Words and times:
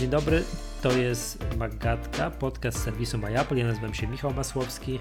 Dzień 0.00 0.10
dobry, 0.10 0.42
to 0.82 0.92
jest 0.92 1.56
Magatka, 1.56 2.30
podcast 2.30 2.82
serwisu 2.82 3.18
MyApple. 3.18 3.56
Ja 3.56 3.66
nazywam 3.66 3.94
się 3.94 4.06
Michał 4.06 4.34
Masłowski. 4.34 4.98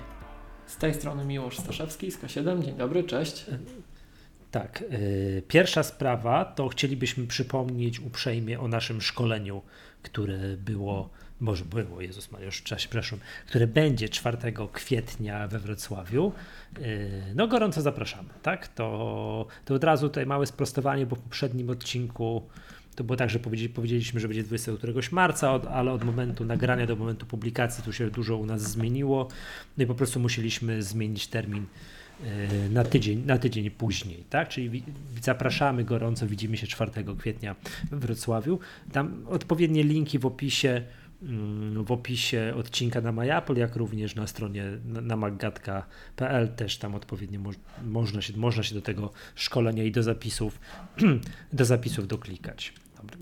Z 0.66 0.78
tej 0.78 0.94
strony 0.94 1.26
Miłosz 1.26 1.58
Staszewski 1.58 2.12
z 2.12 2.20
K7. 2.20 2.64
Dzień 2.64 2.76
dobry, 2.76 3.04
cześć. 3.04 3.46
Tak, 4.52 4.84
yy, 4.92 5.44
pierwsza 5.48 5.84
sprawa 5.84 6.46
to 6.46 6.68
chcielibyśmy 6.68 7.28
przypomnieć 7.28 8.00
uprzejmie 8.00 8.60
o 8.60 8.68
naszym 8.68 9.02
szkoleniu, 9.02 9.62
które 10.04 10.38
było, 10.58 11.10
może 11.40 11.66
było, 11.66 12.02
Jezus 12.02 12.32
Maria, 12.32 12.46
już 12.46 12.64
czas, 12.64 12.80
przepraszam, 12.80 13.20
które 13.48 13.68
będzie 13.68 14.10
4 14.10 14.38
kwietnia 14.72 15.48
we 15.48 15.60
Wrocławiu. 15.60 16.32
Yy, 16.80 16.86
no 17.36 17.48
gorąco 17.48 17.82
zapraszamy, 17.82 18.30
tak? 18.42 18.68
To, 18.68 19.48
to 19.66 19.74
od 19.74 19.84
razu 19.84 20.10
tutaj 20.10 20.26
małe 20.26 20.46
sprostowanie, 20.46 21.06
bo 21.06 21.16
w 21.16 21.20
poprzednim 21.20 21.70
odcinku 21.70 22.44
to 23.00 23.04
było 23.04 23.18
tak, 23.18 23.30
że 23.30 23.40
powiedzieliśmy, 23.74 24.20
że 24.20 24.28
będzie 24.28 24.44
20 24.44 24.72
któregoś 24.72 25.12
marca, 25.12 25.62
ale 25.72 25.92
od 25.92 26.04
momentu 26.04 26.46
nagrania 26.46 26.86
do 26.86 26.96
momentu 26.96 27.26
publikacji 27.26 27.84
tu 27.84 27.94
się 27.94 28.12
dużo 28.12 28.38
u 28.38 28.46
nas 28.46 28.62
zmieniło. 28.62 29.28
No 29.78 29.84
i 29.84 29.88
po 29.88 29.96
prostu 29.96 30.20
musieliśmy 30.20 30.84
zmienić 30.84 31.28
termin 31.28 31.66
e, 32.24 32.70
na 32.70 32.84
tydzień, 32.84 33.24
na 33.26 33.38
tydzień 33.38 33.72
później, 33.72 34.24
tak? 34.30 34.50
Czyli 34.50 34.84
zapraszamy 35.22 35.84
gorąco, 35.84 36.28
widzimy 36.28 36.58
się 36.58 36.68
4 36.68 36.92
kwietnia 37.20 37.56
w 37.92 38.00
Wrocławiu. 38.00 38.60
Tam 38.92 39.26
odpowiednie 39.28 39.84
linki 39.84 40.20
w 40.20 40.26
opisie 40.26 40.82
mm, 41.24 41.84
w 41.84 41.92
opisie 41.92 42.54
odcinka 42.58 43.02
na 43.02 43.12
MyApple, 43.12 43.60
jak 43.60 43.76
również 43.76 44.16
na 44.16 44.28
stronie 44.28 44.64
na 44.86 45.16
maggatka.pl 45.16 46.50
też 46.56 46.78
tam 46.78 46.96
odpowiednio 46.96 47.40
mo 47.40 47.52
można, 47.86 48.22
się, 48.22 48.38
można 48.38 48.64
się 48.64 48.76
do 48.76 48.82
tego 48.82 49.12
szkolenia 49.36 49.84
i 49.84 49.92
do 49.92 50.04
zapisów 50.04 50.60
do 51.54 51.66
zapisów 51.66 52.08
doklikać. 52.08 52.74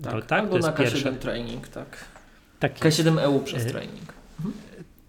Tak, 0.02 0.12
to, 0.12 0.22
tak? 0.22 0.40
Albo 0.40 0.58
to 0.58 0.66
na 0.66 0.72
K7 0.72 0.76
pierwsze... 0.76 1.12
training, 1.12 1.68
tak. 1.68 2.04
tak 2.58 2.78
K7 2.78 3.20
EU 3.20 3.40
przez 3.40 3.66
e, 3.66 3.70
training. 3.70 4.12
Mhm. 4.38 4.54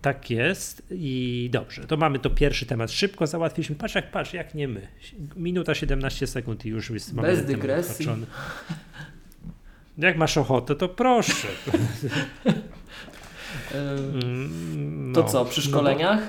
Tak 0.02 0.30
jest 0.30 0.84
i 0.92 1.50
dobrze, 1.53 1.88
to 1.88 1.98
mamy 1.98 2.20
to 2.20 2.30
pierwszy 2.30 2.66
temat. 2.66 2.92
Szybko 2.92 3.28
załatwiliśmy. 3.28 3.75
Patrz 3.75 3.95
jak, 3.95 4.12
patrz, 4.12 4.34
jak 4.34 4.56
nie 4.56 4.67
my. 4.67 4.88
Minuta 5.36 5.75
17 5.75 6.28
sekund 6.28 6.66
i 6.66 6.70
już 6.70 6.90
jest 6.90 7.16
Bez 7.16 7.45
dygresji. 7.45 8.08
Jak 9.97 10.17
masz 10.17 10.38
ochotę, 10.38 10.75
to 10.75 10.90
proszę. 10.90 11.47
Mm, 13.73 15.14
to 15.14 15.22
no, 15.22 15.28
co, 15.28 15.45
przy 15.45 15.62
no 15.62 15.67
szkoleniach? 15.67 16.20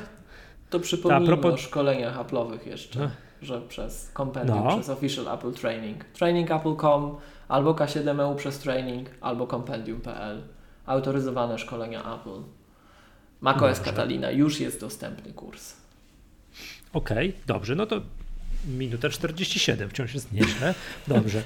To 0.71 0.81
przypomnijmy 0.81 1.27
propos... 1.27 1.55
o 1.55 1.57
szkoleniach 1.57 2.19
Apple'owych 2.19 2.67
jeszcze, 2.67 2.99
no. 2.99 3.11
że 3.43 3.61
przez 3.61 4.11
Compendium, 4.17 4.65
no. 4.65 4.75
przez 4.75 4.89
Official 4.89 5.35
Apple 5.35 5.53
Training. 5.53 6.05
Trainingapple.com 6.05 7.17
albo 7.51 7.75
K7EU 7.75 8.37
przez 8.37 8.59
training, 8.59 9.09
albo 9.21 9.47
compendium.pl. 9.47 10.43
Autoryzowane 10.87 11.59
szkolenia 11.59 12.15
Apple. 12.15 12.43
macOS 13.41 13.79
dobrze. 13.79 13.91
Catalina 13.91 14.31
już 14.31 14.61
jest 14.61 14.81
dostępny 14.81 15.33
kurs. 15.33 15.77
Okej, 16.93 17.29
okay, 17.29 17.41
dobrze, 17.47 17.75
no 17.75 17.87
to 17.87 18.01
minuta 18.69 19.09
47, 19.09 19.91
wciąż 19.91 20.15
jest 20.15 20.33
nieźle. 20.33 20.75
Dobrze. 21.09 21.43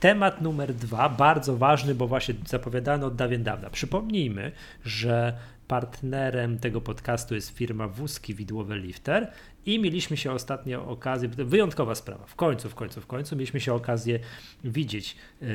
Temat 0.00 0.40
numer 0.40 0.74
dwa, 0.74 1.08
bardzo 1.08 1.56
ważny, 1.56 1.94
bo 1.94 2.06
właśnie 2.06 2.34
zapowiadano 2.46 3.06
od 3.06 3.16
dawien 3.16 3.42
dawna. 3.42 3.70
Przypomnijmy, 3.70 4.52
że 4.84 5.36
partnerem 5.68 6.58
tego 6.58 6.80
podcastu 6.80 7.34
jest 7.34 7.50
firma 7.50 7.88
Wózki 7.88 8.34
Widłowe 8.34 8.78
Lifter 8.78 9.32
i 9.66 9.78
mieliśmy 9.78 10.16
się 10.16 10.32
ostatnio 10.32 10.88
okazję, 10.88 11.28
wyjątkowa 11.28 11.94
sprawa, 11.94 12.26
w 12.26 12.34
końcu, 12.34 12.70
w 12.70 12.74
końcu, 12.74 13.00
w 13.00 13.06
końcu 13.06 13.36
mieliśmy 13.36 13.60
się 13.60 13.74
okazję 13.74 14.18
widzieć 14.64 15.16
yy, 15.40 15.48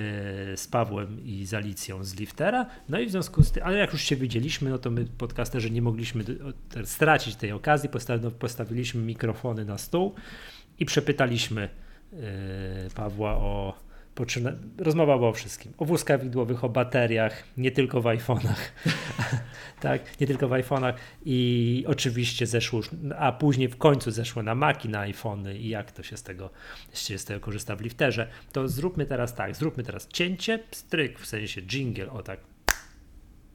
z 0.57 0.67
Pawłem 0.67 1.25
i 1.25 1.45
z 1.45 1.53
Alicją 1.53 2.03
z 2.03 2.16
Liftera, 2.16 2.66
no 2.89 3.00
i 3.00 3.05
w 3.05 3.11
związku 3.11 3.44
z 3.44 3.51
tym, 3.51 3.63
ale 3.63 3.77
jak 3.77 3.94
już 3.94 4.01
się 4.01 4.16
widzieliśmy, 4.16 4.69
no 4.69 4.77
to 4.77 4.91
my 4.91 5.05
podcasterzy 5.17 5.71
nie 5.71 5.81
mogliśmy 5.81 6.23
stracić 6.85 7.35
tej 7.35 7.51
okazji, 7.51 7.89
postawiliśmy 8.39 9.01
mikrofony 9.01 9.66
na 9.66 9.77
stół 9.77 10.16
i 10.79 10.85
przepytaliśmy 10.85 11.69
yy, 12.11 12.19
Pawła 12.95 13.33
o 13.33 13.73
Poczyna... 14.16 14.51
Rozmowa 14.77 15.17
była 15.17 15.29
o 15.29 15.33
wszystkim. 15.33 15.73
O 15.77 15.85
wózkach 15.85 16.23
widłowych, 16.23 16.63
o 16.63 16.69
bateriach, 16.69 17.44
nie 17.57 17.72
tylko 17.72 18.01
w 18.01 18.05
iPhone'ach. 18.05 18.59
tak, 19.79 20.19
nie 20.22 20.27
tylko 20.27 20.47
w 20.47 20.51
iPhone'ach. 20.51 20.94
I 21.25 21.83
oczywiście 21.88 22.45
zeszło 22.45 22.77
już, 22.77 22.89
a 23.17 23.31
później 23.31 23.67
w 23.67 23.77
końcu 23.77 24.11
zeszło 24.11 24.44
na 24.44 24.55
Maki, 24.55 24.89
na 24.89 25.00
iPhony 25.00 25.57
i 25.57 25.69
jak 25.69 25.91
to 25.91 26.03
się 26.03 26.17
z 26.17 26.23
tego, 26.23 26.50
się 26.94 27.17
z 27.17 27.25
tego 27.25 27.39
korzysta 27.39 27.75
w 27.75 27.81
lifterze. 27.81 28.27
To 28.51 28.67
zróbmy 28.67 29.05
teraz 29.05 29.35
tak, 29.35 29.55
zróbmy 29.55 29.83
teraz 29.83 30.07
cięcie, 30.07 30.59
stryk, 30.71 31.19
w 31.19 31.27
sensie 31.27 31.61
jingle, 31.61 32.11
o 32.11 32.23
tak. 32.23 32.39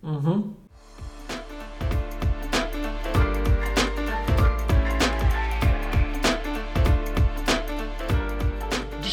Mhm. 0.02 0.54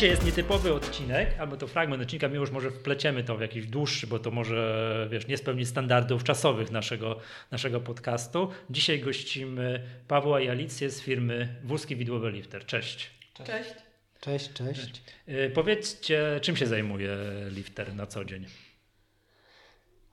Dzisiaj 0.03 0.15
jest 0.15 0.25
nietypowy 0.25 0.73
odcinek, 0.73 1.29
albo 1.39 1.57
to 1.57 1.67
fragment 1.67 2.03
odcinka, 2.03 2.27
mimo 2.27 2.45
że 2.45 2.51
może 2.51 2.71
wpleciemy 2.71 3.23
to 3.23 3.37
w 3.37 3.41
jakiś 3.41 3.67
dłuższy, 3.67 4.07
bo 4.07 4.19
to 4.19 4.31
może, 4.31 5.07
wiesz, 5.11 5.27
nie 5.27 5.37
spełni 5.37 5.65
standardów 5.65 6.23
czasowych 6.23 6.71
naszego, 6.71 7.19
naszego 7.51 7.81
podcastu. 7.81 8.49
Dzisiaj 8.69 8.99
gościmy 8.99 9.83
Pawła 10.07 10.41
i 10.41 10.49
Alicję 10.49 10.89
z 10.89 11.01
firmy 11.01 11.55
Wózki 11.63 11.95
Widłowe 11.95 12.31
Lifter. 12.31 12.65
Cześć. 12.65 13.11
Cześć. 13.33 13.49
Cześć. 13.49 13.73
Cześć, 14.21 14.53
cześć. 14.53 15.01
Yy, 15.27 15.49
powiedzcie, 15.49 16.39
czym 16.41 16.55
się 16.55 16.67
zajmuje 16.67 17.17
Lifter 17.49 17.95
na 17.95 18.05
co 18.05 18.25
dzień? 18.25 18.45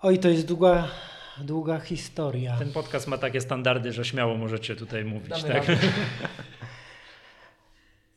Oj, 0.01 0.19
to 0.19 0.29
jest 0.29 0.47
długa, 0.47 0.89
długa 1.41 1.81
historia. 1.81 2.57
Ten 2.57 2.73
podcast 2.73 3.07
ma 3.07 3.19
takie 3.19 3.41
standardy, 3.41 3.93
że 3.93 4.05
śmiało 4.05 4.37
możecie 4.37 4.77
tutaj 4.77 5.05
mówić, 5.05 5.31
Damy 5.31 5.55
tak? 5.55 5.65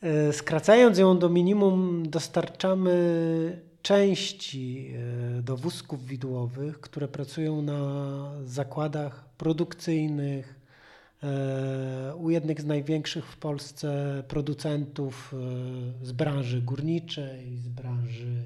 E, 0.03 0.33
skracając 0.33 0.97
ją 0.97 1.17
do 1.17 1.29
minimum, 1.29 2.03
dostarczamy 2.09 3.61
części 3.81 4.93
e, 5.39 5.41
do 5.41 5.57
wózków 5.57 6.05
widłowych, 6.05 6.79
które 6.79 7.07
pracują 7.07 7.61
na 7.61 8.31
zakładach 8.43 9.25
produkcyjnych. 9.37 10.59
E, 11.23 12.15
u 12.15 12.29
jednych 12.29 12.61
z 12.61 12.65
największych 12.65 13.25
w 13.25 13.37
Polsce 13.37 14.23
producentów 14.27 15.35
z 16.01 16.11
branży 16.11 16.61
górniczej, 16.61 17.57
z 17.57 17.67
branży 17.67 18.43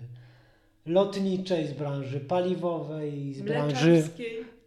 lotniczej, 0.85 1.68
z 1.68 1.74
branży 1.74 2.19
paliwowej, 2.19 3.34
z 3.34 3.41
branży 3.41 4.09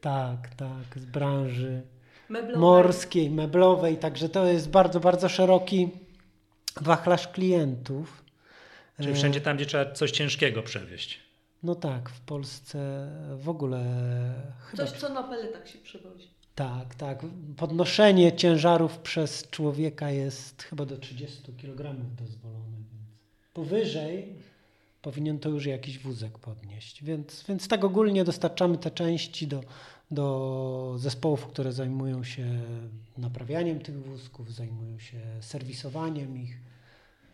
tak, 0.01 0.55
tak, 0.55 1.03
z 1.03 1.05
branży 1.05 1.83
meblowej. 2.29 2.61
morskiej, 2.61 3.31
meblowej, 3.31 3.97
także 3.97 4.29
to 4.29 4.47
jest 4.47 4.71
bardzo, 4.71 5.01
bardzo 5.01 5.29
szeroki 5.29 5.91
wachlarz 6.81 7.29
klientów. 7.29 8.25
Czyli 9.01 9.15
wszędzie 9.15 9.41
tam, 9.41 9.57
gdzie 9.57 9.67
trzeba 9.67 9.93
coś 9.93 10.11
ciężkiego 10.11 10.63
przewieźć. 10.63 11.21
No 11.63 11.75
tak, 11.75 12.09
w 12.11 12.21
Polsce 12.21 13.09
w 13.37 13.49
ogóle. 13.49 13.85
Coś, 14.77 14.91
co 14.91 15.09
na 15.09 15.23
peletach 15.23 15.69
się 15.69 15.79
przewozi. 15.79 16.31
Tak, 16.55 16.95
tak. 16.95 17.19
Podnoszenie 17.57 18.37
ciężarów 18.37 18.99
przez 18.99 19.51
człowieka 19.51 20.11
jest 20.11 20.63
chyba 20.63 20.87
do 20.87 20.97
30 20.97 21.53
kg 21.53 21.97
dozwolone, 22.19 22.77
więc 22.93 23.09
powyżej 23.53 24.35
powinien 25.03 25.39
to 25.39 25.49
już 25.49 25.67
jakiś 25.67 25.99
wózek 25.99 26.39
podnieść. 26.39 27.05
Więc, 27.05 27.45
więc 27.49 27.69
tak 27.69 27.85
ogólnie 27.85 28.25
dostarczamy 28.25 28.79
te 28.79 28.91
części 28.91 29.47
do, 29.47 29.61
do 30.11 30.95
zespołów, 30.97 31.47
które 31.47 31.73
zajmują 31.73 32.25
się 32.25 32.61
naprawianiem 33.19 33.81
tych 33.81 34.03
wózków, 34.03 34.55
zajmują 34.55 34.99
się 34.99 35.21
serwisowaniem 35.41 36.39
ich. 36.39 36.59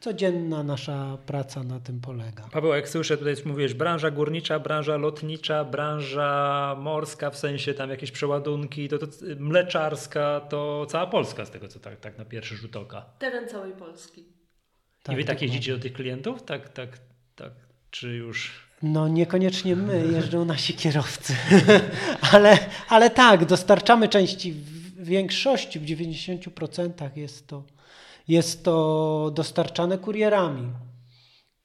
Codzienna 0.01 0.63
nasza 0.63 1.19
praca 1.27 1.63
na 1.63 1.81
tym 1.81 2.01
polega. 2.01 2.49
Paweł, 2.53 2.73
jak 2.73 2.89
słyszę, 2.89 3.17
tutaj 3.17 3.35
mówisz 3.45 3.75
branża 3.75 4.11
górnicza, 4.11 4.59
branża 4.59 4.97
lotnicza, 4.97 5.65
branża 5.65 6.77
morska, 6.79 7.31
w 7.31 7.39
sensie 7.39 7.75
tam 7.75 7.91
jakieś 7.91 8.11
przeładunki, 8.11 8.89
to, 8.89 8.99
to 8.99 9.07
mleczarska, 9.39 10.41
to 10.41 10.87
cała 10.89 11.07
Polska 11.07 11.45
z 11.45 11.51
tego, 11.51 11.69
co 11.69 11.81
tak, 11.81 12.01
tak 12.01 12.19
na 12.19 12.25
pierwszy 12.25 12.57
rzut 12.57 12.77
oka. 12.77 13.07
Teren 13.19 13.49
całej 13.49 13.73
Polski. 13.73 14.25
Tak, 15.03 15.15
I 15.15 15.17
wy 15.17 15.25
tak 15.25 15.43
jeździcie 15.43 15.73
do 15.73 15.83
tych 15.83 15.93
klientów? 15.93 16.43
Tak, 16.43 16.69
tak, 16.69 16.99
tak. 17.37 17.53
Czy 17.91 18.09
już 18.09 18.66
no 18.83 19.09
niekoniecznie 19.09 19.77
my, 19.77 20.09
jeżdżą 20.13 20.45
nasi 20.45 20.75
kierowcy. 20.75 21.35
ale, 22.33 22.59
ale 22.89 23.11
tak, 23.11 23.45
dostarczamy 23.45 24.09
części 24.09 24.53
w 24.53 25.05
większości, 25.05 25.81
w 25.81 25.85
90% 25.85 27.17
jest 27.17 27.47
to, 27.47 27.65
jest 28.29 28.65
to 28.65 29.33
dostarczane 29.35 29.99
kurierami. 29.99 30.73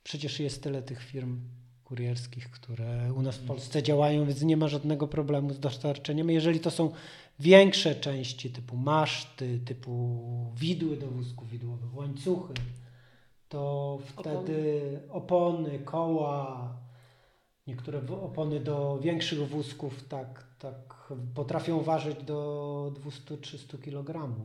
Przecież 0.03 0.39
jest 0.39 0.63
tyle 0.63 0.81
tych 0.81 1.03
firm 1.03 1.39
kurierskich, 1.83 2.51
które 2.51 3.13
u 3.13 3.21
nas 3.21 3.37
w 3.37 3.45
Polsce 3.45 3.83
działają, 3.83 4.25
więc 4.25 4.41
nie 4.41 4.57
ma 4.57 4.67
żadnego 4.67 5.07
problemu 5.07 5.53
z 5.53 5.59
dostarczeniem. 5.59 6.29
Jeżeli 6.29 6.59
to 6.59 6.71
są 6.71 6.91
większe 7.39 7.95
części 7.95 8.49
typu 8.49 8.77
maszty, 8.77 9.59
typu 9.59 10.19
widły 10.55 10.97
do 10.97 11.07
wózków 11.07 11.49
widłowych, 11.49 11.95
łańcuchy, 11.95 12.53
to 13.49 13.99
wtedy 14.05 14.99
opony, 15.09 15.69
opony 15.69 15.79
koła, 15.79 16.73
Niektóre 17.67 18.01
opony 18.21 18.59
do 18.59 18.99
większych 19.03 19.39
wózków 19.39 20.07
tak, 20.07 20.45
tak 20.59 21.13
potrafią 21.35 21.81
ważyć 21.81 22.23
do 22.23 22.93
200-300 23.29 23.79
kg. 23.81 24.35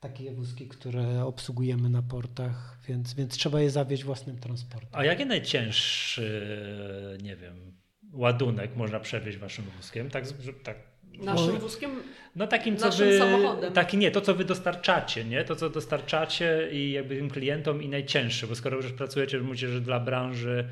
Takie 0.00 0.32
wózki, 0.32 0.68
które 0.68 1.24
obsługujemy 1.24 1.90
na 1.90 2.02
portach, 2.02 2.78
więc, 2.88 3.14
więc 3.14 3.36
trzeba 3.36 3.60
je 3.60 3.70
zawieźć 3.70 4.04
własnym 4.04 4.38
transportem. 4.38 4.90
A 4.92 5.04
jaki 5.04 5.26
najcięższy, 5.26 7.18
nie 7.22 7.36
wiem, 7.36 7.72
ładunek 8.12 8.76
można 8.76 9.00
przewieźć 9.00 9.38
waszym 9.38 9.64
wózkiem? 9.64 10.10
Tak, 10.10 10.24
tak 10.62 10.76
Naszym 11.18 11.58
wózkiem? 11.58 11.90
No 12.36 12.46
takim, 12.46 12.76
co 12.76 12.86
naszym 12.86 13.08
wy, 13.08 13.18
samochodem. 13.18 13.72
Taki 13.72 13.96
nie, 13.96 14.10
to 14.10 14.20
co 14.20 14.34
wy 14.34 14.44
dostarczacie, 14.44 15.24
nie? 15.24 15.44
To 15.44 15.56
co 15.56 15.70
dostarczacie 15.70 16.68
i 16.72 16.92
jakby 16.92 17.16
tym 17.16 17.30
klientom 17.30 17.82
i 17.82 17.88
najcięższe, 17.88 18.46
bo 18.46 18.54
skoro 18.54 18.76
już 18.76 18.92
pracujecie, 18.92 19.40
mówicie, 19.40 19.68
że 19.68 19.80
dla 19.80 20.00
branży 20.00 20.68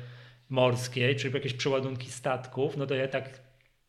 morskiej, 0.49 1.15
czyli 1.15 1.33
jakieś 1.33 1.53
przeładunki 1.53 2.11
statków, 2.11 2.77
no 2.77 2.85
to 2.85 2.95
ja 2.95 3.07
tak, 3.07 3.39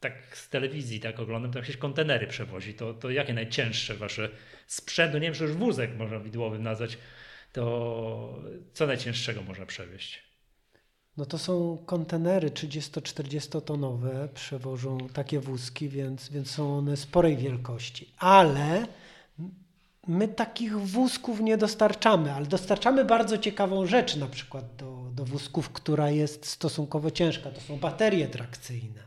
tak 0.01 0.37
z 0.37 0.49
telewizji 0.49 1.01
tak 1.01 1.21
oglądam, 1.21 1.53
to 1.53 1.59
jakieś 1.59 1.77
kontenery 1.77 2.27
przewozi. 2.27 2.75
To, 2.75 2.95
to 2.95 3.11
jakie 3.11 3.35
najcięższe 3.35 3.95
wasze 3.95 4.29
sprzęt, 4.67 5.12
no 5.12 5.19
nie 5.19 5.27
wiem, 5.27 5.35
czy 5.35 5.45
już 5.45 5.53
wózek 5.53 5.97
można 5.97 6.21
widłowym 6.21 6.62
nazwać, 6.62 6.99
to 7.53 8.43
co 8.73 8.87
najcięższego 8.87 9.43
można 9.43 9.67
przewieźć? 9.67 10.31
No 11.17 11.27
to 11.27 11.39
są 11.39 11.79
kontenery 11.87 12.51
30-40 12.51 13.62
tonowe, 13.62 14.29
przewożą 14.35 14.99
takie 15.12 15.41
wózki, 15.41 15.89
więc, 15.89 16.29
więc 16.29 16.51
są 16.51 16.79
one 16.79 16.97
sporej 16.97 17.37
wielkości. 17.37 18.12
Ale 18.19 18.87
my 20.11 20.29
takich 20.29 20.79
wózków 20.79 21.41
nie 21.41 21.57
dostarczamy, 21.57 22.33
ale 22.33 22.47
dostarczamy 22.47 23.05
bardzo 23.05 23.39
ciekawą 23.39 23.87
rzecz 23.87 24.17
na 24.17 24.27
przykład 24.27 24.77
do, 24.77 25.11
do 25.12 25.25
wózków, 25.25 25.71
która 25.71 26.11
jest 26.11 26.47
stosunkowo 26.47 27.11
ciężka. 27.11 27.51
To 27.51 27.61
są 27.61 27.79
baterie 27.79 28.29
trakcyjne. 28.29 29.03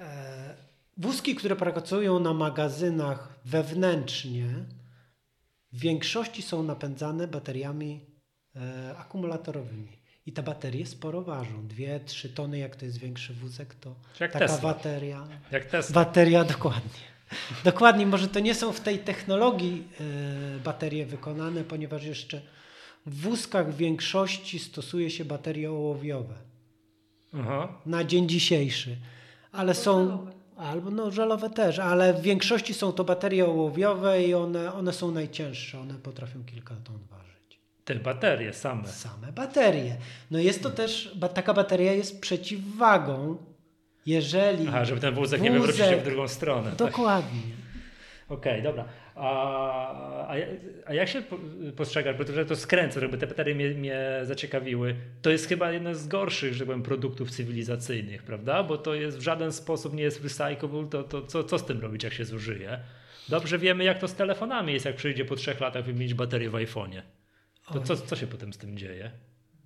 E, 0.00 0.54
wózki, 0.96 1.34
które 1.34 1.56
pracują 1.56 2.20
na 2.20 2.34
magazynach 2.34 3.40
wewnętrznie, 3.44 4.46
w 5.72 5.78
większości 5.80 6.42
są 6.42 6.62
napędzane 6.62 7.28
bateriami 7.28 8.06
e, 8.56 8.94
akumulatorowymi. 8.96 10.00
I 10.26 10.32
te 10.32 10.42
baterie 10.42 10.86
sporo 10.86 11.22
ważą. 11.22 11.66
Dwie, 11.66 12.00
trzy 12.00 12.28
tony, 12.28 12.58
jak 12.58 12.76
to 12.76 12.84
jest 12.84 12.98
większy 12.98 13.34
wózek, 13.34 13.74
to 13.74 13.94
jak 14.20 14.32
taka 14.32 14.46
Tesla. 14.46 14.72
bateria. 14.72 15.28
Jak 15.50 15.64
Tesla. 15.64 15.94
Bateria, 15.94 16.44
dokładnie. 16.44 17.09
Dokładnie, 17.64 18.06
może 18.06 18.28
to 18.28 18.40
nie 18.40 18.54
są 18.54 18.72
w 18.72 18.80
tej 18.80 18.98
technologii 18.98 19.84
y, 20.56 20.60
baterie 20.60 21.06
wykonane, 21.06 21.64
ponieważ 21.64 22.04
jeszcze 22.04 22.40
w 23.06 23.20
wózkach 23.20 23.72
w 23.72 23.76
większości 23.76 24.58
stosuje 24.58 25.10
się 25.10 25.24
baterie 25.24 25.70
ołowiowe. 25.70 26.34
Aha. 27.34 27.68
Na 27.86 28.04
dzień 28.04 28.28
dzisiejszy. 28.28 28.96
Ale 29.52 29.74
są. 29.74 30.08
Żelowe. 30.08 30.40
Albo 30.60 30.90
no 30.90 31.10
żelowe 31.10 31.50
też, 31.50 31.78
ale 31.78 32.14
w 32.14 32.22
większości 32.22 32.74
są 32.74 32.92
to 32.92 33.04
baterie 33.04 33.46
ołowiowe 33.46 34.22
i 34.22 34.34
one, 34.34 34.72
one 34.72 34.92
są 34.92 35.10
najcięższe. 35.10 35.80
One 35.80 35.94
potrafią 35.94 36.44
kilka 36.44 36.74
ton 36.84 36.98
ważyć. 37.10 37.60
Te 37.84 37.94
baterie 37.94 38.52
same. 38.52 38.88
Same 38.88 39.32
baterie. 39.32 39.96
No 40.30 40.38
jest 40.38 40.62
to 40.62 40.70
też, 40.70 41.16
taka 41.34 41.54
bateria 41.54 41.92
jest 41.92 42.20
przeciwwagą, 42.20 43.36
jeżeli. 44.06 44.68
Aha, 44.68 44.84
żeby 44.84 45.00
ten 45.00 45.14
wózek, 45.14 45.40
wózek 45.40 45.52
nie 45.52 45.58
wywrócił 45.58 45.84
się 45.84 45.96
w 45.96 46.04
drugą 46.04 46.28
stronę. 46.28 46.72
Dokładnie. 46.76 47.40
Tak? 47.40 47.60
Okej, 48.38 48.52
okay, 48.52 48.62
dobra. 48.62 48.84
A, 49.14 49.30
a, 50.28 50.36
a, 50.86 50.94
jak 50.94 51.08
się 51.08 51.22
postrzegasz, 51.76 52.16
bo 52.16 52.24
to, 52.24 52.44
to 52.44 52.56
skręcę, 52.56 53.00
żeby 53.00 53.18
te 53.18 53.26
baterie 53.26 53.54
mnie, 53.54 53.68
mnie, 53.68 54.00
zaciekawiły, 54.22 54.96
to 55.22 55.30
jest 55.30 55.48
chyba 55.48 55.72
jeden 55.72 55.94
z 55.94 56.08
gorszych, 56.08 56.54
że 56.54 56.66
powiem, 56.66 56.82
produktów 56.82 57.30
cywilizacyjnych, 57.30 58.22
prawda? 58.22 58.62
Bo 58.62 58.78
to 58.78 58.94
jest 58.94 59.18
w 59.18 59.20
żaden 59.20 59.52
sposób 59.52 59.94
nie 59.94 60.02
jest 60.02 60.22
recyclable, 60.22 60.86
to, 60.90 61.02
to 61.02 61.22
co, 61.22 61.44
co 61.44 61.58
z 61.58 61.66
tym 61.66 61.80
robić, 61.80 62.04
jak 62.04 62.12
się 62.12 62.24
zużyje? 62.24 62.80
Dobrze 63.28 63.58
wiemy, 63.58 63.84
jak 63.84 63.98
to 63.98 64.08
z 64.08 64.14
telefonami 64.14 64.72
jest, 64.72 64.84
jak 64.84 64.96
przyjdzie 64.96 65.24
po 65.24 65.36
trzech 65.36 65.60
latach 65.60 65.84
wymienić 65.84 66.14
baterię 66.14 66.50
w 66.50 66.54
iPhone'ie. 66.54 67.02
To 67.72 67.80
co, 67.80 67.96
co 67.96 68.16
się 68.16 68.26
potem 68.26 68.52
z 68.52 68.58
tym 68.58 68.78
dzieje? 68.78 69.10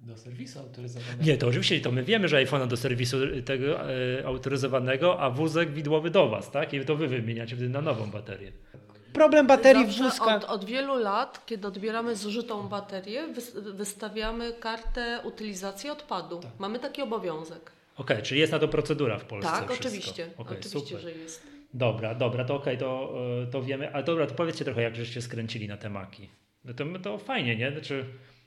Do 0.07 0.17
serwisu 0.17 0.59
autoryzowanego. 0.59 1.25
Nie, 1.25 1.39
to 1.39 1.47
oczywiście 1.47 1.81
to 1.81 1.93
my 1.93 2.03
wiemy, 2.05 2.29
że 2.29 2.37
iPhone 2.37 2.69
do 2.69 2.77
serwisu 2.77 3.17
tego 3.45 3.91
e, 3.91 4.27
autoryzowanego, 4.27 5.21
a 5.21 5.31
wózek 5.31 5.73
widłowy 5.73 6.11
do 6.11 6.29
Was, 6.29 6.51
tak? 6.51 6.75
I 6.75 6.85
to 6.85 6.97
Wy 6.97 7.09
wymieniacie 7.09 7.57
wtedy 7.57 7.71
na 7.71 7.81
nową 7.81 8.11
baterię. 8.11 8.53
Problem 9.13 9.47
baterii 9.47 9.87
w 9.87 9.99
wózkach. 9.99 10.37
Od, 10.37 10.45
od, 10.45 10.65
wielu 10.65 10.99
lat, 10.99 11.47
kiedy 11.47 11.69
odbieramy 11.69 12.17
zużytą 12.17 12.69
baterię, 12.69 13.23
wystawiamy 13.75 14.53
kartę 14.53 15.21
utylizacji 15.25 15.91
odpadu. 15.91 16.39
Tak. 16.39 16.51
Mamy 16.59 16.79
taki 16.79 17.03
obowiązek. 17.03 17.73
Okej, 17.97 18.17
okay, 18.17 18.23
czyli 18.23 18.41
jest 18.41 18.53
na 18.53 18.59
to 18.59 18.69
procedura 18.69 19.19
w 19.19 19.25
Polsce. 19.25 19.51
Tak, 19.51 19.65
wszystko. 19.65 19.89
oczywiście. 19.89 20.27
Okay, 20.39 20.59
oczywiście, 20.59 20.81
super. 20.81 21.01
że 21.01 21.13
jest. 21.13 21.47
Dobra, 21.75 22.15
dobra, 22.15 22.45
to 22.45 22.55
okej, 22.55 22.77
okay, 22.77 22.89
to, 22.89 23.15
e, 23.43 23.47
to 23.47 23.63
wiemy. 23.63 23.95
Ale 23.95 24.05
dobra, 24.05 24.27
to 24.27 24.35
powiedzcie 24.35 24.65
trochę, 24.65 24.83
jak 24.83 24.97
żeście 24.97 25.23
skręcili 25.23 25.69
na 25.69 25.77
te 25.77 25.91
maki. 25.91 26.29
No 26.65 26.75
to, 26.75 26.85
to 27.03 27.19
fajnie, 27.19 27.57
nie? 27.57 27.73
Znaczy, 27.73 28.05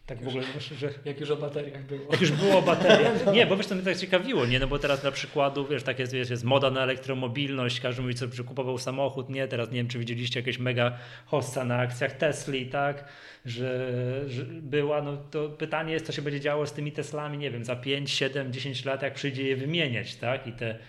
tak 0.08 0.24
w 0.24 0.28
ogóle, 0.28 0.44
że... 0.80 0.90
Jak 1.06 1.20
już 1.20 1.30
o 1.30 1.36
bateriach 1.36 1.84
było. 1.86 2.12
Jak 2.12 2.22
już 2.22 2.32
było 2.32 2.58
o 2.58 2.62
bateriach. 2.62 3.14
Nie, 3.34 3.46
bo 3.46 3.58
wiesz, 3.58 3.68
to 3.68 3.76
mnie 3.76 3.84
tak 3.84 3.98
ciekawiło, 3.98 4.46
nie? 4.46 4.60
No 4.60 4.68
bo 4.68 4.80
teraz 4.80 5.04
na 5.04 5.12
przykładu, 5.12 5.68
wiesz, 5.68 5.84
tak 5.84 6.00
jest, 6.00 6.14
wiesz, 6.14 6.30
jest 6.30 6.44
moda 6.44 6.72
na 6.72 6.84
elektromobilność, 6.84 7.80
każdy 7.80 8.02
mówi, 8.02 8.16
co 8.16 8.26
że 8.34 8.44
kupował 8.44 8.78
samochód, 8.78 9.30
nie? 9.30 9.48
Teraz 9.48 9.72
nie 9.72 9.78
wiem, 9.78 9.88
czy 9.88 10.00
widzieliście 10.00 10.40
jakieś 10.40 10.60
mega 10.60 10.98
hossa 11.26 11.66
na 11.66 11.78
akcjach 11.78 12.12
Tesli, 12.12 12.66
tak? 12.66 13.06
Że, 13.46 14.24
że 14.28 14.46
była, 14.46 15.02
no 15.02 15.18
to 15.18 15.50
pytanie 15.50 15.94
jest, 15.94 16.06
co 16.06 16.12
się 16.12 16.22
będzie 16.22 16.40
działo 16.40 16.68
z 16.68 16.74
tymi 16.74 16.92
Teslami, 16.92 17.38
nie 17.38 17.52
wiem, 17.52 17.66
za 17.66 17.76
5, 17.76 18.12
7, 18.12 18.54
10 18.54 18.86
lat, 18.86 19.02
jak 19.02 19.14
przyjdzie 19.14 19.44
je 19.44 19.56
wymieniać, 19.56 20.16
tak? 20.16 20.48
I 20.48 20.52
te 20.52 20.80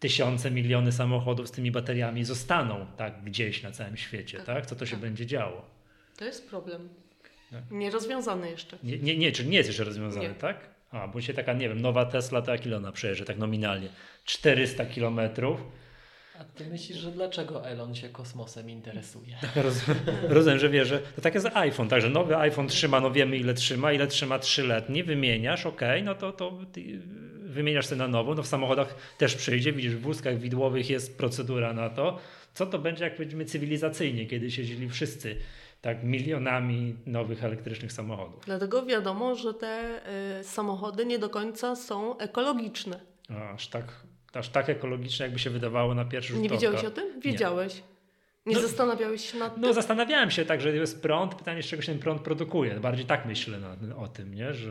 tysiące, 0.00 0.50
miliony 0.50 0.92
samochodów 0.92 1.48
z 1.48 1.50
tymi 1.50 1.70
bateriami 1.70 2.24
zostaną, 2.24 2.86
tak, 2.96 3.24
gdzieś 3.24 3.62
na 3.62 3.70
całym 3.70 3.96
świecie, 3.96 4.38
tak? 4.38 4.46
tak? 4.46 4.66
Co 4.66 4.76
to 4.76 4.86
się 4.86 4.92
tak. 4.92 5.00
będzie 5.00 5.26
działo? 5.26 5.64
To 6.16 6.24
jest 6.24 6.50
problem. 6.50 7.01
Tak. 7.52 7.62
Nierozwiązany 7.70 8.50
jeszcze. 8.50 8.78
Nie, 8.82 8.98
nie, 8.98 9.16
nie, 9.16 9.32
czyli 9.32 9.48
nie 9.48 9.56
jest 9.56 9.68
jeszcze 9.68 9.84
rozwiązany, 9.84 10.28
nie. 10.28 10.34
tak? 10.34 10.56
A, 10.90 11.08
bo 11.08 11.20
się 11.20 11.34
taka, 11.34 11.52
nie 11.52 11.68
wiem, 11.68 11.80
nowa 11.80 12.04
Tesla, 12.04 12.42
to 12.42 12.52
jak 12.52 12.66
ile 12.66 12.76
ona 12.76 12.92
przejeżdża, 12.92 13.24
tak 13.24 13.38
nominalnie? 13.38 13.88
400 14.24 14.86
kilometrów. 14.86 15.60
A 16.40 16.44
ty 16.44 16.66
myślisz, 16.66 16.98
że 16.98 17.10
dlaczego 17.10 17.66
Elon 17.66 17.94
się 17.94 18.08
kosmosem 18.08 18.70
interesuje? 18.70 19.36
rozumiem, 20.28 20.58
że 20.58 20.68
wie, 20.68 20.84
że 20.84 20.98
to 20.98 21.20
tak 21.20 21.34
jest 21.34 21.46
iPhone, 21.46 21.88
także 21.88 22.08
nowy 22.08 22.36
iPhone 22.36 22.68
trzyma, 22.68 23.00
no 23.00 23.10
wiemy 23.10 23.36
ile 23.36 23.54
trzyma, 23.54 23.92
ile 23.92 24.06
trzyma 24.06 24.38
trzyletni, 24.38 25.02
wymieniasz, 25.02 25.66
ok, 25.66 25.80
no 26.04 26.14
to, 26.14 26.32
to 26.32 26.58
wymieniasz 27.42 27.86
sobie 27.86 27.98
na 27.98 28.08
nową, 28.08 28.34
no 28.34 28.42
w 28.42 28.46
samochodach 28.46 28.94
też 29.18 29.34
przyjdzie, 29.34 29.72
widzisz, 29.72 29.94
w 29.94 30.00
wózkach 30.00 30.38
widłowych 30.38 30.90
jest 30.90 31.18
procedura 31.18 31.72
na 31.72 31.90
to, 31.90 32.18
co 32.54 32.66
to 32.66 32.78
będzie, 32.78 33.04
jak 33.04 33.16
powiedzmy 33.16 33.44
cywilizacyjnie, 33.44 34.26
kiedy 34.26 34.50
siedzieli 34.50 34.88
wszyscy 34.88 35.36
tak 35.82 36.04
milionami 36.04 36.96
nowych 37.06 37.44
elektrycznych 37.44 37.92
samochodów. 37.92 38.42
Dlatego 38.46 38.86
wiadomo, 38.86 39.34
że 39.34 39.54
te 39.54 40.00
y, 40.40 40.44
samochody 40.44 41.06
nie 41.06 41.18
do 41.18 41.30
końca 41.30 41.76
są 41.76 42.18
ekologiczne. 42.18 43.00
Aż 43.54 43.68
tak, 43.68 43.84
aż 44.32 44.48
tak 44.48 44.68
ekologiczne, 44.68 45.24
jakby 45.24 45.38
się 45.38 45.50
wydawało 45.50 45.94
na 45.94 46.04
pierwszy 46.04 46.32
rzut 46.32 46.42
Nie 46.42 46.48
wiedziałeś 46.48 46.84
o 46.84 46.90
tym? 46.90 47.20
Wiedziałeś. 47.20 47.74
Nie. 47.76 47.82
Nie 48.46 48.54
no, 48.54 48.62
zastanawiałeś 48.62 49.32
się 49.32 49.38
nad 49.38 49.54
tym? 49.54 49.62
No 49.62 49.72
zastanawiałem 49.72 50.30
się 50.30 50.44
tak, 50.44 50.60
że 50.60 50.76
jest 50.76 51.02
prąd, 51.02 51.34
pytanie 51.34 51.62
z 51.62 51.66
czego 51.66 51.82
się 51.82 51.92
ten 51.92 52.00
prąd 52.00 52.22
produkuje. 52.22 52.80
Bardziej 52.80 53.06
tak 53.06 53.26
myślę 53.26 53.58
na, 53.60 53.96
o 53.96 54.08
tym, 54.08 54.34
nie? 54.34 54.54
że 54.54 54.70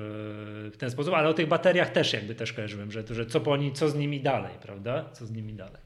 w 0.72 0.76
ten 0.78 0.92
sposób, 0.92 1.14
ale 1.14 1.30
o 1.30 1.34
tych 1.34 1.48
bateriach 1.48 1.90
też 1.90 2.14
jakby 2.14 2.36
też 2.36 2.54
kojarzyłem, 2.54 2.92
że, 2.92 3.04
że 3.10 3.26
co, 3.26 3.42
po 3.42 3.52
oni, 3.52 3.74
co 3.74 3.90
z 3.90 3.96
nimi 3.96 4.22
dalej, 4.22 4.52
prawda? 4.62 5.10
Co 5.14 5.26
z 5.26 5.32
nimi 5.32 5.54
dalej. 5.54 5.82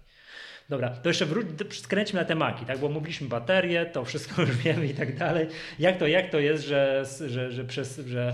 Dobra, 0.70 0.90
to 0.90 1.10
jeszcze 1.10 1.26
wróć, 1.26 1.48
skręćmy 1.72 2.20
na 2.20 2.26
te 2.26 2.36
maki, 2.36 2.66
tak? 2.66 2.80
bo 2.80 2.90
mówiliśmy 2.90 3.28
baterie, 3.28 3.86
to 3.86 4.06
wszystko 4.06 4.42
już 4.42 4.58
wiemy 4.58 4.88
i 4.88 4.94
tak 4.94 5.18
dalej. 5.18 5.48
Jak 5.80 5.98
to, 5.98 6.08
jak 6.08 6.30
to 6.30 6.40
jest, 6.40 6.66
że, 6.66 7.06
że, 7.28 7.52
że, 7.52 7.66
przez, 7.66 8.02
że, 8.08 8.34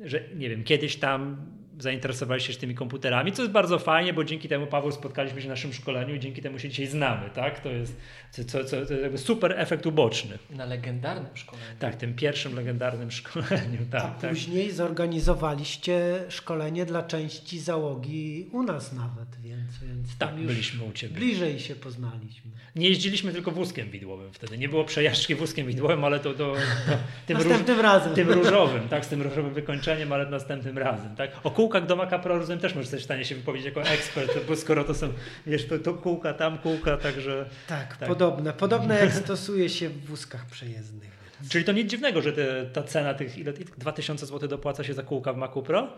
że 0.00 0.20
nie 0.36 0.50
wiem, 0.50 0.64
kiedyś 0.64 0.96
tam 0.96 1.36
zainteresowaliście 1.78 2.52
się 2.52 2.58
tymi 2.58 2.74
komputerami, 2.74 3.32
co 3.32 3.42
jest 3.42 3.52
bardzo 3.52 3.78
fajnie, 3.78 4.12
bo 4.12 4.24
dzięki 4.24 4.48
temu, 4.48 4.66
Paweł, 4.66 4.92
spotkaliśmy 4.92 5.42
się 5.42 5.48
na 5.48 5.52
naszym 5.52 5.72
szkoleniu 5.72 6.14
i 6.14 6.20
dzięki 6.20 6.42
temu 6.42 6.58
się 6.58 6.68
dzisiaj 6.68 6.86
znamy, 6.86 7.30
tak? 7.30 7.60
To 7.60 7.68
jest, 7.68 7.96
co, 8.30 8.44
co, 8.44 8.64
co, 8.64 8.86
to 8.86 8.94
jest 8.94 9.24
super 9.24 9.54
efekt 9.56 9.86
uboczny. 9.86 10.38
Na 10.50 10.64
legendarnym 10.64 11.36
szkoleniu. 11.36 11.66
Tak, 11.78 11.96
tym 11.96 12.14
pierwszym 12.14 12.54
legendarnym 12.54 13.10
szkoleniu, 13.20 13.78
tak. 13.90 14.04
A 14.04 14.08
tak. 14.08 14.30
później 14.30 14.72
zorganizowaliście 14.72 16.24
szkolenie 16.28 16.86
dla 16.86 17.02
części 17.02 17.60
załogi 17.60 18.48
u 18.52 18.62
nas 18.62 18.92
nawet, 18.92 19.40
więc, 19.42 19.78
więc 19.82 20.18
tak, 20.18 20.34
byliśmy 20.34 20.84
u 20.84 20.92
Ciebie. 20.92 21.14
Bliżej 21.14 21.60
się 21.60 21.74
poznaliśmy. 21.74 22.52
Nie 22.76 22.88
jeździliśmy 22.88 23.32
tylko 23.32 23.50
wózkiem 23.50 23.90
widłowym 23.90 24.32
wtedy. 24.32 24.58
Nie 24.58 24.68
było 24.68 24.84
przejażdżki 24.84 25.34
wózkiem 25.34 25.66
widłowym, 25.66 26.04
ale 26.04 26.20
to, 26.20 26.34
to, 26.34 26.54
to 26.86 26.92
tym, 27.26 27.38
następnym 27.38 27.76
róż, 27.76 27.84
razem. 27.84 28.14
tym 28.14 28.30
różowym, 28.30 28.88
tak, 28.88 29.04
z 29.04 29.08
tym 29.08 29.22
różowym 29.22 29.54
wykończeniem, 29.54 30.12
ale 30.12 30.30
następnym 30.30 30.78
razem. 30.78 31.16
Tak. 31.16 31.30
O 31.44 31.50
kółkach 31.72 31.88
do 31.88 31.96
Maca 31.96 32.18
Pro 32.18 32.38
rozumiem 32.38 32.60
też 32.60 32.74
możesz 32.74 32.90
w 32.90 33.04
stanie 33.04 33.24
się 33.24 33.34
wypowiedzieć 33.34 33.66
jako 33.66 33.82
ekspert, 33.82 34.46
bo 34.48 34.56
skoro 34.56 34.84
to 34.84 34.94
są, 34.94 35.12
wiesz, 35.46 35.66
to, 35.68 35.78
to 35.78 35.94
kółka, 35.94 36.34
tam 36.34 36.58
kółka, 36.58 36.96
także... 36.96 37.46
Tak, 37.68 37.96
tak. 37.96 38.08
podobne. 38.08 38.52
Podobne 38.52 38.98
jak 38.98 39.12
stosuje 39.12 39.68
się 39.68 39.88
w 39.88 40.06
wózkach 40.06 40.46
przejezdnych. 40.46 41.10
Czyli 41.48 41.64
to 41.64 41.72
nic 41.72 41.90
dziwnego, 41.90 42.22
że 42.22 42.32
te, 42.32 42.66
ta 42.66 42.82
cena 42.82 43.14
tych, 43.14 43.38
ile, 43.38 43.52
2000 43.52 44.26
zł 44.26 44.48
dopłaca 44.48 44.84
się 44.84 44.94
za 44.94 45.02
kółka 45.02 45.32
w 45.32 45.36
Macu 45.36 45.62
Pro? 45.62 45.88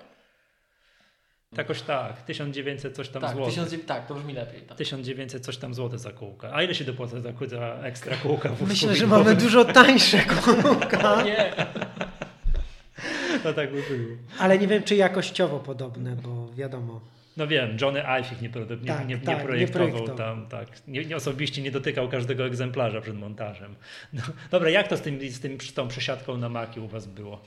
Jakoś 1.57 1.83
tak, 1.83 2.23
1900 2.23 2.97
coś 2.97 3.09
tam 3.09 3.23
tak, 3.23 3.37
złotych. 3.37 3.55
1000, 3.55 3.87
tak, 3.87 4.07
to 4.07 4.15
brzmi 4.15 4.35
lepiej. 4.35 4.63
Tak. 4.63 4.79
1900 4.79 5.45
coś 5.45 5.57
tam 5.57 5.75
złotych 5.75 5.99
za 5.99 6.13
kółka. 6.13 6.51
A 6.53 6.63
ile 6.63 6.75
się 6.75 6.85
dopłaca 6.85 7.21
za, 7.21 7.33
za 7.47 7.75
ekstra 7.83 8.17
kółka? 8.17 8.49
W 8.49 8.69
Myślę, 8.69 8.95
że 8.95 9.07
mamy 9.07 9.35
dużo 9.35 9.65
tańsze 9.65 10.25
kółka. 10.25 11.23
Nie. 11.25 11.53
No 13.45 13.53
tak 13.53 13.73
by 13.73 13.83
było. 13.83 14.17
Ale 14.39 14.59
nie 14.59 14.67
wiem, 14.69 14.83
czy 14.83 14.97
jakościowo 14.97 15.61
podobne, 15.61 16.17
bo 16.17 16.49
wiadomo. 16.55 17.01
No 17.37 17.47
wiem, 17.47 17.77
Johnny 17.81 18.07
Ive 18.07 18.43
nie, 18.43 18.49
nie, 18.49 18.67
tak, 18.87 19.09
nie, 19.09 19.15
nie, 19.15 19.19
tak, 19.19 19.45
projektował 19.45 19.89
nie, 19.89 19.93
projektował 19.93 20.17
tam, 20.17 20.47
tak. 20.49 20.87
Nie, 20.89 21.05
nie, 21.05 21.17
osobiście 21.17 21.63
nie 21.63 21.71
dotykał 21.71 22.09
każdego 22.09 22.47
egzemplarza 22.47 23.01
przed 23.01 23.17
montażem. 23.19 23.75
No, 24.13 24.23
dobra, 24.51 24.71
jak 24.71 24.89
to 24.89 24.97
z, 24.97 25.01
tym, 25.01 25.31
z, 25.31 25.41
tym, 25.41 25.61
z 25.61 25.73
tą 25.73 25.89
przesiadką 25.89 26.37
na 26.37 26.49
Maki 26.49 26.81
u 26.81 26.89
Was 26.89 27.07
było? 27.07 27.41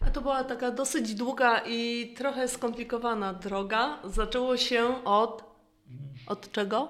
A 0.00 0.10
to 0.10 0.20
była 0.20 0.44
taka 0.44 0.70
dosyć 0.70 1.14
długa 1.14 1.62
i 1.66 2.08
trochę 2.16 2.48
skomplikowana 2.48 3.34
droga. 3.34 3.98
Zaczęło 4.04 4.56
się 4.56 5.04
od. 5.04 5.44
Od 6.26 6.52
czego? 6.52 6.88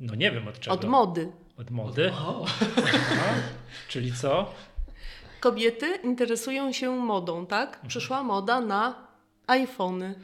No 0.00 0.14
nie 0.14 0.30
wiem 0.30 0.48
od 0.48 0.60
czego. 0.60 0.74
Od 0.74 0.84
mody. 0.84 1.32
Od 1.56 1.70
mody? 1.70 2.12
Czyli 3.88 4.12
co? 4.12 4.54
Kobiety 5.46 5.86
interesują 6.04 6.72
się 6.72 6.90
modą, 6.90 7.46
tak? 7.46 7.80
Przyszła 7.88 8.22
moda 8.22 8.60
na 8.60 9.08
iPhony. 9.46 10.14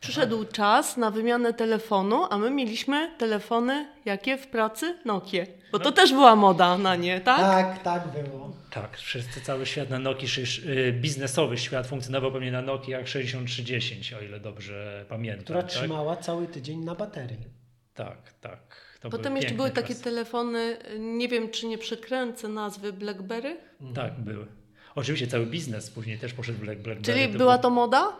Przyszedł 0.00 0.44
czas 0.44 0.96
na 0.96 1.10
wymianę 1.10 1.52
telefonu, 1.52 2.24
a 2.30 2.38
my 2.38 2.50
mieliśmy 2.50 3.14
telefony 3.18 3.86
jakie 4.04 4.36
w 4.36 4.46
pracy? 4.46 4.98
Nokie. 5.04 5.46
Bo 5.72 5.78
to 5.78 5.84
no. 5.84 5.92
też 5.92 6.12
była 6.12 6.36
moda 6.36 6.78
na 6.78 6.96
nie, 6.96 7.20
tak? 7.20 7.38
Tak, 7.38 7.82
tak 7.82 8.02
było. 8.08 8.52
Tak, 8.70 8.96
wszyscy, 8.96 9.40
cały 9.40 9.66
świat 9.66 9.90
na 9.90 9.98
Nokii, 9.98 10.28
y, 10.66 10.92
biznesowy 10.92 11.58
świat 11.58 11.86
funkcjonował 11.86 12.32
pewnie 12.32 12.52
na 12.52 12.62
Nokii 12.62 12.92
jak 12.92 13.08
6310, 13.08 14.12
o 14.12 14.20
ile 14.20 14.40
dobrze 14.40 15.06
pamiętam. 15.08 15.44
Która 15.44 15.62
tak? 15.62 15.70
trzymała 15.70 16.16
cały 16.16 16.46
tydzień 16.46 16.84
na 16.84 16.94
baterii. 16.94 17.46
Tak, 17.94 18.32
tak. 18.40 18.85
To 19.10 19.16
Potem 19.16 19.36
jeszcze 19.36 19.54
były 19.54 19.70
takie 19.70 19.94
telefony, 19.94 20.76
nie 20.98 21.28
wiem 21.28 21.50
czy 21.50 21.66
nie 21.66 21.78
przekręcę 21.78 22.48
nazwy, 22.48 22.92
BlackBerry? 22.92 23.56
Tak, 23.94 24.20
były. 24.20 24.46
Oczywiście 24.94 25.26
cały 25.26 25.46
biznes 25.46 25.90
później 25.90 26.18
też 26.18 26.32
poszedł 26.32 26.58
w 26.58 26.60
BlackBerry. 26.60 27.02
Czyli 27.02 27.28
to 27.28 27.38
była 27.38 27.54
był... 27.54 27.62
to 27.62 27.70
moda? 27.70 28.12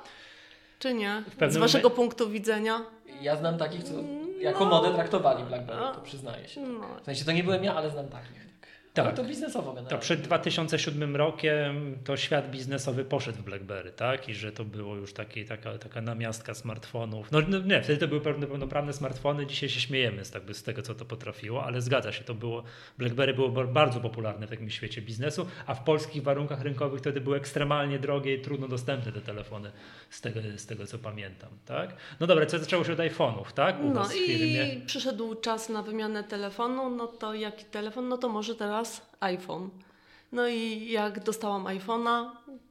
Czy 0.79 0.95
nie? 0.95 1.23
Z 1.49 1.57
waszego 1.57 1.91
punktu 1.91 2.31
widzenia? 2.31 2.83
Ja 3.21 3.37
znam 3.37 3.59
takich, 3.59 3.83
co 3.83 3.93
jako 4.41 4.65
no. 4.65 4.71
modę 4.71 4.95
traktowali 4.95 5.45
BlackBerry, 5.45 5.83
to 5.95 6.01
przyznaję 6.01 6.49
się. 6.49 6.61
No. 6.61 7.01
W 7.03 7.05
sensie 7.05 7.25
to 7.25 7.33
nie 7.33 7.45
byłem 7.45 7.65
ja, 7.65 7.75
ale 7.75 7.91
znam 7.91 8.09
takich. 8.09 8.46
Tak. 9.05 9.17
to 9.17 9.25
biznesowo 9.25 9.73
generalnie. 9.73 9.91
To 9.91 9.99
przed 9.99 10.21
2007 10.21 11.17
rokiem 11.17 11.99
to 12.05 12.17
świat 12.17 12.51
biznesowy 12.51 13.05
poszedł 13.05 13.39
w 13.39 13.43
BlackBerry, 13.43 13.93
tak? 13.93 14.29
I 14.29 14.35
że 14.35 14.53
to 14.53 14.65
było 14.65 14.97
już 14.97 15.13
taki, 15.13 15.45
taka, 15.45 15.79
taka 15.79 16.01
namiastka 16.01 16.55
smartfonów. 16.55 17.33
No, 17.33 17.39
no 17.49 17.59
nie, 17.59 17.83
wtedy 17.83 17.99
to 17.99 18.09
były 18.09 18.21
pełnoprawne 18.21 18.93
smartfony, 18.93 19.47
dzisiaj 19.47 19.69
się 19.69 19.81
śmiejemy 19.81 20.25
z, 20.25 20.31
tak, 20.31 20.43
z 20.53 20.63
tego, 20.63 20.83
co 20.83 20.95
to 20.95 21.05
potrafiło, 21.05 21.65
ale 21.65 21.81
zgadza 21.81 22.13
się, 22.13 22.25
to 22.25 22.35
było, 22.35 22.63
BlackBerry 22.99 23.35
było 23.35 23.49
bardzo 23.67 24.01
popularne 24.01 24.47
w 24.47 24.51
takim 24.51 24.71
świecie 24.71 25.03
biznesu, 25.03 25.47
a 25.67 25.75
w 25.75 25.85
polskich 25.85 26.23
warunkach 26.23 26.61
rynkowych 26.61 27.01
wtedy 27.01 27.21
były 27.21 27.37
ekstremalnie 27.37 27.99
drogie 27.99 28.35
i 28.35 28.41
trudno 28.41 28.69
dostępne 28.69 29.13
te 29.13 29.21
telefony, 29.21 29.73
z 30.11 30.21
tego, 30.21 30.41
z 30.57 30.67
tego 30.67 30.87
co 30.87 30.99
pamiętam, 30.99 31.51
tak? 31.67 31.97
No 32.21 32.27
dobra, 32.27 32.47
co 32.47 32.59
zaczęło 32.59 32.85
się 32.85 32.93
od 32.93 32.99
iPhone'ów, 32.99 33.53
tak? 33.55 33.81
U 33.81 33.91
no 33.91 34.09
i 34.13 34.83
przyszedł 34.87 35.35
czas 35.35 35.69
na 35.69 35.83
wymianę 35.83 36.25
telefonu, 36.25 36.91
no 36.91 37.07
to 37.07 37.35
jaki 37.35 37.65
telefon? 37.65 38.09
No 38.09 38.19
to 38.19 38.29
może 38.29 38.55
teraz 38.55 38.86
iPhone. 39.21 39.71
No 40.33 40.49
i 40.49 40.91
jak 40.91 41.25
dostałam 41.25 41.65
iPhone'a, 41.65 42.31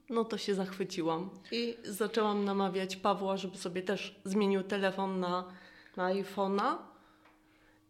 no 0.10 0.24
to 0.24 0.38
się 0.38 0.56
zachwyciłam. 0.56 1.30
I 1.52 1.78
zaczęłam 1.84 2.46
namawiać 2.46 2.96
Pawła, 2.96 3.38
żeby 3.38 3.58
sobie 3.58 3.82
też 3.82 4.20
zmienił 4.26 4.64
telefon 4.64 5.20
na, 5.20 5.44
na 5.98 6.14
iPhone'a. 6.14 6.76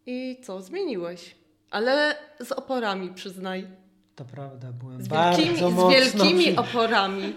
I 0.05 0.37
co, 0.43 0.61
zmieniłeś? 0.61 1.35
Ale 1.71 2.15
z 2.39 2.51
oporami, 2.51 3.09
przyznaj. 3.13 3.67
To 4.15 4.25
prawda, 4.25 4.71
byłem 4.71 5.03
z 5.03 5.07
wielkimi, 5.07 5.61
bardzo 5.61 5.87
Z 5.87 5.91
wielkimi 5.91 6.55
oporami. 6.55 7.33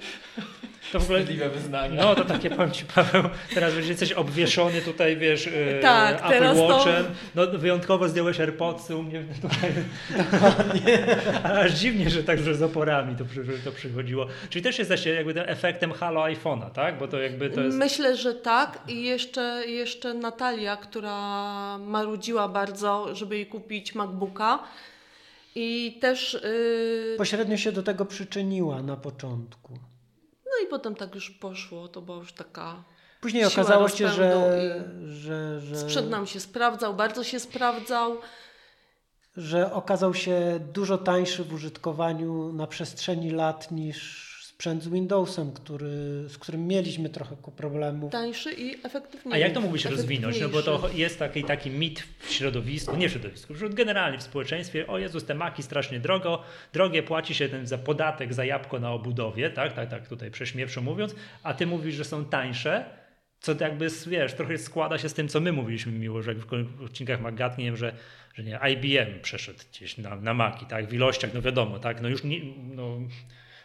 To 0.92 1.00
w 1.00 1.04
ogóle, 1.04 1.50
wyznania. 1.50 2.02
No 2.02 2.14
to 2.14 2.24
takie 2.24 2.50
powiem 2.50 2.70
Ci 2.70 2.84
Paweł, 2.84 3.22
teraz 3.54 3.74
będzie 3.74 3.94
coś 3.94 4.12
obwieszony 4.12 4.82
tutaj, 4.82 5.16
wiesz, 5.16 5.46
e, 5.46 5.80
tak, 5.80 6.16
Apple 6.16 6.60
Watchem. 6.60 7.04
To... 7.04 7.10
No 7.52 7.58
wyjątkowo 7.58 8.08
zdjąłeś 8.08 8.40
AirPodsy 8.40 8.96
u 8.96 9.02
mnie 9.02 9.24
tutaj. 9.42 9.72
Aż 11.42 11.72
dziwnie, 11.72 12.10
że 12.10 12.24
także 12.24 12.54
z 12.54 12.62
oporami 12.62 13.16
to, 13.16 13.24
to 13.64 13.72
przychodziło. 13.72 14.26
Czyli 14.50 14.62
też 14.62 14.78
jesteście 14.78 15.14
jakby 15.14 15.34
tym 15.34 15.44
efektem 15.46 15.92
halo 15.92 16.20
iPhone'a, 16.20 16.70
tak? 16.70 16.98
Bo 16.98 17.08
to 17.08 17.18
jakby 17.18 17.50
to 17.50 17.60
jest... 17.60 17.76
Myślę, 17.76 18.16
że 18.16 18.34
tak 18.34 18.78
i 18.88 19.04
jeszcze, 19.04 19.62
jeszcze 19.66 20.14
Natalia, 20.14 20.76
która 20.76 21.78
marudziła 21.78 22.48
bardzo, 22.48 23.14
żeby 23.14 23.36
jej 23.36 23.46
kupić 23.46 23.94
MacBooka, 23.94 24.58
i 25.54 25.98
też. 26.00 26.40
Yy... 26.44 27.14
Pośrednio 27.18 27.56
się 27.56 27.72
do 27.72 27.82
tego 27.82 28.04
przyczyniła 28.04 28.82
na 28.82 28.96
początku. 28.96 29.78
Potem 30.70 30.94
tak 30.94 31.14
już 31.14 31.30
poszło, 31.30 31.88
to 31.88 32.02
była 32.02 32.18
już 32.18 32.32
taka. 32.32 32.84
Później 33.20 33.44
okazało 33.44 33.88
się, 33.88 34.08
że, 34.08 34.84
że, 35.08 35.60
że. 35.60 35.76
Sprzęt 35.78 36.10
nam 36.10 36.26
się 36.26 36.40
sprawdzał, 36.40 36.94
bardzo 36.94 37.24
się 37.24 37.40
sprawdzał. 37.40 38.16
Że 39.36 39.72
okazał 39.72 40.14
się 40.14 40.60
dużo 40.72 40.98
tańszy 40.98 41.44
w 41.44 41.52
użytkowaniu 41.52 42.52
na 42.52 42.66
przestrzeni 42.66 43.30
lat 43.30 43.70
niż 43.70 44.27
sprzęt 44.58 44.82
z 44.82 44.88
Windowsem, 44.88 45.52
który, 45.52 45.88
z 46.28 46.38
którym 46.38 46.66
mieliśmy 46.66 47.08
trochę 47.08 47.36
problemów. 47.56 48.12
Tańszy 48.12 48.52
i 48.52 48.74
efektywniejszy. 48.84 49.34
A 49.34 49.38
jak 49.38 49.52
to 49.52 49.60
mógłbyś 49.60 49.84
rozwinąć? 49.84 50.40
No 50.40 50.48
bo 50.48 50.62
to 50.62 50.88
jest 50.94 51.18
taki, 51.18 51.44
taki 51.44 51.70
mit 51.70 52.04
w 52.18 52.32
środowisku, 52.32 52.96
nie 52.96 53.08
w 53.08 53.12
środowisku, 53.12 53.54
generalnie 53.70 54.18
w 54.18 54.22
społeczeństwie, 54.22 54.86
o 54.86 54.98
Jezus, 54.98 55.24
te 55.24 55.34
maki 55.34 55.62
strasznie 55.62 56.00
drogo, 56.00 56.42
drogie, 56.72 57.02
płaci 57.02 57.34
się 57.34 57.48
ten 57.48 57.66
za 57.66 57.78
podatek 57.78 58.34
za 58.34 58.44
jabłko 58.44 58.80
na 58.80 58.92
obudowie, 58.92 59.50
tak, 59.50 59.72
tak, 59.72 59.90
tak, 59.90 60.08
tutaj 60.08 60.30
prześmiewczo 60.30 60.80
mówiąc, 60.80 61.14
a 61.42 61.54
ty 61.54 61.66
mówisz, 61.66 61.94
że 61.94 62.04
są 62.04 62.24
tańsze, 62.24 62.84
co 63.40 63.54
jakby, 63.60 63.88
wiesz, 64.06 64.34
trochę 64.34 64.58
składa 64.58 64.98
się 64.98 65.08
z 65.08 65.14
tym, 65.14 65.28
co 65.28 65.40
my 65.40 65.52
mówiliśmy 65.52 65.92
miło, 65.92 66.22
że 66.22 66.34
w 66.34 66.82
odcinkach 66.84 67.20
Magat, 67.20 67.58
nie 67.58 67.64
wiem, 67.64 67.76
że, 67.76 67.92
że 68.34 68.42
nie, 68.42 68.60
IBM 68.72 69.20
przeszedł 69.22 69.58
gdzieś 69.72 69.98
na, 69.98 70.16
na 70.16 70.34
Maki, 70.34 70.66
tak, 70.66 70.88
w 70.88 70.94
ilościach, 70.94 71.34
no 71.34 71.42
wiadomo, 71.42 71.78
tak, 71.78 72.02
no 72.02 72.08
już 72.08 72.24
nie, 72.24 72.40
no, 72.74 72.98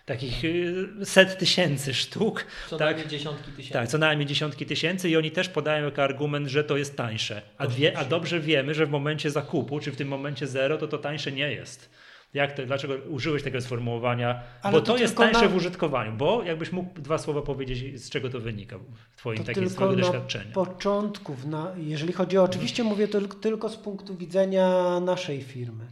takich 0.05 0.43
y, 0.43 1.05
set 1.05 1.37
tysięcy 1.37 1.93
sztuk. 1.93 2.45
Co 2.69 2.77
tak? 2.77 2.87
najmniej 2.87 3.07
dziesiątki 3.07 3.51
tysięcy. 3.51 3.73
Tak, 3.73 3.87
co 3.87 3.97
najmniej 3.97 4.27
dziesiątki 4.27 4.65
tysięcy 4.65 5.09
i 5.09 5.17
oni 5.17 5.31
też 5.31 5.49
podają 5.49 5.85
jako 5.85 6.03
argument, 6.03 6.47
że 6.47 6.63
to 6.63 6.77
jest 6.77 6.97
tańsze. 6.97 7.41
A, 7.57 7.67
wie, 7.67 7.97
a 7.97 8.05
dobrze 8.05 8.39
wiemy, 8.39 8.73
że 8.73 8.85
w 8.85 8.89
momencie 8.89 9.29
zakupu, 9.29 9.79
czy 9.79 9.91
w 9.91 9.95
tym 9.95 10.07
momencie 10.07 10.47
zero, 10.47 10.77
to 10.77 10.87
to 10.87 10.97
tańsze 10.97 11.31
nie 11.31 11.51
jest. 11.51 11.89
Jak 12.33 12.51
to, 12.51 12.65
dlaczego 12.65 12.93
użyłeś 13.09 13.43
tego 13.43 13.61
sformułowania? 13.61 14.43
Ale 14.61 14.71
bo 14.71 14.81
to, 14.81 14.93
to 14.93 14.99
jest 14.99 15.17
tańsze 15.17 15.41
na... 15.41 15.47
w 15.47 15.55
użytkowaniu. 15.55 16.13
Bo 16.13 16.43
jakbyś 16.43 16.71
mógł 16.71 17.01
dwa 17.01 17.17
słowa 17.17 17.41
powiedzieć, 17.41 18.01
z 18.01 18.09
czego 18.09 18.29
to 18.29 18.39
wynika 18.39 18.77
w 18.77 19.15
Twoim 19.17 19.37
to 19.37 19.43
takim 19.43 19.69
swojego 19.69 19.95
doświadczenia. 19.95 20.53
początków, 20.53 21.45
na, 21.45 21.73
jeżeli 21.77 22.13
chodzi 22.13 22.37
o, 22.37 22.43
oczywiście 22.43 22.83
mówię 22.83 23.07
to 23.07 23.21
tylko 23.21 23.69
z 23.69 23.77
punktu 23.77 24.15
widzenia 24.15 24.99
naszej 24.99 25.41
firmy. 25.41 25.85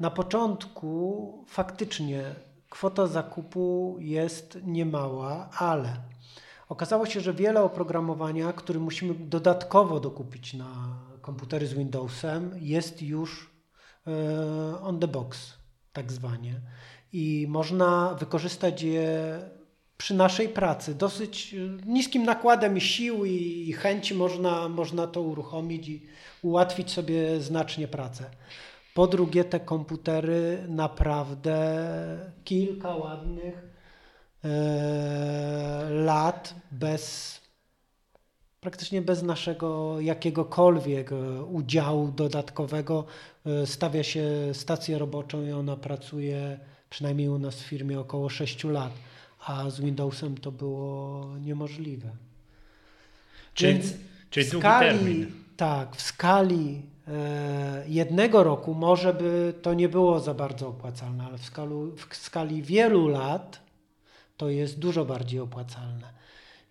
Na 0.00 0.10
początku 0.10 1.44
faktycznie 1.48 2.22
kwota 2.70 3.06
zakupu 3.06 3.96
jest 3.98 4.58
niemała, 4.64 5.50
ale 5.58 5.96
okazało 6.68 7.06
się, 7.06 7.20
że 7.20 7.32
wiele 7.34 7.62
oprogramowania, 7.62 8.52
które 8.52 8.78
musimy 8.78 9.14
dodatkowo 9.14 10.00
dokupić 10.00 10.54
na 10.54 10.98
komputery 11.20 11.66
z 11.66 11.74
Windowsem, 11.74 12.50
jest 12.60 13.02
już 13.02 13.50
e, 14.06 14.80
on 14.80 15.00
the 15.00 15.08
box, 15.08 15.54
tak 15.92 16.12
zwanie. 16.12 16.60
I 17.12 17.46
można 17.48 18.14
wykorzystać 18.14 18.82
je 18.82 19.40
przy 19.96 20.14
naszej 20.14 20.48
pracy. 20.48 20.94
Dosyć 20.94 21.54
niskim 21.86 22.24
nakładem 22.24 22.80
sił 22.80 23.24
i 23.24 23.72
chęci 23.72 24.14
można, 24.14 24.68
można 24.68 25.06
to 25.06 25.22
uruchomić 25.22 25.88
i 25.88 26.06
ułatwić 26.42 26.90
sobie 26.90 27.40
znacznie 27.40 27.88
pracę. 27.88 28.30
Po 28.98 29.06
drugie, 29.06 29.44
te 29.44 29.60
komputery 29.60 30.64
naprawdę 30.68 31.58
kilka 32.44 32.94
ładnych 32.94 33.62
e, 34.44 35.88
lat 35.90 36.54
bez 36.70 37.40
praktycznie 38.60 39.02
bez 39.02 39.22
naszego 39.22 40.00
jakiegokolwiek 40.00 41.12
e, 41.12 41.42
udziału 41.42 42.08
dodatkowego 42.08 43.04
e, 43.46 43.66
stawia 43.66 44.02
się 44.02 44.24
stację 44.52 44.98
roboczą 44.98 45.42
i 45.42 45.52
ona 45.52 45.76
pracuje 45.76 46.58
przynajmniej 46.90 47.28
u 47.28 47.38
nas 47.38 47.54
w 47.54 47.66
firmie 47.66 48.00
około 48.00 48.28
6 48.28 48.64
lat, 48.64 48.92
a 49.46 49.70
z 49.70 49.80
Windowsem 49.80 50.38
to 50.38 50.52
było 50.52 51.24
niemożliwe. 51.40 52.10
Czyli, 53.54 53.72
Więc 53.72 53.94
czyli 54.30 54.46
skali, 54.46 54.98
termin. 54.98 55.32
Tak, 55.56 55.96
w 55.96 56.02
skali 56.02 56.82
jednego 57.86 58.44
roku 58.44 58.74
może 58.74 59.14
by 59.14 59.54
to 59.62 59.74
nie 59.74 59.88
było 59.88 60.20
za 60.20 60.34
bardzo 60.34 60.68
opłacalne, 60.68 61.24
ale 61.24 61.38
w, 61.38 61.44
skalu, 61.44 61.96
w 61.96 62.16
skali 62.16 62.62
wielu 62.62 63.08
lat 63.08 63.60
to 64.36 64.48
jest 64.48 64.78
dużo 64.78 65.04
bardziej 65.04 65.40
opłacalne. 65.40 66.18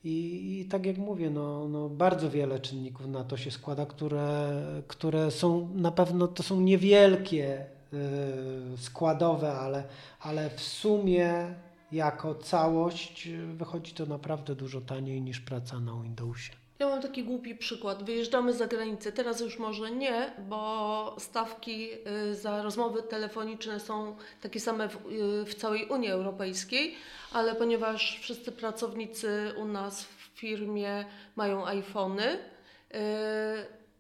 I, 0.03 0.59
I, 0.59 0.65
tak 0.65 0.85
jak 0.85 0.97
mówię, 0.97 1.29
no, 1.29 1.67
no 1.67 1.89
bardzo 1.89 2.29
wiele 2.29 2.59
czynników 2.59 3.07
na 3.07 3.23
to 3.23 3.37
się 3.37 3.51
składa, 3.51 3.85
które, 3.85 4.61
które 4.87 5.31
są 5.31 5.69
na 5.75 5.91
pewno 5.91 6.27
to 6.27 6.43
są 6.43 6.61
niewielkie 6.61 7.65
y, 7.93 8.77
składowe, 8.77 9.53
ale, 9.53 9.83
ale 10.19 10.49
w 10.49 10.61
sumie 10.61 11.55
jako 11.91 12.35
całość 12.35 13.29
wychodzi 13.53 13.93
to 13.93 14.05
naprawdę 14.05 14.55
dużo 14.55 14.81
taniej 14.81 15.21
niż 15.21 15.39
praca 15.39 15.79
na 15.79 16.01
Windowsie. 16.03 16.66
Ja 16.79 16.87
mam 16.87 17.01
taki 17.01 17.23
głupi 17.23 17.55
przykład. 17.55 18.03
Wyjeżdżamy 18.03 18.53
za 18.53 18.67
granicę. 18.67 19.11
Teraz 19.11 19.41
już 19.41 19.59
może 19.59 19.91
nie, 19.91 20.33
bo 20.49 21.15
stawki 21.19 21.89
y, 22.31 22.35
za 22.35 22.61
rozmowy 22.61 23.03
telefoniczne 23.03 23.79
są 23.79 24.15
takie 24.41 24.59
same 24.59 24.89
w, 24.89 24.95
y, 24.95 25.45
w 25.45 25.55
całej 25.55 25.85
Unii 25.85 26.09
Europejskiej, 26.09 26.95
ale 27.33 27.55
ponieważ 27.55 28.19
wszyscy 28.21 28.51
pracownicy 28.51 29.53
u 29.57 29.65
nas 29.65 30.03
w 30.03 30.39
firmie 30.39 31.05
mają 31.35 31.65
iPhony, 31.65 32.33
y, 32.33 32.37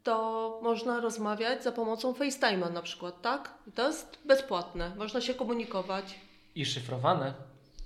to 0.03 0.59
można 0.63 0.99
rozmawiać 0.99 1.63
za 1.63 1.71
pomocą 1.71 2.13
FaceTime'a 2.13 2.73
na 2.73 2.81
przykład, 2.81 3.21
tak? 3.21 3.53
I 3.67 3.71
to 3.71 3.87
jest 3.87 4.19
bezpłatne. 4.25 4.91
Można 4.95 5.21
się 5.21 5.33
komunikować. 5.33 6.19
I 6.55 6.65
szyfrowane. 6.65 7.33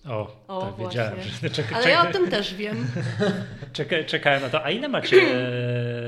O, 0.10 0.27
o 0.48 0.62
tak 0.62 0.86
wiedziałem. 0.86 1.15
Że, 1.41 1.50
czeka, 1.50 1.75
Ale 1.75 1.89
ja 1.89 2.10
o 2.10 2.12
tym 2.12 2.29
też 2.29 2.53
wiem. 2.53 2.88
Czeka, 3.74 3.96
czekałem 4.05 4.41
na 4.41 4.50
to. 4.50 4.63
A 4.63 4.72
ile 4.72 4.88
macie, 4.88 5.17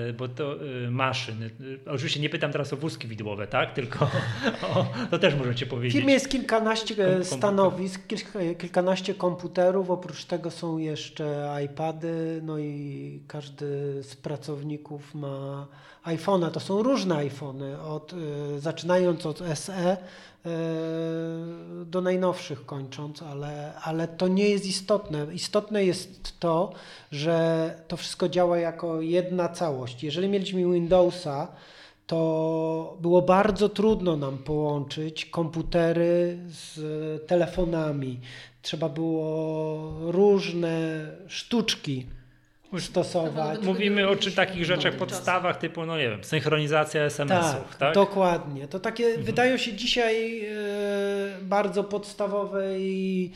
e, 0.09 0.13
bo 0.13 0.27
to 0.27 0.55
e, 0.55 0.91
maszyn, 0.91 1.43
e, 1.43 1.49
oczywiście 1.91 2.19
nie 2.19 2.29
pytam 2.29 2.51
teraz 2.51 2.73
o 2.73 2.77
wózki 2.77 3.07
widłowe, 3.07 3.47
tak? 3.47 3.73
Tylko 3.73 4.07
o, 4.75 4.85
to 5.11 5.19
też 5.19 5.35
możecie 5.35 5.65
powiedzieć. 5.65 5.93
W 5.93 5.95
firmie 5.95 6.13
jest 6.13 6.29
kilkanaście 6.29 7.23
stanowisk, 7.23 8.01
kilkanaście 8.57 9.13
komputerów, 9.13 9.89
oprócz 9.89 10.25
tego 10.25 10.51
są 10.51 10.77
jeszcze 10.77 11.57
iPady, 11.65 12.41
no 12.43 12.59
i 12.59 13.19
każdy 13.27 13.65
z 14.03 14.15
pracowników 14.15 15.15
ma 15.15 15.67
iPhone'a. 16.05 16.51
To 16.51 16.59
są 16.59 16.83
różne 16.83 17.15
iPhony, 17.15 17.81
od, 17.81 18.13
zaczynając 18.57 19.25
od 19.25 19.39
SE 19.53 19.97
do 21.85 22.01
najnowszych 22.01 22.65
kończąc, 22.65 23.21
ale, 23.21 23.73
ale 23.83 24.07
to 24.07 24.27
nie 24.27 24.49
jest 24.49 24.65
istotne. 24.65 25.27
Istotne 25.33 25.85
jest 25.85 26.39
to, 26.39 26.73
że 27.11 27.75
to 27.87 27.97
wszystko 27.97 28.29
działa 28.29 28.57
jako 28.57 29.01
jedna 29.01 29.49
całość. 29.49 30.03
Jeżeli 30.03 30.29
mieliśmy 30.29 30.73
Windowsa, 30.73 31.47
to 32.07 32.97
było 33.01 33.21
bardzo 33.21 33.69
trudno 33.69 34.17
nam 34.17 34.37
połączyć 34.37 35.25
komputery 35.25 36.39
z 36.47 36.79
telefonami. 37.27 38.19
Trzeba 38.61 38.89
było 38.89 40.11
różne 40.11 41.05
sztuczki 41.27 42.05
stosować. 42.79 43.61
Mówimy 43.61 44.09
o 44.09 44.15
czy 44.15 44.31
takich 44.31 44.65
rzeczach, 44.65 44.95
podstawach 44.95 45.57
typu, 45.57 45.85
no 45.85 45.97
nie 45.97 46.09
wiem, 46.09 46.23
synchronizacja 46.23 47.01
SMS-ów, 47.01 47.69
tak? 47.69 47.77
tak? 47.77 47.95
dokładnie. 47.95 48.67
To 48.67 48.79
takie 48.79 49.05
mhm. 49.05 49.23
wydają 49.23 49.57
się 49.57 49.73
dzisiaj 49.73 50.45
e, 50.45 50.51
bardzo 51.41 51.83
podstawowe 51.83 52.79
i 52.79 53.31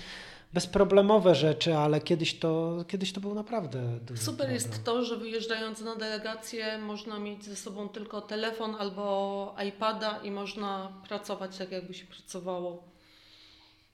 bezproblemowe 0.53 1.36
rzeczy, 1.36 1.77
ale 1.77 2.01
kiedyś 2.01 2.39
to, 2.39 2.84
kiedyś 2.88 3.13
to 3.13 3.22
był 3.22 3.34
naprawdę 3.34 3.82
duży 4.01 4.22
Super 4.22 4.38
problem. 4.38 4.56
jest 4.56 4.84
to, 4.84 5.06
że 5.06 5.17
wyjeżdżając 5.17 5.82
na 5.82 5.96
delegację 5.96 6.77
można 6.77 7.20
mieć 7.20 7.46
ze 7.46 7.56
sobą 7.56 7.89
tylko 7.89 8.22
telefon 8.22 8.75
albo 8.79 9.56
iPada 9.67 10.20
i 10.24 10.32
można 10.32 10.91
pracować 11.08 11.58
tak, 11.58 11.72
jakby 11.72 11.94
się 11.94 12.06
pracowało 12.06 12.97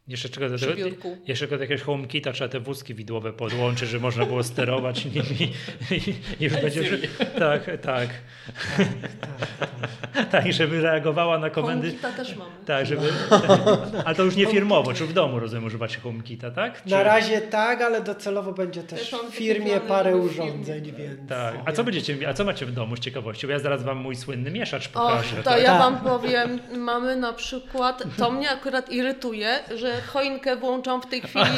jeszcze 0.07 0.29
czego 0.29 0.49
do 0.49 0.59
tego, 0.59 0.75
jeszcze 1.27 1.47
do 1.47 1.55
jakiegoś 1.55 1.81
HomeKita 1.81 2.31
trzeba 2.31 2.49
te 2.49 2.59
wózki 2.59 2.95
widłowe 2.95 3.33
podłączyć, 3.33 3.89
że 3.89 3.99
można 3.99 4.25
było 4.25 4.43
sterować 4.43 5.05
nimi 5.05 5.53
i, 5.91 6.13
i 6.39 6.43
już 6.43 6.53
będzie... 6.53 6.83
Że, 6.83 6.97
tak, 7.39 7.65
tak. 7.65 7.81
tak, 7.81 8.09
tak, 10.13 10.29
tak. 10.31 10.53
żeby 10.53 10.81
reagowała 10.81 11.39
na 11.39 11.49
komendy. 11.49 11.87
HomeKita 11.87 12.11
też 12.11 12.35
mamy. 12.35 12.51
Tak, 12.65 12.85
żeby... 12.85 13.07
Ale 14.05 14.15
to 14.15 14.23
już 14.23 14.35
nie 14.35 14.45
firmowo, 14.45 14.93
czy 14.93 15.05
w 15.05 15.13
domu 15.13 15.39
rozumiem 15.39 15.65
używacie 15.65 15.99
HomeKita, 15.99 16.51
tak? 16.51 16.83
Czy... 16.83 16.89
Na 16.89 17.03
razie 17.03 17.41
tak, 17.41 17.81
ale 17.81 18.01
docelowo 18.01 18.51
będzie 18.51 18.83
też 18.83 19.15
w 19.31 19.35
firmie 19.35 19.79
parę 19.79 20.17
urządzeń, 20.17 20.93
więc... 20.97 21.29
Tak. 21.29 21.55
A 21.65 21.71
co 21.71 21.83
będziecie, 21.83 22.29
a 22.29 22.33
co 22.33 22.45
macie 22.45 22.65
w 22.65 22.71
domu 22.71 22.95
z 22.95 22.99
ciekawości? 22.99 23.47
Bo 23.47 23.53
ja 23.53 23.59
zaraz 23.59 23.83
wam 23.83 23.97
mój 23.97 24.15
słynny 24.15 24.51
mieszacz 24.51 24.87
pokażę. 24.87 25.39
O, 25.39 25.43
to 25.43 25.49
tak? 25.49 25.63
ja 25.63 25.79
wam 25.79 25.97
powiem, 25.97 26.59
mamy 26.77 27.15
na 27.15 27.33
przykład, 27.33 28.03
to 28.17 28.31
mnie 28.31 28.49
akurat 28.49 28.91
irytuje, 28.91 29.59
że 29.77 29.92
choinkę 30.01 30.55
włączam 30.55 31.01
w 31.01 31.05
tej 31.05 31.21
chwili 31.21 31.45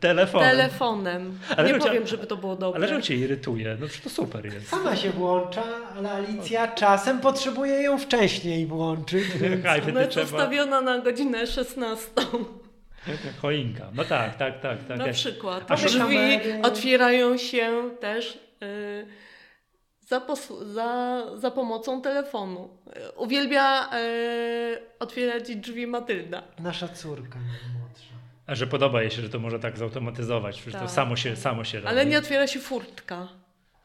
telefonem. 0.00 0.50
telefonem. 0.50 1.38
Ale 1.56 1.72
nie 1.72 1.78
powiem, 1.78 2.06
żeby 2.06 2.26
to 2.26 2.36
było 2.36 2.56
dobre. 2.56 2.78
Ale 2.78 2.88
że 2.88 3.02
cię 3.02 3.16
irytuje, 3.16 3.76
no 3.80 3.86
to 4.04 4.10
super 4.10 4.44
jest. 4.44 4.68
Sama 4.68 4.96
się 4.96 5.10
włącza, 5.10 5.62
ale 5.96 6.10
Alicja 6.10 6.68
czasem 6.68 7.20
potrzebuje 7.20 7.82
ją 7.82 7.98
wcześniej 7.98 8.66
włączyć. 8.66 9.24
Więc... 9.40 9.66
Ona 9.88 10.00
jest 10.00 10.16
ustawiona 10.16 10.80
na 10.80 10.98
godzinę 10.98 11.46
16. 11.46 12.10
Choinka, 13.42 13.90
no 13.94 14.04
tak, 14.04 14.36
tak, 14.36 14.60
tak. 14.60 14.78
tak. 14.88 14.98
Na 14.98 15.08
przykład. 15.08 15.70
A 15.70 15.76
drzwi 15.76 16.38
otwierają 16.62 17.36
się 17.38 17.90
też... 18.00 18.38
Yy, 18.60 19.06
za, 20.06 20.22
za, 20.74 21.22
za 21.36 21.50
pomocą 21.50 22.02
telefonu. 22.02 22.68
Uwielbia 23.16 23.90
e, 23.92 24.78
otwierać 24.98 25.56
drzwi 25.56 25.86
Matylda. 25.86 26.42
Nasza 26.58 26.88
córka 26.88 27.38
najmłodsza. 27.38 28.12
A 28.46 28.54
że 28.54 28.66
podoba 28.66 29.02
jej 29.02 29.10
się, 29.10 29.22
że 29.22 29.28
to 29.28 29.38
może 29.38 29.58
tak 29.58 29.78
zautomatyzować, 29.78 30.60
że 30.60 30.72
tak. 30.72 30.82
to 30.82 30.88
samo 30.88 31.16
się, 31.16 31.36
samo 31.36 31.64
się 31.64 31.78
robi. 31.78 31.88
Ale 31.88 32.06
nie 32.06 32.18
otwiera 32.18 32.46
się 32.46 32.60
furtka. 32.60 33.28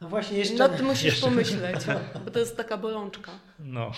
No 0.00 0.08
właśnie 0.08 0.38
jeszcze... 0.38 0.54
Nad 0.54 0.76
tym 0.76 0.86
musisz 0.86 1.04
jeszcze... 1.04 1.26
pomyśleć, 1.26 1.76
bo 2.24 2.30
to 2.30 2.38
jest 2.38 2.56
taka 2.56 2.76
bolączka. 2.76 3.32
No. 3.58 3.92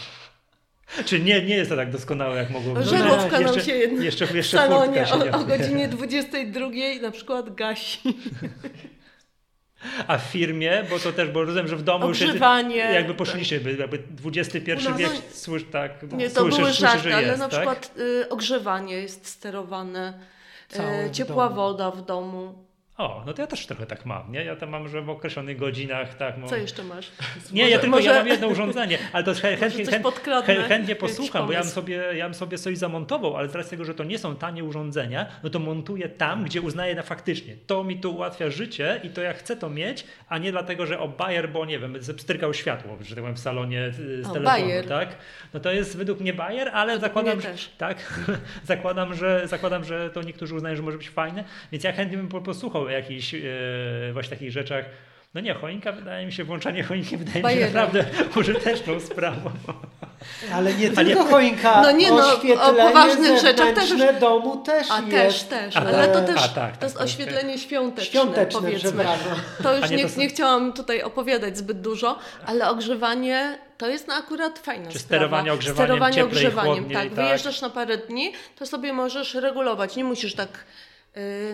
Czy 1.05 1.21
nie, 1.21 1.43
nie 1.43 1.55
jest 1.55 1.71
to 1.71 1.77
tak 1.77 1.91
doskonałe, 1.91 2.37
jak 2.37 2.51
mogło 2.51 2.75
być? 2.75 2.87
Żarówka 2.87 3.41
nam 3.41 3.43
jeszcze, 3.43 3.61
się 3.61 3.73
jeszcze, 3.73 4.25
jeszcze 4.25 4.57
w 4.57 4.61
salonie 4.61 5.07
o, 5.13 5.41
o 5.41 5.45
godzinie 5.45 5.89
22 5.89 6.71
na 7.03 7.11
przykład 7.11 7.55
gasi. 7.55 8.01
A 10.07 10.19
w 10.19 10.23
firmie, 10.23 10.85
bo 10.91 10.99
to 10.99 11.13
też, 11.13 11.29
bo 11.29 11.45
rozumiem, 11.45 11.69
że 11.69 11.77
w 11.77 11.83
domu 11.83 12.07
Ogrzewanie. 12.07 12.85
już 12.85 12.95
jakby 12.95 13.15
poszliście, 13.15 13.61
jakby 13.79 14.03
XXI 14.25 14.71
wiek, 14.97 15.13
słysz, 15.33 15.65
tak, 15.73 16.13
Nie, 16.13 16.31
to 16.31 16.45
były 16.45 16.73
żarty, 16.73 17.15
ale 17.15 17.37
na 17.37 17.49
tak? 17.49 17.51
przykład 17.51 17.91
y, 17.99 18.29
ogrzewanie 18.29 18.95
jest 18.95 19.27
sterowane, 19.27 20.19
y, 21.07 21.11
ciepła 21.11 21.49
woda 21.49 21.91
w 21.91 22.05
domu. 22.05 22.70
O, 23.01 23.23
no 23.27 23.33
to 23.33 23.43
ja 23.43 23.47
też 23.47 23.67
trochę 23.67 23.87
tak 23.87 24.07
mam, 24.07 24.33
nie? 24.33 24.45
Ja 24.45 24.57
tam 24.57 24.71
mam, 24.71 24.89
że 24.89 25.03
w 25.03 25.11
określonych 25.11 25.59
godzinach, 25.59 26.15
tak. 26.15 26.39
Mam... 26.39 26.49
Co 26.49 26.57
jeszcze 26.57 26.85
masz? 26.85 27.11
Nie, 27.53 27.63
może, 27.63 27.71
ja 27.71 27.79
tylko 27.79 27.97
może... 27.97 28.09
ja 28.09 28.15
mam 28.15 28.27
jedno 28.27 28.49
urządzenie, 28.49 28.99
ale 29.13 29.25
to 29.25 29.35
chętnie, 29.35 29.87
chętnie, 29.87 30.55
chętnie 30.69 30.97
posłucham, 30.97 31.47
bo 31.47 31.53
ja 31.53 31.61
bym, 31.61 31.69
sobie, 31.69 31.97
ja 32.15 32.25
bym 32.25 32.35
sobie 32.35 32.59
coś 32.59 32.79
zamontował, 32.79 33.37
ale 33.37 33.49
z 33.49 33.55
racji 33.55 33.71
tego, 33.71 33.85
że 33.85 33.95
to 33.95 34.05
nie 34.05 34.19
są 34.19 34.37
tanie 34.37 34.65
urządzenia, 34.65 35.27
no 35.43 35.51
to 35.51 35.59
montuję 35.59 36.09
tam, 36.09 36.45
gdzie 36.45 36.61
uznaję 36.61 36.95
na 36.95 37.03
faktycznie. 37.03 37.57
To 37.67 37.85
mi 37.85 38.01
tu 38.01 38.15
ułatwia 38.15 38.51
życie 38.51 39.01
i 39.05 39.11
to 39.11 39.21
ja 39.21 39.33
chcę 39.33 39.57
to 39.57 39.71
mieć, 39.71 40.05
a 40.29 40.39
nie 40.39 40.53
dlatego, 40.53 40.87
że 40.87 40.99
o 40.99 41.09
Bayer, 41.09 41.51
bo 41.51 41.65
nie 41.65 41.79
wiem, 41.79 41.95
pstrykał 42.17 42.55
światło, 42.55 42.97
że 43.01 43.15
tak 43.15 43.25
powiem, 43.25 43.37
w 43.37 43.41
salonie 43.41 43.87
y, 43.87 44.23
z 44.25 44.27
o, 44.27 44.33
telefonu, 44.33 44.45
Bayer. 44.45 44.87
tak? 44.87 45.09
No 45.55 45.61
to 45.61 45.73
jest 45.73 45.97
według 45.97 46.21
mnie 46.21 46.33
Bayer, 46.33 46.71
ale 46.73 46.95
to 46.95 47.01
zakładam, 47.01 47.41
że, 47.41 47.55
tak, 47.79 48.23
zakładam, 48.65 49.15
że, 49.15 49.43
zakładam, 49.45 49.85
że 49.85 50.11
to 50.11 50.23
niektórzy 50.23 50.55
uznają, 50.55 50.77
że 50.77 50.83
może 50.83 50.99
być 50.99 51.11
fajne, 51.11 51.45
więc 51.73 51.85
ja 51.85 51.93
chętnie 51.93 52.17
bym 52.17 52.29
posłuchał 52.29 52.90
jakichś 52.93 53.35
e, 53.35 53.39
właśnie 54.13 54.31
takich 54.31 54.53
rzeczach. 54.53 54.85
No 55.35 55.41
nie, 55.41 55.55
choinka 55.55 55.93
wydaje 55.93 56.27
mi 56.27 56.33
się, 56.33 56.45
włączanie 56.45 56.83
choinki 56.83 57.17
wydaje 57.17 57.57
mi 57.57 57.61
się 57.61 57.67
naprawdę 57.67 58.05
użyteczną 58.41 59.01
sprawą. 59.01 59.51
Ale 60.55 60.75
nie 60.75 60.91
tylko 60.91 61.25
choinka, 61.25 61.83
no 61.83 61.91
nie, 61.91 62.11
no, 62.11 62.33
o 62.63 62.73
poważnych 62.73 63.41
rzeczach 63.41 63.75
też 63.75 63.93
domu 64.21 64.57
też 64.57 64.91
A 64.91 65.01
jest. 65.01 65.11
też, 65.11 65.43
też, 65.43 65.77
ale 65.77 66.09
to 66.09 66.21
też 66.21 66.45
a, 66.45 66.49
tak, 66.49 66.77
to 66.77 66.87
jest 66.87 66.97
tak, 66.97 67.05
oświetlenie 67.05 67.53
tak. 67.53 67.63
świąteczne, 67.63 68.05
świąteczne 68.05 68.61
powiedzmy. 68.61 69.05
To 69.63 69.77
już 69.77 69.91
nie, 69.91 69.97
nie, 69.97 70.07
nie, 70.17 70.29
chciałam 70.29 70.73
tutaj 70.73 71.03
opowiadać 71.03 71.59
zbyt 71.59 71.81
dużo, 71.81 72.19
ale 72.47 72.71
ogrzewanie 72.71 73.59
to 73.79 73.89
jest 73.89 74.09
no 74.09 74.15
akurat 74.15 74.59
fajna 74.59 74.91
Czy 74.91 74.99
sprawa. 74.99 75.19
sterowanie 75.19 75.53
ogrzewaniem, 75.53 75.87
sterowanie 75.87 76.25
ogrzewaniem, 76.25 76.85
tak. 76.85 77.03
tak. 77.03 77.15
Wyjeżdżasz 77.15 77.61
na 77.61 77.71
parę 77.71 77.97
dni, 77.97 78.33
to 78.59 78.67
sobie 78.67 78.93
możesz 78.93 79.35
regulować. 79.35 79.97
Nie 79.97 80.05
musisz 80.05 80.35
tak 80.35 80.49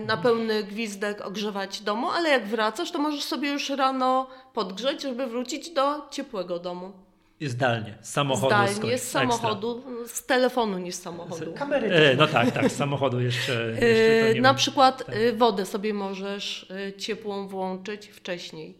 na 0.06 0.16
pełny 0.16 0.64
gwizdek 0.64 1.26
ogrzewać 1.26 1.80
domu, 1.80 2.10
ale 2.10 2.28
jak 2.28 2.46
wracasz, 2.46 2.90
to 2.90 2.98
możesz 2.98 3.24
sobie 3.24 3.52
już 3.52 3.70
rano 3.70 4.28
podgrzeć, 4.54 5.02
żeby 5.02 5.26
wrócić 5.26 5.70
do 5.70 6.08
ciepłego 6.10 6.58
domu. 6.58 6.92
I 7.40 7.46
zdalnie, 7.46 7.98
z 8.00 8.10
samochodu. 8.10 8.46
Zdalnie, 8.46 8.98
z 8.98 9.10
samochodu, 9.10 9.82
z 10.06 10.26
telefonu 10.26 10.78
niż 10.78 10.94
z 10.94 11.02
samochodu. 11.02 11.52
Z 11.52 11.58
kamery. 11.58 11.88
E, 11.88 12.16
no 12.16 12.26
tak, 12.26 12.50
tak, 12.50 12.72
z 12.72 12.76
samochodu 12.76 13.20
jeszcze. 13.20 13.52
jeszcze 13.70 14.40
na 14.40 14.48
wiem. 14.48 14.56
przykład 14.56 15.06
tak. 15.06 15.16
Y, 15.16 15.32
wodę 15.32 15.66
sobie 15.66 15.94
możesz 15.94 16.70
y, 16.70 16.92
ciepłą 16.98 17.48
włączyć 17.48 18.06
wcześniej. 18.06 18.78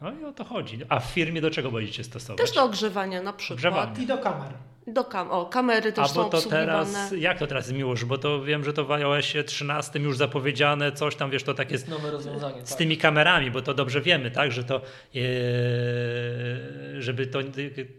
No 0.00 0.12
i 0.12 0.24
o 0.24 0.32
to 0.32 0.44
chodzi. 0.44 0.80
A 0.88 1.00
w 1.00 1.04
firmie 1.04 1.40
do 1.40 1.50
czego 1.50 1.70
będziecie 1.70 2.04
stosować? 2.04 2.40
Też 2.40 2.52
do 2.52 2.64
ogrzewania 2.64 3.22
na 3.22 3.32
przykład. 3.32 3.58
Ogrzewanie. 3.58 4.02
I 4.02 4.06
do 4.06 4.18
kamer. 4.18 4.52
Do 4.92 5.04
kam 5.04 5.30
o, 5.30 5.46
kamery 5.46 5.92
też 5.92 6.04
A 6.04 6.08
są 6.08 6.22
bo 6.22 6.28
to 6.28 6.42
teraz, 6.42 7.12
jak 7.18 7.38
to 7.38 7.46
teraz 7.46 7.72
miłość, 7.72 8.04
bo 8.04 8.18
to 8.18 8.42
wiem, 8.44 8.64
że 8.64 8.72
to 8.72 8.84
w 8.84 8.90
iOSie 8.92 9.44
13 9.44 9.98
już 9.98 10.16
zapowiedziane, 10.16 10.92
coś 10.92 11.16
tam, 11.16 11.30
wiesz, 11.30 11.42
to 11.42 11.54
tak 11.54 11.70
jest 11.70 11.88
Nowe 11.88 12.10
rozwiązanie. 12.10 12.66
z 12.66 12.68
tak. 12.68 12.78
tymi 12.78 12.96
kamerami, 12.96 13.50
bo 13.50 13.62
to 13.62 13.74
dobrze 13.74 14.00
wiemy, 14.00 14.30
tak, 14.30 14.52
że 14.52 14.64
to 14.64 14.76
e, 14.76 15.20
żeby 17.02 17.26
to, 17.26 17.38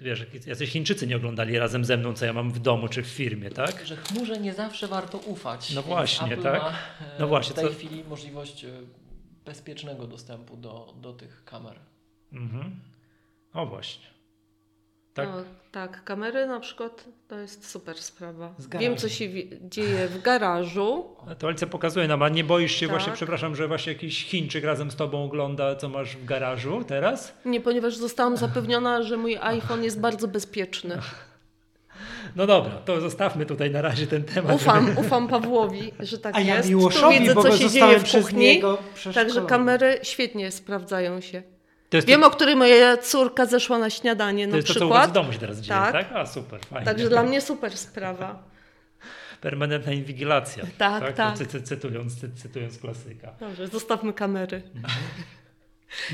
wiesz, 0.02 0.26
jacyś 0.48 0.70
Chińczycy 0.72 1.08
nie 1.08 1.16
oglądali 1.16 1.60
razem 1.60 1.86
ze 1.86 1.98
mną, 1.98 2.14
co 2.14 2.26
ja 2.26 2.34
mam 2.34 2.52
w 2.52 2.60
domu 2.60 2.88
czy 2.88 3.04
w 3.04 3.08
firmie, 3.08 3.50
tak? 3.50 3.86
Że 3.86 3.96
chmurze 3.96 4.40
nie 4.40 4.54
zawsze 4.54 4.88
warto 4.88 5.18
ufać. 5.18 5.74
No 5.74 5.82
właśnie, 5.82 6.34
Apple 6.34 6.44
tak? 6.44 6.62
Ma, 6.62 6.70
e, 6.70 6.74
No 7.20 7.28
właśnie, 7.28 7.54
w 7.54 7.56
tej 7.56 7.66
co- 7.68 7.74
chwili 7.74 8.04
możliwość 8.04 8.66
e, 8.66 8.68
bezpiecznego 9.46 10.08
dostępu 10.08 10.58
do, 10.58 10.94
do 11.02 11.14
tych 11.14 11.44
kamer. 11.46 11.76
Mhm. 12.34 12.80
O 13.54 13.66
właśnie. 13.66 14.06
Tak? 15.26 15.36
No, 15.36 15.44
tak, 15.72 16.04
kamery 16.04 16.48
na 16.48 16.60
przykład 16.60 17.06
to 17.28 17.40
jest 17.40 17.70
super 17.70 17.98
sprawa. 17.98 18.54
Wiem, 18.80 18.98
co 18.98 19.10
się 19.10 19.26
dzieje 19.62 20.08
w 20.08 20.22
garażu. 20.22 21.06
To 21.40 21.48
Alicja 21.48 21.68
pokazuje 21.68 22.08
nam, 22.08 22.24
a 22.24 22.30
nie 22.30 22.44
boisz 22.44 22.72
się 22.72 22.88
Tak. 22.88 22.90
właśnie, 22.90 23.14
przepraszam, 23.14 23.56
że 23.56 23.68
właśnie 23.68 23.94
jakiś 23.94 24.26
Chińczyk 24.26 24.64
razem 24.64 24.92
z 24.92 24.96
tobą 24.96 25.24
ogląda, 25.24 25.76
co 25.76 25.90
masz 25.90 26.16
w 26.18 26.26
garażu 26.26 26.84
teraz? 26.88 27.34
Nie, 27.46 27.62
ponieważ 27.62 27.96
zostałam 27.96 28.38
zapewniona, 28.38 29.04
że 29.04 29.18
mój 29.18 29.38
iPhone 29.38 29.84
jest 29.84 30.00
bardzo 30.00 30.28
bezpieczny. 30.28 30.98
No 32.36 32.48
dobra, 32.48 32.72
to 32.72 33.02
zostawmy 33.02 33.46
tutaj 33.46 33.72
na 33.72 33.82
razie 33.82 34.08
ten 34.08 34.24
temat. 34.24 34.56
Ufam, 34.56 34.98
ufam 34.98 35.28
Pawłowi, 35.28 35.92
że 36.00 36.18
tak 36.18 36.36
A 36.36 36.40
ja 36.42 36.58
jest. 36.58 36.70
Tu 36.70 36.80
bo 37.36 37.44
co 37.44 37.58
się 37.58 37.70
dzieje 37.70 38.00
w 38.00 38.12
kuchni. 38.12 38.62
Także 39.14 39.42
kamery 39.42 40.00
świetnie 40.04 40.52
sprawdzają 40.52 41.22
się. 41.22 41.44
To 41.92 41.98
jest, 41.98 42.08
Wiem, 42.08 42.22
to, 42.22 42.28
o 42.28 42.30
której 42.30 42.56
moja 42.56 42.98
córka 42.98 43.46
zeszła 43.46 43.78
na 43.78 43.90
śniadanie 43.90 44.46
to, 44.46 44.52
na 44.52 44.58
jest 44.58 44.68
to, 44.68 44.74
co 44.74 44.88
u 44.88 44.90
was 44.90 44.98
w 44.98 45.02
przykład. 45.02 45.12
domu 45.24 45.34
się 45.34 45.40
teraz 45.40 45.60
dzieje, 45.60 45.80
tak? 45.80 45.92
Tak. 45.92 46.12
A 46.12 46.26
super, 46.26 46.60
fajnie. 46.66 46.86
Także 46.86 47.10
dla 47.10 47.24
mnie 47.24 47.42
super 47.42 47.78
sprawa. 47.78 48.44
Permanentna 49.42 49.92
inwigilacja. 49.92 50.66
Tak, 50.78 51.14
tak. 51.14 51.38
Cy, 51.38 51.62
cytując, 51.62 52.20
cy, 52.20 52.32
cytując 52.36 52.78
klasyka. 52.78 53.34
Dobrze, 53.40 53.68
zostawmy 53.68 54.14
kamery. 54.14 54.62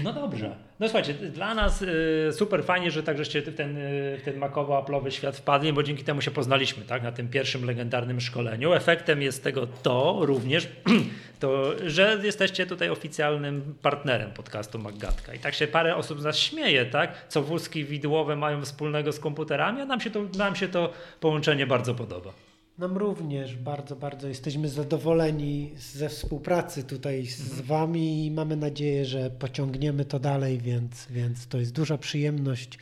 No 0.03 0.13
dobrze. 0.13 0.55
No 0.79 0.87
słuchajcie, 0.87 1.13
dla 1.13 1.53
nas 1.53 1.81
y, 1.81 2.29
super 2.31 2.63
fajnie, 2.63 2.91
że 2.91 3.03
tak 3.03 3.17
żeście 3.17 3.41
w 3.41 3.55
ten, 3.55 3.77
y, 3.77 4.17
w 4.21 4.23
ten 4.25 4.39
makowo-aplowy 4.39 5.11
świat 5.11 5.37
wpadli, 5.37 5.73
bo 5.73 5.83
dzięki 5.83 6.03
temu 6.03 6.21
się 6.21 6.31
poznaliśmy, 6.31 6.85
tak, 6.85 7.03
na 7.03 7.11
tym 7.11 7.27
pierwszym 7.29 7.65
legendarnym 7.65 8.21
szkoleniu. 8.21 8.73
Efektem 8.73 9.21
jest 9.21 9.43
tego 9.43 9.67
to 9.83 10.19
również, 10.21 10.67
to, 11.39 11.73
że 11.89 12.19
jesteście 12.23 12.65
tutaj 12.65 12.89
oficjalnym 12.89 13.75
partnerem 13.81 14.31
podcastu 14.31 14.79
Maggatka. 14.79 15.33
I 15.33 15.39
tak 15.39 15.53
się 15.53 15.67
parę 15.67 15.95
osób 15.95 16.21
z 16.21 16.23
nas 16.23 16.37
śmieje, 16.37 16.85
tak, 16.85 17.27
co 17.27 17.43
wózki 17.43 17.85
widłowe 17.85 18.35
mają 18.35 18.61
wspólnego 18.61 19.11
z 19.11 19.19
komputerami, 19.19 19.81
a 19.81 19.85
nam 19.85 20.01
się 20.01 20.09
to, 20.09 20.23
nam 20.37 20.55
się 20.55 20.67
to 20.67 20.93
połączenie 21.19 21.67
bardzo 21.67 21.95
podoba. 21.95 22.46
Nam 22.77 22.97
również 22.97 23.55
bardzo, 23.55 23.95
bardzo 23.95 24.27
jesteśmy 24.27 24.69
zadowoleni 24.69 25.73
ze 25.77 26.09
współpracy 26.09 26.83
tutaj 26.83 27.25
z 27.25 27.61
Wami 27.61 28.25
i 28.25 28.31
mamy 28.31 28.55
nadzieję, 28.55 29.05
że 29.05 29.29
pociągniemy 29.29 30.05
to 30.05 30.19
dalej, 30.19 30.57
więc, 30.57 31.07
więc 31.09 31.47
to 31.47 31.57
jest 31.57 31.71
duża 31.71 31.97
przyjemność 31.97 32.79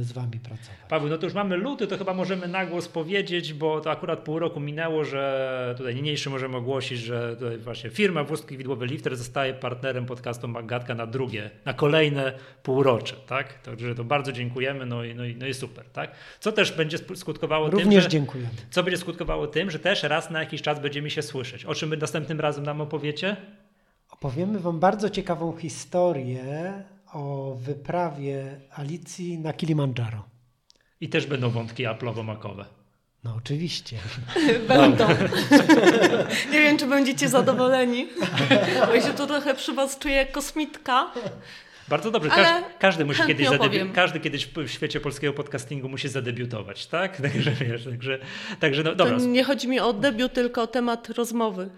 z 0.00 0.12
Wami 0.12 0.38
pracować. 0.42 0.78
Paweł, 0.88 1.08
no 1.08 1.18
to 1.18 1.26
już 1.26 1.34
mamy 1.34 1.56
luty, 1.56 1.86
to 1.86 1.98
chyba 1.98 2.14
możemy 2.14 2.48
na 2.48 2.66
głos 2.66 2.88
powiedzieć, 2.88 3.54
bo 3.54 3.80
to 3.80 3.90
akurat 3.90 4.18
pół 4.18 4.38
roku 4.38 4.60
minęło, 4.60 5.04
że 5.04 5.74
tutaj 5.78 5.94
niniejszy 5.94 6.30
możemy 6.30 6.56
ogłosić, 6.56 6.98
że 6.98 7.36
tutaj 7.36 7.58
właśnie 7.58 7.90
firma 7.90 8.24
Wózki 8.24 8.56
Widłowy 8.56 8.86
Lifter 8.86 9.16
zostaje 9.16 9.54
partnerem 9.54 10.06
podcastu 10.06 10.48
Magatka 10.48 10.94
na 10.94 11.06
drugie, 11.06 11.50
na 11.64 11.74
kolejne 11.74 12.32
półrocze, 12.62 13.16
tak? 13.26 13.62
Także 13.62 13.94
to 13.94 14.04
bardzo 14.04 14.32
dziękujemy, 14.32 14.86
no 14.86 15.04
i, 15.04 15.14
no 15.14 15.24
i, 15.24 15.36
no 15.36 15.46
i 15.46 15.54
super, 15.54 15.84
tak? 15.92 16.10
Co 16.40 16.52
też 16.52 16.72
będzie 16.72 16.98
skutkowało 17.14 17.70
Również 17.70 17.94
tym, 17.94 18.02
że, 18.02 18.08
dziękujemy. 18.08 18.50
co 18.70 18.82
będzie 18.82 18.98
skutkowało 18.98 19.46
tym, 19.46 19.70
że 19.70 19.78
też 19.78 20.02
raz 20.02 20.30
na 20.30 20.40
jakiś 20.40 20.62
czas 20.62 20.80
będziemy 20.80 21.10
się 21.10 21.22
słyszeć. 21.22 21.64
O 21.64 21.74
czym 21.74 21.94
następnym 21.94 22.40
razem 22.40 22.64
nam 22.64 22.80
opowiecie? 22.80 23.36
Opowiemy 24.10 24.60
Wam 24.60 24.80
bardzo 24.80 25.10
ciekawą 25.10 25.56
historię 25.56 26.72
o 27.12 27.54
wyprawie 27.60 28.60
Alicji 28.76 29.38
na 29.38 29.52
Kilimandżaro. 29.52 30.24
I 31.00 31.08
też 31.08 31.26
będą 31.26 31.50
wątki 31.50 31.84
aplowo-makowe. 31.86 32.64
No 33.24 33.34
oczywiście. 33.38 33.96
Będą. 34.68 35.08
Nie 36.52 36.60
wiem, 36.60 36.78
czy 36.78 36.86
będziecie 36.86 37.28
zadowoleni, 37.28 38.08
bo 38.86 38.94
ja 38.94 39.02
się 39.02 39.12
tu 39.12 39.26
trochę 39.26 39.54
przy 39.54 39.72
was 39.72 39.98
czuję 39.98 40.14
jak 40.14 40.32
kosmitka. 40.32 41.10
Bardzo 41.88 42.10
dobrze. 42.10 42.30
Każdy, 42.30 42.64
każdy 42.78 43.04
musi 43.04 43.22
kiedyś 43.26 43.48
zadebi- 43.48 43.92
każdy 43.92 44.20
kiedyś 44.20 44.46
w 44.46 44.68
świecie 44.68 45.00
polskiego 45.00 45.32
podcastingu 45.32 45.88
musi 45.88 46.08
zadebiutować, 46.08 46.86
tak? 46.86 47.16
Także 47.22 47.50
wiesz, 47.50 47.84
także, 47.84 48.18
także 48.60 48.82
no 48.82 48.90
To 48.90 48.96
dobra. 48.96 49.16
nie 49.18 49.44
chodzi 49.44 49.68
mi 49.68 49.80
o 49.80 49.92
debiut, 49.92 50.32
tylko 50.32 50.62
o 50.62 50.66
temat 50.66 51.08
rozmowy. 51.10 51.70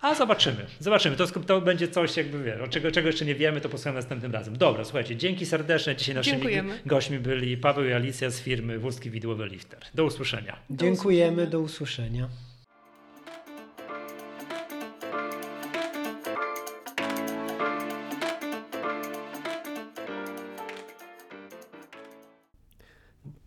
A 0.00 0.14
zobaczymy, 0.14 0.66
zobaczymy. 0.78 1.16
To, 1.16 1.26
to 1.26 1.60
będzie 1.60 1.88
coś 1.88 2.16
jakby 2.16 2.42
wiesz, 2.42 2.60
o 2.60 2.68
czego, 2.68 2.90
czego 2.90 3.06
jeszcze 3.08 3.24
nie 3.24 3.34
wiemy, 3.34 3.60
to 3.60 3.68
posłuchamy 3.68 3.96
następnym 3.96 4.32
razem. 4.32 4.56
Dobra, 4.58 4.84
słuchajcie, 4.84 5.16
dzięki 5.16 5.46
serdeczne. 5.46 5.96
Dzisiaj 5.96 6.14
naszymi 6.14 6.36
Dziękujemy. 6.36 6.80
gośćmi 6.86 7.18
byli 7.18 7.56
Paweł 7.56 7.84
i 7.84 7.92
Alicja 7.92 8.30
z 8.30 8.40
firmy 8.40 8.78
Wózki 8.78 9.10
Widłowe 9.10 9.46
Lifter. 9.48 9.80
Do 9.94 10.04
usłyszenia. 10.04 10.56
Dziękujemy, 10.70 11.32
usłyszenia. 11.32 11.50
do 11.50 11.60
usłyszenia. 11.60 12.28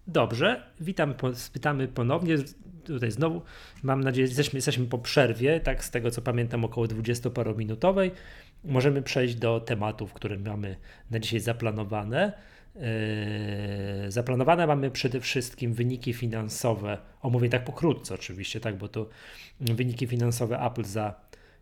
Dobrze, 0.08 0.63
witam, 0.80 1.13
po- 1.13 1.36
spytamy 1.36 1.88
ponownie. 1.88 2.36
Tutaj 2.86 3.12
znowu, 3.12 3.41
mam 3.84 4.04
nadzieję, 4.04 4.28
jesteśmy, 4.28 4.58
jesteśmy 4.58 4.86
po 4.86 4.98
przerwie, 4.98 5.60
tak 5.60 5.84
z 5.84 5.91
tego 5.91 6.12
co 6.12 6.22
pamiętam, 6.22 6.65
około 6.65 6.88
20-parominutowej. 6.88 8.12
Możemy 8.63 9.02
przejść 9.02 9.36
do 9.36 9.60
tematów, 9.60 10.13
które 10.13 10.38
mamy 10.38 10.76
na 11.12 11.19
dzisiaj 11.19 11.39
zaplanowane. 11.39 12.34
Yy, 12.76 14.12
zaplanowane 14.12 14.67
mamy 14.67 14.91
przede 14.91 15.19
wszystkim 15.19 15.74
wyniki 15.74 16.13
finansowe, 16.13 16.98
omówię 17.22 17.50
tak 17.50 17.63
pokrótce 17.65 18.13
oczywiście, 18.15 18.60
tak, 18.60 18.78
bo 18.78 18.88
to 18.88 19.10
wyniki 19.60 20.08
finansowe 20.08 20.60
Apple 20.60 20.84
za 20.84 21.13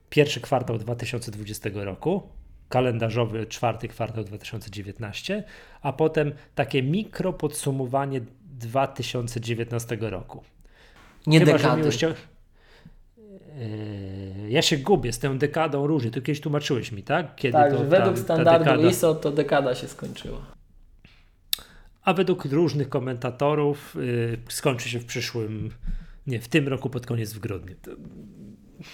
pierwszy 0.10 0.42
kwartał 0.42 0.78
2020 0.78 1.70
roku, 1.74 2.30
kalendarzowy 2.70 3.46
czwarty 3.46 3.88
kwartał 3.88 4.24
2019, 4.24 5.44
a 5.82 5.94
potem 5.94 6.32
takie 6.56 6.84
mikro 6.84 7.34
podsumowanie 7.34 8.22
2019 8.42 9.98
roku. 10.02 10.44
Nie 11.28 11.40
Chyba, 11.40 11.52
dekady. 11.52 11.90
Yy, 13.60 14.50
Ja 14.50 14.62
się 14.62 14.78
gubię 14.78 15.14
z 15.14 15.20
tą 15.20 15.38
dekadą 15.38 15.88
różnie. 15.88 16.12
Ty 16.12 16.22
kiedyś 16.22 16.42
tłumaczyłeś 16.42 16.92
mi, 16.92 17.04
tak? 17.04 17.36
Kiedy 17.36 17.54
Tak, 17.54 17.72
to 17.72 17.78
że 17.78 17.84
ta- 17.84 17.90
według 17.90 18.16
ta 18.16 18.22
standardu 18.24 18.66
dekada- 18.66 18.90
ISO 18.90 19.16
to 19.16 19.32
dekada 19.32 19.76
się 19.76 19.88
skończyła. 19.88 20.42
A 22.04 22.14
według 22.14 22.46
różnych 22.46 22.90
komentatorów 22.90 23.96
yy, 24.00 24.38
skończy 24.50 24.90
się 24.90 25.00
w 25.00 25.06
przyszłym, 25.06 25.72
nie, 26.28 26.40
w 26.40 26.48
tym 26.48 26.68
roku 26.68 26.90
pod 26.90 27.06
koniec 27.06 27.34
w 27.34 27.40
grudniu. 27.40 27.76
To 27.82 27.92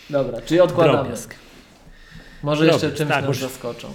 Dobra, 0.09 0.41
czyli 0.41 0.59
odkładamy. 0.59 0.97
drobiazg. 0.97 1.35
Może 2.43 2.65
jeszcze 2.65 2.79
Drobiazg, 2.79 2.97
czymś 2.97 3.09
tak, 3.11 3.25
nas 3.25 3.39
bo- 3.39 3.47
zaskoczą. 3.47 3.87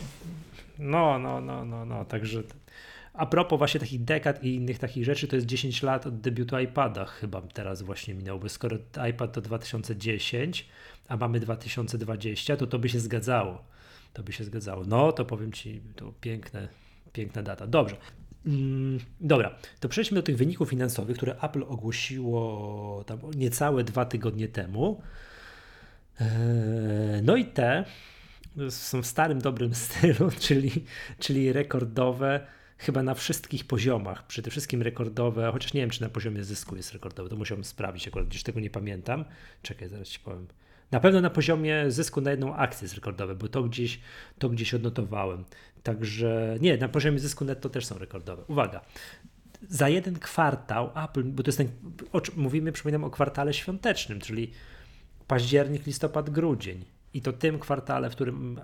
No, 0.79 1.19
no, 1.19 1.41
no, 1.41 1.65
no, 1.65 1.85
no, 1.85 2.05
także 2.05 2.43
a 3.15 3.27
propos 3.27 3.59
właśnie 3.59 3.81
takich 3.81 4.05
dekad 4.05 4.45
i 4.45 4.55
innych 4.55 4.79
takich 4.79 5.05
rzeczy, 5.05 5.29
to 5.29 5.37
jest 5.37 5.47
10 5.47 5.83
lat 5.83 6.07
od 6.07 6.21
debiutu 6.21 6.59
iPada 6.59 7.05
chyba 7.05 7.43
teraz 7.43 7.83
właśnie 7.83 8.15
minęło, 8.15 8.39
bo 8.39 8.49
skoro 8.49 8.77
iPad 9.11 9.33
to 9.33 9.41
2010, 9.41 10.69
a 11.09 11.17
mamy 11.17 11.41
2020, 11.41 12.57
to 12.57 12.67
to 12.67 12.79
by 12.79 12.89
się 12.89 13.01
zgadzało. 13.01 13.65
To 14.13 14.23
by 14.23 14.33
się 14.33 14.45
zgadzało. 14.45 14.85
No, 14.85 15.13
to 15.13 15.25
powiem 15.25 15.53
Ci, 15.53 15.81
to 15.97 16.13
piękne, 16.21 16.69
piękna 17.13 17.43
data. 17.43 17.67
Dobrze. 17.67 17.97
Mm, 18.47 18.99
dobra, 19.21 19.59
to 19.81 19.89
przejdźmy 19.89 20.15
do 20.15 20.23
tych 20.23 20.37
wyników 20.37 20.71
finansowych, 20.71 21.17
które 21.17 21.37
Apple 21.43 21.63
ogłosiło 21.63 23.05
tam 23.07 23.19
niecałe 23.35 23.85
dwa 23.85 24.05
tygodnie 24.05 24.49
temu. 24.49 25.03
Eee, 26.21 27.23
No 27.23 27.37
i 27.37 27.45
te 27.45 27.85
są 28.69 29.03
w 29.03 29.07
starym, 29.07 29.41
dobrym 29.41 29.75
stylu, 29.85 30.31
czyli, 30.39 30.71
czyli 31.19 31.53
rekordowe 31.53 32.47
chyba 32.83 33.03
na 33.03 33.15
wszystkich 33.15 33.65
poziomach. 33.65 34.27
Przede 34.27 34.51
wszystkim 34.51 34.83
rekordowe, 34.83 35.51
chociaż 35.53 35.75
nie 35.75 35.81
wiem, 35.81 35.91
czy 35.91 36.03
na 36.03 36.09
poziomie 36.09 36.45
zysku 36.45 36.77
jest 36.77 36.93
rekordowe, 36.93 37.29
to 37.29 37.37
musiałbym 37.37 37.65
sprawdzić, 37.65 38.09
akurat 38.09 38.29
gdzieś 38.29 38.43
tego 38.43 38.61
nie 38.61 38.71
pamiętam. 38.71 39.25
Czekaj, 39.63 39.89
zaraz 39.89 40.09
Ci 40.09 40.21
powiem. 40.21 40.47
Na 40.91 41.01
pewno 41.01 41.21
na 41.21 41.31
poziomie 41.31 41.91
zysku 41.91 42.21
na 42.21 42.31
jedną 42.31 42.57
akcję 42.57 42.85
jest 42.85 42.95
rekordowe, 42.95 43.35
bo 43.35 43.49
to 43.49 43.63
gdzieś, 43.63 44.01
to 44.39 44.49
gdzieś 44.49 44.75
odnotowałem. 44.75 45.45
Także 45.83 46.57
nie, 46.61 46.77
na 46.77 46.89
poziomie 46.89 47.19
zysku 47.19 47.45
netto 47.45 47.69
też 47.69 47.87
są 47.87 47.99
rekordowe. 47.99 48.45
Uwaga, 48.49 48.81
za 49.69 49.89
jeden 49.89 50.19
kwartał 50.19 50.91
Apple, 51.05 51.25
bo 51.25 51.43
to 51.43 51.49
jest 51.49 51.59
ten, 51.59 51.69
mówimy, 52.37 52.73
przypominam 52.73 53.05
o 53.05 53.11
kwartale 53.11 53.55
świątecznym, 53.55 54.21
czyli 54.21 54.51
październik, 55.27 55.87
listopad, 55.87 56.31
grudzień. 56.31 56.85
I 57.15 57.23
to 57.23 57.33
tym 57.33 57.59
kwartale, 57.59 58.11
w 58.11 58.13
którym 58.13 58.59
e, 58.59 58.63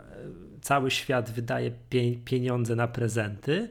cały 0.60 0.90
świat 0.90 1.30
wydaje 1.30 1.72
pie 1.90 2.16
pieniądze 2.16 2.76
na 2.76 2.88
prezenty, 2.88 3.68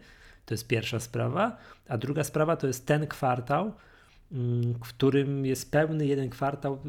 to 0.48 0.54
jest 0.54 0.68
pierwsza 0.68 1.00
sprawa. 1.00 1.58
A 1.88 1.98
druga 1.98 2.24
sprawa 2.24 2.58
to 2.58 2.68
jest 2.68 2.86
ten 2.86 3.08
kwartał, 3.08 3.74
mm, 4.32 4.74
w 4.74 4.80
którym 4.80 5.46
jest 5.46 5.72
pełny 5.72 6.06
jeden 6.06 6.30
kwartał, 6.30 6.80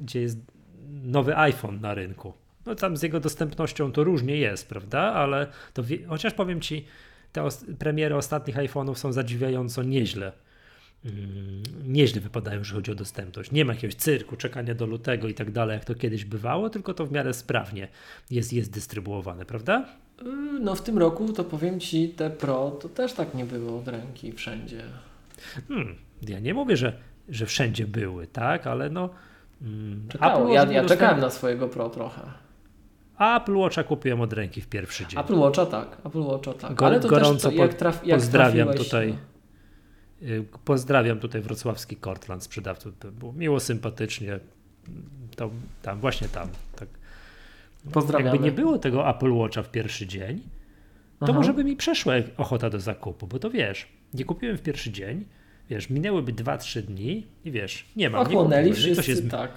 gdzie 0.00 0.20
jest 0.20 0.38
nowy 1.02 1.36
iPhone 1.36 1.80
na 1.80 1.94
rynku. 1.94 2.32
No 2.66 2.74
tam 2.74 2.96
z 2.96 3.02
jego 3.02 3.20
dostępnością 3.20 3.92
to 3.92 4.04
różnie 4.04 4.36
jest, 4.36 4.68
prawda? 4.68 5.00
Ale 5.00 5.46
to 5.74 5.82
chociaż 6.08 6.34
powiem 6.34 6.60
ci, 6.60 6.86
te 7.32 7.42
os 7.42 7.64
premiery 7.78 8.16
ostatnich 8.16 8.56
iPhone'ów 8.56 8.94
są 8.94 9.12
zadziwiająco 9.12 9.82
nieźle. 9.82 10.32
Mm, 11.04 11.62
nieźle 11.84 12.20
wypadają, 12.20 12.58
jeżeli 12.58 12.76
chodzi 12.76 12.92
o 12.92 12.94
dostępność. 12.94 13.50
Nie 13.50 13.64
ma 13.64 13.74
jakiegoś 13.74 13.94
cyrku, 13.94 14.36
czekania 14.36 14.74
do 14.74 14.86
lutego 14.86 15.28
i 15.28 15.34
tak 15.34 15.50
dalej, 15.50 15.74
jak 15.74 15.84
to 15.84 15.94
kiedyś 15.94 16.24
bywało, 16.24 16.70
tylko 16.70 16.94
to 16.94 17.06
w 17.06 17.12
miarę 17.12 17.34
sprawnie 17.34 17.88
jest, 18.30 18.52
jest 18.52 18.72
dystrybuowane, 18.72 19.44
prawda? 19.44 19.86
Yy, 20.24 20.60
no 20.60 20.74
w 20.74 20.82
tym 20.82 20.98
roku 20.98 21.32
to 21.32 21.44
powiem 21.44 21.80
Ci, 21.80 22.08
te 22.08 22.30
Pro 22.30 22.70
to 22.70 22.88
też 22.88 23.12
tak 23.12 23.34
nie 23.34 23.44
było 23.44 23.78
od 23.78 23.88
ręki 23.88 24.32
wszędzie. 24.32 24.82
Hmm, 25.68 25.96
ja 26.28 26.40
nie 26.40 26.54
mówię, 26.54 26.76
że, 26.76 26.92
że 27.28 27.46
wszędzie 27.46 27.86
były, 27.86 28.26
tak, 28.26 28.66
ale 28.66 28.90
no... 28.90 29.10
Mm, 29.62 30.08
Czekało. 30.08 30.52
Ja, 30.52 30.64
ja 30.64 30.84
czekałem 30.84 31.20
na 31.20 31.30
swojego 31.30 31.68
Pro 31.68 31.90
trochę. 31.90 32.22
Apple 33.18 33.56
Watcha 33.56 33.84
kupiłem 33.84 34.20
od 34.20 34.32
ręki 34.32 34.60
w 34.60 34.66
pierwszy 34.66 35.06
dzień. 35.06 35.20
Apple 35.20 35.34
Watcha 35.34 35.66
tak, 35.66 35.96
Apple 36.04 36.22
Watcha 36.22 36.52
tak. 36.52 36.82
Ale 36.82 37.00
to 37.00 37.08
gorąco 37.08 37.48
też, 37.48 37.58
jak 37.58 37.74
traf, 37.74 38.06
jak 38.06 38.18
pozdrawiam 38.18 38.74
tutaj. 38.74 39.18
Y, 40.22 40.44
pozdrawiam 40.64 41.20
tutaj 41.20 41.40
wrocławski 41.40 41.96
Cortland 41.96 42.42
sprzedawców. 42.42 42.94
Było 43.12 43.32
miło, 43.32 43.60
sympatycznie. 43.60 44.40
To, 45.36 45.50
tam, 45.82 46.00
właśnie 46.00 46.28
tam. 46.28 46.48
Tak. 46.76 46.88
Pozdrawiam. 47.92 48.26
Jakby 48.26 48.44
nie 48.44 48.52
było 48.52 48.78
tego 48.78 49.10
Apple 49.10 49.32
Watcha 49.32 49.62
w 49.62 49.70
pierwszy 49.70 50.06
dzień, 50.06 50.40
to 51.18 51.26
Aha. 51.26 51.32
może 51.32 51.54
by 51.54 51.64
mi 51.64 51.76
przeszła 51.76 52.14
ochota 52.36 52.70
do 52.70 52.80
zakupu, 52.80 53.26
bo 53.26 53.38
to 53.38 53.50
wiesz, 53.50 53.88
nie 54.14 54.24
kupiłem 54.24 54.56
w 54.58 54.62
pierwszy 54.62 54.90
dzień, 54.90 55.24
wiesz, 55.70 55.90
minęłyby 55.90 56.32
2-3 56.32 56.82
dni 56.82 57.26
i 57.44 57.50
wiesz, 57.50 57.86
nie 57.96 58.10
mam. 58.10 58.20
Ochłonęli 58.20 58.72
wszyscy, 58.72 59.02
się 59.02 59.16
tak. 59.16 59.50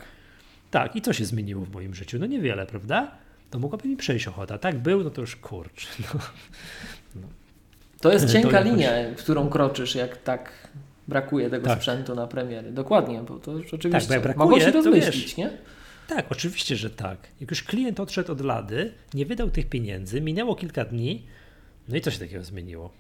Tak, 0.71 0.95
i 0.95 1.01
co 1.01 1.13
się 1.13 1.25
zmieniło 1.25 1.65
w 1.65 1.71
moim 1.71 1.93
życiu? 1.93 2.19
No 2.19 2.25
niewiele, 2.25 2.65
prawda? 2.65 3.11
To 3.49 3.59
mogłaby 3.59 3.89
mi 3.89 3.97
przejść 3.97 4.27
ochota. 4.27 4.57
Tak 4.57 4.79
był, 4.79 5.03
no 5.03 5.09
to 5.09 5.21
już 5.21 5.35
kurcz. 5.35 5.87
No. 5.99 6.19
No. 7.15 7.27
To 8.01 8.13
jest 8.13 8.31
cienka 8.31 8.57
to 8.57 8.63
linia, 8.63 8.91
którą 9.17 9.49
kroczysz, 9.49 9.95
jak 9.95 10.17
tak 10.17 10.51
brakuje 11.07 11.49
tego 11.49 11.67
tak. 11.67 11.77
sprzętu 11.77 12.15
na 12.15 12.27
premiery. 12.27 12.71
Dokładnie, 12.71 13.21
bo 13.27 13.39
to 13.39 13.51
oczywiście 13.51 13.89
tak, 13.89 14.07
bo 14.07 14.13
jak 14.13 14.23
brakuje, 14.23 14.45
mogło 14.45 14.59
się 14.59 14.71
rozmyślić, 14.71 15.37
nie? 15.37 15.49
Tak, 16.07 16.31
oczywiście, 16.31 16.75
że 16.75 16.89
tak. 16.89 17.27
Jak 17.41 17.49
już 17.49 17.63
klient 17.63 17.99
odszedł 17.99 18.31
od 18.31 18.41
lady, 18.41 18.93
nie 19.13 19.25
wydał 19.25 19.49
tych 19.49 19.69
pieniędzy, 19.69 20.21
minęło 20.21 20.55
kilka 20.55 20.85
dni, 20.85 21.25
no 21.87 21.95
i 21.97 22.01
co 22.01 22.11
się 22.11 22.19
takiego 22.19 22.43
zmieniło 22.43 22.93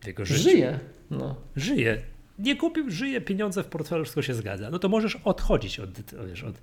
w 0.00 0.06
jego 0.06 0.24
życiu? 0.24 0.42
Żyje. 0.42 0.78
No. 1.10 1.36
Żyje. 1.56 2.02
Nie 2.38 2.56
kupił, 2.56 2.90
żyje, 2.90 3.20
pieniądze 3.20 3.62
w 3.62 3.66
portfelu, 3.66 4.04
wszystko 4.04 4.22
się 4.22 4.34
zgadza. 4.34 4.70
No 4.70 4.78
to 4.78 4.88
możesz 4.88 5.16
odchodzić 5.16 5.80
od, 5.80 5.90
wiesz, 6.28 6.44
od, 6.44 6.54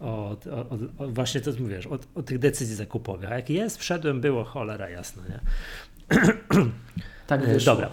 od, 0.00 0.46
od, 0.46 0.80
od 0.98 1.14
właśnie 1.14 1.40
to 1.40 1.50
mówisz, 1.60 1.86
od, 1.86 2.06
od 2.14 2.26
tych 2.26 2.38
decyzji 2.38 2.74
zakupowych. 2.76 3.32
A 3.32 3.34
jak 3.34 3.50
jest, 3.50 3.78
wszedłem, 3.78 4.20
było 4.20 4.44
cholera 4.44 4.88
jasna, 4.88 5.22
nie? 5.28 5.40
Tak 7.26 7.46
wyszło. 7.46 7.74
Dobra. 7.74 7.90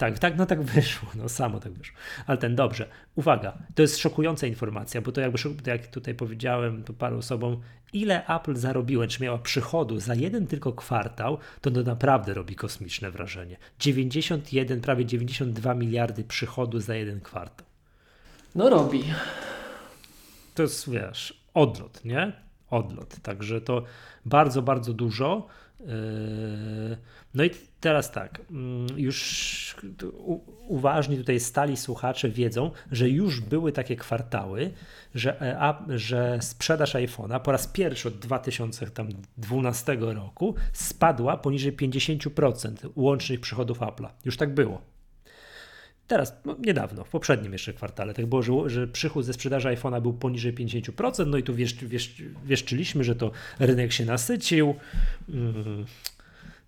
Tak, 0.00 0.18
tak, 0.18 0.36
no 0.36 0.46
tak 0.46 0.62
wyszło, 0.62 1.08
no 1.14 1.28
samo 1.28 1.60
tak 1.60 1.72
wyszło. 1.72 1.98
Ale 2.26 2.38
ten 2.38 2.56
dobrze. 2.56 2.88
Uwaga, 3.14 3.58
to 3.74 3.82
jest 3.82 3.98
szokująca 3.98 4.46
informacja, 4.46 5.00
bo 5.00 5.12
to 5.12 5.20
jakby, 5.20 5.38
jak 5.66 5.86
tutaj 5.86 6.14
powiedziałem 6.14 6.84
tu 6.84 6.94
paru 6.94 7.18
osobom, 7.18 7.60
ile 7.92 8.26
Apple 8.26 8.56
zarobiło, 8.56 9.06
czy 9.06 9.22
miała 9.22 9.38
przychodu 9.38 10.00
za 10.00 10.14
jeden 10.14 10.46
tylko 10.46 10.72
kwartał, 10.72 11.38
to 11.60 11.70
to 11.70 11.82
naprawdę 11.82 12.34
robi 12.34 12.56
kosmiczne 12.56 13.10
wrażenie. 13.10 13.56
91, 13.78 14.80
prawie 14.80 15.06
92 15.06 15.74
miliardy 15.74 16.24
przychodu 16.24 16.80
za 16.80 16.94
jeden 16.94 17.20
kwartał. 17.20 17.66
No 18.54 18.70
robi. 18.70 19.04
To 20.54 20.62
jest, 20.62 20.90
wiesz, 20.90 21.44
odlot, 21.54 22.04
nie? 22.04 22.32
Odlot. 22.70 23.16
Także 23.22 23.60
to 23.60 23.84
bardzo, 24.26 24.62
bardzo 24.62 24.94
dużo. 24.94 25.46
Yy, 25.80 26.96
no 27.34 27.44
i 27.44 27.50
teraz 27.80 28.12
tak, 28.12 28.40
mm, 28.50 28.86
już 28.96 29.76
uważni 30.68 31.16
tutaj 31.16 31.40
stali 31.40 31.76
słuchacze 31.76 32.28
wiedzą, 32.28 32.70
że 32.92 33.08
już 33.08 33.40
były 33.40 33.72
takie 33.72 33.96
kwartały, 33.96 34.70
że, 35.14 35.40
e, 35.40 35.98
że 35.98 36.38
sprzedaż 36.40 36.94
iPhone'a 36.94 37.40
po 37.40 37.52
raz 37.52 37.66
pierwszy 37.66 38.08
od 38.08 38.18
2012 38.18 39.96
roku 40.14 40.54
spadła 40.72 41.36
poniżej 41.36 41.72
50% 41.72 42.88
łącznych 42.96 43.40
przychodów 43.40 43.80
Apple'a. 43.80 44.08
Już 44.24 44.36
tak 44.36 44.54
było. 44.54 44.99
Teraz, 46.10 46.36
no, 46.44 46.56
niedawno, 46.66 47.04
w 47.04 47.08
poprzednim 47.08 47.52
jeszcze 47.52 47.72
kwartale, 47.72 48.14
tak 48.14 48.26
było, 48.26 48.42
że, 48.42 48.70
że 48.70 48.88
przychód 48.88 49.24
ze 49.24 49.32
sprzedaży 49.32 49.68
iPhone'a 49.68 50.02
był 50.02 50.12
poniżej 50.12 50.54
50%, 50.54 51.26
no 51.26 51.38
i 51.38 51.42
tu 51.42 51.54
wiesz, 51.54 51.74
wiesz, 51.74 52.22
wieszczyliśmy, 52.44 53.04
że 53.04 53.14
to 53.14 53.30
rynek 53.58 53.92
się 53.92 54.04
nasycił. 54.04 54.74
Mm, 55.28 55.84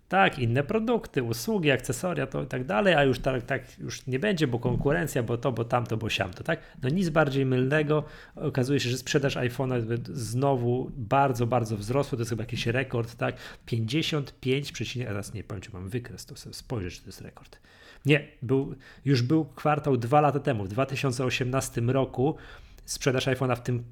tak, 0.09 0.39
inne 0.39 0.63
produkty, 0.63 1.23
usługi, 1.23 1.71
akcesoria 1.71 2.27
to 2.27 2.43
i 2.43 2.47
tak 2.47 2.65
dalej, 2.65 2.95
a 2.95 3.05
już 3.05 3.19
tak, 3.19 3.43
tak 3.43 3.79
już 3.79 4.07
nie 4.07 4.19
będzie, 4.19 4.47
bo 4.47 4.59
konkurencja, 4.59 5.23
bo 5.23 5.39
to, 5.39 5.53
bo 5.53 5.65
tamto, 5.65 5.97
bo 5.97 6.11
siamto, 6.11 6.45
tak? 6.45 6.61
No 6.83 6.89
nic 6.89 7.09
bardziej 7.09 7.47
mylnego. 7.47 8.05
Okazuje 8.37 8.81
się, 8.81 8.91
że 8.91 8.99
sprzedaż 8.99 9.37
iPhone'a 9.37 9.99
znowu 10.13 10.91
bardzo, 10.97 11.47
bardzo 11.47 11.77
wzrosła, 11.77 12.17
to 12.17 12.21
jest 12.21 12.31
chyba 12.31 12.43
jakiś 12.43 12.67
rekord, 12.67 13.17
tak? 13.17 13.37
55, 13.67 14.73
teraz 14.95 15.35
nie 15.35 15.45
pamiętam, 15.45 15.73
mam 15.73 15.89
wykres, 15.89 16.27
to 16.27 16.37
sobie 16.37 16.55
spojrzę, 16.55 16.91
czy 16.91 17.01
to 17.01 17.07
jest 17.07 17.21
rekord. 17.21 17.59
Nie, 18.07 18.29
był, 18.43 18.75
już 19.05 19.23
był 19.23 19.45
kwartał 19.45 19.97
dwa 19.97 20.21
lata 20.21 20.41
temu, 20.41 20.65
w 20.65 20.69
2018 20.69 21.81
roku 21.81 22.37
sprzedaż 22.85 23.27
iPhone'a 23.27 23.57
w 23.57 23.63
tym 23.63 23.85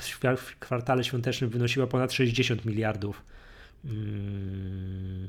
kwartale 0.61 1.05
świątecznym 1.05 1.51
wynosiła 1.51 1.87
ponad 1.87 2.13
60 2.13 2.65
miliardów 2.65 3.23
mm, 3.85 5.29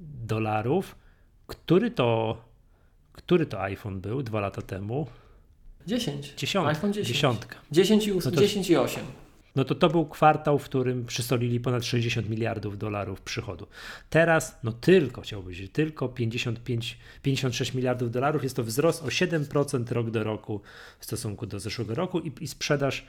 dolarów. 0.00 0.96
Który 1.46 1.90
to, 1.90 2.38
który 3.12 3.46
to 3.46 3.62
iPhone 3.62 4.00
był 4.00 4.22
dwa 4.22 4.40
lata 4.40 4.62
temu? 4.62 5.06
10. 5.86 6.34
Dziesiątka. 6.36 6.70
iPhone 6.70 6.92
10. 6.92 7.08
Dziesiątka. 7.08 7.56
10 7.72 8.06
i, 8.06 8.12
8, 8.12 8.22
no 8.24 8.30
to, 8.30 8.40
10 8.40 8.70
i 8.70 8.76
8 8.76 9.04
no 9.58 9.64
to 9.64 9.74
to 9.74 9.88
był 9.88 10.06
kwartał, 10.06 10.58
w 10.58 10.64
którym 10.64 11.06
przysolili 11.06 11.60
ponad 11.60 11.84
60 11.84 12.28
miliardów 12.28 12.78
dolarów 12.78 13.20
przychodu. 13.20 13.66
Teraz, 14.10 14.58
no 14.62 14.72
tylko, 14.72 15.20
chciałbym 15.20 15.44
powiedzieć, 15.44 15.72
tylko 15.72 16.08
55, 16.08 16.98
56 17.22 17.74
miliardów 17.74 18.10
dolarów. 18.10 18.42
Jest 18.42 18.56
to 18.56 18.64
wzrost 18.64 19.02
o 19.02 19.06
7% 19.06 19.92
rok 19.92 20.10
do 20.10 20.24
roku 20.24 20.60
w 20.98 21.04
stosunku 21.04 21.46
do 21.46 21.60
zeszłego 21.60 21.94
roku 21.94 22.20
i, 22.20 22.32
i 22.40 22.48
sprzedaż 22.48 23.06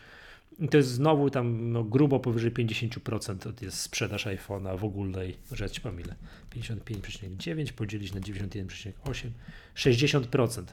to 0.71 0.77
jest 0.77 0.89
znowu 0.89 1.29
tam 1.29 1.71
no, 1.71 1.83
grubo 1.83 2.19
powyżej 2.19 2.51
50% 2.51 3.53
to 3.53 3.65
jest 3.65 3.81
sprzedaż 3.81 4.25
iPhone'a 4.25 4.79
w 4.79 4.83
ogólnej, 4.83 5.37
że 5.51 5.65
ja 5.65 5.69
ci 5.69 5.81
powiem 5.81 5.99
ile, 6.01 6.15
55,9 6.55 7.71
podzielić 7.71 8.13
na 8.13 8.21
91,8, 8.21 9.29
60% 9.75 10.63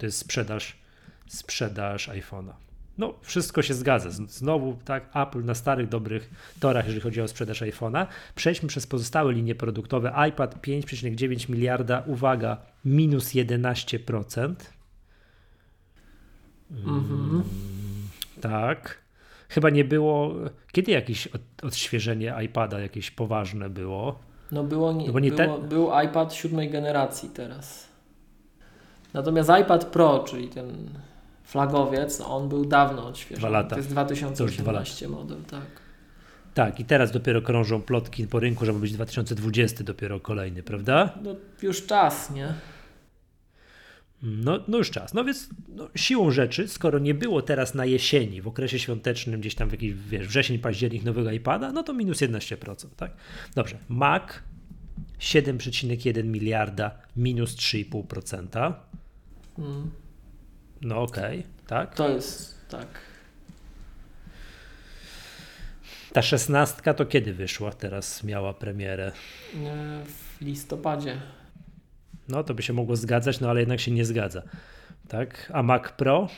to 0.00 0.06
jest 0.06 0.18
sprzedaż, 0.18 0.76
sprzedaż 1.28 2.08
iPhone'a. 2.08 2.65
No, 2.98 3.14
wszystko 3.22 3.62
się 3.62 3.74
zgadza. 3.74 4.10
Znowu, 4.10 4.76
tak, 4.84 5.16
Apple 5.16 5.44
na 5.44 5.54
starych, 5.54 5.88
dobrych 5.88 6.30
torach, 6.60 6.84
jeżeli 6.84 7.00
chodzi 7.00 7.20
o 7.20 7.28
sprzedaż 7.28 7.62
iPhone'a. 7.62 8.06
Przejdźmy 8.34 8.68
przez 8.68 8.86
pozostałe 8.86 9.32
linie 9.32 9.54
produktowe. 9.54 10.12
iPad 10.28 10.66
5,9 10.66 11.50
miliarda, 11.50 12.02
uwaga, 12.06 12.56
minus 12.84 13.34
11%. 13.34 14.54
Mhm. 16.70 17.42
tak. 18.40 19.06
Chyba 19.48 19.70
nie 19.70 19.84
było. 19.84 20.34
Kiedy 20.72 20.92
jakieś 20.92 21.28
odświeżenie 21.62 22.34
iPada 22.44 22.80
jakieś 22.80 23.10
poważne 23.10 23.70
było? 23.70 24.18
No 24.52 24.64
było, 24.64 24.92
nie, 24.92 25.12
no 25.12 25.18
nie 25.18 25.32
było, 25.32 25.58
ten... 25.58 25.68
był 25.68 25.90
iPad 26.04 26.34
siódmej 26.34 26.70
generacji 26.70 27.28
teraz. 27.28 27.88
Natomiast 29.14 29.50
iPad 29.62 29.84
Pro, 29.84 30.18
czyli 30.18 30.48
ten 30.48 30.90
flagowiec, 31.46 32.20
on 32.20 32.48
był 32.48 32.64
dawno 32.64 33.06
odświeżony. 33.06 33.38
Dwa 33.38 33.48
lata. 33.48 33.70
To 33.70 33.76
jest 33.76 33.88
2018 33.88 35.08
model, 35.08 35.42
tak. 35.50 35.86
Tak, 36.54 36.80
i 36.80 36.84
teraz 36.84 37.12
dopiero 37.12 37.42
krążą 37.42 37.82
plotki 37.82 38.26
po 38.26 38.40
rynku, 38.40 38.66
żeby 38.66 38.78
być 38.78 38.92
2020 38.92 39.84
dopiero 39.84 40.20
kolejny, 40.20 40.62
prawda? 40.62 41.18
No 41.22 41.36
już 41.62 41.86
czas, 41.86 42.30
nie? 42.30 42.54
No, 44.22 44.58
no 44.68 44.78
już 44.78 44.90
czas. 44.90 45.14
No 45.14 45.24
więc 45.24 45.48
no, 45.68 45.88
siłą 45.94 46.30
rzeczy, 46.30 46.68
skoro 46.68 46.98
nie 46.98 47.14
było 47.14 47.42
teraz 47.42 47.74
na 47.74 47.84
jesieni, 47.84 48.42
w 48.42 48.48
okresie 48.48 48.78
świątecznym, 48.78 49.40
gdzieś 49.40 49.54
tam 49.54 49.68
w 49.68 49.72
jakiś, 49.72 49.94
wiesz, 49.94 50.26
wrzesień, 50.26 50.58
październik 50.58 51.04
nowego 51.04 51.30
iPada, 51.30 51.72
no 51.72 51.82
to 51.82 51.92
minus 51.92 52.18
11%, 52.18 52.86
tak? 52.96 53.12
Dobrze. 53.54 53.78
Mac 53.88 54.22
7,1 55.20 56.24
miliarda, 56.24 56.90
minus 57.16 57.56
3,5%. 57.56 58.72
Hmm. 59.56 59.90
No 60.82 61.02
okej, 61.02 61.38
okay, 61.38 61.50
tak? 61.66 61.94
To 61.94 62.08
jest, 62.08 62.68
tak. 62.68 62.86
Ta 66.12 66.22
szesnastka 66.22 66.94
to 66.94 67.06
kiedy 67.06 67.34
wyszła? 67.34 67.72
Teraz 67.72 68.24
miała 68.24 68.54
premierę? 68.54 69.12
W 70.04 70.40
listopadzie. 70.40 71.20
No 72.28 72.44
to 72.44 72.54
by 72.54 72.62
się 72.62 72.72
mogło 72.72 72.96
zgadzać, 72.96 73.40
no 73.40 73.50
ale 73.50 73.60
jednak 73.60 73.80
się 73.80 73.90
nie 73.90 74.04
zgadza. 74.04 74.42
Tak? 75.08 75.50
A 75.54 75.62
Mac 75.62 75.92
Pro? 75.92 76.28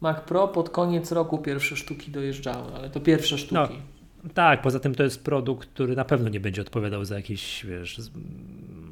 Mac 0.00 0.20
Pro 0.20 0.48
pod 0.48 0.70
koniec 0.70 1.12
roku 1.12 1.38
pierwsze 1.38 1.76
sztuki 1.76 2.10
dojeżdżały, 2.10 2.74
ale 2.74 2.90
to 2.90 3.00
pierwsze 3.00 3.38
sztuki. 3.38 3.54
No. 3.54 4.30
Tak, 4.34 4.62
poza 4.62 4.80
tym 4.80 4.94
to 4.94 5.02
jest 5.02 5.24
produkt, 5.24 5.68
który 5.68 5.96
na 5.96 6.04
pewno 6.04 6.28
nie 6.28 6.40
będzie 6.40 6.62
odpowiadał 6.62 7.04
za 7.04 7.16
jakieś, 7.16 7.66
wiesz... 7.66 8.00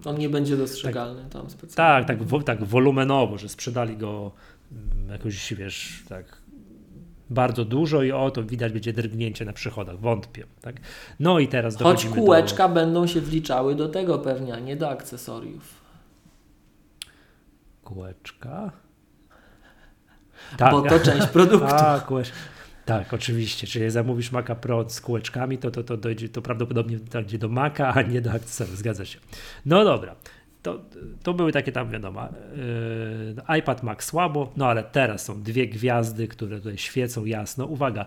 On 0.05 0.19
nie 0.19 0.29
będzie 0.29 0.57
dostrzegalny 0.57 1.23
tak, 1.23 1.33
tam 1.33 1.51
specjalnie. 1.51 2.07
Tak, 2.07 2.19
tak, 2.19 2.29
wo, 2.29 2.43
tak 2.43 2.65
wolumenowo, 2.65 3.39
że 3.39 3.49
sprzedali 3.49 3.97
go 3.97 4.33
mm, 4.73 5.09
jakoś, 5.09 5.55
wiesz, 5.55 6.03
tak 6.09 6.43
bardzo 7.33 7.65
dużo 7.65 8.03
i 8.03 8.13
o 8.13 8.31
to 8.31 8.43
widać 8.43 8.73
będzie 8.73 8.93
drgnięcie 8.93 9.45
na 9.45 9.53
przychodach, 9.53 9.99
wątpię. 10.01 10.45
Tak? 10.61 10.77
No 11.21 11.39
i 11.39 11.49
teraz 11.49 11.77
Choć 11.77 12.07
kółeczka 12.07 12.69
do... 12.69 12.75
będą 12.75 13.07
się 13.07 13.21
wliczały 13.21 13.75
do 13.75 13.89
tego 13.89 14.19
pewnie, 14.19 14.55
a 14.55 14.59
nie 14.59 14.77
do 14.77 14.89
akcesoriów. 14.89 15.83
Kółeczka? 17.85 18.73
Tak. 20.59 20.73
Bo 20.73 20.83
to 20.83 21.01
część 21.01 21.27
produktu. 21.27 21.75
A, 21.87 22.01
kółeczka. 22.01 22.37
Tak, 22.85 23.15
oczywiście. 23.15 23.67
Czyli 23.67 23.83
jak 23.83 23.93
zamówisz 23.93 24.33
Maca 24.33 24.55
Pro 24.55 24.91
z 24.91 25.01
kółeczkami, 25.01 25.59
to, 25.59 25.71
to, 25.71 25.83
to 25.83 25.97
dojdzie 25.97 26.29
to 26.29 26.43
prawdopodobnie 26.43 26.99
dojdzie 26.99 27.39
do 27.39 27.49
Maca, 27.49 27.95
a 27.95 28.03
nie 28.03 28.21
do 28.21 28.31
akcesoriów. 28.33 28.79
Zgadza 28.79 29.05
się. 29.05 29.19
No 29.67 29.85
dobra. 29.85 30.15
To, 30.63 30.81
to 31.23 31.35
były 31.35 31.53
takie 31.53 31.73
tam, 31.73 31.91
wiadomo, 31.91 32.29
yy, 33.49 33.59
iPad 33.59 33.83
Max 33.83 34.07
słabo, 34.07 34.53
no 34.57 34.67
ale 34.67 34.83
teraz 34.83 35.25
są 35.25 35.43
dwie 35.43 35.69
gwiazdy, 35.69 36.29
które 36.29 36.59
tutaj 36.59 36.79
świecą 36.79 37.25
jasno. 37.25 37.67
Uwaga, 37.67 38.07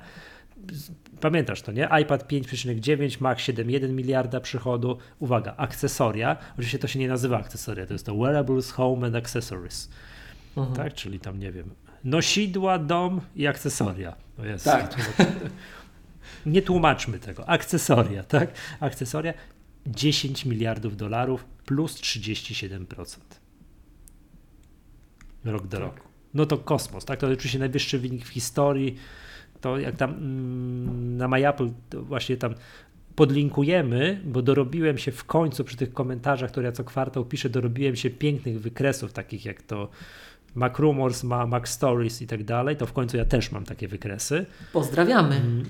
pamiętasz 1.21 1.61
to, 1.61 1.71
nie? 1.71 1.89
iPad 2.01 2.31
5,9, 2.31 3.21
Mac 3.21 3.37
7,1 3.37 3.89
miliarda 3.89 4.39
przychodu. 4.39 4.97
Uwaga, 5.19 5.53
akcesoria. 5.57 6.37
Oczywiście 6.53 6.79
to 6.79 6.87
się 6.87 6.99
nie 6.99 7.07
nazywa 7.07 7.37
akcesoria, 7.37 7.85
to 7.85 7.93
jest 7.93 8.05
to 8.05 8.15
Wearables, 8.15 8.71
Home 8.71 9.07
and 9.07 9.15
Accessories. 9.15 9.89
Mhm. 10.57 10.75
Tak, 10.75 10.93
czyli 10.93 11.19
tam, 11.19 11.39
nie 11.39 11.51
wiem, 11.51 11.69
nosidła, 12.05 12.79
dom 12.79 13.21
i 13.35 13.47
akcesoria. 13.47 14.15
O 14.37 14.45
jest, 14.45 14.65
tak. 14.65 14.95
Nie 16.45 16.61
tłumaczmy 16.61 17.19
tego. 17.19 17.49
Akcesoria, 17.49 18.23
tak? 18.23 18.51
Akcesoria 18.79 19.33
10 19.87 20.45
miliardów 20.45 20.97
dolarów 20.97 21.45
plus 21.65 21.95
37%. 21.95 23.17
Rok 25.45 25.67
do 25.67 25.77
tak. 25.77 25.79
roku. 25.79 26.07
No 26.33 26.45
to 26.45 26.57
kosmos, 26.57 27.05
tak? 27.05 27.19
To 27.19 27.27
oczywiście 27.27 27.59
najwyższy 27.59 27.99
wynik 27.99 28.25
w 28.25 28.27
historii. 28.27 28.95
To 29.61 29.79
jak 29.79 29.95
tam 29.95 30.09
mm, 30.09 31.17
na 31.17 31.27
MyApple 31.27 31.69
właśnie 31.93 32.37
tam 32.37 32.55
podlinkujemy, 33.15 34.21
bo 34.25 34.41
dorobiłem 34.41 34.97
się 34.97 35.11
w 35.11 35.23
końcu 35.23 35.63
przy 35.63 35.77
tych 35.77 35.93
komentarzach, 35.93 36.51
które 36.51 36.65
ja 36.65 36.71
co 36.71 36.83
kwartał 36.83 37.25
piszę, 37.25 37.49
dorobiłem 37.49 37.95
się 37.95 38.09
pięknych 38.09 38.61
wykresów, 38.61 39.13
takich 39.13 39.45
jak 39.45 39.61
to 39.61 39.89
Mac 40.55 40.79
Rumors 40.79 41.23
ma 41.23 41.45
Mac 41.45 41.67
Stories 41.67 42.21
i 42.21 42.27
tak 42.27 42.43
dalej, 42.43 42.77
to 42.77 42.85
w 42.85 42.93
końcu 42.93 43.17
ja 43.17 43.25
też 43.25 43.51
mam 43.51 43.65
takie 43.65 43.87
wykresy. 43.87 44.45
Pozdrawiamy. 44.73 45.35
Mm, 45.35 45.65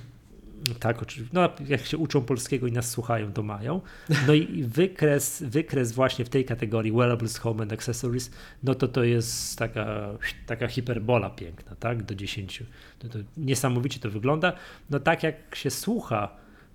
tak, 0.79 1.01
oczywiście. 1.01 1.33
No, 1.33 1.49
jak 1.67 1.85
się 1.85 1.97
uczą 1.97 2.21
polskiego 2.21 2.67
i 2.67 2.71
nas 2.71 2.89
słuchają, 2.89 3.33
to 3.33 3.43
mają. 3.43 3.81
No 4.27 4.33
i 4.33 4.63
wykres, 4.77 5.43
wykres 5.47 5.91
właśnie 5.91 6.25
w 6.25 6.29
tej 6.29 6.45
kategorii 6.45 6.91
Wearables, 6.91 7.37
Home 7.37 7.63
and 7.63 7.73
Accessories, 7.73 8.31
no 8.63 8.75
to 8.75 8.87
to 8.87 9.03
jest 9.03 9.57
taka, 9.57 10.09
taka 10.45 10.67
hiperbola 10.67 11.29
piękna, 11.29 11.75
tak, 11.75 12.03
do 12.03 12.15
10. 12.15 12.63
To, 12.99 13.09
to 13.09 13.19
niesamowicie 13.37 13.99
to 13.99 14.09
wygląda. 14.09 14.53
No 14.89 14.99
tak 14.99 15.23
jak 15.23 15.55
się 15.55 15.69
słucha 15.69 16.29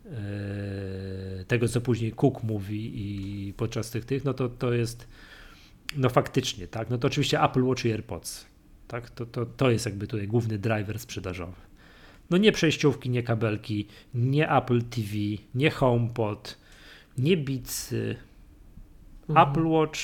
e, 0.07 0.11
tego, 1.45 1.69
co 1.69 1.81
później 1.81 2.13
Cook 2.13 2.43
mówi 2.43 2.93
i 2.95 3.53
podczas 3.53 3.91
tych, 3.91 4.05
tych, 4.05 4.25
no 4.25 4.35
to 4.35 4.49
to 4.49 4.73
jest 4.73 5.09
no 5.97 6.09
faktycznie, 6.09 6.67
tak. 6.69 6.91
No 6.91 6.99
to 6.99 7.07
oczywiście 7.07 7.43
Apple 7.43 7.63
Watch 7.63 7.85
i 7.85 7.93
AirPods. 7.93 8.47
Tak? 8.89 9.11
To, 9.11 9.27
to, 9.27 9.47
to 9.47 9.71
jest 9.71 9.87
jakby 9.87 10.07
tutaj 10.07 10.29
główny 10.29 10.59
driver 10.59 10.99
sprzedażowy. 10.99 11.61
No 12.31 12.37
nie 12.37 12.53
przejściówki, 12.53 13.11
nie 13.11 13.23
kabelki, 13.23 13.87
nie 14.15 14.51
Apple 14.51 14.83
TV, 14.83 15.09
nie 15.55 15.71
HomePod, 15.71 16.59
nie 17.19 17.37
Beats, 17.37 17.95
mhm. 19.29 19.51
Apple 19.51 19.67
Watch, 19.67 20.01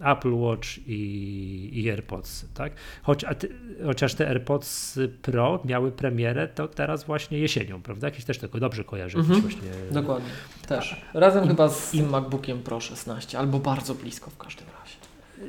Apple 0.00 0.32
Watch 0.32 0.68
i, 0.86 1.70
i 1.72 1.90
AirPods, 1.90 2.46
tak? 2.54 2.72
Choć, 3.02 3.24
ty, 3.38 3.48
chociaż 3.84 4.14
te 4.14 4.28
AirPods 4.28 4.98
Pro 5.22 5.62
miały 5.64 5.92
premierę, 5.92 6.48
to 6.48 6.68
teraz 6.68 7.04
właśnie 7.04 7.38
jesienią, 7.38 7.82
prawda? 7.82 8.06
Jakieś 8.06 8.24
też 8.24 8.38
tego 8.38 8.60
dobrze 8.60 8.84
kojarzę. 8.84 9.18
Mhm. 9.18 9.40
Właśnie... 9.40 9.68
Dokładnie, 9.90 10.30
też. 10.68 11.00
Razem 11.14 11.44
I, 11.44 11.48
chyba 11.48 11.68
z 11.68 11.90
tym 11.90 12.10
MacBookiem 12.10 12.62
Pro 12.62 12.80
16, 12.80 13.38
albo 13.38 13.58
bardzo 13.58 13.94
blisko 13.94 14.30
w 14.30 14.36
każdym 14.36 14.66
razie. 14.66 14.84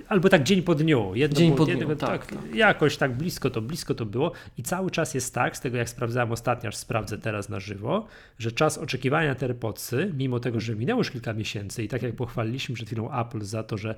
Albo 0.08 0.30
tak 0.30 0.44
dzień 0.44 0.62
po 0.62 0.76
dniu. 0.76 1.12
Jedno 1.16 1.38
dzień 1.38 1.56
po 1.56 1.66
dniu, 1.66 1.78
jednego, 1.78 1.96
tak, 1.96 2.26
tak, 2.26 2.42
tak, 2.42 2.56
Jakoś 2.56 2.98
tak 2.98 3.18
blisko 3.18 3.50
to, 3.50 3.62
blisko 3.62 3.96
to 3.96 4.06
było 4.06 4.32
i 4.58 4.64
cały 4.64 4.92
czas 4.92 5.14
jest 5.14 5.34
tak, 5.34 5.58
z 5.58 5.62
tego 5.62 5.78
jak 5.78 5.90
sprawdzałem 5.90 6.32
ostatnio, 6.32 6.68
aż 6.68 6.76
sprawdzę 6.76 7.18
teraz 7.18 7.50
na 7.50 7.60
żywo, 7.60 8.06
że 8.40 8.52
czas 8.52 8.78
oczekiwania 8.78 9.30
na 9.30 9.36
te 9.36 9.46
AirPodsy, 9.46 10.12
mimo 10.18 10.40
tego, 10.40 10.60
że 10.60 10.76
minęło 10.76 11.00
już 11.00 11.12
kilka 11.12 11.34
miesięcy 11.34 11.84
i 11.84 11.88
tak 11.88 12.02
jak 12.02 12.16
pochwaliliśmy 12.16 12.76
przed 12.76 12.88
chwilą 12.88 13.20
Apple 13.22 13.42
za 13.42 13.64
to, 13.64 13.78
że 13.78 13.96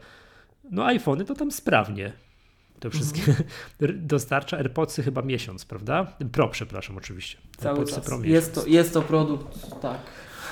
no 0.72 0.86
iPhony 0.86 1.26
to 1.26 1.36
tam 1.36 1.52
sprawnie 1.52 2.14
to 2.80 2.90
wszystkie 2.90 3.22
mhm. 3.22 4.08
dostarcza 4.08 4.58
AirPodsy 4.58 5.04
chyba 5.04 5.22
miesiąc, 5.22 5.66
prawda? 5.66 6.18
Pro, 6.32 6.48
przepraszam, 6.48 6.98
oczywiście. 6.98 7.38
Cały 7.58 7.78
AirPodsy 7.78 7.96
czas. 7.96 8.06
Pro 8.06 8.24
jest, 8.24 8.54
to, 8.54 8.66
jest 8.66 8.94
to 8.94 9.02
produkt, 9.02 9.82
tak, 9.82 10.00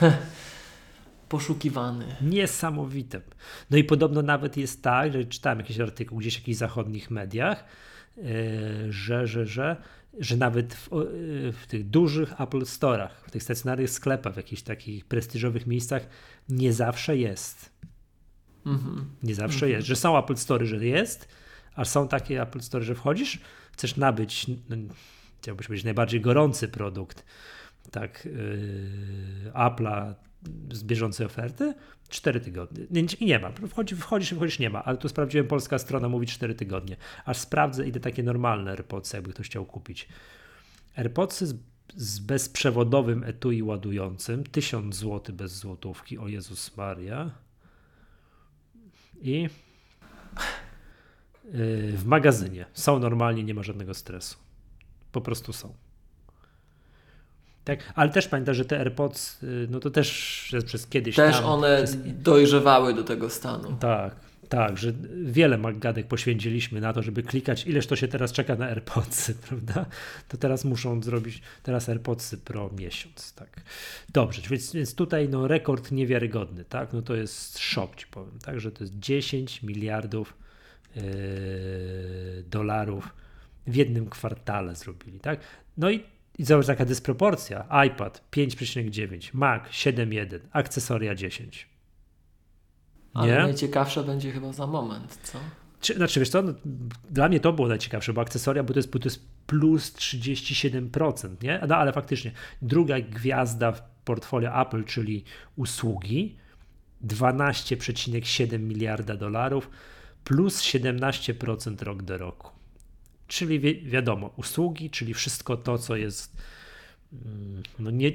poszukiwany. 1.29 2.05
Niesamowite. 2.21 3.21
No 3.69 3.77
i 3.77 3.83
podobno 3.83 4.21
nawet 4.21 4.57
jest 4.57 4.83
tak, 4.83 5.13
że 5.13 5.25
czytałem 5.25 5.59
jakiś 5.59 5.79
artykuł 5.79 6.17
gdzieś 6.17 6.35
w 6.35 6.39
jakichś 6.39 6.57
zachodnich 6.57 7.11
mediach, 7.11 7.65
yy, 8.17 8.23
że, 8.89 9.27
że, 9.27 9.45
że, 9.45 9.75
że 10.19 10.37
nawet 10.37 10.73
w, 10.73 10.91
yy, 10.91 11.51
w, 11.51 11.67
tych 11.67 11.89
dużych 11.89 12.41
Apple 12.41 12.61
Store'ach, 12.61 13.09
w 13.27 13.31
tych 13.31 13.43
stacjonarnych 13.43 13.89
sklepach, 13.89 14.33
w 14.33 14.37
jakichś 14.37 14.61
takich 14.61 15.05
prestiżowych 15.05 15.67
miejscach 15.67 16.07
nie 16.49 16.73
zawsze 16.73 17.17
jest. 17.17 17.74
Nie 19.23 19.35
zawsze 19.35 19.69
jest, 19.69 19.87
że 19.87 19.95
są 19.95 20.17
Apple 20.17 20.35
Store, 20.35 20.65
że 20.65 20.85
jest, 20.85 21.27
a 21.75 21.85
są 21.85 22.07
takie 22.07 22.41
Apple 22.41 22.61
Store, 22.61 22.85
że 22.85 22.95
wchodzisz, 22.95 23.39
chcesz 23.71 23.97
nabyć, 23.97 24.47
no, 24.47 24.75
chciałbyś 25.41 25.67
powiedzieć, 25.67 25.85
najbardziej 25.85 26.21
gorący 26.21 26.67
produkt, 26.67 27.25
tak, 27.91 28.25
yy, 28.25 29.51
Apple'a 29.53 30.13
z 30.71 30.83
bieżącej 30.83 31.25
oferty, 31.25 31.73
4 32.09 32.39
tygodnie. 32.39 32.85
Nie, 32.91 33.03
nie 33.21 33.39
ma. 33.39 33.51
Wchodzi, 33.69 33.95
wchodzisz 33.95 34.31
i 34.31 34.35
wchodzisz, 34.35 34.59
nie 34.59 34.69
ma. 34.69 34.83
Ale 34.83 34.97
tu 34.97 35.09
sprawdziłem, 35.09 35.47
polska 35.47 35.79
strona 35.79 36.09
mówi 36.09 36.27
4 36.27 36.55
tygodnie. 36.55 36.97
Aż 37.25 37.37
sprawdzę, 37.37 37.87
idę 37.87 37.99
takie 37.99 38.23
normalne 38.23 38.71
AirPods, 38.71 39.13
jakby 39.13 39.33
ktoś 39.33 39.45
chciał 39.45 39.65
kupić. 39.65 40.07
AirPodsy 40.95 41.47
z, 41.47 41.55
z 41.95 42.19
bezprzewodowym 42.19 43.23
etui 43.23 43.63
ładującym, 43.63 44.43
1000 44.43 44.95
zł 44.95 45.35
bez 45.35 45.57
złotówki, 45.57 46.17
o 46.17 46.27
Jezus 46.27 46.77
Maria 46.77 47.44
i 49.21 49.49
y, 51.45 51.93
w 51.97 52.05
magazynie. 52.05 52.65
Są 52.73 52.99
normalnie, 52.99 53.43
nie 53.43 53.53
ma 53.53 53.63
żadnego 53.63 53.93
stresu. 53.93 54.37
Po 55.11 55.21
prostu 55.21 55.53
są. 55.53 55.73
Tak, 57.63 57.93
ale 57.95 58.09
też 58.09 58.27
pamiętam, 58.27 58.55
że 58.55 58.65
te 58.65 58.79
AirPods, 58.79 59.43
y, 59.43 59.67
no 59.69 59.79
to 59.79 59.91
też 59.91 60.55
przez 60.65 60.87
kiedyś. 60.87 61.15
Też 61.15 61.35
tam, 61.35 61.45
one 61.45 61.83
przez... 61.83 61.97
dojrzewały 62.21 62.93
do 62.93 63.03
tego 63.03 63.29
stanu. 63.29 63.77
Tak, 63.79 64.15
tak, 64.49 64.77
że 64.77 64.93
wiele 65.23 65.57
magadek 65.57 66.07
poświęciliśmy 66.07 66.81
na 66.81 66.93
to, 66.93 67.01
żeby 67.01 67.23
klikać, 67.23 67.67
ileż 67.67 67.87
to 67.87 67.95
się 67.95 68.07
teraz 68.07 68.31
czeka 68.31 68.55
na 68.55 68.65
AirPodsy, 68.65 69.35
prawda? 69.47 69.85
To 70.27 70.37
teraz 70.37 70.65
muszą 70.65 71.03
zrobić, 71.03 71.41
teraz 71.63 71.89
AirPodsy 71.89 72.37
Pro 72.37 72.69
miesiąc, 72.77 73.33
tak. 73.33 73.61
Dobrze, 74.13 74.41
więc, 74.49 74.73
więc 74.73 74.95
tutaj 74.95 75.29
no 75.29 75.47
rekord 75.47 75.91
niewiarygodny, 75.91 76.65
tak? 76.65 76.93
No 76.93 77.01
to 77.01 77.15
jest 77.15 77.59
szok, 77.59 77.95
ci 77.95 78.07
powiem, 78.07 78.39
tak? 78.39 78.59
Że 78.59 78.71
to 78.71 78.83
jest 78.83 78.99
10 78.99 79.63
miliardów 79.63 80.37
yy, 80.95 81.03
dolarów 82.49 83.15
w 83.67 83.75
jednym 83.75 84.09
kwartale 84.09 84.75
zrobili, 84.75 85.19
tak? 85.19 85.39
No 85.77 85.91
i 85.91 86.03
i 86.39 86.43
zobacz 86.43 86.65
taka 86.65 86.85
dysproporcja. 86.85 87.65
iPad 87.87 88.23
5,9, 88.31 89.29
Mac 89.33 89.63
7,1, 89.69 90.39
akcesoria 90.51 91.15
10. 91.15 91.67
Ale 93.15 93.43
najciekawsze 93.43 94.03
będzie 94.03 94.31
chyba 94.31 94.53
za 94.53 94.67
moment, 94.67 95.19
co? 95.23 95.39
Czy, 95.81 95.93
znaczy, 95.93 96.19
wiesz 96.19 96.29
co, 96.29 96.41
no, 96.41 96.53
dla 97.09 97.29
mnie 97.29 97.39
to 97.39 97.53
było 97.53 97.67
najciekawsze, 97.67 98.13
bo 98.13 98.21
akcesoria, 98.21 98.63
bo 98.63 98.73
to 98.73 98.79
jest, 98.79 98.91
bo 98.91 98.99
to 98.99 99.05
jest 99.05 99.25
plus 99.47 99.93
37%, 99.93 101.43
nie? 101.43 101.61
No 101.67 101.75
ale 101.75 101.93
faktycznie, 101.93 102.31
druga 102.61 102.99
gwiazda 102.99 103.71
w 103.71 103.81
portfolio 104.05 104.61
Apple, 104.61 104.83
czyli 104.83 105.23
usługi, 105.55 106.35
12,7 107.07 108.59
miliarda 108.59 109.15
dolarów, 109.15 109.69
plus 110.23 110.61
17% 110.61 111.83
rok 111.83 112.03
do 112.03 112.17
roku. 112.17 112.51
Czyli 113.27 113.59
wi 113.59 113.81
wiadomo, 113.81 114.33
usługi, 114.37 114.89
czyli 114.89 115.13
wszystko 115.13 115.57
to, 115.57 115.77
co 115.77 115.95
jest, 115.95 116.37
mm, 117.13 117.63
no 117.79 117.91
nie, 117.91 118.11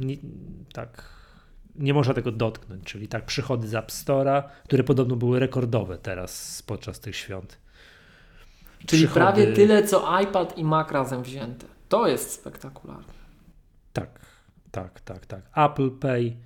nie 0.00 0.16
tak 0.72 1.21
nie 1.74 1.94
można 1.94 2.14
tego 2.14 2.32
dotknąć, 2.32 2.84
czyli 2.84 3.08
tak 3.08 3.24
przychody 3.26 3.68
z 3.68 3.74
App 3.74 3.90
Store'a, 3.90 4.42
które 4.64 4.84
podobno 4.84 5.16
były 5.16 5.38
rekordowe 5.38 5.98
teraz 5.98 6.62
podczas 6.62 7.00
tych 7.00 7.16
świąt. 7.16 7.58
Czyli 8.86 9.02
przychody... 9.02 9.20
prawie 9.20 9.52
tyle, 9.52 9.82
co 9.82 10.20
iPad 10.20 10.58
i 10.58 10.64
Mac 10.64 10.90
razem 10.90 11.22
wzięte. 11.22 11.66
To 11.88 12.08
jest 12.08 12.32
spektakularne. 12.32 13.12
Tak, 13.92 14.20
tak, 14.70 15.00
tak, 15.00 15.26
tak. 15.26 15.42
Apple 15.56 15.90
Pay. 15.90 16.36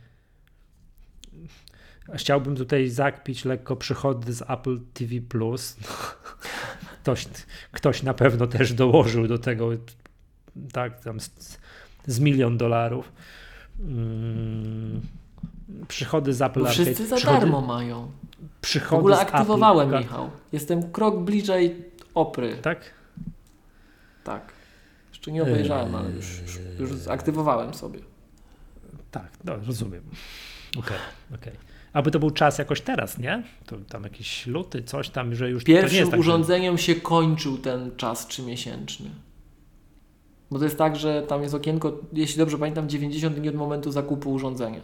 Chciałbym 2.14 2.56
tutaj 2.56 2.88
zakpić 2.88 3.44
lekko 3.44 3.76
przychody 3.76 4.32
z 4.32 4.42
Apple 4.42 4.80
TV 4.94 5.20
Plus. 5.28 5.76
Ktoś, 7.02 7.26
ktoś 7.72 8.02
na 8.02 8.14
pewno 8.14 8.46
też 8.46 8.72
dołożył 8.72 9.26
do 9.26 9.38
tego 9.38 9.70
tak, 10.72 11.00
tam 11.00 11.20
z, 11.20 11.58
z 12.06 12.20
milion 12.20 12.58
dolarów. 12.58 13.12
Hmm. 13.78 15.00
Przychody 15.88 16.34
z 16.34 16.42
Apple 16.42 16.60
Bo 16.60 16.68
Arcade. 16.68 16.84
Wszyscy 16.84 17.06
za 17.06 17.16
przychody, 17.16 17.40
darmo 17.40 17.60
mają. 17.60 18.10
Przychody 18.60 18.96
w 18.96 18.98
ogóle 18.98 19.18
aktywowałem, 19.18 19.88
Apple. 19.88 19.98
Michał. 19.98 20.30
Jestem 20.52 20.90
krok 20.90 21.18
bliżej 21.20 21.84
Opry. 22.14 22.56
Tak? 22.62 22.80
Tak. 24.24 24.52
Jeszcze 25.12 25.32
nie 25.32 25.42
obejrzałem, 25.42 25.94
ale 25.94 26.10
już, 26.10 26.40
już, 26.40 26.58
już 26.78 26.92
zaktywowałem 26.92 27.74
sobie. 27.74 28.00
Tak, 29.10 29.28
no, 29.44 29.56
rozumiem. 29.66 30.02
Okej, 30.70 30.80
okay, 30.82 31.38
okej. 31.40 31.52
Okay. 31.52 31.66
Aby 31.92 32.10
to 32.10 32.18
był 32.18 32.30
czas 32.30 32.58
jakoś 32.58 32.80
teraz, 32.80 33.18
nie? 33.18 33.42
To 33.66 33.76
tam 33.88 34.02
jakiś 34.02 34.46
luty, 34.46 34.82
coś 34.82 35.10
tam, 35.10 35.34
że 35.34 35.50
już 35.50 35.64
Pierwszym 35.64 36.10
tak, 36.10 36.20
urządzeniem 36.20 36.76
że... 36.76 36.82
się 36.82 36.94
kończył 36.94 37.58
ten 37.58 37.96
czas 37.96 38.26
trzymiesięczny. 38.26 39.10
Bo 40.51 40.59
to 40.59 40.64
jest 40.64 40.78
tak, 40.78 40.97
że 40.97 41.22
tam 41.22 41.42
jest 41.42 41.55
okienko, 41.55 41.92
jeśli 42.12 42.38
dobrze 42.38 42.59
pamiętam, 42.59 42.88
90 42.88 43.36
dni 43.36 43.49
od 43.49 43.55
momentu 43.55 43.92
zakupu 43.92 44.32
urządzenia. 44.32 44.80